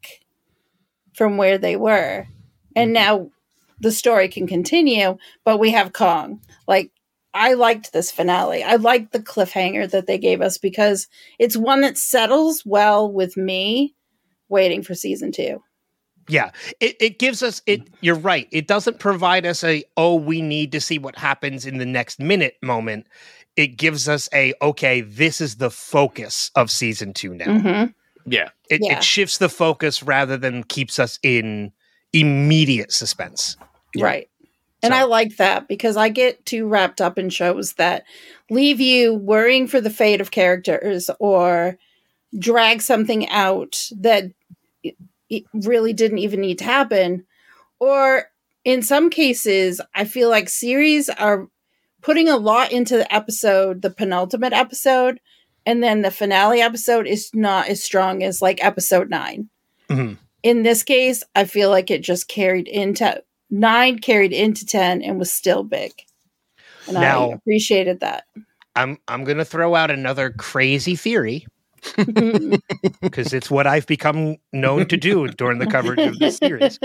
from 1.14 1.38
where 1.38 1.56
they 1.56 1.76
were. 1.76 2.26
And 2.76 2.88
mm-hmm. 2.88 2.92
now 2.92 3.30
the 3.80 3.92
story 3.92 4.28
can 4.28 4.46
continue, 4.46 5.16
but 5.42 5.58
we 5.58 5.70
have 5.70 5.94
Kong. 5.94 6.40
Like, 6.68 6.90
I 7.32 7.54
liked 7.54 7.92
this 7.92 8.12
finale. 8.12 8.62
I 8.62 8.76
liked 8.76 9.12
the 9.12 9.20
cliffhanger 9.20 9.90
that 9.90 10.06
they 10.06 10.18
gave 10.18 10.42
us 10.42 10.58
because 10.58 11.08
it's 11.38 11.56
one 11.56 11.80
that 11.80 11.96
settles 11.96 12.62
well 12.64 13.10
with 13.10 13.38
me 13.38 13.94
waiting 14.50 14.82
for 14.82 14.94
season 14.94 15.32
two. 15.32 15.62
Yeah, 16.28 16.50
it, 16.80 16.96
it 17.00 17.18
gives 17.18 17.42
us 17.42 17.60
it. 17.66 17.82
You're 18.00 18.14
right. 18.14 18.48
It 18.50 18.66
doesn't 18.66 18.98
provide 18.98 19.44
us 19.44 19.62
a 19.62 19.84
oh 19.96 20.14
we 20.14 20.40
need 20.40 20.72
to 20.72 20.80
see 20.80 20.98
what 20.98 21.18
happens 21.18 21.66
in 21.66 21.78
the 21.78 21.86
next 21.86 22.18
minute 22.18 22.56
moment. 22.62 23.06
It 23.56 23.76
gives 23.76 24.08
us 24.08 24.28
a 24.32 24.54
okay. 24.62 25.02
This 25.02 25.40
is 25.40 25.56
the 25.56 25.70
focus 25.70 26.50
of 26.56 26.70
season 26.70 27.12
two 27.12 27.34
now. 27.34 27.44
Mm-hmm. 27.46 27.92
yeah, 28.30 28.48
It, 28.70 28.80
Yeah. 28.82 28.96
it 28.98 29.04
shifts 29.04 29.38
the 29.38 29.48
focus 29.48 30.02
rather 30.02 30.36
than 30.36 30.64
keeps 30.64 30.98
us 30.98 31.18
in 31.22 31.72
immediate 32.12 32.90
suspense. 32.92 33.56
Yeah. 33.94 34.04
Right. 34.04 34.28
And 34.82 34.92
So- 34.92 34.98
I 34.98 35.02
like 35.04 35.36
that 35.36 35.68
because 35.68 35.96
I 35.96 36.08
get 36.08 36.44
too 36.46 36.66
wrapped 36.66 37.00
up 37.00 37.18
in 37.18 37.28
shows 37.30 37.74
that 37.74 38.04
leave 38.50 38.80
you 38.80 39.14
worrying 39.14 39.66
for 39.66 39.80
the 39.80 39.90
fate 39.90 40.20
of 40.20 40.30
characters 40.30 41.10
or 41.20 41.78
drag 42.38 42.82
something 42.82 43.28
out 43.28 43.88
that 44.00 44.24
it, 45.38 45.44
really 45.66 45.92
didn't 45.92 46.18
even 46.18 46.40
need 46.40 46.58
to 46.58 46.64
happen. 46.64 47.26
Or 47.80 48.24
in 48.64 48.82
some 48.82 49.10
cases, 49.10 49.80
I 49.94 50.04
feel 50.04 50.30
like 50.30 50.48
series 50.48 51.08
are 51.08 51.48
putting 52.02 52.28
a 52.28 52.36
lot 52.36 52.72
into 52.72 52.96
the 52.96 53.14
episode, 53.14 53.82
the 53.82 53.90
penultimate 53.90 54.52
episode, 54.52 55.20
and 55.66 55.82
then 55.82 56.02
the 56.02 56.10
finale 56.10 56.60
episode 56.60 57.06
is 57.06 57.30
not 57.34 57.68
as 57.68 57.82
strong 57.82 58.22
as 58.22 58.42
like 58.42 58.62
episode 58.64 59.08
9 59.10 59.48
Mhm. 59.90 60.18
In 60.42 60.62
this 60.62 60.82
case, 60.82 61.22
I 61.34 61.44
feel 61.44 61.70
like 61.70 61.90
it 61.90 62.02
just 62.02 62.28
carried 62.28 62.68
into 62.68 63.22
nine, 63.50 63.98
carried 63.98 64.32
into 64.32 64.66
10, 64.66 65.00
and 65.02 65.18
was 65.18 65.32
still 65.32 65.62
big. 65.64 65.92
And 66.86 66.94
Now- 66.94 67.30
I 67.30 67.34
appreciated 67.34 68.00
that. 68.00 68.24
I'm 68.76 68.98
I'm 69.08 69.24
gonna 69.24 69.44
throw 69.44 69.74
out 69.74 69.90
another 69.90 70.30
crazy 70.30 70.96
theory 70.96 71.46
because 73.02 73.32
it's 73.32 73.50
what 73.50 73.66
I've 73.66 73.86
become 73.86 74.36
known 74.52 74.86
to 74.88 74.96
do 74.96 75.28
during 75.28 75.58
the 75.58 75.66
coverage 75.66 76.00
of 76.00 76.18
this 76.18 76.36
series. 76.38 76.78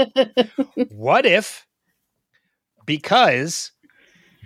What 0.89 1.26
if, 1.26 1.66
because 2.86 3.72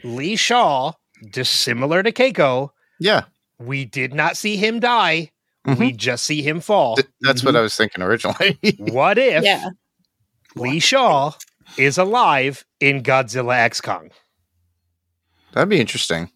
Lee 0.04 0.36
Shaw, 0.36 0.94
dissimilar 1.32 2.04
to 2.04 2.12
Keiko, 2.12 2.70
yeah. 3.00 3.24
we 3.60 3.86
did 3.86 4.14
not 4.14 4.38
see 4.38 4.58
him 4.58 4.80
die. 4.80 5.32
We 5.80 5.94
just 5.94 6.26
see 6.26 6.42
him 6.42 6.60
fall. 6.60 6.98
Th- 6.98 7.08
that's 7.22 7.42
what 7.44 7.54
Mhm. 7.56 7.60
I 7.60 7.62
was 7.62 7.76
thinking 7.78 8.04
originally. 8.04 8.60
What 8.80 9.18
if 9.18 9.44
yeah. 9.46 9.70
Lee 10.58 10.80
Shaw 10.80 11.32
is 11.78 11.98
alive 11.98 12.66
in 12.82 13.02
Godzilla 13.02 13.56
X 13.58 13.80
Kong? 13.80 14.10
That'd 15.54 15.70
be 15.70 15.80
interesting. 15.80 16.30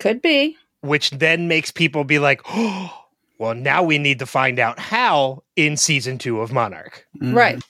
Could 0.00 0.20
be. 0.20 0.56
Which 0.80 1.10
then 1.10 1.46
makes 1.46 1.70
people 1.70 2.02
be 2.02 2.18
like, 2.18 2.40
oh, 2.48 2.99
well, 3.40 3.54
now 3.54 3.82
we 3.82 3.98
need 3.98 4.18
to 4.20 4.26
find 4.26 4.58
out 4.60 4.78
how 4.78 5.42
in 5.56 5.76
season 5.76 6.18
two 6.18 6.40
of 6.40 6.52
Monarch. 6.52 7.06
Mhm. 7.20 7.34
Right. 7.34 7.62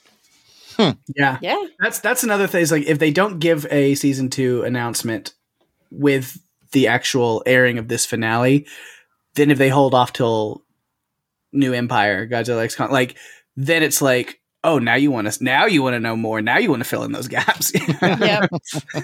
Yeah. 1.16 1.38
Yeah. 1.42 1.62
That's 1.78 2.00
that's 2.00 2.24
another 2.24 2.46
thing. 2.46 2.62
Is 2.62 2.72
like 2.72 2.86
if 2.86 2.98
they 2.98 3.10
don't 3.10 3.38
give 3.38 3.66
a 3.70 3.94
season 3.94 4.30
two 4.30 4.62
announcement 4.62 5.34
with 5.90 6.38
the 6.72 6.86
actual 6.88 7.42
airing 7.46 7.78
of 7.78 7.88
this 7.88 8.06
finale, 8.06 8.66
then 9.34 9.50
if 9.50 9.58
they 9.58 9.68
hold 9.68 9.94
off 9.94 10.12
till 10.12 10.62
New 11.52 11.72
Empire, 11.74 12.26
Godzilla 12.26 12.64
X 12.64 12.76
Kong, 12.76 12.90
like 12.90 13.16
then 13.56 13.82
it's 13.82 14.00
like, 14.00 14.40
oh, 14.64 14.78
now 14.78 14.94
you 14.94 15.10
want 15.10 15.30
to 15.30 15.44
now 15.44 15.66
you 15.66 15.82
want 15.82 15.94
to 15.94 16.00
know 16.00 16.16
more. 16.16 16.40
Now 16.40 16.56
you 16.58 16.70
want 16.70 16.82
to 16.82 16.88
fill 16.88 17.04
in 17.04 17.12
those 17.12 17.28
gaps. 17.28 17.72
Yep. 18.02 18.50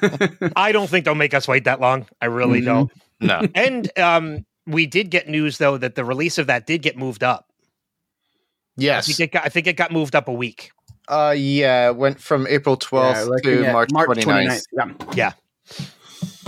I 0.57 0.73
don't 0.73 0.89
think 0.89 1.05
they'll 1.05 1.15
make 1.15 1.35
us 1.35 1.47
wait 1.47 1.65
that 1.65 1.81
long. 1.81 2.07
I 2.23 2.27
really 2.27 2.63
Mhm. 2.63 2.65
don't. 2.65 2.93
No. 3.21 3.43
And 3.55 3.99
um, 3.99 4.47
we 4.67 4.87
did 4.87 5.11
get 5.11 5.29
news 5.29 5.59
though 5.59 5.79
that 5.79 5.95
the 5.95 6.05
release 6.05 6.39
of 6.39 6.47
that 6.49 6.67
did 6.67 6.83
get 6.83 6.97
moved 6.97 7.23
up. 7.23 7.47
I 8.79 8.83
Yes. 8.83 9.07
think 9.07 9.21
it 9.21 9.33
got, 9.33 9.47
I 9.47 9.49
think 9.49 9.67
it 9.67 9.77
got 9.77 9.91
moved 9.93 10.15
up 10.15 10.29
a 10.29 10.33
week. 10.33 10.71
Uh, 11.09 11.35
yeah. 11.37 11.89
It 11.89 11.97
went 11.97 12.21
from 12.21 12.47
April 12.49 12.77
12th 12.77 13.15
Yeah, 13.15 13.23
looking 13.23 13.51
to 13.63 13.67
at 13.67 13.73
March, 13.73 13.89
29th. 13.91 14.63
29th. 14.75 15.17
Yeah. 15.17 15.33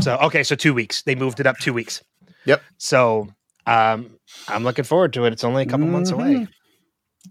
So 0.00 0.16
okay, 0.18 0.42
so 0.42 0.54
two 0.54 0.74
weeks. 0.74 1.02
They 1.02 1.14
moved 1.14 1.40
it 1.40 1.46
up 1.46 1.58
two 1.58 1.72
weeks. 1.72 2.02
Yep. 2.44 2.62
So 2.76 3.28
um, 3.66 4.10
I'm 4.48 4.64
looking 4.64 4.84
forward 4.84 5.12
to 5.14 5.24
it. 5.24 5.32
It's 5.32 5.44
only 5.44 5.62
a 5.62 5.66
couple 5.66 5.86
months 5.86 6.10
away. 6.10 6.46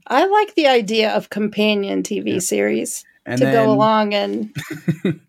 I 0.08 0.26
like 0.26 0.56
the 0.56 0.68
idea 0.68 1.12
of 1.12 1.30
companion 1.30 2.04
TV 2.04 2.42
series 2.42 3.04
And 3.26 3.40
to 3.40 3.46
then, 3.46 3.54
go 3.54 3.72
along 3.72 4.14
and 4.14 4.56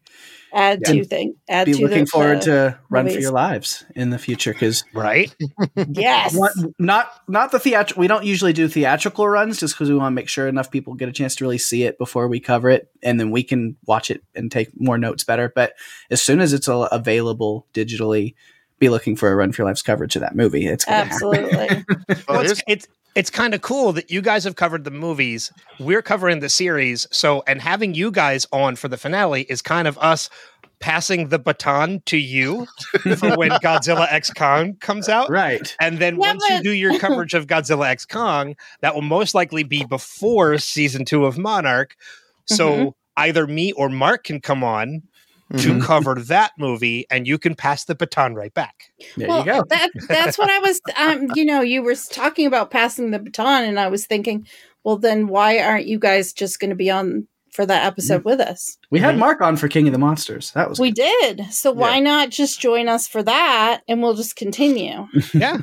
add 0.53 0.81
Yeah. 0.87 0.93
to 0.93 1.05
thing. 1.05 1.35
Add 1.49 1.67
Be 1.67 1.73
to 1.75 1.83
looking 1.83 2.05
the, 2.05 2.11
forward 2.11 2.39
uh, 2.39 2.43
to 2.43 2.79
Run 2.91 3.09
for. 3.09 3.19
Your 3.19 3.33
Lives 3.33 3.85
in 3.95 4.11
the 4.11 4.19
future 4.19 4.53
because 4.53 4.85
right? 4.95 5.35
yes. 5.89 6.37
not 6.79 7.11
not 7.29 7.53
the 7.53 7.59
theatrical. 7.59 8.01
We 8.01 8.07
don't 8.07 8.25
usually 8.25 8.53
do 8.53 8.69
theatrical 8.69 9.29
runs 9.29 9.61
just 9.61 9.75
because 9.75 9.89
we 9.91 9.97
want 9.97 10.13
to 10.13 10.15
make 10.15 10.29
sure 10.29 10.49
enough 10.49 10.71
people 10.71 10.95
get 10.95 11.09
a 11.09 11.13
chance 11.13 11.35
to 11.37 11.45
really 11.45 11.59
see 11.59 11.85
it 11.85 11.99
before 11.99 12.29
we 12.29 12.41
cover 12.41 12.71
it, 12.71 12.91
and 13.03 13.19
then 13.21 13.31
we 13.31 13.43
can 13.43 13.77
watch 13.87 14.11
it 14.11 14.23
and 14.35 14.51
take 14.51 14.69
more 14.81 14.99
notes 14.99 15.25
better. 15.25 15.53
But 15.55 15.75
as 16.11 16.23
soon 16.23 16.41
as 16.41 16.53
it's 16.53 16.69
all 16.69 16.85
available 16.85 17.67
digitally, 17.75 18.35
be 18.79 18.89
looking 18.89 19.17
for 19.17 19.31
a 19.31 19.37
Run 19.37 19.53
for 19.53 19.63
Your 19.63 19.69
Lives 19.69 19.83
coverage 19.83 20.17
of 20.17 20.21
that 20.23 20.37
movie. 20.37 20.67
It's. 20.67 20.87
Absolutely. 20.89 21.85
Well, 22.09 22.17
Well, 22.29 22.41
it's, 22.43 22.63
it's 22.69 22.87
it's 23.19 23.31
kind 23.31 23.53
of 23.55 23.61
cool 23.61 23.93
that 23.93 24.11
you 24.11 24.23
guys 24.23 24.45
have 24.45 24.57
covered 24.57 24.85
the 24.85 24.91
movies. 24.91 25.53
We're 25.79 26.03
covering 26.03 26.41
the 26.41 26.49
series. 26.49 27.07
So, 27.11 27.43
and 27.47 27.61
having 27.61 27.95
you 27.95 28.11
guys 28.11 28.47
on 28.53 28.77
for 28.77 28.89
the 28.89 28.97
finale 28.97 29.43
is 29.43 29.61
kind 29.61 29.87
of 29.89 29.99
us 29.99 30.31
passing 30.81 31.29
the 31.29 31.39
baton 31.41 32.01
to 32.07 32.17
you 32.17 32.65
for 33.17 33.37
when 33.37 33.51
Godzilla 33.51 34.07
X 34.11 34.31
Kong 34.33 34.77
comes 34.81 35.09
out. 35.09 35.29
Right. 35.29 35.75
And 35.81 35.99
then 35.99 36.15
Yeah, 36.15 36.29
once 36.29 36.49
you 36.49 36.63
do 36.63 36.71
your 36.71 36.99
coverage 37.01 37.35
of 37.35 37.49
Godzilla 37.49 37.87
X 37.89 38.07
Kong, 38.07 38.55
that 38.81 38.95
will 38.95 39.03
most 39.03 39.35
likely 39.35 39.65
be 39.65 39.85
before 39.85 40.57
season 40.59 41.05
two 41.05 41.25
of 41.27 41.37
Monarch. 41.37 41.97
So 42.47 42.69
Mhm. 42.71 42.93
either 43.17 43.47
me 43.49 43.73
or 43.73 43.89
Mark 43.89 44.23
can 44.25 44.41
come 44.41 44.63
on 44.63 45.03
to 45.57 45.69
Mhm. 45.75 45.83
cover 45.83 46.15
that 46.15 46.53
movie, 46.59 47.07
and 47.11 47.27
you 47.27 47.39
can 47.39 47.55
pass 47.55 47.85
the 47.85 47.95
baton 47.95 48.35
right 48.35 48.53
back. 48.53 48.93
There 49.17 49.29
well, 49.29 49.39
you 49.41 49.45
go. 49.47 49.63
that 49.71 49.89
that's 50.09 50.37
what 50.37 50.51
I 50.51 50.59
was. 50.59 50.81
Um, 50.97 51.29
you 51.35 51.45
know, 51.45 51.63
you 51.63 51.83
were 51.83 51.95
talking 51.95 52.47
about 52.47 52.71
passing 52.71 53.11
the 53.13 53.19
baton, 53.19 53.65
and 53.65 53.81
I 53.81 53.89
was 53.89 54.07
thinking, 54.07 54.47
well, 54.85 54.99
then 54.99 55.27
why 55.29 55.59
aren't 55.59 55.87
you 55.87 55.99
guys 55.99 56.33
just 56.33 56.61
going 56.61 56.71
to 56.71 56.77
be 56.77 56.91
on 56.91 57.27
for 57.53 57.65
that 57.65 57.87
episode 57.87 58.25
with 58.25 58.41
us? 58.41 58.77
We 58.91 59.01
had 59.01 59.17
Mark 59.19 59.41
on 59.41 59.57
for 59.57 59.69
King 59.69 59.87
of 59.89 59.93
the 59.93 59.99
Monsters. 59.99 60.51
That 60.53 60.69
was 60.69 60.79
We 60.79 60.91
did. 60.91 61.47
So 61.51 61.73
why 61.73 61.99
not 61.99 62.31
just 62.31 62.61
join 62.61 62.89
us 62.89 63.09
for 63.09 63.23
that, 63.23 63.81
and 63.89 64.03
we'll 64.03 64.15
just 64.15 64.37
continue? 64.37 65.07
Yeah. 65.33 65.59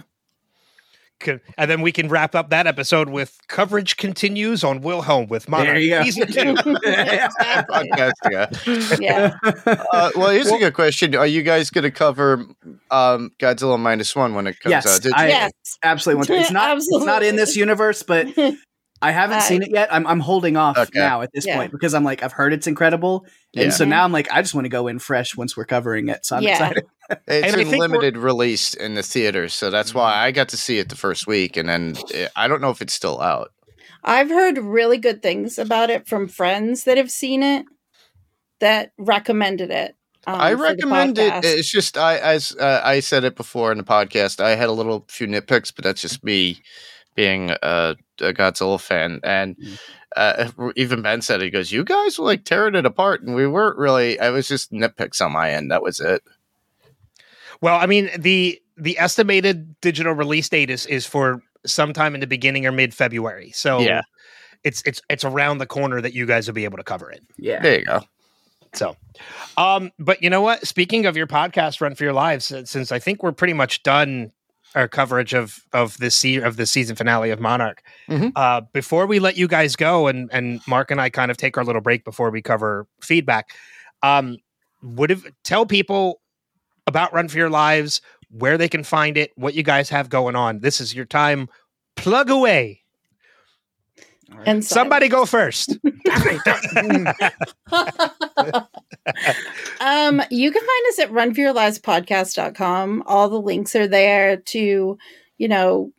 Could- 1.21 1.39
And 1.57 1.71
then 1.71 1.81
we 1.81 1.91
can 1.93 2.09
wrap 2.09 2.35
up 2.35 2.49
that 2.49 2.67
episode 2.67 3.09
with 3.09 3.37
coverage 3.47 3.95
continues 3.97 4.63
on 4.63 4.81
Wilhelm 4.81 5.27
with 5.27 5.47
Monarch 5.47 5.67
There 5.67 5.77
you 5.79 5.89
go. 5.91 6.03
season 6.03 6.27
two. 6.27 6.55
exactly. 6.83 7.89
Podcast, 7.89 8.11
yeah. 8.29 8.97
Yeah. 8.99 9.75
Uh, 9.95 10.11
well, 10.15 10.29
here's 10.29 10.51
a 10.51 10.57
good 10.57 10.73
question: 10.73 11.15
Are 11.15 11.25
you 11.25 11.41
guys 11.41 11.69
going 11.69 11.83
to 11.83 11.91
cover 11.91 12.45
um, 12.91 13.31
Godzilla 13.39 13.79
minus 13.79 14.15
one 14.15 14.35
when 14.35 14.45
it 14.47 14.59
comes 14.59 14.71
Yes, 14.71 14.87
out? 14.87 15.01
Did 15.01 15.13
I- 15.15 15.27
yes. 15.27 15.51
absolutely 15.83 16.17
want 16.17 16.27
to. 16.27 16.33
It's 16.35 16.51
not. 16.51 16.77
It's 16.77 17.05
not 17.05 17.23
in 17.23 17.35
this 17.37 17.55
universe, 17.55 18.03
but 18.03 18.27
I 19.01 19.11
haven't 19.11 19.37
I- 19.37 19.41
seen 19.41 19.61
it 19.63 19.69
yet. 19.71 19.93
I'm 19.93 20.05
I'm 20.05 20.19
holding 20.19 20.57
off 20.57 20.77
Okay. 20.77 20.99
now 20.99 21.21
at 21.21 21.31
this 21.33 21.45
Yeah. 21.45 21.55
point 21.57 21.71
because 21.71 21.93
I'm 21.93 22.03
like 22.03 22.23
I've 22.23 22.33
heard 22.33 22.51
it's 22.53 22.67
incredible, 22.67 23.25
and 23.55 23.65
Yeah. 23.65 23.69
so 23.69 23.85
now 23.85 24.03
I'm 24.03 24.11
like 24.11 24.29
I 24.31 24.41
just 24.41 24.53
want 24.53 24.65
to 24.65 24.69
go 24.69 24.87
in 24.87 24.99
fresh 24.99 25.35
once 25.37 25.55
we're 25.55 25.65
covering 25.65 26.09
it. 26.09 26.25
So 26.25 26.35
I'm 26.35 26.43
Yeah. 26.43 26.51
excited. 26.53 26.83
It's 27.27 27.53
in 27.55 27.69
limited 27.77 28.17
release 28.17 28.73
in 28.73 28.95
the 28.95 29.03
theaters, 29.03 29.53
so 29.53 29.69
that's 29.69 29.93
why 29.93 30.15
I 30.15 30.31
got 30.31 30.49
to 30.49 30.57
see 30.57 30.79
it 30.79 30.89
the 30.89 30.95
first 30.95 31.27
week, 31.27 31.57
and 31.57 31.69
then 31.69 31.95
eh, 32.13 32.27
I 32.35 32.47
don't 32.47 32.61
know 32.61 32.69
if 32.71 32.81
it's 32.81 32.93
still 32.93 33.21
out. 33.21 33.51
I've 34.03 34.29
heard 34.29 34.57
really 34.57 34.97
good 34.97 35.21
things 35.23 35.57
about 35.57 35.89
it 35.89 36.07
from 36.07 36.27
friends 36.27 36.83
that 36.83 36.97
have 36.97 37.11
seen 37.11 37.41
it 37.43 37.65
that 38.59 38.91
recommended 38.97 39.71
it. 39.71 39.95
um, 40.27 40.35
I 40.39 40.53
recommend 40.53 41.17
it. 41.17 41.33
It's 41.43 41.69
just 41.71 41.97
I 41.97 42.17
as 42.17 42.55
uh, 42.59 42.81
I 42.83 42.99
said 42.99 43.23
it 43.23 43.35
before 43.35 43.71
in 43.71 43.77
the 43.77 43.83
podcast. 43.83 44.39
I 44.39 44.55
had 44.55 44.69
a 44.69 44.73
little 44.73 45.05
few 45.07 45.27
nitpicks, 45.27 45.73
but 45.75 45.83
that's 45.83 46.01
just 46.01 46.23
me 46.23 46.61
being 47.15 47.51
a, 47.51 47.95
a 48.21 48.33
Godzilla 48.33 48.79
fan. 48.79 49.19
And 49.23 49.55
Mm. 49.57 49.79
uh, 50.15 50.71
even 50.75 51.01
Ben 51.01 51.21
said 51.21 51.41
it. 51.41 51.45
He 51.45 51.49
goes, 51.51 51.71
"You 51.71 51.83
guys 51.83 52.17
were 52.17 52.25
like 52.25 52.43
tearing 52.45 52.75
it 52.75 52.85
apart," 52.85 53.21
and 53.23 53.35
we 53.35 53.47
weren't 53.47 53.77
really. 53.77 54.19
I 54.19 54.29
was 54.29 54.47
just 54.47 54.71
nitpicks 54.71 55.23
on 55.23 55.31
my 55.33 55.51
end. 55.51 55.69
That 55.71 55.83
was 55.83 55.99
it. 55.99 56.23
Well, 57.65 57.79
I 57.81 57.87
mean 57.87 58.11
the 58.17 58.61
the 58.77 58.97
estimated 58.99 59.75
digital 59.81 60.13
release 60.13 60.47
date 60.49 60.69
is 60.69 60.85
is 60.85 61.05
for 61.07 61.41
sometime 61.65 62.13
in 62.13 62.21
the 62.21 62.27
beginning 62.27 62.67
or 62.67 62.71
mid 62.71 62.93
February. 62.93 63.51
So 63.55 63.79
Yeah. 63.79 64.01
it's 64.63 64.83
it's 64.85 65.01
it's 65.09 65.23
around 65.25 65.57
the 65.57 65.65
corner 65.65 65.99
that 65.99 66.13
you 66.13 66.27
guys 66.27 66.45
will 66.47 66.53
be 66.53 66.65
able 66.65 66.77
to 66.77 66.83
cover 66.83 67.09
it. 67.09 67.21
Yeah. 67.37 67.61
There 67.63 67.79
you 67.79 67.85
go. 67.85 68.01
So, 68.73 68.95
um, 69.57 69.91
but 69.97 70.21
you 70.21 70.29
know 70.29 70.41
what? 70.41 70.67
Speaking 70.67 71.07
of 71.07 71.17
your 71.17 71.25
podcast, 71.27 71.81
Run 71.81 71.95
for 71.95 72.03
Your 72.03 72.13
Lives, 72.13 72.51
uh, 72.51 72.65
since 72.65 72.91
I 72.91 72.99
think 72.99 73.23
we're 73.23 73.31
pretty 73.31 73.53
much 73.53 73.81
done 73.83 74.31
our 74.75 74.87
coverage 74.87 75.33
of 75.33 75.59
of 75.73 75.97
this 75.97 76.15
se- 76.15 76.41
of 76.43 76.57
the 76.57 76.65
season 76.67 76.95
finale 76.95 77.31
of 77.31 77.39
Monarch. 77.39 77.81
Mhm. 78.09 78.31
Uh, 78.35 78.61
before 78.73 79.07
we 79.07 79.17
let 79.19 79.37
you 79.37 79.47
guys 79.47 79.75
go, 79.75 80.05
and 80.07 80.29
and 80.31 80.59
Mark 80.67 80.91
and 80.91 80.99
I 81.01 81.09
kind 81.09 81.31
of 81.31 81.37
take 81.37 81.57
our 81.57 81.63
little 81.63 81.81
break 81.81 82.03
before 82.03 82.29
we 82.29 82.41
cover 82.41 82.85
feedback. 83.01 83.45
Um, 84.03 84.37
would 84.83 85.09
have 85.09 85.25
tell 85.43 85.65
people 85.65 86.19
about 86.87 87.13
Run 87.13 87.27
for 87.27 87.37
Your 87.37 87.49
Lives, 87.49 88.01
where 88.29 88.57
they 88.57 88.69
can 88.69 88.83
find 88.83 89.17
it, 89.17 89.31
what 89.35 89.53
you 89.53 89.63
guys 89.63 89.89
have 89.89 90.09
going 90.09 90.35
on. 90.35 90.59
This 90.59 90.81
is 90.81 90.93
your 90.93 91.05
time. 91.05 91.49
Plug 91.95 92.29
away. 92.29 92.83
and 94.45 94.63
Somebody 94.65 95.07
go 95.07 95.25
first. 95.25 95.71
um, 99.79 100.21
you 100.29 100.51
can 100.51 100.61
find 100.61 100.85
us 100.89 100.99
at 100.99 101.11
runforyourlivespodcast.com. 101.11 103.03
All 103.05 103.29
the 103.29 103.41
links 103.41 103.75
are 103.75 103.87
there 103.87 104.37
to, 104.37 104.97
you 105.37 105.47
know, 105.47 105.91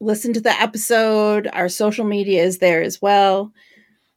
listen 0.00 0.32
to 0.34 0.40
the 0.40 0.50
episode. 0.50 1.48
Our 1.52 1.68
social 1.68 2.04
media 2.04 2.44
is 2.44 2.58
there 2.58 2.82
as 2.82 3.02
well. 3.02 3.52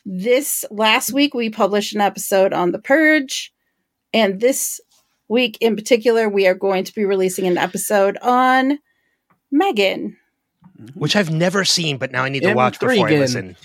This 0.06 0.66
last 0.72 1.12
week, 1.14 1.34
we 1.34 1.50
published 1.50 1.94
an 1.94 2.02
episode 2.02 2.54
on 2.54 2.72
The 2.72 2.80
Purge. 2.80 3.54
And 4.14 4.40
this 4.40 4.82
week 5.30 5.58
in 5.62 5.76
particular, 5.76 6.28
we 6.28 6.48
are 6.48 6.56
going 6.56 6.84
to 6.84 6.94
be 6.94 7.06
releasing 7.06 7.48
an 7.48 7.58
episode 7.58 8.18
on 8.22 8.80
M3GAN. 9.54 10.16
Which 10.94 11.16
I've 11.16 11.32
never 11.32 11.64
seen, 11.64 11.98
but 11.98 12.12
now 12.12 12.24
I 12.24 12.30
need 12.30 12.44
to 12.44 12.54
watch 12.54 12.80
before 12.80 13.08
I 13.08 13.12
listen. 13.12 13.56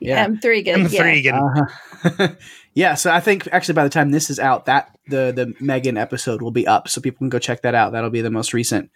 Yeah. 0.00 0.26
M3 0.26 0.58
again. 0.58 0.80
I'm 0.80 0.92
yeah. 0.92 1.00
three 1.00 1.18
again. 1.18 1.34
Uh-huh. 1.34 2.28
yeah, 2.74 2.94
so 2.94 3.10
I 3.10 3.20
think 3.20 3.48
actually 3.52 3.74
by 3.74 3.84
the 3.84 3.90
time 3.90 4.10
this 4.10 4.30
is 4.30 4.38
out, 4.38 4.66
that 4.66 4.96
the 5.08 5.32
the 5.34 5.46
M3GAN 5.64 5.98
episode 5.98 6.42
will 6.42 6.50
be 6.50 6.66
up, 6.66 6.88
so 6.88 7.00
people 7.00 7.18
can 7.18 7.28
go 7.28 7.38
check 7.38 7.62
that 7.62 7.74
out. 7.74 7.92
That'll 7.92 8.10
be 8.10 8.20
the 8.20 8.30
most 8.30 8.52
recent. 8.52 8.90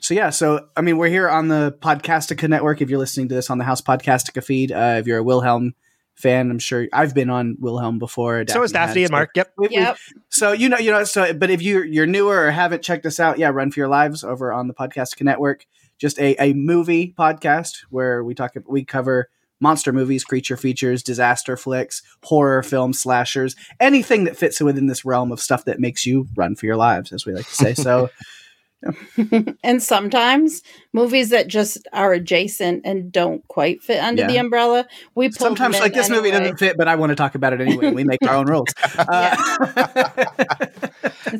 So 0.00 0.14
yeah, 0.14 0.30
so 0.30 0.68
I 0.76 0.82
mean, 0.82 0.98
we're 0.98 1.08
here 1.08 1.28
on 1.28 1.48
the 1.48 1.76
Podcastica 1.80 2.48
network. 2.48 2.80
If 2.80 2.90
you're 2.90 2.98
listening 2.98 3.28
to 3.28 3.34
this 3.34 3.50
on 3.50 3.58
the 3.58 3.64
House 3.64 3.80
Podcastica 3.80 4.44
feed, 4.44 4.70
uh, 4.70 4.96
if 4.98 5.06
you're 5.06 5.18
a 5.18 5.24
Wilhelm 5.24 5.74
fan, 6.16 6.50
I'm 6.50 6.58
sure 6.58 6.86
I've 6.92 7.14
been 7.14 7.30
on 7.30 7.56
Wilhelm 7.60 7.98
before. 7.98 8.44
so 8.48 8.62
is 8.62 8.72
Daphne 8.72 9.02
has, 9.02 9.10
and 9.10 9.12
Mark. 9.12 9.30
Yep. 9.34 9.52
we- 9.56 9.68
we- 9.68 9.74
Yep. 9.76 9.96
so 10.30 10.52
you 10.52 10.68
know, 10.68 10.78
you 10.78 10.90
know, 10.90 11.04
so 11.04 11.32
but 11.34 11.50
if 11.50 11.62
you 11.62 11.82
you're 11.82 12.06
newer 12.06 12.46
or 12.46 12.50
haven't 12.50 12.82
checked 12.82 13.06
us 13.06 13.20
out, 13.20 13.38
yeah, 13.38 13.48
Run 13.48 13.70
for 13.70 13.80
Your 13.80 13.88
Lives 13.88 14.24
over 14.24 14.52
on 14.52 14.66
the 14.68 14.74
Podcast 14.74 15.20
network. 15.22 15.66
Just 15.98 16.18
a, 16.18 16.34
a 16.42 16.52
movie 16.52 17.14
podcast 17.18 17.84
where 17.88 18.22
we 18.22 18.34
talk 18.34 18.52
we 18.66 18.84
cover 18.84 19.30
monster 19.60 19.90
movies, 19.92 20.24
creature 20.24 20.56
features, 20.58 21.02
disaster 21.02 21.56
flicks, 21.56 22.02
horror 22.22 22.62
films, 22.62 23.00
slashers, 23.00 23.56
anything 23.80 24.24
that 24.24 24.36
fits 24.36 24.60
within 24.60 24.86
this 24.86 25.06
realm 25.06 25.32
of 25.32 25.40
stuff 25.40 25.64
that 25.64 25.80
makes 25.80 26.04
you 26.04 26.28
run 26.36 26.54
for 26.54 26.66
your 26.66 26.76
lives, 26.76 27.12
as 27.12 27.24
we 27.24 27.32
like 27.32 27.46
to 27.46 27.54
say. 27.54 27.72
So 27.72 28.10
and 29.64 29.82
sometimes 29.82 30.62
movies 30.92 31.30
that 31.30 31.48
just 31.48 31.86
are 31.92 32.12
adjacent 32.12 32.82
and 32.84 33.10
don't 33.10 33.46
quite 33.48 33.82
fit 33.82 33.98
under 34.02 34.22
Yeah. 34.22 34.28
the 34.28 34.36
umbrella, 34.36 34.86
we 35.14 35.28
pull 35.28 35.46
sometimes 35.46 35.80
like 35.80 35.94
this 35.94 36.08
movie 36.10 36.28
anyway. 36.28 36.44
doesn't 36.44 36.58
fit, 36.58 36.76
but 36.76 36.86
I 36.88 36.94
want 36.94 37.10
to 37.10 37.16
talk 37.16 37.34
about 37.34 37.52
it 37.52 37.60
anyway. 37.60 37.90
We 37.92 38.04
make 38.04 38.24
our 38.26 38.34
own 38.36 38.46
rules. 38.46 38.72
Uh, 39.08 39.36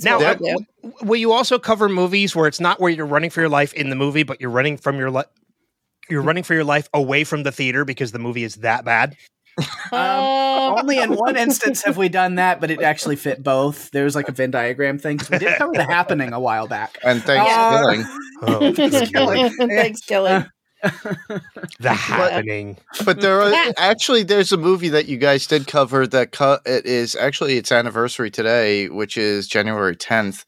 Now, 0.02 0.18
what 0.18 0.36
uh, 0.36 0.38
w- 0.38 0.64
will 1.02 1.16
you 1.16 1.32
also 1.32 1.58
cover 1.58 1.88
movies 1.88 2.34
where 2.34 2.46
it's 2.46 2.60
not 2.60 2.80
where 2.80 2.90
you're 2.90 3.06
running 3.06 3.30
for 3.30 3.40
your 3.40 3.48
life 3.48 3.72
in 3.74 3.88
the 3.90 3.96
movie, 3.96 4.22
but 4.24 4.40
you're 4.40 4.50
running 4.50 4.76
from 4.76 4.98
your 4.98 5.10
life? 5.10 5.26
You're 6.10 6.22
running 6.22 6.42
for 6.44 6.54
your 6.54 6.64
life 6.64 6.88
away 6.94 7.24
from 7.24 7.42
the 7.42 7.52
theater 7.52 7.84
because 7.84 8.12
the 8.12 8.18
movie 8.18 8.44
is 8.44 8.56
that 8.56 8.84
bad. 8.84 9.16
Uh, 9.92 10.74
Only 10.78 10.98
in 10.98 11.14
one 11.14 11.36
instance 11.36 11.82
have 11.84 11.96
we 11.96 12.08
done 12.08 12.34
that, 12.36 12.60
but 12.60 12.70
it 12.70 12.82
actually 12.82 13.16
fit 13.16 13.42
both. 13.42 13.90
There 13.90 14.04
was 14.04 14.14
like 14.14 14.28
a 14.28 14.32
Venn 14.32 14.50
diagram 14.50 14.98
thing. 14.98 15.18
'cause 15.18 15.30
we 15.30 15.38
did 15.38 15.56
cover 15.58 15.72
the 15.72 15.84
happening 15.88 16.32
a 16.32 16.40
while 16.40 16.66
back. 16.66 16.98
And 17.02 17.22
thanks 17.22 17.50
Uh, 17.50 17.70
for 17.70 17.84
killing. 17.84 18.06
Oh, 18.42 18.72
Thanks, 19.68 20.00
Gilly. 20.02 20.44
the 21.80 21.92
happening. 21.92 22.76
But 23.04 23.20
there 23.20 23.40
are 23.40 23.72
actually 23.78 24.22
there's 24.24 24.52
a 24.52 24.56
movie 24.58 24.90
that 24.90 25.06
you 25.06 25.16
guys 25.16 25.46
did 25.46 25.66
cover 25.66 26.06
that 26.06 26.32
cut 26.32 26.60
it 26.66 26.84
is 26.84 27.16
actually 27.16 27.56
its 27.56 27.72
anniversary 27.72 28.30
today, 28.30 28.88
which 28.88 29.16
is 29.16 29.48
January 29.48 29.96
10th, 29.96 30.44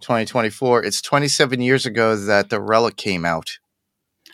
2024. 0.00 0.84
It's 0.84 1.00
27 1.00 1.60
years 1.62 1.86
ago 1.86 2.16
that 2.16 2.50
The 2.50 2.60
Relic 2.60 2.96
came 2.96 3.24
out. 3.24 3.58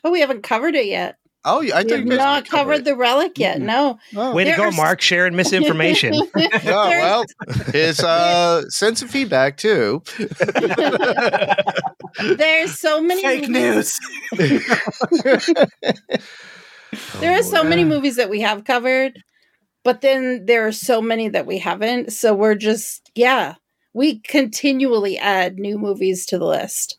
Oh, 0.04 0.10
we 0.10 0.20
haven't 0.20 0.42
covered 0.42 0.74
it 0.74 0.86
yet. 0.86 1.16
Oh, 1.50 1.60
yeah, 1.60 1.76
I 1.76 1.82
We 1.82 1.88
think 1.88 2.04
you 2.04 2.10
guys 2.10 2.18
not 2.18 2.44
did 2.44 2.50
cover 2.50 2.70
covered 2.72 2.84
the 2.84 2.94
relic 2.96 3.38
yet. 3.38 3.60
No. 3.60 3.98
Oh. 4.14 4.34
Way 4.34 4.44
to 4.44 4.54
go, 4.56 4.64
are 4.64 4.70
Mark, 4.72 5.00
sharing 5.00 5.34
misinformation. 5.36 6.14
Yeah, 6.36 6.88
well, 6.88 7.24
his 7.72 8.00
uh, 8.00 8.68
sense 8.68 9.00
of 9.02 9.10
feedback 9.10 9.56
too. 9.56 10.02
There's 12.36 12.78
so 12.78 13.00
many 13.00 13.22
Fake 13.22 13.48
movies- 13.48 13.98
news. 14.38 14.58
There 17.20 17.38
are 17.38 17.42
so 17.42 17.62
many 17.64 17.84
movies 17.84 18.16
that 18.16 18.30
we 18.30 18.40
have 18.40 18.64
covered, 18.64 19.22
but 19.84 20.00
then 20.00 20.46
there 20.46 20.66
are 20.66 20.72
so 20.72 21.02
many 21.02 21.28
that 21.28 21.44
we 21.46 21.58
haven't. 21.58 22.12
So 22.12 22.34
we're 22.34 22.54
just, 22.54 23.10
yeah, 23.14 23.56
we 23.92 24.20
continually 24.20 25.18
add 25.18 25.56
new 25.58 25.78
movies 25.78 26.24
to 26.26 26.38
the 26.38 26.46
list 26.46 26.98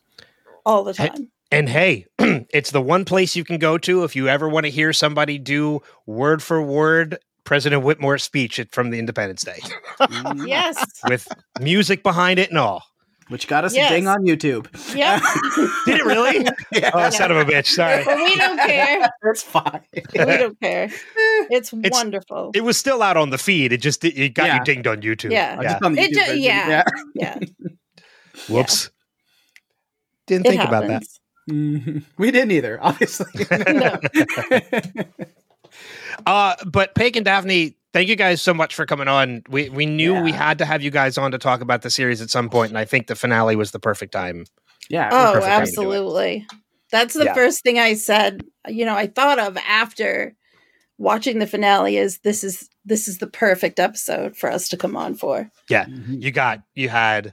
all 0.64 0.84
the 0.84 0.92
Hey- 0.92 1.08
time. 1.08 1.30
And 1.52 1.68
hey, 1.68 2.06
it's 2.18 2.70
the 2.70 2.80
one 2.80 3.04
place 3.04 3.34
you 3.34 3.44
can 3.44 3.58
go 3.58 3.76
to 3.78 4.04
if 4.04 4.14
you 4.14 4.28
ever 4.28 4.48
want 4.48 4.66
to 4.66 4.70
hear 4.70 4.92
somebody 4.92 5.38
do 5.38 5.80
word 6.06 6.42
for 6.42 6.62
word 6.62 7.18
President 7.44 7.82
Whitmore's 7.82 8.22
speech 8.22 8.60
from 8.70 8.90
the 8.90 8.98
Independence 8.98 9.42
Day. 9.42 9.58
Yes. 10.46 10.76
with 11.08 11.26
music 11.60 12.02
behind 12.02 12.38
it 12.38 12.50
and 12.50 12.58
all. 12.58 12.84
Which 13.28 13.46
got 13.46 13.64
us 13.64 13.74
Yes. 13.74 13.90
a 13.90 13.94
ding 13.94 14.08
on 14.08 14.24
YouTube. 14.24 14.66
Yeah. 14.94 15.20
Did 15.86 16.00
it 16.00 16.04
really? 16.04 16.46
yeah. 16.72 16.90
Oh, 16.92 17.10
son 17.10 17.30
of 17.30 17.36
a 17.36 17.44
bitch. 17.44 17.66
Sorry. 17.66 18.04
but 18.04 18.16
we 18.16 18.34
don't 18.36 18.58
care. 18.58 19.08
It's 19.24 19.42
fine. 19.42 19.82
We 19.94 20.02
don't 20.24 20.60
care. 20.60 20.90
It's, 21.52 21.72
It's- 21.72 21.90
wonderful. 21.92 22.50
It 22.54 22.62
was 22.62 22.76
still 22.76 23.02
out 23.02 23.16
on 23.16 23.30
the 23.30 23.38
feed. 23.38 23.72
It 23.72 23.78
just 23.78 24.04
it 24.04 24.34
got 24.34 24.46
Yeah. 24.46 24.58
you 24.58 24.64
dinged 24.64 24.86
on 24.88 25.00
YouTube. 25.02 25.30
Yeah. 25.32 25.60
Just 25.62 25.82
on 25.82 25.94
the 25.94 26.02
It 26.02 26.10
YouTube 26.10 26.14
ju- 26.14 26.20
version. 26.26 26.42
yeah. 26.42 26.84
yeah. 27.14 27.38
Whoops. 28.48 28.90
Didn't 30.26 30.46
It 30.46 30.50
think 30.50 30.62
about 30.64 30.86
that. 30.88 31.02
Happens. 31.48 31.84
Mhm. 31.84 32.04
We 32.18 32.30
didn't 32.30 32.52
either, 32.52 32.78
obviously. 32.82 33.26
No. 33.68 33.98
Uh, 36.26 36.56
but 36.66 36.94
Pake 36.94 37.16
and 37.16 37.24
Daphne, 37.24 37.76
thank 37.92 38.08
you 38.08 38.16
guys 38.16 38.42
so 38.42 38.52
much 38.52 38.74
for 38.74 38.84
coming 38.86 39.08
on. 39.08 39.42
We 39.48 39.68
we 39.70 39.86
knew 39.86 40.20
we 40.20 40.32
had 40.32 40.58
to 40.58 40.64
have 40.64 40.82
you 40.82 40.90
guys 40.90 41.16
on 41.16 41.30
to 41.30 41.38
talk 41.38 41.60
about 41.60 41.82
the 41.82 41.90
series 41.90 42.20
at 42.20 42.28
some 42.30 42.50
point, 42.50 42.70
and 42.70 42.78
I 42.78 42.84
think 42.84 43.06
the 43.06 43.14
finale 43.14 43.56
was 43.56 43.70
the 43.70 43.78
perfect 43.78 44.12
time. 44.12 44.44
yeah. 44.90 45.08
Oh, 45.12 45.32
perfect 45.34 45.46
time 45.46 45.64
to 45.66 45.70
do 45.72 45.80
it. 45.82 45.84
absolutely. 45.86 46.46
That's 46.90 47.14
the 47.14 47.24
Yeah. 47.26 47.34
first 47.34 47.62
thing 47.62 47.78
I 47.78 47.94
said, 47.94 48.42
you 48.68 48.84
know, 48.84 48.94
I 48.96 49.06
thought 49.06 49.38
of 49.38 49.56
after 49.58 50.34
watching 50.98 51.38
the 51.38 51.46
finale 51.46 51.96
is 51.96 52.18
this 52.18 52.42
is 52.44 52.68
this 52.84 53.06
is 53.08 53.18
the 53.18 53.28
perfect 53.28 53.78
episode 53.78 54.36
for 54.36 54.50
us 54.50 54.68
to 54.70 54.76
come 54.76 54.96
on 54.96 55.14
for. 55.14 55.48
Mhm. 55.70 56.20
You 56.22 56.32
got 56.32 56.62
you 56.74 56.88
had 56.88 57.32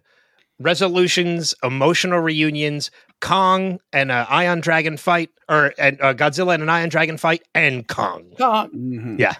resolutions, 0.59 1.55
emotional 1.63 2.19
reunions, 2.19 2.91
Kong 3.21 3.79
and 3.93 4.11
an 4.11 4.25
Ion 4.29 4.59
Dragon 4.61 4.97
fight, 4.97 5.29
or 5.49 5.73
and 5.79 5.99
uh, 6.01 6.13
Godzilla 6.13 6.53
and 6.53 6.63
an 6.63 6.69
Ion 6.69 6.89
Dragon 6.89 7.17
fight, 7.17 7.43
and 7.55 7.87
Kong. 7.87 8.25
Kong, 8.37 8.69
Mhm. 8.71 9.19
Yeah. 9.19 9.33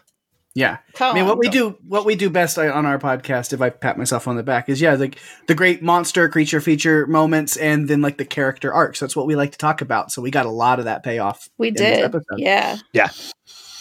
Yeah. 0.56 0.78
Kong. 0.96 1.12
I 1.12 1.20
mean, 1.20 1.28
what 1.28 1.38
we 1.38 1.50
do, 1.50 1.78
what 1.88 2.04
we 2.04 2.16
do 2.16 2.32
best 2.32 2.58
on 2.58 2.86
our 2.88 2.98
podcast, 2.98 3.54
if 3.54 3.62
I 3.62 3.70
pat 3.70 3.96
myself 3.96 4.28
on 4.28 4.38
the 4.38 4.42
back, 4.42 4.70
is 4.70 4.82
yeah, 4.82 4.96
like 4.96 5.20
the 5.48 5.54
great 5.54 5.84
monster 5.84 6.28
creature 6.30 6.60
feature 6.60 7.06
moments, 7.06 7.56
and 7.58 7.88
then 7.88 8.02
like 8.02 8.18
the 8.18 8.26
character 8.26 8.74
arcs. 8.74 9.00
That's 9.00 9.16
what 9.16 9.28
we 9.28 9.36
like 9.36 9.52
to 9.52 9.58
talk 9.60 9.82
about. 9.82 10.12
So 10.12 10.20
we 10.24 10.32
got 10.32 10.48
a 10.48 10.52
lot 10.52 10.80
of 10.80 10.86
that 10.86 11.04
payoff. 11.04 11.48
we 11.60 11.68
in 11.68 11.76
did. 11.76 12.04
episode. 12.04 12.40
Yeah. 12.40 12.78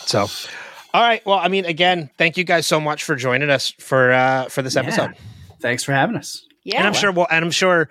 So, 0.05 0.27
all 0.93 1.02
right. 1.02 1.24
Well, 1.24 1.39
I 1.39 1.48
mean, 1.48 1.64
again, 1.64 2.10
thank 2.18 2.36
you 2.36 2.44
guys 2.44 2.66
so 2.66 2.78
much 2.81 3.05
for 3.05 3.16
joining 3.16 3.48
us 3.51 3.70
for 3.78 4.12
uh 4.12 4.44
for 4.51 4.60
this 4.60 4.74
Yeah. 4.74 4.82
episode. 4.82 5.14
Thanks 5.62 5.82
for 5.82 5.93
having 5.93 6.16
us. 6.16 6.44
Yeah. 6.62 6.78
and 6.78 6.86
I'm 6.89 6.94
sure. 6.94 7.10
Well, 7.12 7.27
and 7.31 7.44
I'm 7.44 7.51
sure 7.51 7.89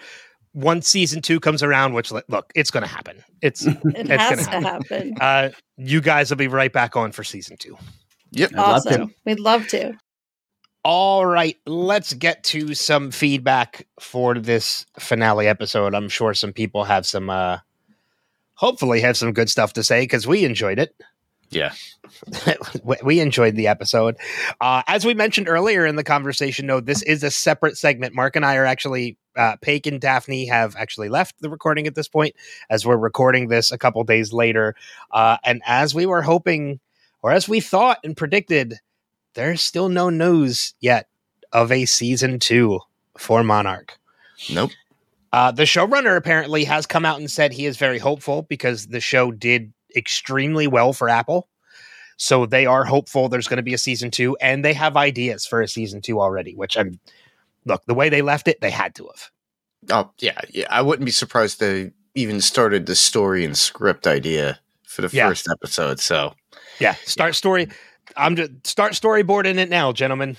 once 0.55 0.87
season 0.87 1.21
two 1.21 1.39
comes 1.39 1.61
around, 1.61 1.93
which 1.93 2.11
look, 2.11 2.51
it's 2.55 2.71
going 2.71 2.83
to 2.87 2.89
happen. 2.89 3.23
It's 3.41 3.67
it 3.67 3.77
it's 3.85 4.09
has 4.09 4.47
gonna 4.47 4.61
to 4.61 4.67
happen. 4.67 5.13
uh, 5.21 5.49
you 5.77 6.01
guys 6.01 6.31
will 6.31 6.37
be 6.37 6.47
right 6.47 6.73
back 6.73 6.95
on 6.95 7.11
for 7.11 7.23
season 7.23 7.57
two. 7.57 7.77
Yep. 8.31 8.51
I'd 8.53 8.57
love 8.57 8.83
to. 8.83 8.89
awesome. 8.89 9.13
We'd 9.25 9.39
love 9.39 9.67
to. 9.67 9.93
All 10.83 11.25
right, 11.25 11.57
let's 11.65 12.13
get 12.13 12.43
to 12.45 12.75
some 12.75 13.09
feedback 13.09 13.87
for 13.99 14.35
this 14.35 14.85
finale 14.99 15.47
episode. 15.47 15.95
I'm 15.95 16.09
sure 16.09 16.35
some 16.35 16.53
people 16.53 16.83
have 16.83 17.07
some, 17.07 17.27
uh, 17.31 17.57
hopefully, 18.53 19.01
have 19.01 19.17
some 19.17 19.33
good 19.33 19.49
stuff 19.49 19.73
to 19.73 19.83
say 19.83 20.01
because 20.01 20.27
we 20.27 20.45
enjoyed 20.45 20.77
it. 20.77 20.93
Yeah. 21.49 21.73
We- 23.03 23.19
enjoyed 23.19 23.55
the 23.55 23.67
episode. 23.67 24.15
Uh, 24.61 24.83
as 24.87 25.05
we 25.05 25.13
mentioned 25.13 25.47
earlier 25.47 25.85
in 25.85 25.95
the 25.95 26.03
conversation, 26.03 26.67
no, 26.67 26.79
this 26.79 27.01
is 27.03 27.23
a 27.23 27.31
separate 27.31 27.77
segment. 27.77 28.13
Mark 28.13 28.35
and 28.35 28.45
I 28.45 28.55
are 28.55 28.65
actually, 28.65 29.17
uh, 29.35 29.55
Pake 29.61 29.87
and 29.87 29.99
Daphne 29.99 30.45
have 30.45 30.75
actually 30.75 31.09
left 31.09 31.41
the 31.41 31.49
recording 31.49 31.87
at 31.87 31.95
this 31.95 32.07
point 32.07 32.35
as 32.69 32.85
we're 32.85 32.97
recording 32.97 33.47
this 33.47 33.71
a 33.71 33.77
couple 33.77 34.03
days 34.03 34.33
later. 34.33 34.75
Uh, 35.11 35.37
and 35.43 35.61
as 35.65 35.95
we 35.95 36.05
were 36.05 36.21
hoping, 36.21 36.79
or 37.21 37.31
as 37.31 37.49
we 37.49 37.59
thought 37.59 37.99
and 38.03 38.15
predicted, 38.15 38.75
there's 39.33 39.61
still 39.61 39.89
no 39.89 40.09
news 40.09 40.73
yet 40.79 41.07
of 41.51 41.71
a 41.71 41.85
season 41.85 42.39
two 42.39 42.79
for 43.17 43.43
Monarch. 43.43 43.97
Nope. 44.51 44.71
Uh, 45.33 45.51
the 45.51 45.63
showrunner 45.63 46.15
apparently 46.15 46.63
has 46.63 46.85
come 46.85 47.05
out 47.05 47.19
and 47.19 47.29
said 47.29 47.51
he 47.51 47.65
is 47.65 47.77
very 47.77 47.99
hopeful 47.99 48.43
because 48.43 48.87
the 48.87 48.99
show 49.01 49.31
did 49.31 49.73
extremely 49.95 50.67
well 50.67 50.93
for 50.93 51.09
Apple. 51.09 51.47
So 52.17 52.45
they 52.45 52.65
are 52.65 52.85
hopeful 52.85 53.27
there's 53.27 53.47
going 53.47 53.57
to 53.57 53.63
be 53.63 53.73
a 53.73 53.77
season 53.77 54.09
two, 54.09 54.37
and 54.39 54.63
they 54.63 54.73
have 54.73 54.95
ideas 54.95 55.45
for 55.45 55.61
a 55.61 55.67
season 55.67 56.01
two 56.01 56.21
already. 56.21 56.55
Which 56.55 56.77
I'm 56.77 56.99
look 57.65 57.83
the 57.85 57.93
way 57.93 58.09
they 58.09 58.21
left 58.21 58.47
it, 58.47 58.61
they 58.61 58.71
had 58.71 58.95
to 58.95 59.07
have. 59.07 59.31
Oh 59.91 60.11
yeah, 60.19 60.39
yeah. 60.49 60.67
I 60.69 60.81
wouldn't 60.81 61.05
be 61.05 61.11
surprised 61.11 61.59
they 61.59 61.91
even 62.13 62.39
started 62.39 62.85
the 62.85 62.95
story 62.95 63.43
and 63.43 63.57
script 63.57 64.07
idea 64.07 64.59
for 64.83 65.01
the 65.01 65.09
Yeah. 65.15 65.27
first 65.27 65.49
episode. 65.49 65.99
So 65.99 66.33
Yeah, 66.79 66.95
start 67.03 67.35
story. 67.35 67.67
I'm 68.15 68.35
just 68.37 68.65
start 68.65 68.93
storyboarding 68.93 69.57
it 69.57 69.69
now, 69.69 69.91
gentlemen, 69.91 70.37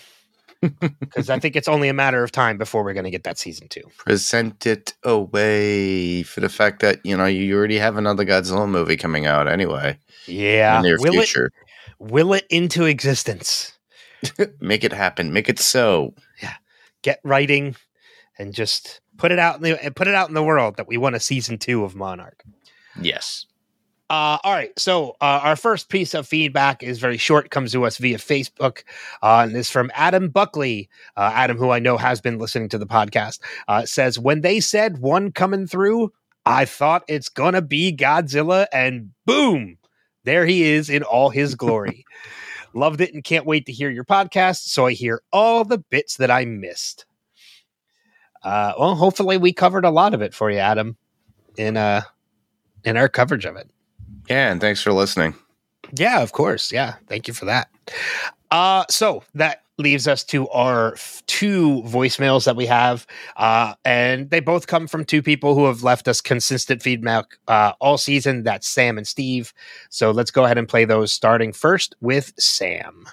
because 0.61 1.31
I 1.31 1.39
think 1.39 1.57
it's 1.57 1.69
only 1.69 1.89
a 1.89 1.95
matter 1.95 2.23
of 2.25 2.33
time 2.33 2.59
before 2.59 2.83
we're 2.85 2.93
going 2.95 3.05
to 3.05 3.11
get 3.11 3.25
that 3.25 3.39
season 3.39 3.69
two. 3.69 3.83
present 3.99 4.67
it 4.67 4.95
away 5.05 6.23
for 6.23 6.41
the 6.41 6.49
fact 6.49 6.81
that 6.81 7.01
you 7.05 7.17
know 7.17 7.27
you 7.27 7.57
already 7.57 7.79
have 7.79 7.97
another 7.97 8.25
Godzilla 8.25 8.69
movie 8.69 8.97
coming 8.97 9.27
out 9.27 9.49
anyway 9.49 9.99
Yeah, 10.27 10.79
in 10.83 10.97
will 11.01 11.15
it 11.15 11.27
future. 11.29 11.53
will 11.99 12.33
it 12.33 12.47
into 12.51 12.85
existence? 12.85 13.73
Make 14.61 14.83
it 14.85 14.93
happen. 14.93 15.33
Make 15.33 15.49
it 15.49 15.59
so. 15.59 16.15
Yeah, 16.43 16.55
get 17.03 17.21
writing 17.23 17.77
and 18.39 18.53
just 18.55 19.01
put 19.19 19.31
it 19.33 19.39
out 19.39 19.57
in 19.57 19.63
the 19.63 19.91
put 19.93 20.09
it 20.09 20.15
out 20.15 20.29
in 20.29 20.35
the 20.35 20.43
world 20.43 20.77
that 20.79 20.89
we 20.89 20.97
want 20.97 21.17
a 21.17 21.21
season 21.21 21.59
two 21.59 21.85
of 21.85 21.95
Monarch. 21.95 22.43
Yes. 23.01 23.47
Uh, 24.09 24.39
all 24.45 24.53
right. 24.53 24.71
So 24.79 25.17
uh, 25.21 25.41
our 25.43 25.57
first 25.57 25.89
piece 25.89 26.15
of 26.15 26.29
feedback 26.29 26.83
is 26.83 27.01
very 27.01 27.17
short. 27.17 27.51
Comes 27.51 27.73
to 27.73 27.85
us 27.85 27.99
via 27.99 28.19
Facebook, 28.19 28.85
uh, 29.21 29.47
and 29.49 29.57
is 29.57 29.71
from 29.71 29.91
Adam 29.95 30.29
Buckley. 30.29 30.89
Uh, 31.17 31.33
Adam, 31.35 31.57
who 31.57 31.71
I 31.71 31.81
know 31.81 31.97
has 31.97 32.21
been 32.21 32.39
listening 32.39 32.69
to 32.69 32.79
the 32.79 32.87
podcast, 32.87 33.41
uh, 33.67 33.85
says 33.85 34.17
when 34.19 34.43
they 34.43 34.61
said 34.61 34.99
one 34.99 35.33
coming 35.33 35.67
through, 35.67 36.13
I 36.45 36.67
thought 36.67 37.03
it's 37.09 37.29
gonna 37.29 37.63
be 37.63 37.97
Godzilla, 37.97 38.67
and 38.73 39.11
boom, 39.25 39.79
there 40.23 40.47
he 40.47 40.63
is 40.63 40.89
in 40.89 41.03
all 41.03 41.31
his 41.31 41.57
glory. 41.57 42.05
Loved 42.75 43.01
it 43.01 43.13
and 43.13 43.25
can't 43.25 43.47
wait 43.47 43.67
to 43.67 43.73
hear 43.73 43.91
your 43.91 44.05
podcast. 44.05 44.67
So 44.69 44.87
I 44.87 44.93
hear 44.93 45.23
all 45.33 45.65
the 45.65 45.79
bits 45.79 46.19
that 46.19 46.31
I 46.31 46.45
missed. 46.45 47.07
Uh, 48.45 48.75
well, 48.79 48.95
hopefully 48.95 49.37
we 49.39 49.53
covered 49.53 49.85
a 49.85 49.91
lot 49.91 50.15
of 50.15 50.23
it 50.23 50.33
for 50.35 50.49
you, 50.49 50.59
Adam, 50.59 50.97
in 51.57 51.77
uh 51.77 52.03
in 52.85 52.97
our 52.97 53.09
coverage 53.09 53.45
of 53.45 53.57
it. 53.57 53.69
Yeah, 54.29 54.51
and 54.51 54.61
thanks 54.61 54.83
for 54.83 54.93
listening. 54.93 55.35
Yeah, 55.93 56.21
of 56.21 56.33
course. 56.33 56.73
Yeah, 56.73 56.95
thank 57.07 57.29
you 57.29 57.35
for 57.35 57.45
that. 57.45 57.69
Uh, 58.51 58.85
so 58.91 59.23
that 59.35 59.63
leaves 59.79 60.09
us 60.09 60.25
to 60.25 60.49
our 60.49 60.95
f- 60.95 61.23
two 61.27 61.83
voicemails 61.85 62.45
that 62.45 62.57
we 62.57 62.67
have, 62.67 63.07
uh, 63.37 63.75
and 63.85 64.31
they 64.31 64.41
both 64.41 64.67
come 64.67 64.87
from 64.87 65.05
two 65.05 65.23
people 65.23 65.55
who 65.55 65.67
have 65.67 65.83
left 65.83 66.09
us 66.09 66.21
consistent 66.21 66.83
feedback 66.83 67.25
uh, 67.49 67.73
all 67.81 67.99
season. 67.99 68.43
That's 68.43 68.67
Sam 68.67 68.97
and 68.99 69.07
Steve. 69.07 69.53
So 69.91 70.11
let's 70.11 70.31
go 70.31 70.45
ahead 70.45 70.59
and 70.59 70.69
play 70.69 70.85
those. 70.85 71.13
Starting 71.13 71.53
first 71.53 71.95
with 72.01 72.33
Sam. 72.39 73.07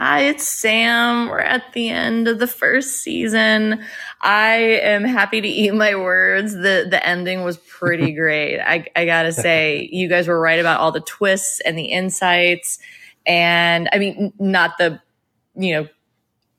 Hi, 0.00 0.26
it's 0.26 0.46
Sam. 0.46 1.28
We're 1.28 1.40
at 1.40 1.72
the 1.72 1.88
end 1.88 2.28
of 2.28 2.38
the 2.38 2.46
first 2.46 3.02
season. 3.02 3.80
I 4.22 4.54
am 4.54 5.02
happy 5.02 5.40
to 5.40 5.48
eat 5.48 5.74
my 5.74 5.96
words. 5.96 6.52
The 6.52 6.86
the 6.88 7.04
ending 7.04 7.42
was 7.42 7.56
pretty 7.56 8.12
great. 8.14 8.60
I, 8.60 8.86
I 8.94 9.06
gotta 9.06 9.32
say, 9.32 9.88
you 9.90 10.08
guys 10.08 10.28
were 10.28 10.40
right 10.40 10.60
about 10.60 10.78
all 10.78 10.92
the 10.92 11.00
twists 11.00 11.60
and 11.62 11.76
the 11.76 11.86
insights. 11.86 12.78
And 13.26 13.88
I 13.92 13.98
mean, 13.98 14.32
not 14.38 14.78
the, 14.78 15.02
you 15.56 15.74
know, 15.74 15.88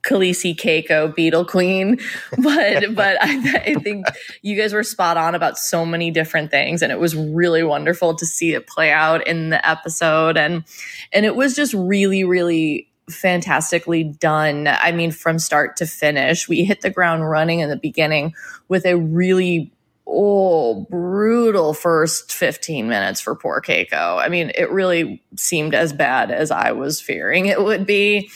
Khaleesi 0.04 0.54
Keiko 0.54 1.16
Beetle 1.16 1.46
Queen, 1.46 1.98
but 2.44 2.94
but 2.94 3.18
I, 3.22 3.64
I 3.68 3.74
think 3.76 4.06
you 4.42 4.58
guys 4.58 4.74
were 4.74 4.84
spot 4.84 5.16
on 5.16 5.34
about 5.34 5.58
so 5.58 5.86
many 5.86 6.12
different 6.12 6.52
things, 6.52 6.82
and 6.82 6.92
it 6.92 7.00
was 7.00 7.16
really 7.16 7.64
wonderful 7.64 8.16
to 8.16 8.26
see 8.26 8.54
it 8.54 8.68
play 8.68 8.92
out 8.92 9.26
in 9.26 9.50
the 9.50 9.66
episode. 9.66 10.36
And 10.36 10.66
and 11.14 11.26
it 11.26 11.38
was 11.38 11.56
just 11.56 11.74
really, 11.74 12.26
really 12.26 12.89
fantastically 13.10 14.04
done. 14.04 14.68
I 14.68 14.92
mean, 14.92 15.12
from 15.12 15.40
start 15.40 15.78
to 15.78 15.86
finish, 15.86 16.48
we 16.48 16.64
hit 16.64 16.82
the 16.82 16.90
ground 16.90 17.30
running 17.30 17.60
in 17.60 17.70
the 17.70 17.78
beginning 17.78 18.34
with 18.68 18.86
a 18.86 18.98
really 18.98 19.72
oh 20.08 20.88
brutal 20.90 21.74
first 21.74 22.34
15 22.34 22.90
minutes 22.90 23.22
for 23.22 23.36
poor 23.36 23.62
Keiko. 23.62 24.18
I 24.18 24.28
mean, 24.28 24.52
it 24.56 24.72
really 24.72 25.24
seemed 25.36 25.76
as 25.76 25.94
bad 25.94 26.32
as 26.32 26.52
I 26.52 26.72
was 26.72 27.00
fearing 27.00 27.46
it 27.46 27.64
would 27.64 27.86
be. 27.86 28.30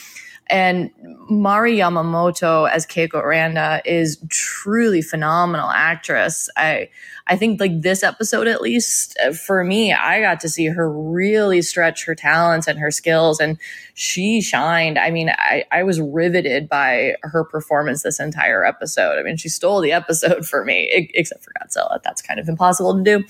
And 0.47 0.91
Mari 1.29 1.77
Yamamoto 1.77 2.69
as 2.69 2.85
Keiko 2.85 3.23
Randa 3.23 3.81
is 3.85 4.23
truly 4.29 5.01
phenomenal 5.01 5.69
actress. 5.69 6.49
I 6.57 6.89
I 7.27 7.37
think 7.37 7.61
like 7.61 7.81
this 7.81 8.03
episode 8.03 8.47
at 8.47 8.61
least 8.61 9.17
uh, 9.25 9.31
for 9.31 9.63
me, 9.63 9.93
I 9.93 10.19
got 10.19 10.41
to 10.41 10.49
see 10.49 10.65
her 10.65 10.91
really 10.91 11.61
stretch 11.61 12.03
her 12.05 12.15
talents 12.15 12.67
and 12.67 12.77
her 12.79 12.91
skills 12.91 13.39
and 13.39 13.57
she 13.93 14.41
shined. 14.41 14.97
I 14.99 15.09
mean, 15.09 15.29
I, 15.29 15.63
I 15.71 15.83
was 15.83 16.01
riveted 16.01 16.67
by 16.67 17.15
her 17.21 17.45
performance 17.45 18.03
this 18.03 18.19
entire 18.19 18.65
episode. 18.65 19.17
I 19.19 19.23
mean, 19.23 19.37
she 19.37 19.49
stole 19.49 19.79
the 19.79 19.93
episode 19.93 20.45
for 20.47 20.65
me, 20.65 21.09
except 21.13 21.43
for 21.43 21.53
Godzilla. 21.61 22.01
That's 22.03 22.21
kind 22.21 22.39
of 22.39 22.49
impossible 22.49 22.95
to 22.97 23.03
do. 23.03 23.25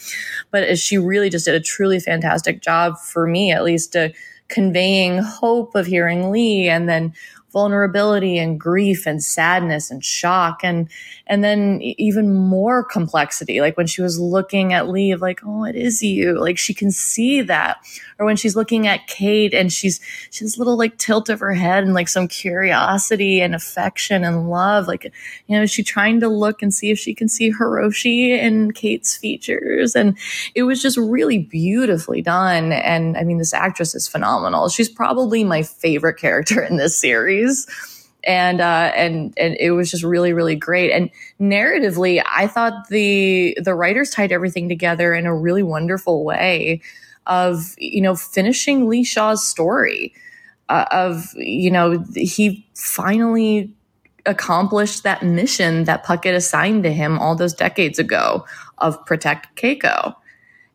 But 0.49 0.77
she 0.79 0.97
really 0.97 1.29
just 1.29 1.45
did 1.45 1.55
a 1.55 1.59
truly 1.59 1.99
fantastic 1.99 2.61
job 2.61 2.97
for 2.97 3.27
me, 3.27 3.51
at 3.51 3.63
least 3.63 3.91
to 3.93 4.13
conveying 4.53 5.17
hope 5.17 5.75
of 5.75 5.87
hearing 5.87 6.31
Lee 6.31 6.69
and 6.69 6.87
then 6.87 7.13
vulnerability 7.51 8.37
and 8.37 8.59
grief 8.59 9.05
and 9.05 9.23
sadness 9.23 9.89
and 9.91 10.03
shock. 10.03 10.59
And 10.63 10.89
and 11.27 11.43
then 11.43 11.79
even 11.81 12.33
more 12.33 12.83
complexity 12.83 13.61
like 13.61 13.77
when 13.77 13.87
she 13.87 14.01
was 14.01 14.19
looking 14.19 14.73
at 14.73 14.89
Lee 14.89 15.11
of 15.11 15.21
like 15.21 15.39
oh 15.45 15.63
it 15.63 15.75
is 15.75 16.03
you 16.03 16.39
like 16.39 16.57
she 16.57 16.73
can 16.73 16.91
see 16.91 17.41
that. 17.41 17.77
Or 18.19 18.25
when 18.25 18.35
she's 18.35 18.55
looking 18.55 18.87
at 18.87 19.07
Kate 19.07 19.53
and 19.53 19.71
she's 19.71 19.99
she's 20.29 20.57
little 20.57 20.77
like 20.77 20.97
tilt 20.97 21.29
of 21.29 21.39
her 21.39 21.53
head 21.53 21.83
and 21.83 21.93
like 21.93 22.09
some 22.09 22.27
curiosity 22.27 23.41
and 23.41 23.55
affection 23.55 24.23
and 24.23 24.49
love 24.49 24.87
like 24.87 25.11
you 25.47 25.57
know 25.57 25.65
she 25.65 25.83
trying 25.83 26.19
to 26.19 26.27
look 26.27 26.61
and 26.61 26.73
see 26.73 26.91
if 26.91 26.99
she 26.99 27.13
can 27.13 27.29
see 27.29 27.51
Hiroshi 27.51 28.37
in 28.37 28.71
Kate's 28.71 29.15
features? 29.15 29.95
And 29.95 30.17
it 30.55 30.63
was 30.63 30.81
just 30.81 30.97
really 30.97 31.39
beautifully 31.39 32.21
done. 32.21 32.73
And 32.73 33.17
I 33.17 33.23
mean 33.23 33.37
this 33.37 33.53
actress 33.53 33.95
is 33.95 34.07
phenomenal. 34.07 34.69
She's 34.69 34.89
probably 34.89 35.43
my 35.43 35.63
favorite 35.63 36.17
character 36.17 36.61
in 36.61 36.77
this 36.77 36.99
series 36.99 37.65
and 38.25 38.61
uh, 38.61 38.91
and 38.95 39.33
and 39.37 39.57
it 39.59 39.71
was 39.71 39.91
just 39.91 40.03
really 40.03 40.33
really 40.33 40.55
great. 40.55 40.91
And 40.91 41.09
narratively, 41.39 42.23
I 42.29 42.47
thought 42.47 42.89
the 42.89 43.57
the 43.61 43.73
writers 43.73 44.09
tied 44.09 44.31
everything 44.31 44.69
together 44.69 45.13
in 45.13 45.25
a 45.25 45.35
really 45.35 45.63
wonderful 45.63 46.23
way 46.23 46.81
of 47.27 47.75
you 47.77 48.01
know 48.01 48.15
finishing 48.15 48.87
Lee 48.87 49.03
Shaw's 49.03 49.45
story 49.45 50.13
uh, 50.69 50.85
of 50.91 51.33
you 51.35 51.71
know 51.71 52.03
he 52.15 52.67
finally 52.75 53.73
accomplished 54.25 55.03
that 55.03 55.23
mission 55.23 55.83
that 55.83 56.05
Puckett 56.05 56.33
assigned 56.33 56.83
to 56.83 56.93
him 56.93 57.19
all 57.19 57.35
those 57.35 57.53
decades 57.53 57.99
ago 57.99 58.45
of 58.77 59.05
protect 59.05 59.55
Keiko. 59.57 60.15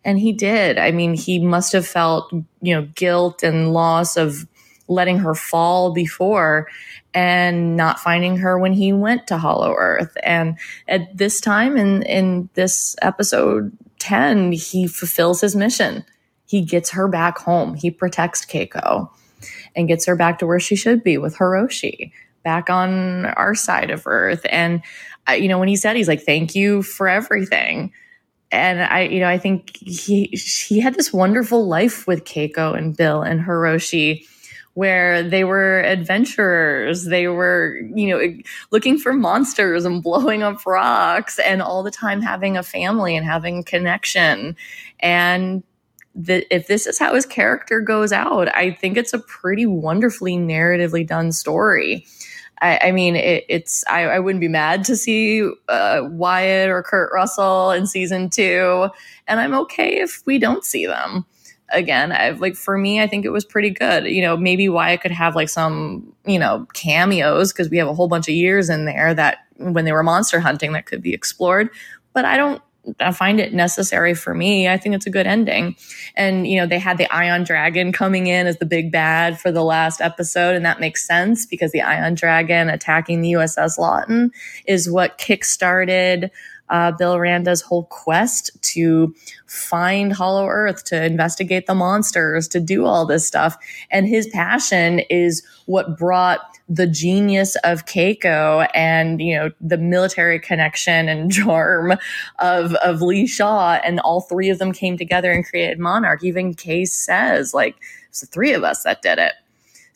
And 0.05 0.19
he 0.19 0.33
did. 0.33 0.79
I 0.79 0.91
mean, 0.91 1.15
he 1.15 1.39
must 1.39 1.73
have 1.73 1.87
felt, 1.87 2.31
you 2.61 2.75
know, 2.75 2.89
guilt 2.95 3.43
and 3.43 3.73
loss 3.73 4.17
of 4.17 4.47
letting 4.89 5.19
her 5.19 5.35
fall 5.35 5.93
before 5.93 6.69
and 7.15 7.77
not 7.77 8.01
finding 8.01 8.37
her 8.39 8.59
when 8.59 8.73
he 8.73 8.93
went 8.93 9.27
to 9.27 9.39
Hollow 9.39 9.75
Earth. 9.77 10.17
And 10.23 10.59
at 10.89 11.17
this 11.17 11.41
time 11.41 11.77
in, 11.77 12.03
in 12.03 12.49
this 12.55 12.97
episode 13.03 13.77
10, 13.99 14.53
he 14.53 14.87
fulfills 14.87 15.41
his 15.41 15.55
mission. 15.55 16.05
He 16.47 16.63
gets 16.63 16.91
her 16.91 17.09
back 17.09 17.39
home. 17.39 17.75
He 17.75 17.91
protects 17.91 18.45
Keiko 18.45 19.11
and 19.77 19.89
gets 19.89 20.07
her 20.07 20.17
back 20.17 20.39
to 20.39 20.47
where 20.47 20.61
she 20.61 20.77
should 20.77 21.05
be 21.05 21.19
with 21.19 21.37
Hiroshi, 21.37 22.11
back 22.43 22.71
on 22.71 23.27
our 23.27 23.55
side 23.55 23.91
of 23.91 24.07
Earth. 24.07 24.45
And, 24.51 24.83
you 25.31 25.49
know, 25.49 25.59
when 25.59 25.69
he 25.69 25.77
said, 25.77 25.97
he's 25.97 26.09
like, 26.09 26.23
thank 26.23 26.55
you 26.55 26.83
for 26.83 27.09
everything 27.09 27.93
and 28.51 28.81
I, 28.83 29.03
you 29.03 29.21
know, 29.21 29.29
I 29.29 29.39
think 29.39 29.77
he 29.77 30.27
he 30.27 30.81
had 30.81 30.95
this 30.95 31.13
wonderful 31.13 31.67
life 31.67 32.07
with 32.07 32.25
Keiko 32.25 32.77
and 32.77 32.97
Bill 32.97 33.23
and 33.23 33.41
Hiroshi 33.41 34.27
where 34.79 35.25
they 35.25 35.43
were 35.43 35.81
adventurers. 35.81 37.07
They 37.07 37.27
were, 37.27 37.81
you 37.97 38.11
know, 38.11 38.33
looking 38.71 38.97
for 38.97 39.13
monsters 39.13 39.85
and 39.85 40.01
blowing 40.05 40.45
up 40.45 40.65
rocks 40.65 41.41
and 41.41 41.61
all 41.61 41.83
the 41.83 41.91
time 41.91 42.23
having 42.23 42.57
a 42.57 42.63
family 42.63 43.17
and 43.17 43.27
having 43.27 43.65
connection. 43.65 44.55
And 45.01 45.65
that 46.15 46.47
if 46.55 46.69
this 46.69 46.87
is 46.87 46.97
how 46.97 47.13
his 47.13 47.27
character 47.27 47.81
goes 47.81 48.13
out, 48.13 48.55
I 48.55 48.71
think 48.71 48.97
it's 48.97 49.13
a 49.13 49.19
pretty 49.19 49.67
wonderfully 49.67 50.37
narratively 50.37 51.05
done 51.05 51.33
story. 51.33 52.07
I, 52.63 52.79
I 52.85 52.93
mean, 52.93 53.17
it, 53.17 53.47
it's 53.49 53.83
I, 53.89 54.03
I, 54.05 54.19
wouldn't 54.21 54.41
be 54.41 54.47
mad 54.47 54.85
to 54.85 54.97
see 54.97 55.43
uh, 55.69 56.03
Wyatt 56.05 56.71
or 56.71 56.85
Kurt 56.85 57.13
Russell 57.13 57.73
in 57.73 57.89
season 57.89 58.31
two, 58.31 58.89
and 59.27 59.41
I'm 59.41 59.55
okay 59.55 59.99
if 60.01 60.23
we 60.25 60.39
don't 60.39 60.65
see 60.65 60.87
them 60.87 61.27
again 61.71 62.13
i've 62.13 62.41
like 62.41 62.55
for 62.55 62.79
me 62.79 63.01
i 63.01 63.07
think 63.07 63.25
it 63.25 63.31
was 63.31 63.45
pretty 63.45 63.71
good 63.71 64.05
you 64.07 64.23
know 64.23 64.37
maybe 64.37 64.69
Wyatt 64.69 65.01
could 65.01 65.11
have 65.11 65.37
like 65.37 65.49
some 65.49 66.13
you 66.27 66.39
know 66.39 66.67
cameos 66.75 67.53
because 67.53 67.69
we 67.69 67.77
have 67.79 67.89
a 67.89 67.95
whole 67.95 68.09
bunch 68.09 68.29
of 68.29 68.35
years 68.35 68.69
in 68.71 68.85
there 68.85 69.15
that 69.15 69.39
when 69.57 69.85
they 69.85 69.93
were 69.93 70.03
monster 70.03 70.41
hunting 70.41 70.73
that 70.73 70.87
could 70.87 71.03
be 71.03 71.13
explored 71.15 71.69
but 72.13 72.25
i 72.25 72.37
don't 72.37 72.63
I 73.01 73.13
find 73.13 73.41
it 73.41 73.53
necessary 73.53 74.15
for 74.15 74.35
me. 74.35 74.69
I 74.69 74.77
think 74.77 74.95
it's 74.95 75.07
a 75.07 75.11
good 75.11 75.27
ending. 75.27 75.77
And, 76.17 76.47
you 76.47 76.59
know, 76.59 76.67
they 76.67 76.79
had 76.79 76.99
the 76.99 77.13
Ion 77.13 77.45
Dragon 77.45 77.93
coming 77.93 78.29
in 78.29 78.47
as 78.47 78.59
the 78.59 78.67
big 78.67 78.91
bad 78.91 79.39
for 79.39 79.51
the 79.51 79.65
last 79.65 80.01
episode. 80.01 80.55
And 80.55 80.65
that 80.65 80.81
makes 80.81 81.07
sense 81.07 81.47
because 81.47 81.73
the 81.73 81.83
Ion 81.83 82.15
Dragon 82.15 82.71
attacking 82.71 83.21
the 83.21 83.33
USS 83.33 83.79
Lawton 83.79 84.31
is 84.67 84.91
what 84.91 85.19
kickstarted 85.19 86.31
uh, 86.71 86.93
Bill 86.93 87.19
Randa's 87.19 87.63
whole 87.63 87.85
quest 87.85 88.51
to 88.63 89.15
find 89.47 90.13
Hollow 90.13 90.47
Earth, 90.47 90.85
to 90.85 91.05
investigate 91.05 91.67
the 91.67 91.75
monsters, 91.75 92.49
to 92.49 92.61
do 92.61 92.85
all 92.85 93.07
this 93.07 93.27
stuff. 93.27 93.57
And 93.91 94.07
his 94.07 94.27
passion 94.29 95.01
is 95.11 95.43
what 95.67 95.99
brought 95.99 96.41
the 96.69 96.87
genius 96.87 97.57
of 97.65 97.87
Keiko 97.87 98.69
and, 98.75 99.21
you 99.23 99.37
know, 99.37 99.51
the 99.61 99.79
military 99.79 100.39
connection 100.39 101.09
and 101.09 101.33
charm 101.33 101.95
of, 102.39 102.75
of 102.77 103.01
Lee 103.01 103.27
Shaw. 103.27 103.81
And 103.85 104.01
all 104.01 104.21
three 104.21 104.51
of 104.51 104.59
them 104.59 104.73
came 104.73 104.99
together 104.99 105.33
and 105.33 105.47
created 105.47 105.79
Monarch. 105.79 106.23
Even 106.23 106.55
Case 106.55 106.93
says, 106.93 107.55
like, 107.55 107.77
it's 108.09 108.21
the 108.21 108.27
three 108.27 108.53
of 108.53 108.65
us 108.65 108.83
that 108.83 109.03
did 109.03 109.19
it. 109.19 109.33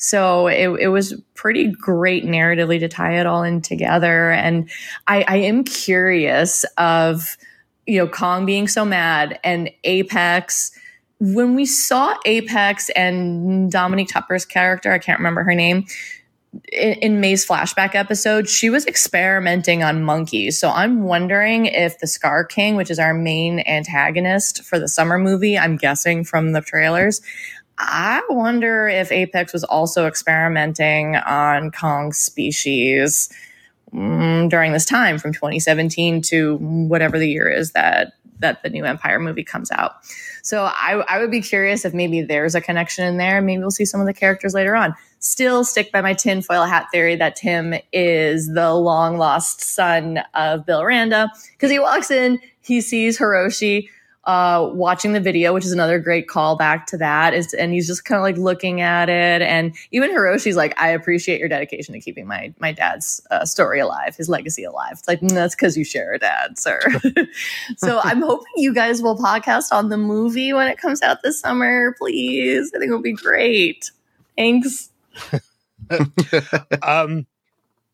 So 0.02 0.48
it, 0.48 0.68
it 0.80 0.88
was 0.88 1.14
pretty 1.34 1.68
great 1.68 2.24
narratively 2.24 2.80
to 2.80 2.88
tie 2.88 3.20
it 3.20 3.26
all 3.26 3.44
in 3.44 3.62
together. 3.62 4.32
And 4.32 4.68
I, 5.06 5.24
I 5.28 5.36
am 5.36 5.62
curious 5.62 6.64
of, 6.76 7.36
you 7.86 7.98
know, 7.98 8.08
Kong 8.08 8.44
being 8.44 8.66
so 8.66 8.84
mad 8.84 9.38
and 9.44 9.70
Apex. 9.84 10.72
When 11.20 11.54
we 11.54 11.66
saw 11.66 12.16
Apex 12.26 12.90
and 12.90 13.70
Dominique 13.70 14.08
Tipper's 14.08 14.44
character, 14.44 14.90
I 14.90 14.98
can't 14.98 15.20
remember 15.20 15.44
her 15.44 15.54
name, 15.54 15.86
in, 16.72 16.92
in 16.94 17.20
May's 17.20 17.46
flashback 17.46 17.94
episode, 17.94 18.48
she 18.48 18.70
was 18.70 18.86
experimenting 18.86 19.82
on 19.82 20.02
monkeys. 20.02 20.58
So 20.58 20.68
I'm 20.70 21.04
wondering 21.04 21.66
if 21.66 21.98
the 21.98 22.06
Scar 22.06 22.44
King, 22.44 22.76
which 22.76 22.90
is 22.90 22.98
our 22.98 23.14
main 23.14 23.60
antagonist 23.60 24.62
for 24.62 24.78
the 24.78 24.88
summer 24.88 25.18
movie, 25.18 25.56
I'm 25.56 25.76
guessing 25.76 26.24
from 26.24 26.52
the 26.52 26.60
trailers, 26.60 27.22
I 27.78 28.22
wonder 28.28 28.88
if 28.88 29.10
Apex 29.10 29.52
was 29.52 29.64
also 29.64 30.06
experimenting 30.06 31.16
on 31.16 31.70
Kong's 31.70 32.18
species 32.18 33.32
mm, 33.92 34.48
during 34.48 34.72
this 34.72 34.84
time 34.84 35.18
from 35.18 35.32
2017 35.32 36.22
to 36.22 36.56
whatever 36.56 37.18
the 37.18 37.28
year 37.28 37.48
is 37.48 37.72
that 37.72 38.14
that 38.42 38.62
the 38.62 38.68
new 38.68 38.84
Empire 38.84 39.18
movie 39.18 39.44
comes 39.44 39.70
out. 39.70 39.96
So 40.42 40.64
I, 40.64 41.02
I 41.08 41.20
would 41.20 41.30
be 41.30 41.40
curious 41.40 41.84
if 41.84 41.94
maybe 41.94 42.22
there's 42.22 42.54
a 42.54 42.60
connection 42.60 43.06
in 43.06 43.16
there. 43.16 43.40
Maybe 43.40 43.60
we'll 43.60 43.70
see 43.70 43.84
some 43.84 44.00
of 44.00 44.06
the 44.06 44.12
characters 44.12 44.52
later 44.52 44.74
on. 44.74 44.94
Still 45.20 45.64
stick 45.64 45.92
by 45.92 46.00
my 46.00 46.14
tinfoil 46.14 46.64
hat 46.64 46.88
theory 46.92 47.14
that 47.16 47.36
Tim 47.36 47.74
is 47.92 48.52
the 48.52 48.74
long 48.74 49.16
lost 49.16 49.60
son 49.60 50.20
of 50.34 50.66
Bill 50.66 50.84
Randa 50.84 51.30
because 51.52 51.70
he 51.70 51.78
walks 51.78 52.10
in, 52.10 52.40
he 52.60 52.80
sees 52.80 53.18
Hiroshi 53.18 53.88
uh, 54.24 54.70
watching 54.72 55.12
the 55.12 55.20
video, 55.20 55.52
which 55.52 55.64
is 55.64 55.72
another 55.72 55.98
great 55.98 56.28
callback 56.28 56.86
to 56.86 56.96
that. 56.98 57.34
Is 57.34 57.52
and 57.54 57.72
he's 57.72 57.86
just 57.86 58.04
kind 58.04 58.18
of 58.18 58.22
like 58.22 58.36
looking 58.36 58.80
at 58.80 59.08
it, 59.08 59.42
and 59.42 59.74
even 59.90 60.10
Hiroshi's 60.10 60.56
like, 60.56 60.80
"I 60.80 60.88
appreciate 60.88 61.40
your 61.40 61.48
dedication 61.48 61.92
to 61.94 62.00
keeping 62.00 62.26
my 62.26 62.54
my 62.60 62.72
dad's 62.72 63.20
uh, 63.30 63.44
story 63.44 63.80
alive, 63.80 64.16
his 64.16 64.28
legacy 64.28 64.64
alive." 64.64 64.92
It's 64.92 65.08
like 65.08 65.20
mm, 65.20 65.30
that's 65.30 65.54
because 65.54 65.76
you 65.76 65.84
share 65.84 66.12
a 66.12 66.18
dad, 66.18 66.58
sir. 66.58 66.80
so 67.76 68.00
I'm 68.04 68.22
hoping 68.22 68.52
you 68.56 68.72
guys 68.72 69.02
will 69.02 69.18
podcast 69.18 69.72
on 69.72 69.88
the 69.88 69.96
movie 69.96 70.52
when 70.52 70.68
it 70.68 70.78
comes 70.78 71.02
out 71.02 71.22
this 71.22 71.40
summer, 71.40 71.94
please. 71.98 72.72
I 72.74 72.78
think 72.78 72.90
it 72.90 72.94
would 72.94 73.02
be 73.02 73.12
great. 73.12 73.90
Thanks. 74.36 74.90
um, 76.82 77.26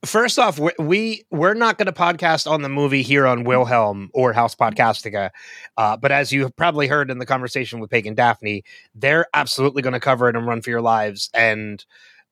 First 0.04 0.38
off, 0.38 0.60
we 0.78 1.24
we're 1.30 1.54
not 1.54 1.76
going 1.76 1.86
to 1.86 1.92
podcast 1.92 2.48
on 2.48 2.62
the 2.62 2.68
movie 2.68 3.02
here 3.02 3.26
on 3.26 3.42
Wilhelm 3.42 4.10
or 4.14 4.32
House 4.32 4.54
Podcastica, 4.54 5.30
uh, 5.76 5.96
but 5.96 6.12
as 6.12 6.32
you 6.32 6.42
have 6.42 6.54
probably 6.54 6.86
heard 6.86 7.10
in 7.10 7.18
the 7.18 7.26
conversation 7.26 7.80
with 7.80 7.90
Pake 7.90 8.06
and 8.06 8.16
Daphne, 8.16 8.62
they're 8.94 9.26
absolutely 9.34 9.82
going 9.82 9.94
to 9.94 10.00
cover 10.00 10.28
it 10.28 10.36
and 10.36 10.46
run 10.46 10.62
for 10.62 10.70
your 10.70 10.80
lives. 10.80 11.30
And 11.34 11.84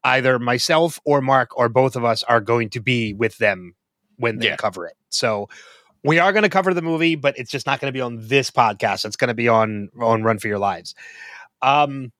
either 0.04 0.38
myself 0.38 1.00
or 1.04 1.20
Mark 1.20 1.58
or 1.58 1.68
both 1.68 1.96
of 1.96 2.04
us 2.04 2.22
are 2.22 2.40
going 2.40 2.70
to 2.70 2.80
be 2.80 3.12
with 3.14 3.36
them 3.38 3.74
when 4.16 4.38
they 4.38 4.46
yeah. 4.46 4.56
cover 4.56 4.86
it. 4.86 4.94
So 5.08 5.48
we 6.04 6.20
are 6.20 6.32
going 6.32 6.44
to 6.44 6.48
cover 6.48 6.72
the 6.72 6.82
movie, 6.82 7.16
but 7.16 7.36
it's 7.36 7.50
just 7.50 7.66
not 7.66 7.80
going 7.80 7.92
to 7.92 7.96
be 7.96 8.00
on 8.00 8.28
this 8.28 8.48
podcast. 8.48 9.04
It's 9.04 9.16
going 9.16 9.28
to 9.28 9.34
be 9.34 9.48
on 9.48 9.88
on 10.00 10.22
Run 10.22 10.38
for 10.38 10.46
Your 10.46 10.60
Lives. 10.60 10.94
Um, 11.62 12.12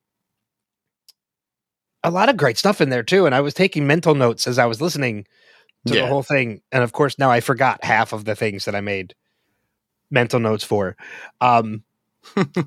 a 2.03 2.11
lot 2.11 2.29
of 2.29 2.37
great 2.37 2.57
stuff 2.57 2.79
in 2.81 2.89
there 2.89 3.03
too. 3.03 3.25
And 3.25 3.33
I 3.35 3.41
was 3.41 3.53
taking 3.53 3.87
mental 3.87 4.15
notes 4.15 4.47
as 4.47 4.57
I 4.59 4.65
was 4.65 4.81
listening 4.81 5.25
to 5.85 5.95
Yeah. 5.95 6.01
the 6.01 6.07
whole 6.07 6.23
thing. 6.23 6.61
And 6.71 6.83
of 6.83 6.91
course, 6.93 7.17
now 7.19 7.31
I 7.31 7.39
forgot 7.39 7.83
half 7.83 8.13
of 8.13 8.25
the 8.25 8.35
things 8.35 8.65
that 8.65 8.75
I 8.75 8.81
made 8.81 9.13
mental 10.11 10.39
notes 10.39 10.63
for. 10.63 10.95
Um, 11.41 11.83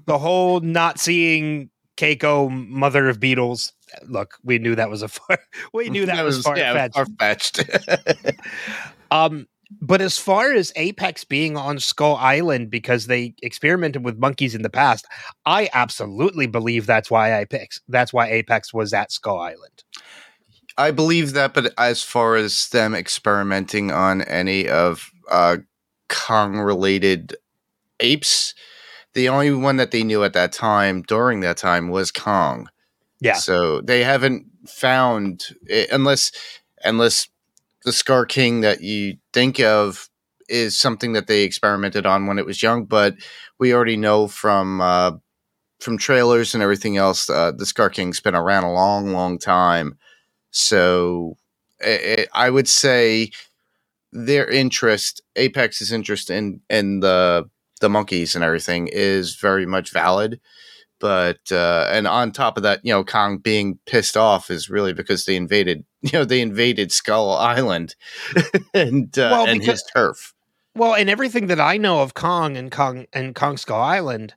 the 0.06 0.18
whole 0.18 0.60
not 0.60 0.98
seeing 0.98 1.70
Keiko, 1.96 2.50
mother 2.50 3.08
of 3.08 3.20
beetles. 3.20 3.72
Look, 4.06 4.38
we 4.42 4.58
knew 4.58 4.74
that 4.74 4.88
was 4.90 5.02
a 5.02 5.08
far. 5.08 5.38
We 5.72 5.90
knew 5.90 6.06
that, 6.06 6.24
was 6.24 6.42
far 6.42 6.56
fetched. 6.56 6.94
far 6.94 7.06
fetched. 7.18 7.64
Um, 9.10 9.46
but 9.80 10.00
as 10.00 10.18
far 10.18 10.52
as 10.52 10.72
Apex 10.76 11.24
being 11.24 11.56
on 11.56 11.78
Skull 11.78 12.16
Island 12.16 12.70
because 12.70 13.06
they 13.06 13.34
experimented 13.42 14.04
with 14.04 14.18
monkeys 14.18 14.54
in 14.54 14.62
the 14.62 14.70
past, 14.70 15.06
I 15.46 15.68
absolutely 15.72 16.46
believe 16.46 16.86
that's 16.86 17.10
why 17.10 17.38
Apex. 17.40 17.80
That's 17.88 18.12
why 18.12 18.28
Apex 18.30 18.74
was 18.74 18.92
at 18.92 19.12
Skull 19.12 19.38
Island. 19.38 19.84
I 20.76 20.90
believe 20.90 21.34
that, 21.34 21.54
but 21.54 21.72
as 21.78 22.02
far 22.02 22.36
as 22.36 22.68
them 22.70 22.94
experimenting 22.94 23.90
on 23.92 24.22
any 24.22 24.68
of 24.68 25.10
uh, 25.30 25.58
Kong 26.08 26.58
related 26.58 27.36
apes, 28.00 28.54
the 29.14 29.28
only 29.28 29.52
one 29.52 29.76
that 29.76 29.90
they 29.90 30.02
knew 30.02 30.24
at 30.24 30.32
that 30.32 30.52
time 30.52 31.02
during 31.02 31.40
that 31.40 31.56
time 31.56 31.88
was 31.88 32.10
Kong. 32.10 32.68
Yeah. 33.20 33.34
So 33.34 33.80
they 33.82 34.02
haven't 34.02 34.46
found 34.66 35.48
eh, 35.68 35.86
unless 35.92 36.32
unless 36.82 37.28
the 37.84 37.92
Scar 37.92 38.26
King 38.26 38.60
that 38.62 38.82
you 38.82 39.16
think 39.32 39.60
of 39.60 40.08
is 40.48 40.78
something 40.78 41.12
that 41.12 41.26
they 41.28 41.42
experimented 41.44 42.06
on 42.06 42.26
when 42.26 42.38
it 42.38 42.46
was 42.46 42.62
young, 42.62 42.84
but 42.84 43.14
we 43.58 43.72
already 43.74 43.96
know 43.96 44.28
from 44.28 44.80
uh, 44.80 45.12
from 45.80 45.98
trailers 45.98 46.54
and 46.54 46.62
everything 46.62 46.96
else, 46.96 47.30
uh, 47.30 47.52
the 47.52 47.66
Scar 47.66 47.90
King's 47.90 48.20
been 48.20 48.34
around 48.34 48.64
a 48.64 48.72
long, 48.72 49.12
long 49.12 49.38
time. 49.38 49.98
So 50.52 51.36
i 51.84 52.26
i 52.34 52.46
I 52.46 52.50
would 52.50 52.68
say 52.68 53.30
their 54.12 54.48
interest, 54.50 55.22
Apex's 55.36 55.92
interest 55.92 56.30
in 56.30 56.60
in 56.70 57.00
the 57.00 57.48
the 57.80 57.88
monkeys 57.90 58.34
and 58.34 58.44
everything, 58.44 58.88
is 58.92 59.36
very 59.36 59.66
much 59.66 59.92
valid. 59.92 60.40
But 61.00 61.40
uh, 61.52 61.88
and 61.92 62.06
on 62.08 62.32
top 62.32 62.56
of 62.56 62.62
that, 62.64 62.80
you 62.84 62.92
know, 62.92 63.04
Kong 63.04 63.38
being 63.38 63.78
pissed 63.86 64.16
off 64.16 64.50
is 64.50 64.70
really 64.70 64.92
because 64.92 65.24
they 65.24 65.36
invaded, 65.36 65.84
you 66.02 66.10
know, 66.12 66.24
they 66.24 66.40
invaded 66.40 66.92
Skull 66.92 67.32
Island 67.32 67.94
and 68.74 69.16
uh, 69.18 69.28
Well, 69.32 69.46
and 69.46 69.60
because- 69.60 69.80
his 69.80 69.90
turf. 69.94 70.34
Well, 70.76 70.94
and 70.94 71.10
everything 71.10 71.48
that 71.48 71.58
I 71.58 71.78
know 71.78 72.00
of 72.00 72.14
Kong 72.14 72.56
and 72.56 72.70
Kong 72.70 73.06
and 73.12 73.34
Kong 73.34 73.56
Skull 73.56 73.80
Island, 73.80 74.34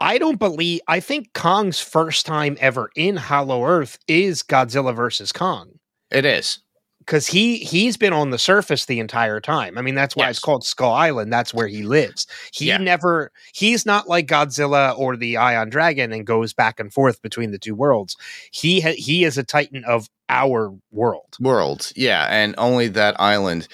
I 0.00 0.16
don't 0.16 0.38
believe. 0.38 0.80
I 0.88 0.98
think 0.98 1.34
Kong's 1.34 1.78
first 1.78 2.24
time 2.24 2.56
ever 2.58 2.90
in 2.96 3.16
Hollow 3.16 3.64
Earth 3.66 3.98
is 4.08 4.42
Godzilla 4.42 4.96
versus 4.96 5.30
Kong 5.30 5.78
It 6.10 6.24
is. 6.24 6.58
Because 7.04 7.26
he 7.26 7.58
he's 7.58 7.96
been 7.96 8.12
on 8.12 8.30
the 8.30 8.38
surface 8.38 8.86
the 8.86 8.98
entire 9.00 9.40
time. 9.40 9.76
I 9.78 9.82
mean, 9.82 9.94
that's 9.94 10.16
why 10.16 10.28
it's 10.30 10.38
called 10.38 10.64
Skull 10.64 10.92
Island. 10.92 11.32
That's 11.32 11.52
where 11.54 11.66
he 11.68 11.82
lives. 11.82 12.26
He 12.52 12.66
Yeah. 12.66 12.78
never. 12.78 13.30
He's 13.52 13.84
not 13.86 14.08
like 14.08 14.26
Godzilla 14.26 14.98
or 14.98 15.16
the 15.16 15.36
Ion 15.36 15.68
Dragon 15.70 16.12
and 16.12 16.26
goes 16.26 16.52
back 16.52 16.80
and 16.80 16.92
forth 16.92 17.20
between 17.22 17.50
the 17.50 17.58
two 17.58 17.74
worlds. 17.74 18.16
He 18.52 18.80
ha- 18.80 18.94
he 18.96 19.24
is 19.24 19.36
a 19.38 19.42
Titan 19.44 19.84
of 19.84 20.08
our 20.30 20.72
world. 20.90 21.36
world 21.38 21.92
yeah 21.96 22.26
and 22.30 22.54
only 22.56 22.88
that 22.88 23.14
island 23.20 23.68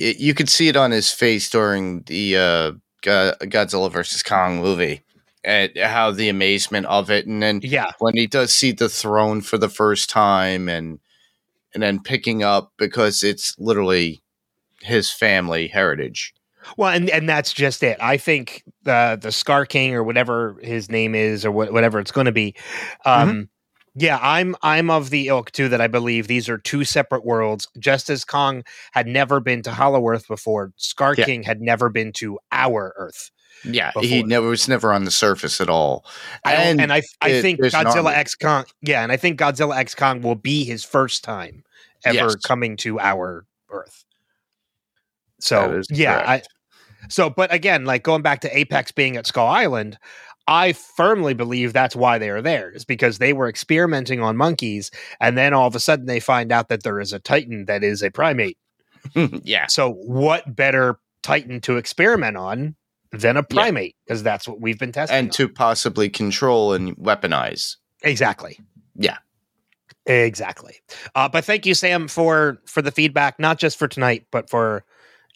Y- 0.00 0.16
you 0.18 0.34
could 0.34 0.48
see 0.48 0.66
it 0.66 0.76
on 0.76 0.90
his 0.90 1.12
face 1.12 1.48
during 1.48 2.02
the 2.06 2.36
uh 2.36 2.72
Go- 3.02 3.34
godzilla 3.42 3.90
versus 3.90 4.20
kong 4.22 4.60
movie 4.60 5.02
and 5.44 5.70
how 5.78 6.10
the 6.10 6.28
amazement 6.28 6.86
of 6.86 7.08
it 7.10 7.26
and 7.26 7.40
then 7.40 7.60
Yeah, 7.62 7.92
when 8.00 8.14
he 8.16 8.26
does 8.26 8.52
see 8.52 8.72
the 8.72 8.88
throne 8.88 9.42
for 9.42 9.58
the 9.58 9.68
first 9.68 10.10
time 10.10 10.68
and 10.68 10.98
and 11.74 11.82
then 11.82 12.00
picking 12.02 12.42
up 12.42 12.72
because 12.78 13.22
it's 13.22 13.54
literally 13.58 14.22
his 14.80 15.10
family 15.10 15.68
heritage 15.68 16.32
Well, 16.76 16.90
and 16.92 17.08
and 17.10 17.28
that's 17.28 17.52
just 17.52 17.82
it. 17.82 17.96
I 18.00 18.16
think 18.16 18.62
the 18.82 19.18
the 19.20 19.32
Scar 19.32 19.66
King 19.66 19.94
or 19.94 20.02
whatever 20.04 20.56
his 20.62 20.90
name 20.90 21.14
is 21.14 21.44
or 21.44 21.50
wha- 21.52 21.70
whatever 21.72 21.98
it's 22.00 22.12
going 22.12 22.26
to 22.26 22.32
be. 22.32 22.54
Um, 23.04 23.48
Yeah, 23.94 24.18
I'm 24.22 24.56
I'm 24.62 24.88
of 24.90 25.10
the 25.10 25.28
ilk 25.28 25.50
too 25.52 25.68
that 25.68 25.80
I 25.82 25.86
believe 25.86 26.26
these 26.26 26.48
are 26.48 26.56
two 26.58 26.82
separate 26.84 27.24
worlds. 27.26 27.68
Just 27.78 28.08
as 28.08 28.24
Kong 28.24 28.62
had 28.92 29.06
never 29.06 29.38
been 29.38 29.60
to 29.62 29.70
Hollow 29.70 30.06
Earth 30.08 30.26
before, 30.28 30.72
Scar 30.76 31.14
Yeah. 31.16 31.26
King 31.26 31.42
had 31.42 31.60
never 31.60 31.90
been 31.90 32.10
to 32.14 32.38
our 32.52 32.94
Earth. 32.96 33.30
Yeah 33.64 33.92
he 34.00 34.22
never 34.22 34.48
was 34.48 34.66
never 34.68 34.92
on 34.92 35.04
the 35.04 35.10
surface 35.10 35.60
at 35.60 35.68
all 35.68 36.04
I 36.44 36.54
and, 36.54 36.92
I 36.92 37.02
I 37.20 37.28
it- 37.30 37.42
think 37.42 37.60
Godzilla. 37.60 38.12
X 38.12 38.34
Kong. 38.34 38.64
Yeah, 38.80 39.02
and 39.02 39.12
I 39.12 39.16
think 39.16 39.38
Godzilla 39.38 39.76
X 39.76 39.94
Kong 39.94 40.20
will 40.22 40.34
be 40.34 40.64
his 40.64 40.84
first 40.84 41.22
time 41.24 41.62
ever 42.04 42.16
Yes. 42.16 42.36
coming 42.36 42.76
to 42.78 42.98
our 42.98 43.44
Earth. 43.70 44.04
So 45.40 45.82
yeah, 45.90 46.22
I. 46.26 46.42
So, 47.08 47.30
but 47.30 47.52
again, 47.52 47.84
like 47.84 48.02
going 48.04 48.22
back 48.22 48.40
to 48.42 48.56
Apex 48.56 48.92
being 48.92 49.16
at 49.16 49.26
Skull 49.26 49.48
Island, 49.48 49.98
I 50.46 50.72
firmly 50.72 51.34
believe 51.34 51.72
that's 51.72 51.96
why 51.96 52.18
they 52.18 52.30
are 52.30 52.42
there, 52.42 52.70
is 52.70 52.84
because 52.84 53.18
they 53.18 53.32
were 53.32 53.48
experimenting 53.48 54.20
on 54.20 54.36
monkeys, 54.36 54.90
and 55.20 55.36
then 55.36 55.52
all 55.52 55.66
of 55.66 55.74
a 55.74 55.80
sudden 55.80 56.06
they 56.06 56.20
find 56.20 56.52
out 56.52 56.68
that 56.68 56.82
there 56.84 57.00
is 57.00 57.12
a 57.12 57.18
Titan 57.18 57.64
that 57.66 57.82
is 57.82 58.02
a 58.02 58.10
primate. 58.10 58.56
yeah 59.42 59.66
So, 59.66 59.92
what 59.94 60.54
better 60.54 60.98
Titan 61.24 61.60
to 61.62 61.76
experiment 61.76 62.36
on 62.36 62.76
than 63.12 63.36
a 63.36 63.42
primate? 63.42 63.96
Because 64.06 64.22
that's 64.22 64.46
what 64.48 64.60
we've 64.60 64.78
been 64.78 64.92
testing. 64.92 65.16
and 65.16 65.26
on. 65.28 65.32
to 65.32 65.48
possibly 65.48 66.08
control 66.08 66.72
and 66.72 66.96
weaponize 66.96 67.76
exactly, 68.02 68.58
Yeah. 68.96 69.18
exactly. 70.06 70.76
Uh, 71.14 71.28
but 71.28 71.44
thank 71.44 71.66
you, 71.66 71.74
Sam, 71.74 72.08
for 72.08 72.58
for 72.66 72.82
the 72.82 72.90
feedback, 72.90 73.38
not 73.38 73.58
just 73.58 73.78
for 73.78 73.88
tonight, 73.88 74.26
but 74.30 74.48
for 74.50 74.84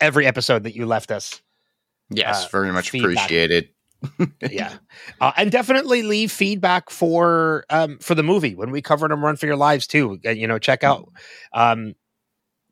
every 0.01 0.27
episode 0.27 0.65
that 0.65 0.75
you 0.75 0.87
left 0.87 1.11
us. 1.11 1.41
yes 2.11 2.45
Uh, 2.45 2.49
very 2.51 2.73
much 2.73 2.91
feedback. 2.91 3.25
appreciated 3.25 3.69
yeah 4.51 4.75
uh, 5.23 5.33
and 5.39 5.51
definitely 5.51 6.03
leave 6.03 6.31
feedback 6.31 6.91
for 6.91 7.65
um 7.71 7.99
for 7.99 8.15
the 8.15 8.23
movie 8.23 8.55
when 8.55 8.71
we 8.71 8.83
covered 8.83 9.11
them 9.11 9.25
run 9.25 9.37
for 9.37 9.47
your 9.47 9.57
lives 9.57 9.87
too 9.87 10.19
Uh, 10.25 10.31
you 10.31 10.47
know 10.47 10.59
check 10.59 10.85
out 10.85 11.09
um 11.55 11.95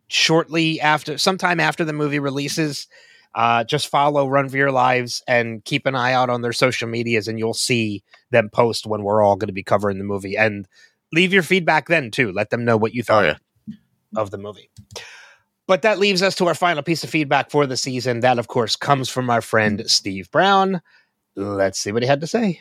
shortly 0.08 0.80
after 0.82 1.16
sometime 1.16 1.60
after 1.60 1.82
the 1.84 1.94
movie 1.94 2.18
releases 2.18 2.86
uh 3.34 3.64
just 3.64 3.88
follow 3.88 4.28
run 4.28 4.48
for 4.48 4.56
your 4.56 4.72
lives 4.72 5.22
and 5.26 5.64
keep 5.64 5.86
an 5.86 5.94
eye 5.94 6.12
out 6.12 6.30
on 6.30 6.42
their 6.42 6.52
social 6.52 6.88
medias 6.88 7.28
and 7.28 7.38
you'll 7.38 7.54
see 7.54 8.02
them 8.30 8.48
post 8.50 8.86
when 8.86 9.02
we're 9.02 9.22
all 9.22 9.36
going 9.36 9.48
to 9.48 9.52
be 9.52 9.62
covering 9.62 9.98
the 9.98 10.04
movie 10.04 10.36
and 10.36 10.68
leave 11.12 11.32
your 11.32 11.42
feedback 11.42 11.88
then 11.88 12.10
too 12.10 12.32
let 12.32 12.50
them 12.50 12.64
know 12.64 12.76
what 12.76 12.94
you 12.94 13.02
oh 13.02 13.04
thought 13.04 13.24
yeah 13.24 13.36
of 14.16 14.30
the 14.30 14.38
movie. 14.38 14.70
But 15.66 15.82
that 15.82 15.98
leaves 15.98 16.22
us 16.22 16.34
to 16.36 16.46
our 16.46 16.54
final 16.54 16.82
piece 16.82 17.04
of 17.04 17.10
feedback 17.10 17.50
for 17.50 17.66
the 17.66 17.76
season. 17.76 18.20
That, 18.20 18.38
of 18.38 18.48
course, 18.48 18.76
comes 18.76 19.08
from 19.08 19.30
our 19.30 19.40
friend 19.40 19.82
Steve 19.86 20.30
Brown. 20.30 20.82
Let's 21.36 21.78
see 21.78 21.90
what 21.92 22.02
he 22.02 22.08
had 22.08 22.20
to 22.20 22.26
say. 22.26 22.60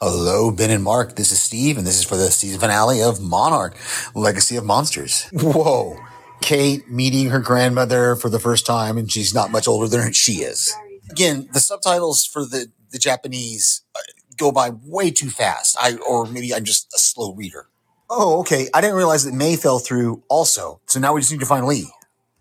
Hello, 0.00 0.50
Ben 0.50 0.70
and 0.70 0.82
Mark. 0.82 1.16
This 1.16 1.32
is 1.32 1.40
Steve, 1.40 1.78
and 1.78 1.86
this 1.86 1.98
is 1.98 2.04
for 2.04 2.16
the 2.16 2.30
season 2.30 2.60
finale 2.60 3.02
of 3.02 3.20
Monarch 3.20 3.76
Legacy 4.14 4.56
of 4.56 4.64
Monsters. 4.64 5.28
Whoa. 5.32 5.98
Kate 6.44 6.90
meeting 6.90 7.30
her 7.30 7.40
grandmother 7.40 8.14
for 8.16 8.28
the 8.28 8.38
first 8.38 8.66
time, 8.66 8.98
and 8.98 9.10
she's 9.10 9.32
not 9.32 9.50
much 9.50 9.66
older 9.66 9.88
than 9.88 10.12
she 10.12 10.42
is. 10.42 10.74
Again, 11.10 11.48
the 11.54 11.58
subtitles 11.58 12.26
for 12.26 12.44
the, 12.44 12.70
the 12.90 12.98
Japanese 12.98 13.80
uh, 13.96 14.00
go 14.36 14.52
by 14.52 14.70
way 14.84 15.10
too 15.10 15.30
fast. 15.30 15.74
I 15.80 15.96
Or 15.96 16.26
maybe 16.26 16.54
I'm 16.54 16.64
just 16.64 16.92
a 16.94 16.98
slow 16.98 17.32
reader. 17.32 17.68
Oh, 18.10 18.40
okay. 18.40 18.68
I 18.74 18.82
didn't 18.82 18.96
realize 18.96 19.24
that 19.24 19.32
May 19.32 19.56
fell 19.56 19.78
through 19.78 20.22
also. 20.28 20.82
So 20.84 21.00
now 21.00 21.14
we 21.14 21.22
just 21.22 21.32
need 21.32 21.40
to 21.40 21.46
find 21.46 21.64
Lee. 21.64 21.88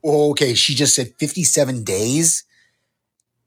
Oh, 0.03 0.31
okay. 0.31 0.53
She 0.53 0.75
just 0.75 0.95
said 0.95 1.13
57 1.17 1.85
days 1.85 2.43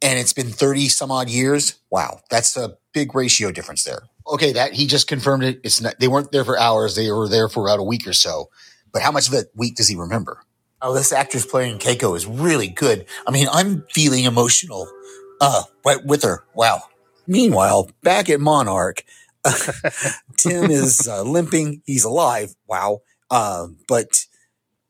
and 0.00 0.18
it's 0.18 0.32
been 0.32 0.48
30 0.48 0.88
some 0.88 1.10
odd 1.10 1.28
years. 1.28 1.74
Wow, 1.90 2.20
that's 2.30 2.56
a 2.56 2.78
big 2.94 3.14
ratio 3.14 3.52
difference 3.52 3.84
there. 3.84 4.04
Okay, 4.26 4.52
that 4.52 4.72
he 4.72 4.86
just 4.86 5.06
confirmed 5.06 5.44
it. 5.44 5.60
It's 5.62 5.82
not 5.82 6.00
they 6.00 6.08
weren't 6.08 6.32
there 6.32 6.44
for 6.46 6.58
hours, 6.58 6.96
they 6.96 7.10
were 7.10 7.28
there 7.28 7.50
for 7.50 7.66
about 7.66 7.78
a 7.78 7.82
week 7.82 8.06
or 8.06 8.14
so. 8.14 8.48
But 8.92 9.02
how 9.02 9.12
much 9.12 9.26
of 9.26 9.34
that 9.34 9.48
week 9.54 9.76
does 9.76 9.88
he 9.88 9.96
remember? 9.96 10.40
Oh, 10.82 10.94
this 10.94 11.12
actress 11.12 11.46
playing 11.46 11.78
Keiko 11.78 12.16
is 12.16 12.26
really 12.26 12.68
good. 12.68 13.06
I 13.26 13.30
mean, 13.30 13.48
I'm 13.50 13.84
feeling 13.92 14.24
emotional 14.24 14.88
uh 15.40 15.62
right 15.84 16.04
with 16.04 16.22
her. 16.22 16.44
Wow. 16.54 16.82
Meanwhile, 17.26 17.90
back 18.02 18.30
at 18.30 18.40
Monarch, 18.40 19.04
Tim 20.36 20.70
is 20.70 21.08
uh, 21.08 21.22
limping. 21.22 21.82
He's 21.86 22.04
alive. 22.04 22.54
Wow. 22.68 23.00
Um, 23.30 23.78
but 23.88 24.26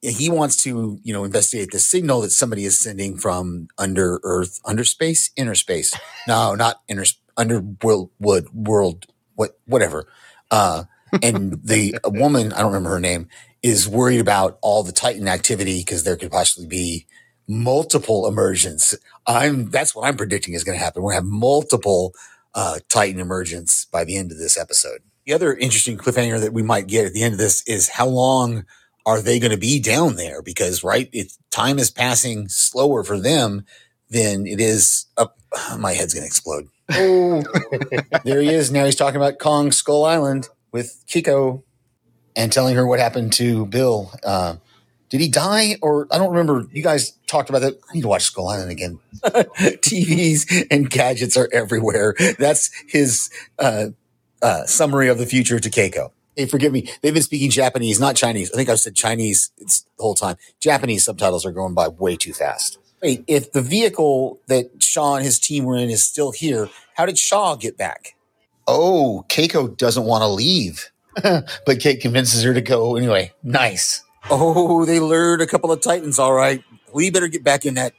he 0.03 0.31
wants 0.31 0.57
to, 0.65 0.99
you 1.03 1.13
know, 1.13 1.25
investigate 1.25 1.71
the 1.73 1.79
signal 1.79 2.21
that 2.23 2.31
somebody 2.31 2.65
is 2.65 2.79
sending 2.79 3.17
from 3.17 3.69
under 3.79 4.21
Earth, 4.23 4.61
under 4.65 4.85
space, 4.85 5.31
inner 5.37 5.55
space. 5.55 5.95
No, 6.29 6.55
not 6.55 6.83
inner, 6.89 7.05
under 7.37 7.61
world, 7.83 8.11
wood, 8.21 8.49
world, 8.53 9.07
what, 9.35 9.59
whatever. 9.67 10.07
Uh, 10.51 10.85
and 11.23 11.61
the 11.65 11.99
woman, 12.05 12.53
I 12.53 12.59
don't 12.59 12.73
remember 12.73 12.91
her 12.91 13.01
name, 13.01 13.29
is 13.63 13.89
worried 13.89 14.21
about 14.21 14.59
all 14.63 14.83
the 14.83 14.93
Titan 14.93 15.29
activity 15.29 15.81
because 15.81 16.05
there 16.05 16.17
could 16.17 16.31
possibly 16.31 16.67
be 16.67 17.07
multiple 17.49 18.27
emergence. 18.27 18.95
I'm 19.27 19.71
that's 19.71 19.95
what 19.95 20.07
I'm 20.07 20.17
predicting 20.17 20.55
is 20.55 20.65
going 20.65 20.79
to 20.79 20.85
happen. 20.85 21.03
We're 21.03 21.13
going 21.13 21.23
to 21.23 21.27
have 21.29 21.41
multiple 21.41 22.13
uh, 22.55 22.79
Titan 22.89 23.21
emergence 23.21 23.85
by 23.85 24.05
the 24.05 24.17
end 24.17 24.33
of 24.33 24.39
this 24.39 24.57
episode. 24.57 25.01
The 25.27 25.33
other 25.33 25.55
interesting 25.55 25.99
cliffhanger 25.99 26.41
that 26.41 26.53
we 26.53 26.63
might 26.63 26.87
get 26.87 27.07
at 27.07 27.13
the 27.13 27.23
end 27.23 27.35
of 27.35 27.39
this 27.39 27.63
is 27.67 27.89
how 27.89 28.07
long 28.07 28.65
are 29.05 29.21
they 29.21 29.39
going 29.39 29.53
to 29.53 29.59
be 29.59 29.81
down 29.81 30.17
there? 30.17 30.43
Because 30.43 30.83
right, 30.83 31.09
it, 31.13 31.33
time 31.51 31.79
is 31.79 31.91
passing 31.91 32.49
slower 32.49 33.05
for 33.05 33.19
them 33.19 33.65
than 34.11 34.47
it 34.47 34.61
is 34.61 35.07
up. 35.17 35.39
My 35.79 35.93
head's 35.93 36.15
going 36.15 36.23
to 36.23 36.27
explode. 36.27 36.69
There 38.25 38.41
he 38.41 38.49
is. 38.49 38.71
Now 38.71 38.85
he's 38.85 38.97
talking 38.97 39.17
about 39.17 39.39
Kong 39.39 39.73
Skull 39.73 40.05
Island 40.05 40.49
with 40.73 41.03
Keiko 41.09 41.63
and 42.37 42.53
telling 42.53 42.77
her 42.77 42.87
what 42.87 43.01
happened 43.01 43.33
to 43.35 43.67
Bill. 43.67 44.13
Uh, 44.23 44.57
did 45.09 45.21
he 45.21 45.29
die 45.29 45.77
or 45.83 46.07
I 46.11 46.19
don't 46.19 46.31
remember. 46.31 46.67
You 46.73 46.83
guys 46.83 47.13
talked 47.27 47.49
about 47.49 47.63
that. 47.63 47.79
I 47.91 47.95
need 47.95 48.03
to 48.03 48.09
watch 48.09 48.25
Skull 48.25 48.49
Island 48.49 48.71
again. 48.71 48.99
TVs 49.25 50.67
and 50.71 50.91
gadgets 50.91 51.37
are 51.37 51.49
everywhere. 51.53 52.15
That's 52.39 52.71
his 52.89 53.31
uh, 53.59 53.89
uh, 54.43 54.65
summary 54.65 55.09
of 55.09 55.19
the 55.19 55.27
future 55.27 55.59
to 55.59 55.71
Keiko. 55.71 56.11
Hey, 56.37 56.47
forgive 56.47 56.73
me. 56.73 56.91
They've 57.01 57.15
been 57.15 57.23
speaking 57.23 57.51
Japanese, 57.51 57.99
not 57.99 58.15
Chinese. 58.15 58.53
I 58.53 58.57
think 58.57 58.69
I've 58.69 58.81
said 58.81 58.95
Chinese 58.95 59.51
the 59.59 60.03
whole 60.03 60.15
time. 60.15 60.37
Japanese 60.61 61.05
subtitles 61.05 61.47
are 61.47 61.53
going 61.53 61.73
by 61.73 61.89
way 61.89 62.17
too 62.17 62.35
fast. 62.35 62.79
Wait, 63.03 63.25
if 63.27 63.53
the 63.53 63.63
vehicle 63.63 64.41
that 64.49 64.83
Shaw 64.83 65.17
and 65.17 65.25
his 65.25 65.39
team 65.39 65.65
were 65.65 65.77
in 65.77 65.89
is 65.89 66.05
still 66.05 66.33
here, 66.33 66.69
how 66.95 67.07
did 67.07 67.17
Shaw 67.19 67.57
get 67.57 67.79
back? 67.79 68.17
Oh, 68.67 69.25
Keiko 69.29 69.75
doesn't 69.75 70.05
want 70.05 70.23
to 70.23 70.27
leave, 70.27 70.91
but 71.67 71.81
Kate 71.81 72.01
convinces 72.01 72.43
her 72.43 72.55
to 72.55 72.61
go 72.61 72.97
anyway. 72.97 73.33
Nice. 73.43 74.03
Oh, 74.31 74.85
they 74.85 75.01
lured 75.01 75.41
a 75.41 75.47
couple 75.47 75.71
of 75.71 75.81
Titans, 75.81 76.19
all 76.19 76.33
right. 76.33 76.63
We 76.93 77.11
better 77.11 77.29
get 77.29 77.45
back 77.45 77.65
in 77.65 77.75
that 77.75 77.93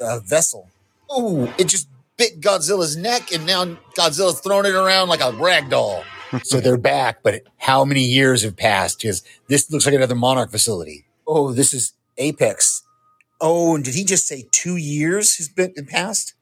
uh, 0.00 0.20
vessel. 0.20 0.68
Oh, 1.10 1.52
it 1.58 1.68
just 1.68 1.88
bit 2.16 2.40
Godzilla's 2.40 2.96
neck, 2.96 3.32
and 3.32 3.46
now 3.46 3.64
Godzilla's 3.96 4.40
throwing 4.40 4.66
it 4.66 4.74
around 4.74 5.08
like 5.08 5.20
a 5.20 5.32
rag 5.32 5.70
doll. 5.70 6.04
so 6.42 6.60
they're 6.60 6.76
back, 6.76 7.22
but 7.22 7.42
how 7.58 7.84
many 7.84 8.02
years 8.02 8.42
have 8.42 8.56
passed? 8.56 9.00
Because 9.00 9.22
this 9.48 9.70
looks 9.70 9.86
like 9.86 9.94
another 9.94 10.14
Monarch 10.14 10.50
facility. 10.50 11.04
Oh, 11.26 11.52
this 11.52 11.72
is 11.72 11.92
Apex. 12.18 12.82
Oh, 13.40 13.74
and 13.74 13.84
did 13.84 13.94
he 13.94 14.04
just 14.04 14.26
say 14.26 14.46
two 14.50 14.76
years 14.76 15.36
has 15.36 15.48
been 15.48 15.72
passed? 15.86 16.34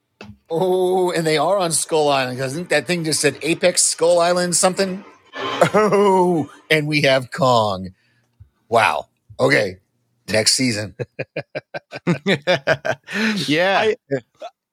Oh, 0.48 1.10
and 1.10 1.26
they 1.26 1.36
are 1.36 1.58
on 1.58 1.72
Skull 1.72 2.08
Island 2.08 2.36
because 2.36 2.52
I 2.52 2.56
think 2.56 2.68
that 2.68 2.86
thing 2.86 3.04
just 3.04 3.20
said 3.20 3.38
Apex 3.42 3.82
Skull 3.82 4.20
Island 4.20 4.54
something. 4.54 5.04
Oh, 5.36 6.50
and 6.70 6.86
we 6.86 7.02
have 7.02 7.30
Kong. 7.30 7.94
Wow. 8.68 9.08
Okay. 9.38 9.78
Next 10.28 10.54
season. 10.54 10.94
yeah. 13.46 13.92
I, 13.92 13.96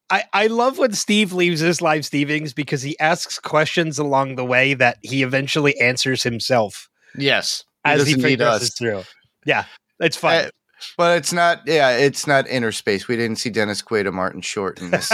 I, 0.10 0.24
I 0.34 0.48
love 0.48 0.78
when 0.78 0.94
Steve 0.94 1.34
leaves 1.34 1.62
his 1.62 1.82
live 1.82 2.02
Stevings 2.02 2.54
because 2.54 2.82
he 2.82 3.00
asks 3.00 3.40
questions 3.40 3.98
along 3.98 4.36
the 4.36 4.46
way 4.46 4.74
that 4.74 4.98
he 5.02 5.24
eventually 5.24 5.80
answers 5.80 6.24
himself 6.24 6.90
yes. 7.16 7.64
as 7.86 8.06
he 8.06 8.16
doesn't 8.16 8.38
progresses 8.38 8.74
through. 8.76 9.04
Yeah, 9.46 9.66
it's 10.00 10.18
fun. 10.18 10.46
Uh, 10.46 10.50
but 10.98 11.18
it's 11.18 11.34
not. 11.34 11.62
Yeah, 11.66 11.91
it's 11.91 12.28
not 12.28 12.48
inner 12.48 12.72
space. 12.72 13.08
We 13.08 13.16
didn't 13.16 13.38
see 13.38 13.49
Dennis 13.49 13.82
Quaid 13.82 14.06
or 14.06 14.12
Martin 14.12 14.41
Short 14.41 14.80
in 14.80 14.91
this. 14.91 15.08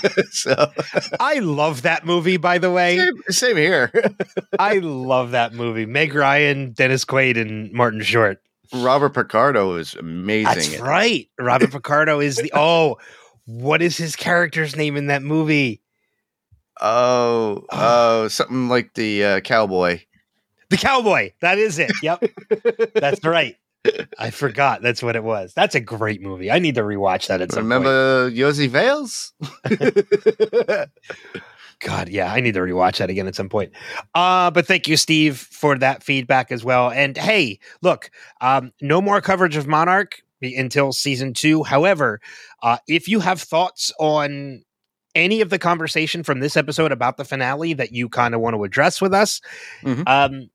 so 0.30 0.70
I 1.18 1.38
love 1.38 1.82
that 1.82 2.04
movie, 2.04 2.36
by 2.36 2.58
the 2.58 2.70
way. 2.70 2.98
same, 2.98 3.22
same 3.28 3.56
here. 3.56 3.92
I 4.58 4.78
love 4.78 5.32
that 5.32 5.52
movie. 5.52 5.86
Meg 5.86 6.14
Ryan, 6.14 6.72
Dennis 6.72 7.04
Quaid, 7.04 7.40
and 7.40 7.72
Martin 7.72 8.02
Short. 8.02 8.40
Robert 8.72 9.14
Picardo 9.14 9.76
is 9.76 9.94
amazing. 9.94 10.44
That's 10.44 10.78
right. 10.78 11.28
Robert 11.38 11.72
Picardo 11.72 12.20
is 12.20 12.36
the 12.36 12.52
oh, 12.54 12.98
what 13.46 13.82
is 13.82 13.96
his 13.96 14.16
character's 14.16 14.76
name 14.76 14.96
in 14.96 15.08
that 15.08 15.22
movie? 15.22 15.82
Oh, 16.80 17.64
oh, 17.70 18.28
something 18.28 18.68
like 18.68 18.94
the 18.94 19.24
uh, 19.24 19.40
cowboy. 19.40 20.00
The 20.70 20.76
cowboy. 20.76 21.32
That 21.40 21.58
is 21.58 21.78
it. 21.78 21.90
Yep. 22.02 22.24
That's 22.94 23.24
right. 23.24 23.56
I 24.18 24.30
forgot. 24.30 24.82
That's 24.82 25.02
what 25.02 25.16
it 25.16 25.24
was. 25.24 25.54
That's 25.54 25.74
a 25.74 25.80
great 25.80 26.20
movie. 26.20 26.50
I 26.50 26.58
need 26.58 26.74
to 26.74 26.82
rewatch 26.82 27.28
that 27.28 27.40
at 27.40 27.50
some 27.50 27.62
point. 27.64 27.84
Remember 27.84 28.30
Yosi 28.30 28.68
Vales? 28.68 29.32
God, 31.80 32.10
yeah, 32.10 32.30
I 32.32 32.40
need 32.40 32.54
to 32.54 32.60
rewatch 32.60 32.98
that 32.98 33.08
again 33.08 33.26
at 33.26 33.34
some 33.34 33.48
point. 33.48 33.72
Uh, 34.14 34.50
but 34.50 34.66
thank 34.66 34.86
you, 34.86 34.96
Steve, 34.98 35.38
for 35.38 35.78
that 35.78 36.02
feedback 36.02 36.52
as 36.52 36.62
well. 36.62 36.90
And 36.90 37.16
hey, 37.16 37.58
look, 37.80 38.10
um, 38.42 38.72
no 38.82 39.00
more 39.00 39.20
coverage 39.22 39.56
of 39.56 39.66
Monarch 39.66 40.20
until 40.42 40.92
season 40.92 41.32
two. 41.32 41.62
However, 41.62 42.20
uh, 42.62 42.78
if 42.86 43.08
you 43.08 43.20
have 43.20 43.40
thoughts 43.40 43.92
on 43.98 44.62
any 45.14 45.40
of 45.40 45.48
the 45.50 45.58
conversation 45.58 46.22
from 46.22 46.40
this 46.40 46.56
episode 46.56 46.92
about 46.92 47.16
the 47.16 47.24
finale 47.24 47.72
that 47.74 47.92
you 47.92 48.08
kind 48.10 48.34
of 48.34 48.40
want 48.42 48.54
to 48.56 48.62
address 48.64 49.00
with 49.00 49.14
us, 49.14 49.40
Mhm. 49.82 50.02
um, 50.06 50.50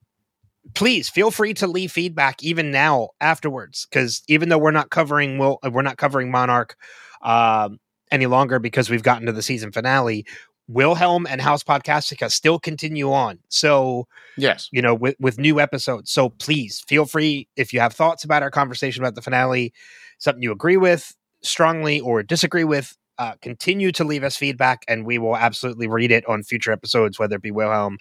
please 0.73 1.09
feel 1.09 1.31
free 1.31 1.53
to 1.55 1.67
leave 1.67 1.91
feedback 1.91 2.43
even 2.43 2.71
now 2.71 3.09
afterwards. 3.21 3.87
Because 3.89 4.23
even 4.27 4.49
though 4.49 4.57
we're 4.57 4.71
not 4.71 4.89
covering, 4.89 5.37
well, 5.37 5.59
we're 5.71 5.81
not 5.81 5.97
covering 5.97 6.31
Monarch 6.31 6.75
um, 7.21 7.79
any 8.11 8.25
longer 8.25 8.59
because 8.59 8.89
we've 8.89 9.03
gotten 9.03 9.25
to 9.25 9.31
the 9.31 9.41
season 9.41 9.71
finale. 9.71 10.25
Wilhelm 10.67 11.27
and 11.29 11.41
House 11.41 11.63
Podcastica 11.63 12.31
still 12.31 12.57
continue 12.57 13.11
on. 13.11 13.37
So, 13.49 14.07
yes. 14.35 14.67
you 14.71 14.81
know, 14.81 14.95
with, 14.95 15.15
with 15.19 15.37
new 15.37 15.59
episodes. 15.59 16.11
So 16.11 16.29
please 16.29 16.83
feel 16.87 17.05
free 17.05 17.47
if 17.55 17.71
you 17.71 17.79
have 17.79 17.93
thoughts 17.93 18.23
about 18.23 18.41
our 18.41 18.49
conversation 18.49 19.03
about 19.03 19.13
the 19.13 19.21
finale, 19.21 19.73
something 20.17 20.41
you 20.41 20.51
agree 20.51 20.77
with 20.77 21.15
strongly 21.41 21.99
or 21.99 22.23
disagree 22.23 22.63
with, 22.63 22.97
uh, 23.17 23.33
continue 23.41 23.91
to 23.93 24.03
leave 24.03 24.23
us 24.23 24.35
feedback 24.35 24.83
and 24.87 25.05
we 25.05 25.17
will 25.17 25.37
absolutely 25.37 25.87
read 25.87 26.11
it 26.11 26.27
on 26.27 26.43
future 26.43 26.71
episodes, 26.71 27.19
whether 27.19 27.35
it 27.35 27.41
be 27.41 27.51
Wilhelm 27.51 27.97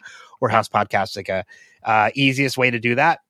House 0.50 0.68
Podcastica. 0.68 1.44
Uh, 1.84 2.10
easiest 2.14 2.56
way 2.56 2.70
to 2.70 2.78
do 2.78 2.94
that, 2.94 3.20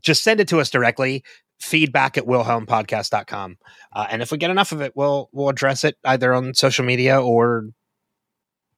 just 0.00 0.22
send 0.22 0.40
it 0.40 0.48
to 0.48 0.60
us 0.60 0.70
directly. 0.70 1.24
Feedback 1.58 2.18
at 2.18 2.24
wilhelmpodcast.com. 2.24 3.56
Uh, 3.92 4.06
and 4.10 4.20
if 4.20 4.30
we 4.30 4.36
get 4.36 4.50
enough 4.50 4.72
of 4.72 4.82
it, 4.82 4.94
we'll 4.94 5.30
we'll 5.32 5.48
address 5.48 5.84
it 5.84 5.96
either 6.04 6.34
on 6.34 6.52
social 6.52 6.84
media 6.84 7.20
or 7.20 7.64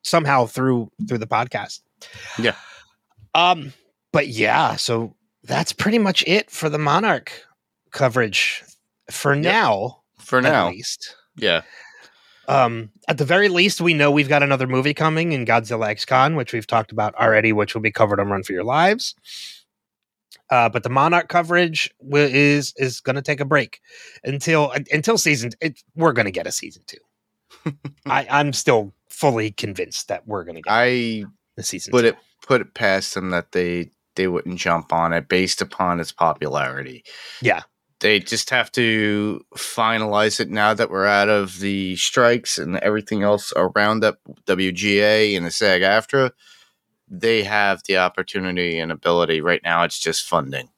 somehow 0.02 0.47
through 0.47 0.90
through 1.09 1.19
the 1.19 1.27
podcast. 1.27 1.81
Yeah. 2.39 2.55
Um, 3.35 3.73
but 4.12 4.28
yeah, 4.28 4.77
so 4.77 5.16
that's 5.43 5.73
pretty 5.73 5.98
much 5.98 6.23
it 6.27 6.51
for 6.51 6.69
the 6.69 6.78
Monarch 6.78 7.32
coverage 7.90 8.62
for 9.10 9.35
now. 9.35 10.02
For 10.19 10.40
now, 10.40 10.69
at 10.69 10.73
least. 10.73 11.16
Yeah. 11.36 11.62
Um, 12.49 12.91
at 13.07 13.19
the 13.19 13.25
very 13.27 13.49
least, 13.49 13.81
we 13.81 13.93
know 13.95 14.11
we've 14.11 14.29
got 14.29 14.43
another 14.43 14.66
movie 14.66 14.95
coming 14.95 15.33
in 15.33 15.45
Godzilla 15.45 15.89
X 15.89 16.05
Kong, 16.05 16.35
which 16.35 16.53
we've 16.53 16.66
talked 16.66 16.91
about 16.93 17.15
already, 17.15 17.53
which 17.53 17.75
will 17.75 17.83
be 17.83 17.93
covered 17.93 18.19
on 18.19 18.29
Run 18.29 18.43
for 18.43 18.55
Your 18.55 18.65
Lives. 18.65 19.15
Uh, 20.51 20.69
but 20.70 20.83
the 20.83 20.89
Monarch 20.89 21.29
coverage 21.29 21.91
wi- 22.01 22.31
is 22.33 22.73
is 22.79 23.01
going 23.01 23.16
to 23.16 23.23
take 23.23 23.41
a 23.41 23.45
break 23.45 23.81
until 24.25 24.73
until 24.91 25.19
season. 25.19 25.51
It, 25.61 25.83
we're 25.95 26.15
going 26.15 26.25
to 26.25 26.33
get 26.33 26.47
a 26.47 26.53
season 26.53 26.83
two. 26.87 27.73
I, 28.07 28.27
I'm 28.31 28.55
still 28.55 28.95
fully 29.11 29.51
convinced 29.51 30.09
that 30.09 30.27
we're 30.27 30.45
going 30.45 30.57
to 30.57 30.62
get 30.62 30.73
I 30.73 31.25
the 31.57 31.62
season. 31.62 31.91
put 31.91 32.03
two. 32.03 32.09
it 32.09 32.16
put 32.47 32.61
it 32.62 32.73
past 32.73 33.15
them 33.15 33.29
that 33.31 33.53
they 33.53 33.91
they 34.16 34.27
wouldn't 34.27 34.59
jump 34.59 34.91
on 34.93 35.12
it 35.12 35.29
based 35.29 35.61
upon 35.61 36.01
its 36.01 36.12
popularity. 36.12 37.05
Yeah. 37.43 37.62
They 38.01 38.20
just 38.20 38.51
have 38.51 38.70
to 38.73 39.45
finalize 39.57 40.39
it 40.39 40.51
now 40.51 40.73
that 40.75 40.91
we're 40.91 41.07
out 41.07 41.29
of 41.29 41.59
the 41.59 41.97
strikes 41.97 42.57
and 42.59 42.77
everything 42.77 43.23
else 43.23 43.53
around 43.57 44.05
up 44.05 44.19
WGA 44.47 45.37
and 45.37 45.45
the 45.45 45.51
SAG 45.51 45.83
AFTRA. 45.83 46.31
They 47.09 47.43
have 47.43 47.83
the 47.87 47.97
opportunity 47.97 48.79
and 48.79 48.93
ability 48.93 49.41
right 49.41 49.62
now. 49.65 49.83
It's 49.83 49.99
just 49.99 50.29
funding. 50.29 50.69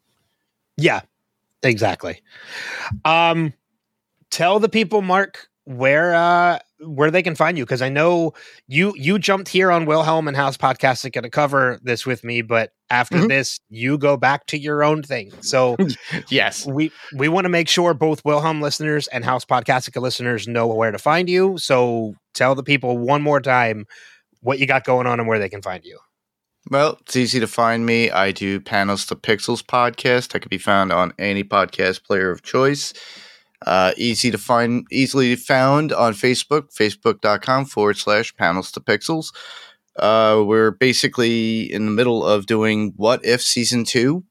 Yeah, 0.76 1.02
exactly. 1.62 2.22
Um, 3.04 3.52
tell 4.30 4.58
the 4.58 4.68
people, 4.68 5.02
Mark, 5.02 5.48
where 5.64 6.14
uh 6.14 6.58
where 6.86 7.10
they 7.10 7.22
can 7.22 7.34
find 7.34 7.58
you 7.58 7.64
because 7.64 7.82
I 7.82 7.88
know 7.88 8.32
you 8.66 8.94
you 8.96 9.18
jumped 9.18 9.48
here 9.48 9.70
on 9.70 9.84
Wilhelm 9.86 10.26
and 10.28 10.36
House 10.36 10.56
Podcastica 10.56 11.22
to 11.22 11.28
cover 11.30 11.78
this 11.82 12.06
with 12.06 12.24
me, 12.24 12.42
but 12.42 12.70
after 12.88 13.18
Mhm. 13.18 13.28
this, 13.28 13.60
you 13.68 13.98
go 13.98 14.16
back 14.16 14.46
to 14.46 14.58
your 14.58 14.82
own 14.82 15.02
thing. 15.02 15.30
So 15.40 15.76
Yes. 16.30 16.66
we 16.66 16.90
we 17.16 17.28
want 17.28 17.44
to 17.44 17.48
make 17.50 17.68
sure 17.68 17.92
both 17.94 18.24
Wilhelm 18.24 18.60
listeners 18.62 19.06
and 19.08 19.24
House 19.24 19.44
Podcastica 19.44 20.00
listeners 20.00 20.48
know 20.48 20.66
where 20.68 20.90
to 20.90 20.98
find 20.98 21.28
you. 21.28 21.58
So 21.58 22.14
tell 22.34 22.54
the 22.54 22.62
people 22.62 22.96
one 22.98 23.22
more 23.22 23.40
time 23.40 23.86
what 24.40 24.58
you 24.58 24.66
got 24.66 24.84
going 24.84 25.06
on 25.06 25.20
and 25.20 25.28
where 25.28 25.38
they 25.38 25.48
can 25.50 25.60
find 25.62 25.84
you. 25.84 25.98
Well, 26.70 26.98
it's 27.02 27.16
easy 27.16 27.40
to 27.40 27.46
find 27.46 27.86
me. 27.86 28.10
I 28.10 28.32
do 28.32 28.60
Panels 28.60 29.06
to 29.06 29.16
Pixels 29.16 29.62
podcast. 29.62 30.34
I 30.34 30.38
can 30.38 30.48
be 30.50 30.58
found 30.58 30.92
on 30.92 31.12
any 31.18 31.42
podcast 31.42 32.04
player 32.04 32.30
of 32.30 32.42
choice. 32.42 32.92
Uh, 33.66 33.92
easy 33.96 34.30
to 34.30 34.38
find, 34.38 34.86
easily 34.90 35.36
found 35.36 35.92
on 35.92 36.14
Facebook, 36.14 36.74
facebook.com 36.74 37.66
forward 37.66 37.96
slash 37.96 38.34
panels 38.36 38.72
to 38.72 38.80
pixels. 38.80 39.34
Uh, 39.98 40.42
we're 40.46 40.70
basically 40.70 41.70
in 41.72 41.84
the 41.84 41.90
middle 41.90 42.24
of 42.24 42.46
doing 42.46 42.92
What 42.96 43.24
If 43.24 43.42
Season 43.42 43.84
2. 43.84 44.24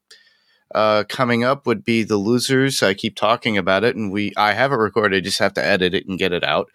Uh, 0.74 1.04
coming 1.10 1.44
up 1.44 1.66
would 1.66 1.84
be 1.84 2.04
The 2.04 2.18
Losers. 2.18 2.84
I 2.84 2.94
keep 2.94 3.16
talking 3.16 3.58
about 3.58 3.84
it, 3.84 3.96
and 3.96 4.12
we 4.12 4.32
I 4.38 4.54
have 4.54 4.72
it 4.72 4.76
recorded. 4.76 5.18
I 5.18 5.20
just 5.20 5.40
have 5.40 5.54
to 5.56 5.66
edit 5.66 5.96
it 5.96 6.08
and 6.08 6.20
get 6.20 6.32
it 6.32 6.44
out. 6.44 6.70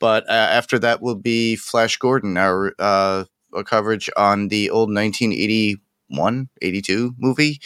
But 0.00 0.28
uh, 0.28 0.32
after 0.32 0.78
that 0.80 1.00
will 1.00 1.14
be 1.14 1.56
Flash 1.56 1.96
Gordon, 1.96 2.36
our 2.36 2.74
uh, 2.78 3.24
a 3.54 3.64
coverage 3.64 4.10
on 4.16 4.48
the 4.48 4.70
old 4.70 4.92
1981, 4.94 6.48
82 6.60 7.14
movie 7.18 7.60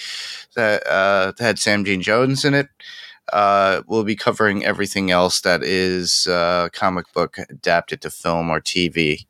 that, 0.54 0.86
uh, 0.86 1.32
had 1.38 1.59
Sam 1.59 1.84
Jones 1.84 2.44
in 2.44 2.54
it. 2.54 2.68
Uh, 3.32 3.82
we'll 3.86 4.04
be 4.04 4.16
covering 4.16 4.64
everything 4.64 5.10
else 5.10 5.40
that 5.42 5.62
is 5.62 6.26
uh, 6.26 6.68
comic 6.72 7.12
book 7.12 7.36
adapted 7.50 8.00
to 8.02 8.10
film 8.10 8.50
or 8.50 8.60
TV. 8.60 9.26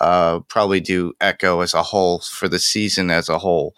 Uh, 0.00 0.40
probably 0.48 0.80
do 0.80 1.12
Echo 1.20 1.60
as 1.60 1.74
a 1.74 1.82
whole 1.82 2.18
for 2.20 2.48
the 2.48 2.58
season 2.58 3.10
as 3.10 3.28
a 3.28 3.38
whole. 3.38 3.74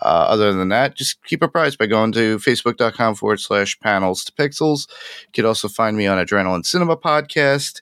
Uh, 0.00 0.26
other 0.28 0.52
than 0.52 0.68
that, 0.68 0.94
just 0.94 1.22
keep 1.24 1.42
apprised 1.42 1.78
by 1.78 1.86
going 1.86 2.12
to 2.12 2.38
facebook.com 2.38 3.14
forward 3.14 3.40
slash 3.40 3.78
panels 3.80 4.24
to 4.24 4.32
pixels. 4.32 4.88
You 5.22 5.32
can 5.32 5.46
also 5.46 5.68
find 5.68 5.96
me 5.96 6.06
on 6.06 6.24
Adrenaline 6.24 6.64
Cinema 6.64 6.96
Podcast. 6.96 7.80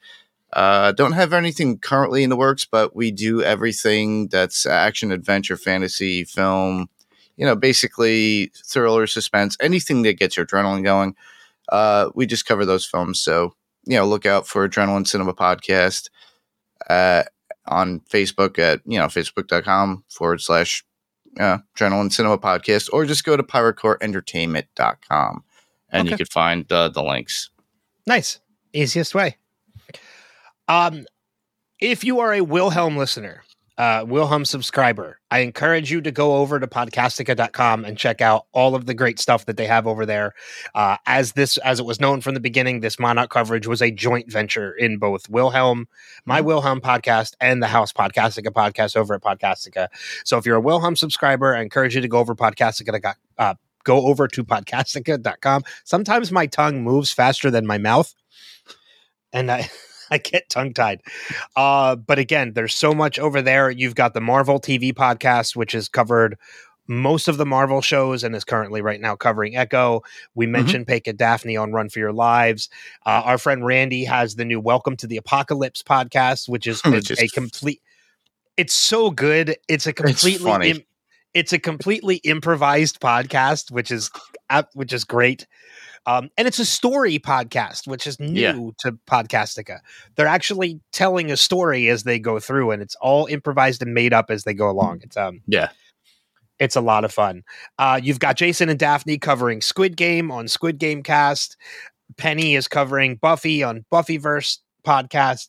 Uh, 0.53 0.93
don't 0.93 1.13
have 1.13 1.33
anything 1.33 1.79
currently 1.79 2.23
in 2.23 2.31
the 2.31 2.37
works, 2.37 2.65
but 2.65 2.95
we 2.95 3.11
do 3.11 3.43
everything 3.43 4.29
that's 4.29 4.67
action, 4.67 5.11
adventure, 5.11 5.57
fantasy, 5.57 6.25
film, 6.25 6.89
you 7.37 7.47
know, 7.47 7.57
basically 7.57 8.51
thriller, 8.67 9.07
suspense, 9.07 9.57
anything 9.61 10.03
that 10.03 10.19
gets 10.19 10.37
your 10.37 10.47
adrenaline 10.47 10.85
going. 10.85 11.15
Uh, 11.69 12.11
we 12.15 12.27
just 12.27 12.47
cover 12.47 12.65
those 12.67 12.85
films. 12.87 13.21
So, 13.21 13.55
you 13.87 13.97
know, 13.97 14.07
look 14.07 14.27
out 14.27 14.47
for 14.47 14.69
Adrenaline 14.69 15.07
Cinema 15.07 15.35
Podcast 15.35 16.11
uh, 16.91 17.23
on 17.67 18.01
Facebook 18.01 18.59
at, 18.59 18.81
you 18.87 18.99
know, 18.99 19.07
facebook.com 19.07 20.05
forward 20.09 20.41
slash 20.41 20.85
uh, 21.41 21.59
Adrenaline 21.77 22.13
Cinema 22.13 22.39
Podcast, 22.39 22.89
or 22.93 23.05
just 23.07 23.25
go 23.25 23.37
to 23.37 23.43
piratecorpsentertainment.com 23.43 25.45
and 25.91 26.09
you 26.09 26.15
Okay. 26.15 26.25
can 26.25 26.27
find 26.27 26.71
uh, 26.73 26.89
the 26.89 27.03
links. 27.03 27.51
Nice. 28.07 28.41
Easiest 28.73 29.15
way. 29.15 29.37
Um, 30.69 31.07
if 31.81 32.05
you 32.05 32.21
are 32.21 32.33
a 32.35 32.41
Wilhelm 32.41 32.97
listener, 32.97 33.43
uh, 33.77 34.05
Wilhelm 34.07 34.45
subscriber, 34.45 35.19
I 35.31 35.41
encourage 35.41 35.91
you 35.91 36.01
to 36.03 36.11
go 36.11 36.37
over 36.37 36.61
to 36.61 36.67
podcastica.com 36.67 37.85
and 37.85 37.99
check 37.99 38.21
out 38.21 38.47
all 38.53 38.75
of 38.75 38.87
the 38.87 38.95
great 38.95 39.19
stuff 39.19 39.47
that 39.47 39.57
they 39.57 39.67
have 39.67 39.87
over 39.87 40.07
there. 40.07 40.35
Uh, 40.75 40.97
as 41.07 41.33
this, 41.33 41.59
as 41.59 41.81
it 41.81 41.87
was 41.87 42.01
known 42.01 42.21
from 42.21 42.35
the 42.35 42.41
beginning, 42.41 42.81
this 42.81 42.99
Monarch 42.99 43.31
coverage 43.31 43.67
was 43.67 43.83
a 43.83 43.91
joint 43.91 44.31
venture 44.31 44.73
in 44.73 44.99
both 44.99 45.29
Wilhelm, 45.29 45.89
my 46.25 46.41
Wilhelm 46.41 46.81
podcast, 46.81 47.35
and 47.41 47.63
the 47.63 47.69
House 47.69 47.93
Podcastica 47.93 48.49
podcast 48.49 48.97
over 48.97 49.15
at 49.15 49.23
Podcastica. 49.23 49.89
So 50.25 50.39
if 50.39 50.47
you're 50.47 50.57
a 50.57 50.61
Wilhelm 50.61 50.97
subscriber, 50.97 51.57
I 51.57 51.63
encourage 51.63 51.95
you 51.95 52.01
to 52.01 52.09
go 52.09 52.19
over 52.19 52.35
Podcastica. 52.35 53.15
Uh, 53.39 53.55
go 53.83 54.07
over 54.07 54.27
to 54.29 54.45
podcastica.com. 54.45 55.63
Sometimes 55.85 56.33
my 56.33 56.47
tongue 56.47 56.83
moves 56.83 57.13
faster 57.13 57.51
than 57.51 57.67
my 57.67 57.79
mouth 57.79 58.15
and 59.35 59.51
I, 59.51 59.69
I 60.15 60.19
get 60.19 60.49
tongue 60.49 60.73
tied. 60.73 61.01
Uh, 61.57 61.97
but 61.97 62.19
again, 62.21 62.53
there's 62.55 62.75
so 62.75 62.95
much 62.95 63.19
over 63.19 63.43
there. 63.43 63.71
You've 63.71 63.97
got 63.97 64.15
the 64.15 64.21
Marvel 64.21 64.61
TV 64.61 64.93
podcast, 64.95 65.57
which 65.57 65.73
has 65.73 65.89
covered 65.89 66.39
most 66.87 67.29
of 67.29 67.37
the 67.39 67.47
Marvel 67.47 67.81
shows 67.81 68.23
and 68.23 68.37
is 68.37 68.45
currently 68.45 68.81
right 68.83 69.01
now 69.01 69.17
covering 69.17 69.57
Echo. 69.57 70.03
We 70.35 70.47
mentioned 70.47 70.87
Pake 70.87 71.07
and 71.09 71.19
Daphne 71.19 71.57
on 71.57 71.73
Run 71.73 71.89
for 71.89 71.99
Your 71.99 72.13
Lives. 72.13 72.69
Uh, 73.07 73.23
our 73.25 73.39
friend 73.39 73.65
Randy 73.67 74.05
has 74.05 74.37
the 74.37 74.45
new 74.45 74.61
Welcome 74.61 74.97
to 74.99 75.07
the 75.07 75.17
Apocalypse 75.17 75.83
podcast, 75.83 76.49
which 76.49 76.67
is, 76.69 76.83
Which 76.85 77.11
a 77.11 77.25
is- 77.25 77.33
complete. 77.33 77.81
It's 78.57 78.75
so 78.75 79.11
good. 79.11 79.57
It's 79.67 79.87
a 79.89 79.93
completely. 79.93 80.45
funny. 80.49 80.71
im- 80.71 80.85
it's 81.33 81.53
a 81.53 81.59
completely 81.59 82.17
improvised 82.17 83.01
podcast, 83.01 83.73
which 83.73 83.91
is 83.91 84.11
ab- 84.49 84.69
which 84.75 84.93
is 84.93 85.03
great. 85.03 85.49
Um, 86.07 86.31
and 86.37 86.47
it's 86.47 86.59
a 86.59 86.65
story 86.67 87.19
podcast, 87.19 87.87
which 87.87 88.07
is 88.07 88.21
new 88.21 88.41
Yeah. 88.41 88.53
to 88.81 88.93
Podcastica. 89.07 89.79
They're 90.17 90.27
actually 90.27 90.81
telling 90.93 91.31
a 91.31 91.37
story 91.37 91.89
as 91.89 92.03
they 92.05 92.19
go 92.19 92.39
through, 92.39 92.71
and 92.73 92.83
it's 92.83 92.95
all 92.97 93.27
improvised 93.27 93.81
and 93.83 93.95
made 93.95 94.13
up 94.13 94.31
as 94.31 94.45
they 94.45 94.55
go 94.55 94.69
along. 94.69 95.01
It's 95.03 95.17
um, 95.17 95.41
Yeah. 95.47 95.69
it's 96.59 96.77
a 96.77 96.81
lot 96.81 97.05
of 97.05 97.13
fun. 97.13 97.43
Uh, 97.79 98.01
you've 98.03 98.19
got 98.21 98.37
Jason 98.37 98.69
and 98.69 98.79
Daphne 98.79 99.19
covering 99.19 99.61
Squid 99.61 99.97
Game 99.97 100.31
on 100.31 100.47
Squid 100.49 100.79
Game 100.79 101.03
Cast. 101.03 101.57
Penny 102.19 102.55
is 102.55 102.69
covering 102.69 103.17
Buffy 103.17 103.63
on 103.63 103.85
Buffyverse 103.91 104.59
podcast. 104.87 105.49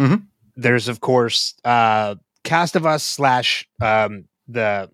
Mhm. 0.00 0.26
There's 0.56 0.88
of 0.88 1.00
course 1.00 1.54
uh, 1.64 2.16
Cast 2.44 2.74
of 2.76 2.84
Us 2.86 3.02
slash 3.04 3.68
um, 3.80 4.24
the. 4.48 4.90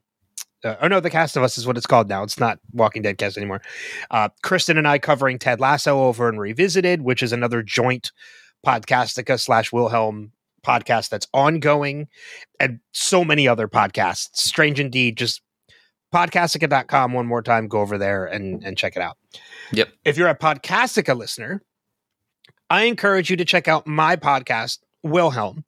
Uh, 0.64 0.74
oh 0.82 0.88
no, 0.88 1.00
the 1.00 1.10
Cast 1.10 1.36
of 1.36 1.42
Us 1.42 1.56
is 1.56 1.66
what 1.66 1.76
it's 1.76 1.86
called 1.86 2.08
now. 2.08 2.22
It's 2.22 2.40
not 2.40 2.58
Walking 2.72 3.02
Dead 3.02 3.18
cast 3.18 3.36
anymore. 3.36 3.62
Uh, 4.10 4.28
Kristen 4.42 4.76
and 4.76 4.88
I 4.88 4.98
covering 4.98 5.38
Ted 5.38 5.60
Lasso 5.60 6.02
over 6.02 6.28
and 6.28 6.40
Revisited, 6.40 7.02
which 7.02 7.22
is 7.22 7.32
another 7.32 7.62
joint 7.62 8.10
Podcastica 8.66 9.38
slash 9.38 9.72
Wilhelm 9.72 10.32
podcast 10.66 11.08
that's 11.08 11.28
ongoing, 11.32 12.08
and 12.58 12.80
so 12.92 13.24
many 13.24 13.46
other 13.46 13.68
podcasts. 13.68 14.28
Strange 14.34 14.80
indeed. 14.80 15.16
Just 15.16 15.40
podcastica.com 16.12 17.12
one 17.12 17.26
more 17.26 17.42
time. 17.42 17.68
Go 17.68 17.80
over 17.80 17.98
there 17.98 18.26
and, 18.26 18.62
and 18.64 18.76
check 18.76 18.96
it 18.96 19.02
out. 19.02 19.16
Yep. 19.72 19.88
If 20.04 20.16
you're 20.16 20.28
a 20.28 20.36
Podcastica 20.36 21.16
listener, 21.16 21.62
I 22.70 22.84
encourage 22.84 23.30
you 23.30 23.36
to 23.36 23.44
check 23.44 23.68
out 23.68 23.86
my 23.86 24.16
podcast, 24.16 24.78
Wilhelm. 25.02 25.64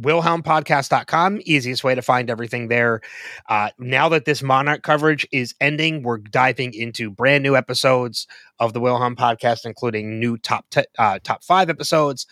WilhelmPodcast.com, 0.00 1.40
easiest 1.44 1.84
way 1.84 1.94
to 1.94 2.02
find 2.02 2.30
everything 2.30 2.68
there. 2.68 3.00
Uh, 3.48 3.70
now 3.78 4.08
that 4.08 4.24
this 4.24 4.42
Monarch 4.42 4.82
coverage 4.82 5.26
is 5.32 5.54
ending, 5.60 6.02
we're 6.02 6.18
diving 6.18 6.72
into 6.74 7.10
brand 7.10 7.42
new 7.42 7.56
episodes 7.56 8.26
of 8.58 8.72
the 8.72 8.80
Wilhelm 8.80 9.16
podcast, 9.16 9.64
including 9.64 10.18
new 10.18 10.38
top 10.38 10.64
te- 10.70 10.84
uh, 10.98 11.18
top 11.22 11.42
five 11.42 11.68
episodes, 11.68 12.26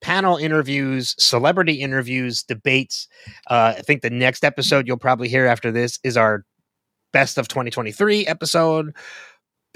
panel 0.00 0.36
interviews, 0.36 1.14
celebrity 1.18 1.74
interviews, 1.74 2.42
debates. 2.42 3.08
Uh, 3.48 3.74
I 3.76 3.82
think 3.82 4.02
the 4.02 4.10
next 4.10 4.44
episode 4.44 4.86
you'll 4.86 4.96
probably 4.96 5.28
hear 5.28 5.46
after 5.46 5.70
this 5.70 5.98
is 6.02 6.16
our 6.16 6.44
best 7.12 7.38
of 7.38 7.48
2023 7.48 8.26
episode. 8.26 8.94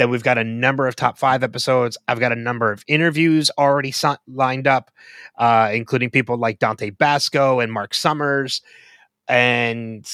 Then 0.00 0.08
we've 0.08 0.22
got 0.22 0.38
a 0.38 0.44
number 0.44 0.88
of 0.88 0.96
top 0.96 1.18
five 1.18 1.42
episodes. 1.42 1.98
I've 2.08 2.18
got 2.20 2.32
a 2.32 2.36
number 2.36 2.72
of 2.72 2.82
interviews 2.88 3.50
already 3.58 3.92
lined 4.26 4.66
up, 4.66 4.90
uh, 5.36 5.68
including 5.74 6.08
people 6.08 6.38
like 6.38 6.58
Dante 6.58 6.88
Basco 6.88 7.60
and 7.60 7.70
Mark 7.70 7.92
Summers. 7.92 8.62
And 9.28 10.10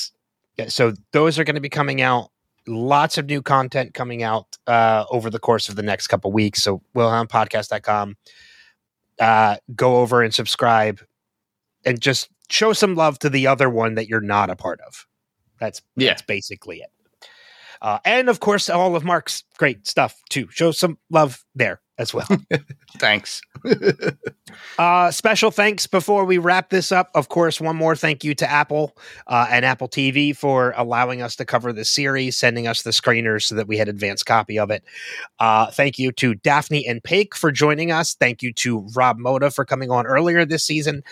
so 0.66 0.92
those 1.12 1.38
are 1.38 1.44
going 1.44 1.54
to 1.54 1.60
be 1.60 1.68
coming 1.68 2.02
out. 2.02 2.32
Lots 2.66 3.16
of 3.16 3.26
new 3.26 3.42
content 3.42 3.94
coming 3.94 4.24
out 4.24 4.58
uh, 4.66 5.04
over 5.08 5.30
the 5.30 5.38
course 5.38 5.68
of 5.68 5.76
the 5.76 5.84
next 5.84 6.08
couple 6.08 6.32
weeks. 6.32 6.64
So 6.64 6.82
wilhelmpodcast.com. 6.96 8.16
Uh, 9.20 9.56
go 9.76 9.98
over 9.98 10.20
and 10.20 10.34
subscribe 10.34 11.00
and 11.84 12.00
just 12.00 12.28
show 12.50 12.72
some 12.72 12.96
love 12.96 13.20
to 13.20 13.30
the 13.30 13.46
other 13.46 13.70
one 13.70 13.94
that 13.94 14.08
you're 14.08 14.20
not 14.20 14.50
a 14.50 14.56
part 14.56 14.80
of. 14.80 15.06
That's 15.60 15.80
Yeah. 15.94 16.08
that's 16.08 16.22
basically 16.22 16.78
it. 16.78 16.90
Uh, 17.82 17.98
and 18.04 18.28
of 18.28 18.40
course, 18.40 18.68
all 18.68 18.96
of 18.96 19.04
Mark's 19.04 19.44
great 19.58 19.86
stuff 19.86 20.20
too. 20.28 20.48
Show 20.50 20.72
some 20.72 20.98
love 21.10 21.44
there 21.54 21.80
as 21.98 22.12
well. 22.12 22.28
Thanks. 22.98 23.40
Uh, 24.78 25.10
special 25.10 25.50
thanks 25.50 25.86
before 25.86 26.24
we 26.24 26.38
wrap 26.38 26.70
this 26.70 26.92
up. 26.92 27.10
Of 27.14 27.28
course, 27.28 27.60
one 27.60 27.76
more 27.76 27.96
thank 27.96 28.22
you 28.22 28.34
to 28.36 28.48
Apple 28.48 28.96
uh, 29.26 29.46
and 29.50 29.64
Apple 29.64 29.88
TV 29.88 30.36
for 30.36 30.72
allowing 30.76 31.20
us 31.20 31.34
to 31.36 31.44
cover 31.44 31.72
this 31.72 31.92
series, 31.92 32.36
sending 32.36 32.68
us 32.68 32.82
the 32.82 32.90
screeners 32.90 33.42
so 33.42 33.54
that 33.56 33.66
we 33.66 33.76
had 33.76 33.88
advanced 33.88 34.24
copy 34.24 34.58
of 34.58 34.70
it. 34.70 34.84
Uh, 35.40 35.70
thank 35.70 35.98
you 35.98 36.12
to 36.12 36.34
Daphne 36.34 36.86
and 36.86 37.02
Pake 37.02 37.34
for 37.34 37.50
joining 37.50 37.90
us. 37.90 38.14
Thank 38.14 38.42
you 38.42 38.52
to 38.54 38.86
Rob 38.94 39.18
Moda 39.18 39.52
for 39.52 39.64
coming 39.64 39.90
on 39.90 40.06
earlier 40.06 40.44
this 40.44 40.64
season. 40.64 41.02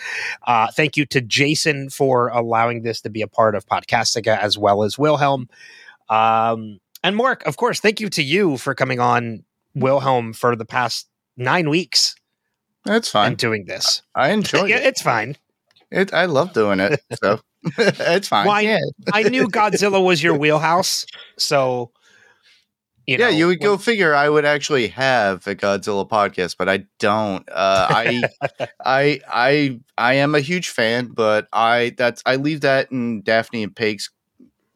Uh, 0.47 0.71
thank 0.71 0.97
you 0.97 1.05
to 1.07 1.21
Jason 1.21 1.91
for 1.91 2.29
allowing 2.29 2.83
this 2.83 3.01
to 3.01 3.11
be 3.11 3.23
a 3.23 3.29
part 3.29 3.55
of 3.55 3.67
Podcastica 3.67 4.39
as 4.39 4.57
well 4.57 4.85
as 4.85 4.99
Wilhelm. 4.99 5.49
Um, 6.09 6.79
and 7.03 7.17
Mark, 7.17 7.47
of 7.47 7.57
course, 7.57 7.81
thank 7.81 8.01
you 8.01 8.09
to 8.11 8.23
you 8.23 8.57
for 8.57 8.75
coming 8.75 9.01
on 9.01 9.45
Wilhelm 9.75 10.33
for 10.33 10.57
the 10.57 10.65
past 10.65 11.09
nine 11.37 11.69
weeks 11.69 12.15
That's 12.85 13.09
fine. 13.09 13.29
and 13.29 13.37
doing 13.37 13.65
this. 13.67 14.03
I 14.15 14.31
enjoy 14.31 14.69
it. 14.69 14.85
it's 14.85 15.03
fine. 15.03 15.37
it. 15.91 16.13
I 16.15 16.27
love 16.27 16.53
doing 16.53 16.81
it. 16.81 17.01
So 17.23 17.41
it's 17.79 18.29
fine. 18.29 18.47
Why- 18.47 18.61
yeah. 18.63 18.79
I 19.13 19.23
knew 19.25 19.49
Godzilla 19.49 20.05
was 20.05 20.23
your 20.23 20.35
wheelhouse, 20.39 21.07
so 21.39 21.91
you 23.07 23.19
know, 23.19 23.29
yeah, 23.29 23.37
you 23.37 23.47
would 23.49 23.61
go 23.61 23.77
figure 23.77 24.15
I 24.15 24.29
would 24.31 24.47
actually 24.47 24.89
have 24.89 25.47
a 25.47 25.55
Godzilla 25.55 26.09
podcast, 26.09 26.57
but 26.59 26.71
I 26.71 26.85
don't. 26.99 27.47
Uh, 27.51 27.87
I, 27.91 28.23
I, 28.83 29.21
I, 29.29 29.81
I 29.99 30.15
am 30.15 30.35
a 30.35 30.41
huge 30.41 30.71
fan, 30.71 31.09
but 31.09 31.47
I 31.53 31.95
that's 31.99 32.23
I 32.25 32.37
leave 32.37 32.63
that 32.63 32.91
in 32.91 33.21
Daphne 33.21 33.63
and 33.63 33.77
Pake's, 33.77 34.09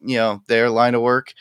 you 0.01 0.17
know, 0.17 0.41
their 0.47 0.69
line 0.69 0.95
of 0.95 1.01
work. 1.01 1.33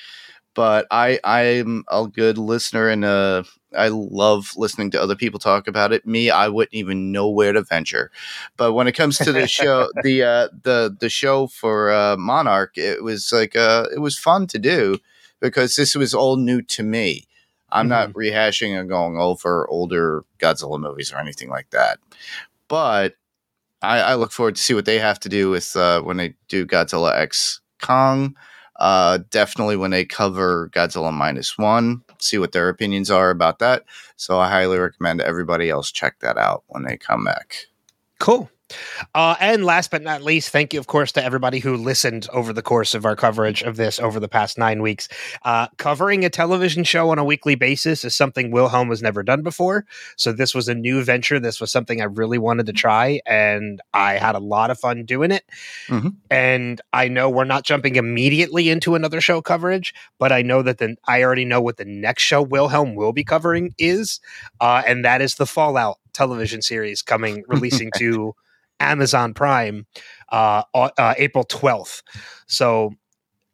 But 0.55 0.87
I, 0.91 1.21
I'm 1.23 1.85
a 1.89 2.09
good 2.09 2.37
listener, 2.37 2.89
and 2.89 3.05
uh, 3.05 3.45
I 3.77 3.89
love 3.89 4.51
listening 4.57 4.91
to 4.91 5.01
other 5.01 5.15
people 5.15 5.39
talk 5.39 5.69
about 5.69 5.93
it. 5.93 6.05
Me, 6.05 6.31
I 6.31 6.49
wouldn't 6.49 6.75
even 6.75 7.13
know 7.13 7.29
where 7.29 7.53
to 7.53 7.63
venture. 7.63 8.11
But 8.57 8.73
when 8.73 8.89
it 8.89 8.93
comes 8.93 9.19
to 9.19 9.31
the 9.31 9.47
show, 9.47 9.89
the 10.03 10.23
uh, 10.25 10.49
the 10.63 10.97
the 10.99 11.09
show 11.09 11.47
for 11.47 11.93
uh, 11.93 12.17
Monarch, 12.17 12.77
it 12.77 13.05
was 13.05 13.31
like 13.33 13.55
uh, 13.55 13.87
it 13.95 14.01
was 14.01 14.19
fun 14.19 14.49
to 14.49 14.59
do 14.59 14.99
because 15.39 15.77
this 15.77 15.95
was 15.95 16.13
all 16.13 16.37
new 16.37 16.61
to 16.63 16.83
me. 16.83 17.29
I'm 17.71 17.89
not 17.89 18.13
rehashing 18.15 18.79
and 18.79 18.89
going 18.89 19.19
over 19.19 19.69
older 19.69 20.25
Godzilla 20.39 20.81
movies 20.81 21.13
or 21.13 21.19
anything 21.19 21.51
like 21.51 21.69
that. 21.71 21.99
But 22.67 23.15
I, 23.83 24.01
I 24.01 24.15
look 24.15 24.33
forward 24.33 24.57
to 24.57 24.63
see 24.63 24.75
what 24.75 24.87
they 24.87 24.99
have 24.99 25.21
to 25.21 25.29
do 25.29 25.51
with 25.51 25.77
uh, 25.77 26.01
when 26.03 26.17
they 26.17 26.35
do 26.49 26.67
Godzilla 26.67 27.15
X 27.15 27.61
Kong. 27.81 28.37
Uh, 28.79 29.19
definitely 29.31 29.77
when 29.77 29.91
they 29.91 30.05
cover 30.05 30.71
Godzilla 30.73 31.13
minus 31.13 31.59
one, 31.59 32.03
see 32.21 32.39
what 32.39 32.53
their 32.53 32.69
opinions 32.69 33.11
are 33.11 33.31
about 33.31 33.59
that. 33.59 33.85
So 34.17 34.39
I 34.39 34.49
highly 34.49 34.79
recommend 34.79 35.21
everybody 35.21 35.69
else 35.69 35.91
check 35.91 36.21
that 36.21 36.39
out 36.39 36.63
when 36.69 36.85
they 36.85 36.97
come 36.97 37.25
back. 37.25 37.67
Cool. 38.21 38.49
Uh, 39.15 39.35
and 39.41 39.65
last 39.65 39.91
but 39.91 40.03
not 40.03 40.23
least, 40.23 40.51
thank 40.51 40.73
you, 40.73 40.81
of 40.81 40.87
course, 40.87 41.13
to 41.13 41.25
everybody 41.25 41.59
who 41.59 41.77
listened 41.77 42.29
over 42.33 42.53
the 42.53 42.63
course 42.63 42.95
of 42.95 43.05
our 43.05 43.17
coverage 43.17 43.63
of 43.63 43.77
this 43.77 43.99
over 43.99 44.21
the 44.21 44.29
past 44.29 44.59
nine 44.59 44.83
weeks. 44.83 45.09
Uh, 45.45 45.69
covering 45.77 46.25
a 46.25 46.31
television 46.31 46.85
show 46.85 47.11
on 47.11 47.19
a 47.19 47.25
weekly 47.25 47.55
basis 47.55 48.05
is 48.05 48.15
something 48.15 48.51
Wilhelm 48.51 48.89
has 48.89 49.03
never 49.03 49.23
done 49.23 49.43
before. 49.43 49.87
So 50.17 50.33
this 50.33 50.55
was 50.55 50.69
a 50.69 50.75
new 50.75 51.03
venture. 51.03 51.41
This 51.41 51.61
was 51.61 51.73
something 51.73 52.01
I 52.01 52.05
really 52.05 52.39
wanted 52.39 52.67
to 52.67 52.73
try, 52.73 53.21
and 53.27 53.81
I 53.95 54.15
had 54.15 54.35
a 54.35 54.41
lot 54.41 54.71
of 54.71 54.79
fun 54.79 55.05
doing 55.05 55.31
it. 55.31 55.45
Mhm. 55.89 56.15
And 56.31 56.81
I 56.93 57.09
know 57.09 57.31
we're 57.31 57.45
not 57.45 57.65
jumping 57.65 57.97
immediately 57.97 58.69
into 58.69 58.95
another 58.95 59.21
show 59.21 59.41
coverage, 59.41 59.95
but 60.19 60.33
I 60.33 60.43
know 60.43 60.63
that 60.63 60.79
the 60.79 60.97
I 61.07 61.23
already 61.23 61.45
know 61.45 61.61
what 61.61 61.77
the 61.77 61.85
next 61.85 62.23
show 62.23 62.43
Wilhelm 62.43 62.95
will 62.95 63.13
be 63.13 63.25
covering 63.25 63.75
is, 63.79 64.21
uh, 64.61 64.83
and 64.87 65.05
that 65.05 65.21
is 65.23 65.37
the 65.37 65.47
Fallout 65.47 65.99
television 66.13 66.63
series 66.63 67.03
coming 67.03 67.45
releasing 67.49 67.91
to 67.97 68.35
Amazon 68.81 69.35
Prime 69.35 69.87
uh, 70.31 70.63
uh, 70.75 71.15
April 71.17 71.45
12th. 71.45 72.03
So 72.47 72.93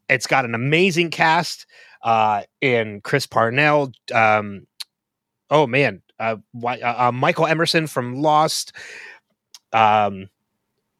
it's 0.09 0.27
got 0.27 0.45
an 0.45 0.55
amazing 0.55 1.11
cast 1.11 1.67
uh, 2.03 2.43
in 2.61 3.01
Chris 3.01 3.27
Parnell. 3.27 3.93
Um, 4.13 4.67
oh, 5.51 5.67
man. 5.67 6.03
Uh, 6.19 6.37
why, 6.53 6.79
uh, 6.79 7.09
uh, 7.09 7.13
Michael 7.13 7.47
Emerson 7.47 7.87
from 7.87 8.21
Lost. 8.21 8.73
Um, 9.73 10.29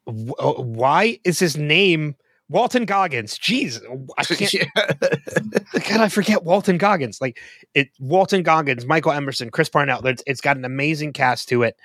uh, 0.07 0.11
why 0.11 1.19
is 1.23 1.39
his 1.39 1.55
name 1.55 2.15
Walton 2.49 2.85
Goggins? 2.85 3.39
Jeez, 3.39 3.81
I 4.17 4.23
can't. 5.73 5.73
God, 5.89 5.99
I 6.01 6.09
forget 6.09 6.43
Walton 6.43 6.77
Goggins. 6.77 7.19
Like 7.19 7.39
it, 7.73 7.89
Walton 7.99 8.43
Goggins, 8.43 8.85
Michael 8.85 9.11
Emerson, 9.13 9.49
Chris 9.49 9.69
Parnell. 9.69 10.05
It's, 10.05 10.23
it's 10.27 10.41
got 10.41 10.57
an 10.57 10.65
amazing 10.65 11.13
cast 11.13 11.49
to 11.49 11.63
it. 11.63 11.75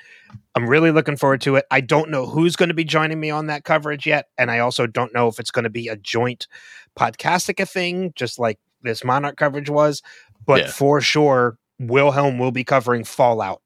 I'm 0.55 0.69
really 0.69 0.91
looking 0.91 1.17
forward 1.17 1.41
to 1.43 1.57
it. 1.57 1.65
I 1.71 1.81
don't 1.81 2.11
know 2.11 2.27
who's 2.27 2.57
going 2.57 2.69
to 2.69 2.75
be 2.75 2.85
joining 2.85 3.19
me 3.19 3.31
on 3.31 3.47
that 3.47 3.65
coverage 3.65 4.07
yet, 4.07 4.29
and 4.37 4.51
I 4.51 4.59
also 4.59 4.87
don't 4.87 5.15
know 5.15 5.29
if 5.29 5.39
it's 5.41 5.51
going 5.51 5.65
to 5.65 5.71
be 5.71 5.89
a 5.89 5.97
joint 5.97 6.47
podcastica 6.97 7.69
thing, 7.69 8.13
just 8.15 8.39
like 8.39 8.59
this 8.83 9.03
Monarch 9.03 9.37
coverage 9.37 9.71
was. 9.71 10.03
But 10.47 10.61
Yeah. 10.61 10.71
for 10.71 11.01
sure, 11.01 11.57
Wilhelm 11.79 12.39
will 12.39 12.51
be 12.53 12.65
covering 12.65 13.05
Fallout 13.05 13.63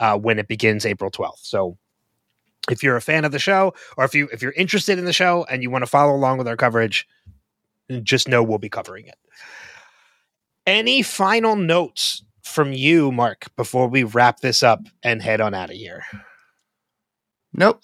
uh, 0.00 0.16
when 0.16 0.38
it 0.38 0.46
begins 0.48 0.86
April 0.86 1.10
12th. 1.10 1.40
So 1.42 1.76
if 2.70 2.82
you're 2.82 2.96
a 2.96 3.00
fan 3.00 3.24
of 3.24 3.32
the 3.32 3.38
show, 3.38 3.74
or 3.96 4.04
if 4.04 4.14
you 4.14 4.28
if 4.32 4.42
you're 4.42 4.52
interested 4.52 4.98
in 4.98 5.04
the 5.04 5.12
show 5.12 5.46
and 5.50 5.62
you 5.62 5.70
want 5.70 5.82
to 5.82 5.90
follow 5.90 6.14
along 6.14 6.38
with 6.38 6.48
our 6.48 6.56
coverage, 6.56 7.06
just 8.02 8.28
know 8.28 8.42
we'll 8.42 8.58
be 8.58 8.68
covering 8.68 9.06
it. 9.06 9.16
Any 10.66 11.02
final 11.02 11.56
notes 11.56 12.22
from 12.42 12.72
you, 12.72 13.10
Mark, 13.12 13.46
before 13.56 13.88
we 13.88 14.04
wrap 14.04 14.40
this 14.40 14.62
up 14.62 14.80
and 15.02 15.22
head 15.22 15.40
on 15.40 15.54
out 15.54 15.70
of 15.70 15.76
here? 15.76 16.04
Nope, 17.52 17.82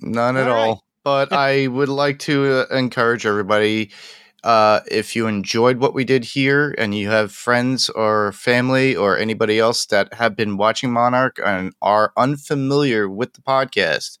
none 0.00 0.36
at 0.36 0.48
All 0.48 0.54
right. 0.54 0.68
all. 0.68 0.84
But 1.04 1.32
I 1.32 1.68
would 1.68 1.88
like 1.88 2.18
to 2.20 2.66
uh, 2.70 2.74
encourage 2.74 3.24
everybody 3.24 3.90
uh, 4.44 4.80
if 4.90 5.16
you 5.16 5.26
enjoyed 5.26 5.78
what 5.78 5.94
we 5.94 6.04
did 6.04 6.24
here 6.24 6.74
and 6.78 6.94
you 6.94 7.10
have 7.10 7.32
friends 7.32 7.88
or 7.90 8.32
family 8.32 8.94
or 8.94 9.18
anybody 9.18 9.58
else 9.58 9.86
that 9.86 10.14
have 10.14 10.36
been 10.36 10.56
watching 10.56 10.92
Monarch 10.92 11.40
and 11.44 11.72
are 11.82 12.12
unfamiliar 12.16 13.08
with 13.08 13.32
the 13.34 13.42
podcast, 13.42 14.18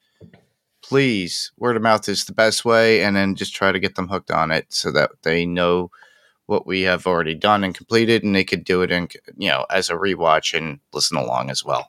please, 0.82 1.52
word 1.56 1.76
of 1.76 1.82
mouth 1.82 2.08
is 2.08 2.24
the 2.24 2.32
best 2.32 2.64
way. 2.64 3.02
And 3.02 3.14
then 3.16 3.36
just 3.36 3.54
try 3.54 3.70
to 3.70 3.78
get 3.78 3.94
them 3.94 4.08
hooked 4.08 4.30
on 4.30 4.50
it 4.50 4.66
so 4.70 4.90
that 4.92 5.10
they 5.22 5.46
know 5.46 5.90
what 6.46 6.66
we 6.66 6.82
have 6.82 7.06
already 7.06 7.34
done 7.34 7.62
and 7.62 7.74
completed 7.74 8.24
and 8.24 8.34
they 8.34 8.44
could 8.44 8.64
do 8.64 8.82
it 8.82 8.90
in, 8.90 9.08
you 9.36 9.50
know, 9.50 9.66
as 9.70 9.90
a 9.90 9.94
rewatch 9.94 10.56
and 10.56 10.80
listen 10.92 11.16
along 11.16 11.50
as 11.50 11.64
well. 11.64 11.88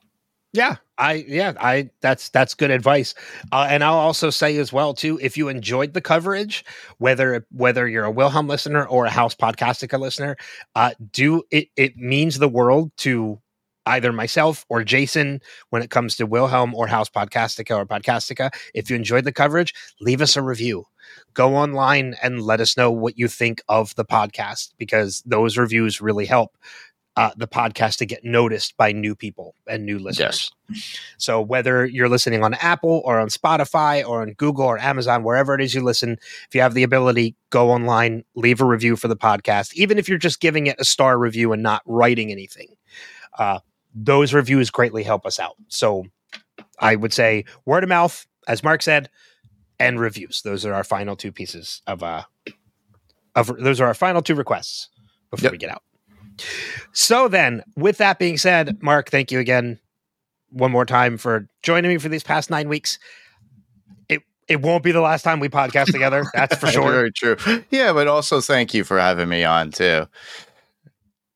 Yeah, 0.52 0.76
I 0.98 1.24
yeah, 1.28 1.52
I 1.60 1.90
that's 2.00 2.28
that's 2.30 2.54
good 2.54 2.72
advice. 2.72 3.14
Uh, 3.52 3.68
and 3.70 3.84
I'll 3.84 3.94
also 3.94 4.30
say 4.30 4.56
as 4.56 4.72
well 4.72 4.94
too, 4.94 5.18
if 5.22 5.36
you 5.36 5.48
enjoyed 5.48 5.94
the 5.94 6.00
coverage, 6.00 6.64
whether 6.98 7.46
whether 7.52 7.86
you're 7.86 8.04
a 8.04 8.10
Wilhelm 8.10 8.48
listener 8.48 8.84
or 8.86 9.06
a 9.06 9.10
House 9.10 9.34
Podcastica 9.36 9.98
listener, 10.00 10.36
uh, 10.74 10.90
do 11.12 11.42
it 11.52 11.68
it 11.76 11.96
means 11.96 12.38
the 12.38 12.48
world 12.48 12.90
to 12.98 13.40
either 13.86 14.12
myself 14.12 14.66
or 14.68 14.82
Jason 14.82 15.40
when 15.70 15.82
it 15.82 15.90
comes 15.90 16.16
to 16.16 16.26
Wilhelm 16.26 16.74
or 16.74 16.88
House 16.88 17.08
Podcastica 17.08 17.76
or 17.76 17.86
Podcastica. 17.86 18.50
If 18.74 18.90
you 18.90 18.96
enjoyed 18.96 19.24
the 19.24 19.32
coverage, 19.32 19.72
leave 20.00 20.20
us 20.20 20.36
a 20.36 20.42
review. 20.42 20.84
Go 21.34 21.54
online 21.56 22.14
and 22.22 22.42
let 22.42 22.60
us 22.60 22.76
know 22.76 22.90
what 22.90 23.18
you 23.18 23.28
think 23.28 23.62
of 23.68 23.94
the 23.94 24.04
podcast 24.04 24.72
because 24.78 25.22
those 25.26 25.56
reviews 25.56 26.00
really 26.00 26.26
help 26.26 26.56
uh, 27.20 27.30
the 27.36 27.46
podcast 27.46 27.98
to 27.98 28.06
get 28.06 28.24
noticed 28.24 28.76
by 28.78 28.92
new 28.92 29.14
people 29.14 29.54
and 29.66 29.84
new 29.84 29.98
listeners. 29.98 30.50
So 31.18 31.40
whether 31.42 31.84
you're 31.84 32.08
listening 32.08 32.42
on 32.42 32.54
Apple 32.54 33.02
or 33.04 33.20
on 33.20 33.28
Spotify 33.28 34.02
or 34.08 34.22
on 34.22 34.32
Google 34.32 34.64
or 34.64 34.78
Amazon, 34.78 35.22
wherever 35.22 35.54
it 35.54 35.60
is 35.60 35.74
you 35.74 35.82
listen, 35.82 36.12
if 36.48 36.54
you 36.54 36.62
have 36.62 36.72
the 36.72 36.82
ability, 36.82 37.34
go 37.50 37.70
online, 37.70 38.24
leave 38.36 38.60
a 38.62 38.64
review 38.64 38.96
for 38.96 39.08
the 39.08 39.16
podcast, 39.16 39.74
even 39.74 39.98
if 39.98 40.08
you're 40.08 40.16
just 40.16 40.40
giving 40.40 40.66
it 40.66 40.76
a 40.80 40.84
star 40.84 41.18
review 41.18 41.52
and 41.52 41.62
not 41.62 41.82
writing 41.84 42.30
anything. 42.32 42.68
Uh, 43.38 43.58
those 43.94 44.32
reviews 44.32 44.70
greatly 44.70 45.02
help 45.02 45.26
us 45.26 45.38
out. 45.38 45.56
So 45.68 46.06
I 46.78 46.96
would 46.96 47.12
say 47.12 47.44
word 47.66 47.82
of 47.82 47.88
mouth, 47.90 48.26
as 48.48 48.64
Mark 48.64 48.80
said, 48.82 49.10
and 49.78 50.00
reviews. 50.00 50.40
Those 50.42 50.64
are 50.64 50.72
our 50.72 50.84
final 50.84 51.16
two 51.16 51.32
pieces 51.32 51.82
of 51.86 52.02
uh 52.02 52.22
of 53.34 53.48
those 53.58 53.80
are 53.80 53.86
our 53.88 53.94
final 53.94 54.22
two 54.22 54.34
requests 54.34 54.88
before 55.30 55.44
Yep. 55.44 55.52
we 55.52 55.58
get 55.58 55.70
out. 55.70 55.82
So 56.92 57.28
then, 57.28 57.62
with 57.76 57.98
that 57.98 58.18
being 58.18 58.38
said, 58.38 58.82
Mark, 58.82 59.10
thank 59.10 59.30
you 59.30 59.38
again 59.38 59.78
one 60.50 60.70
more 60.70 60.84
time 60.84 61.16
for 61.16 61.48
joining 61.62 61.90
me 61.90 61.98
for 61.98 62.08
these 62.08 62.22
past 62.22 62.50
nine 62.50 62.68
weeks. 62.68 62.98
It 64.08 64.22
it 64.48 64.60
won't 64.60 64.82
be 64.82 64.92
the 64.92 65.00
last 65.00 65.22
time 65.22 65.40
we 65.40 65.48
podcast 65.48 65.86
together. 65.92 66.24
That's 66.34 66.56
for 66.56 66.66
sure. 66.66 66.90
Very 66.90 67.12
true. 67.12 67.36
Yeah, 67.70 67.92
but 67.92 68.06
also 68.06 68.40
thank 68.40 68.74
you 68.74 68.84
for 68.84 68.98
having 68.98 69.28
me 69.28 69.44
on 69.44 69.70
too. 69.70 70.06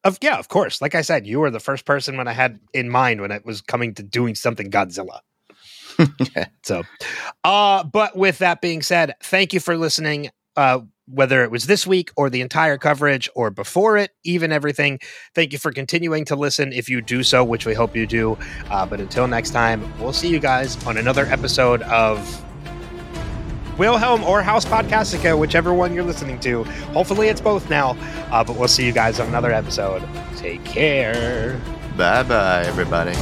Of 0.02 0.18
yeah, 0.20 0.38
of 0.38 0.48
course. 0.48 0.82
Like 0.82 0.94
I 0.94 1.00
said, 1.00 1.26
you 1.26 1.40
were 1.40 1.50
the 1.50 1.60
first 1.60 1.86
person 1.86 2.16
when 2.16 2.28
I 2.28 2.32
had 2.32 2.60
in 2.74 2.90
mind 2.90 3.20
when 3.20 3.30
it 3.30 3.44
was 3.46 3.60
coming 3.60 3.94
to 3.94 4.02
doing 4.02 4.34
something 4.34 4.70
Godzilla. 4.70 5.20
yeah. 6.36 6.46
So, 6.62 6.82
uh, 7.44 7.84
but 7.84 8.16
with 8.16 8.38
that 8.38 8.60
being 8.60 8.82
said, 8.82 9.14
thank 9.22 9.54
you 9.54 9.60
for 9.60 9.76
listening. 9.78 10.30
Uh, 10.56 10.80
whether 11.06 11.42
it 11.44 11.50
was 11.50 11.66
this 11.66 11.86
week 11.86 12.10
or 12.16 12.30
the 12.30 12.40
entire 12.40 12.78
coverage 12.78 13.28
or 13.34 13.50
before 13.50 13.96
it, 13.96 14.10
even 14.24 14.52
everything. 14.52 14.98
Thank 15.34 15.52
you 15.52 15.58
for 15.58 15.72
continuing 15.72 16.24
to 16.26 16.36
listen 16.36 16.72
if 16.72 16.88
you 16.88 17.00
do 17.00 17.22
so, 17.22 17.44
which 17.44 17.66
we 17.66 17.74
hope 17.74 17.94
you 17.94 18.06
do. 18.06 18.38
Uh, 18.70 18.86
but 18.86 19.00
until 19.00 19.26
next 19.26 19.50
time, 19.50 19.82
we'll 20.00 20.12
see 20.12 20.28
you 20.28 20.40
guys 20.40 20.82
on 20.86 20.96
another 20.96 21.26
episode 21.26 21.82
of 21.82 22.44
Wilhelm 23.78 24.22
or 24.24 24.42
House 24.42 24.64
Podcastica, 24.64 25.38
whichever 25.38 25.74
one 25.74 25.94
you're 25.94 26.04
listening 26.04 26.38
to. 26.40 26.64
Hopefully, 26.92 27.28
it's 27.28 27.40
both 27.40 27.68
now. 27.68 27.96
Uh, 28.30 28.44
but 28.44 28.56
we'll 28.56 28.68
see 28.68 28.86
you 28.86 28.92
guys 28.92 29.20
on 29.20 29.28
another 29.28 29.52
episode. 29.52 30.02
Take 30.36 30.64
care. 30.64 31.60
Bye 31.96 32.22
bye, 32.22 32.64
everybody. 32.64 33.14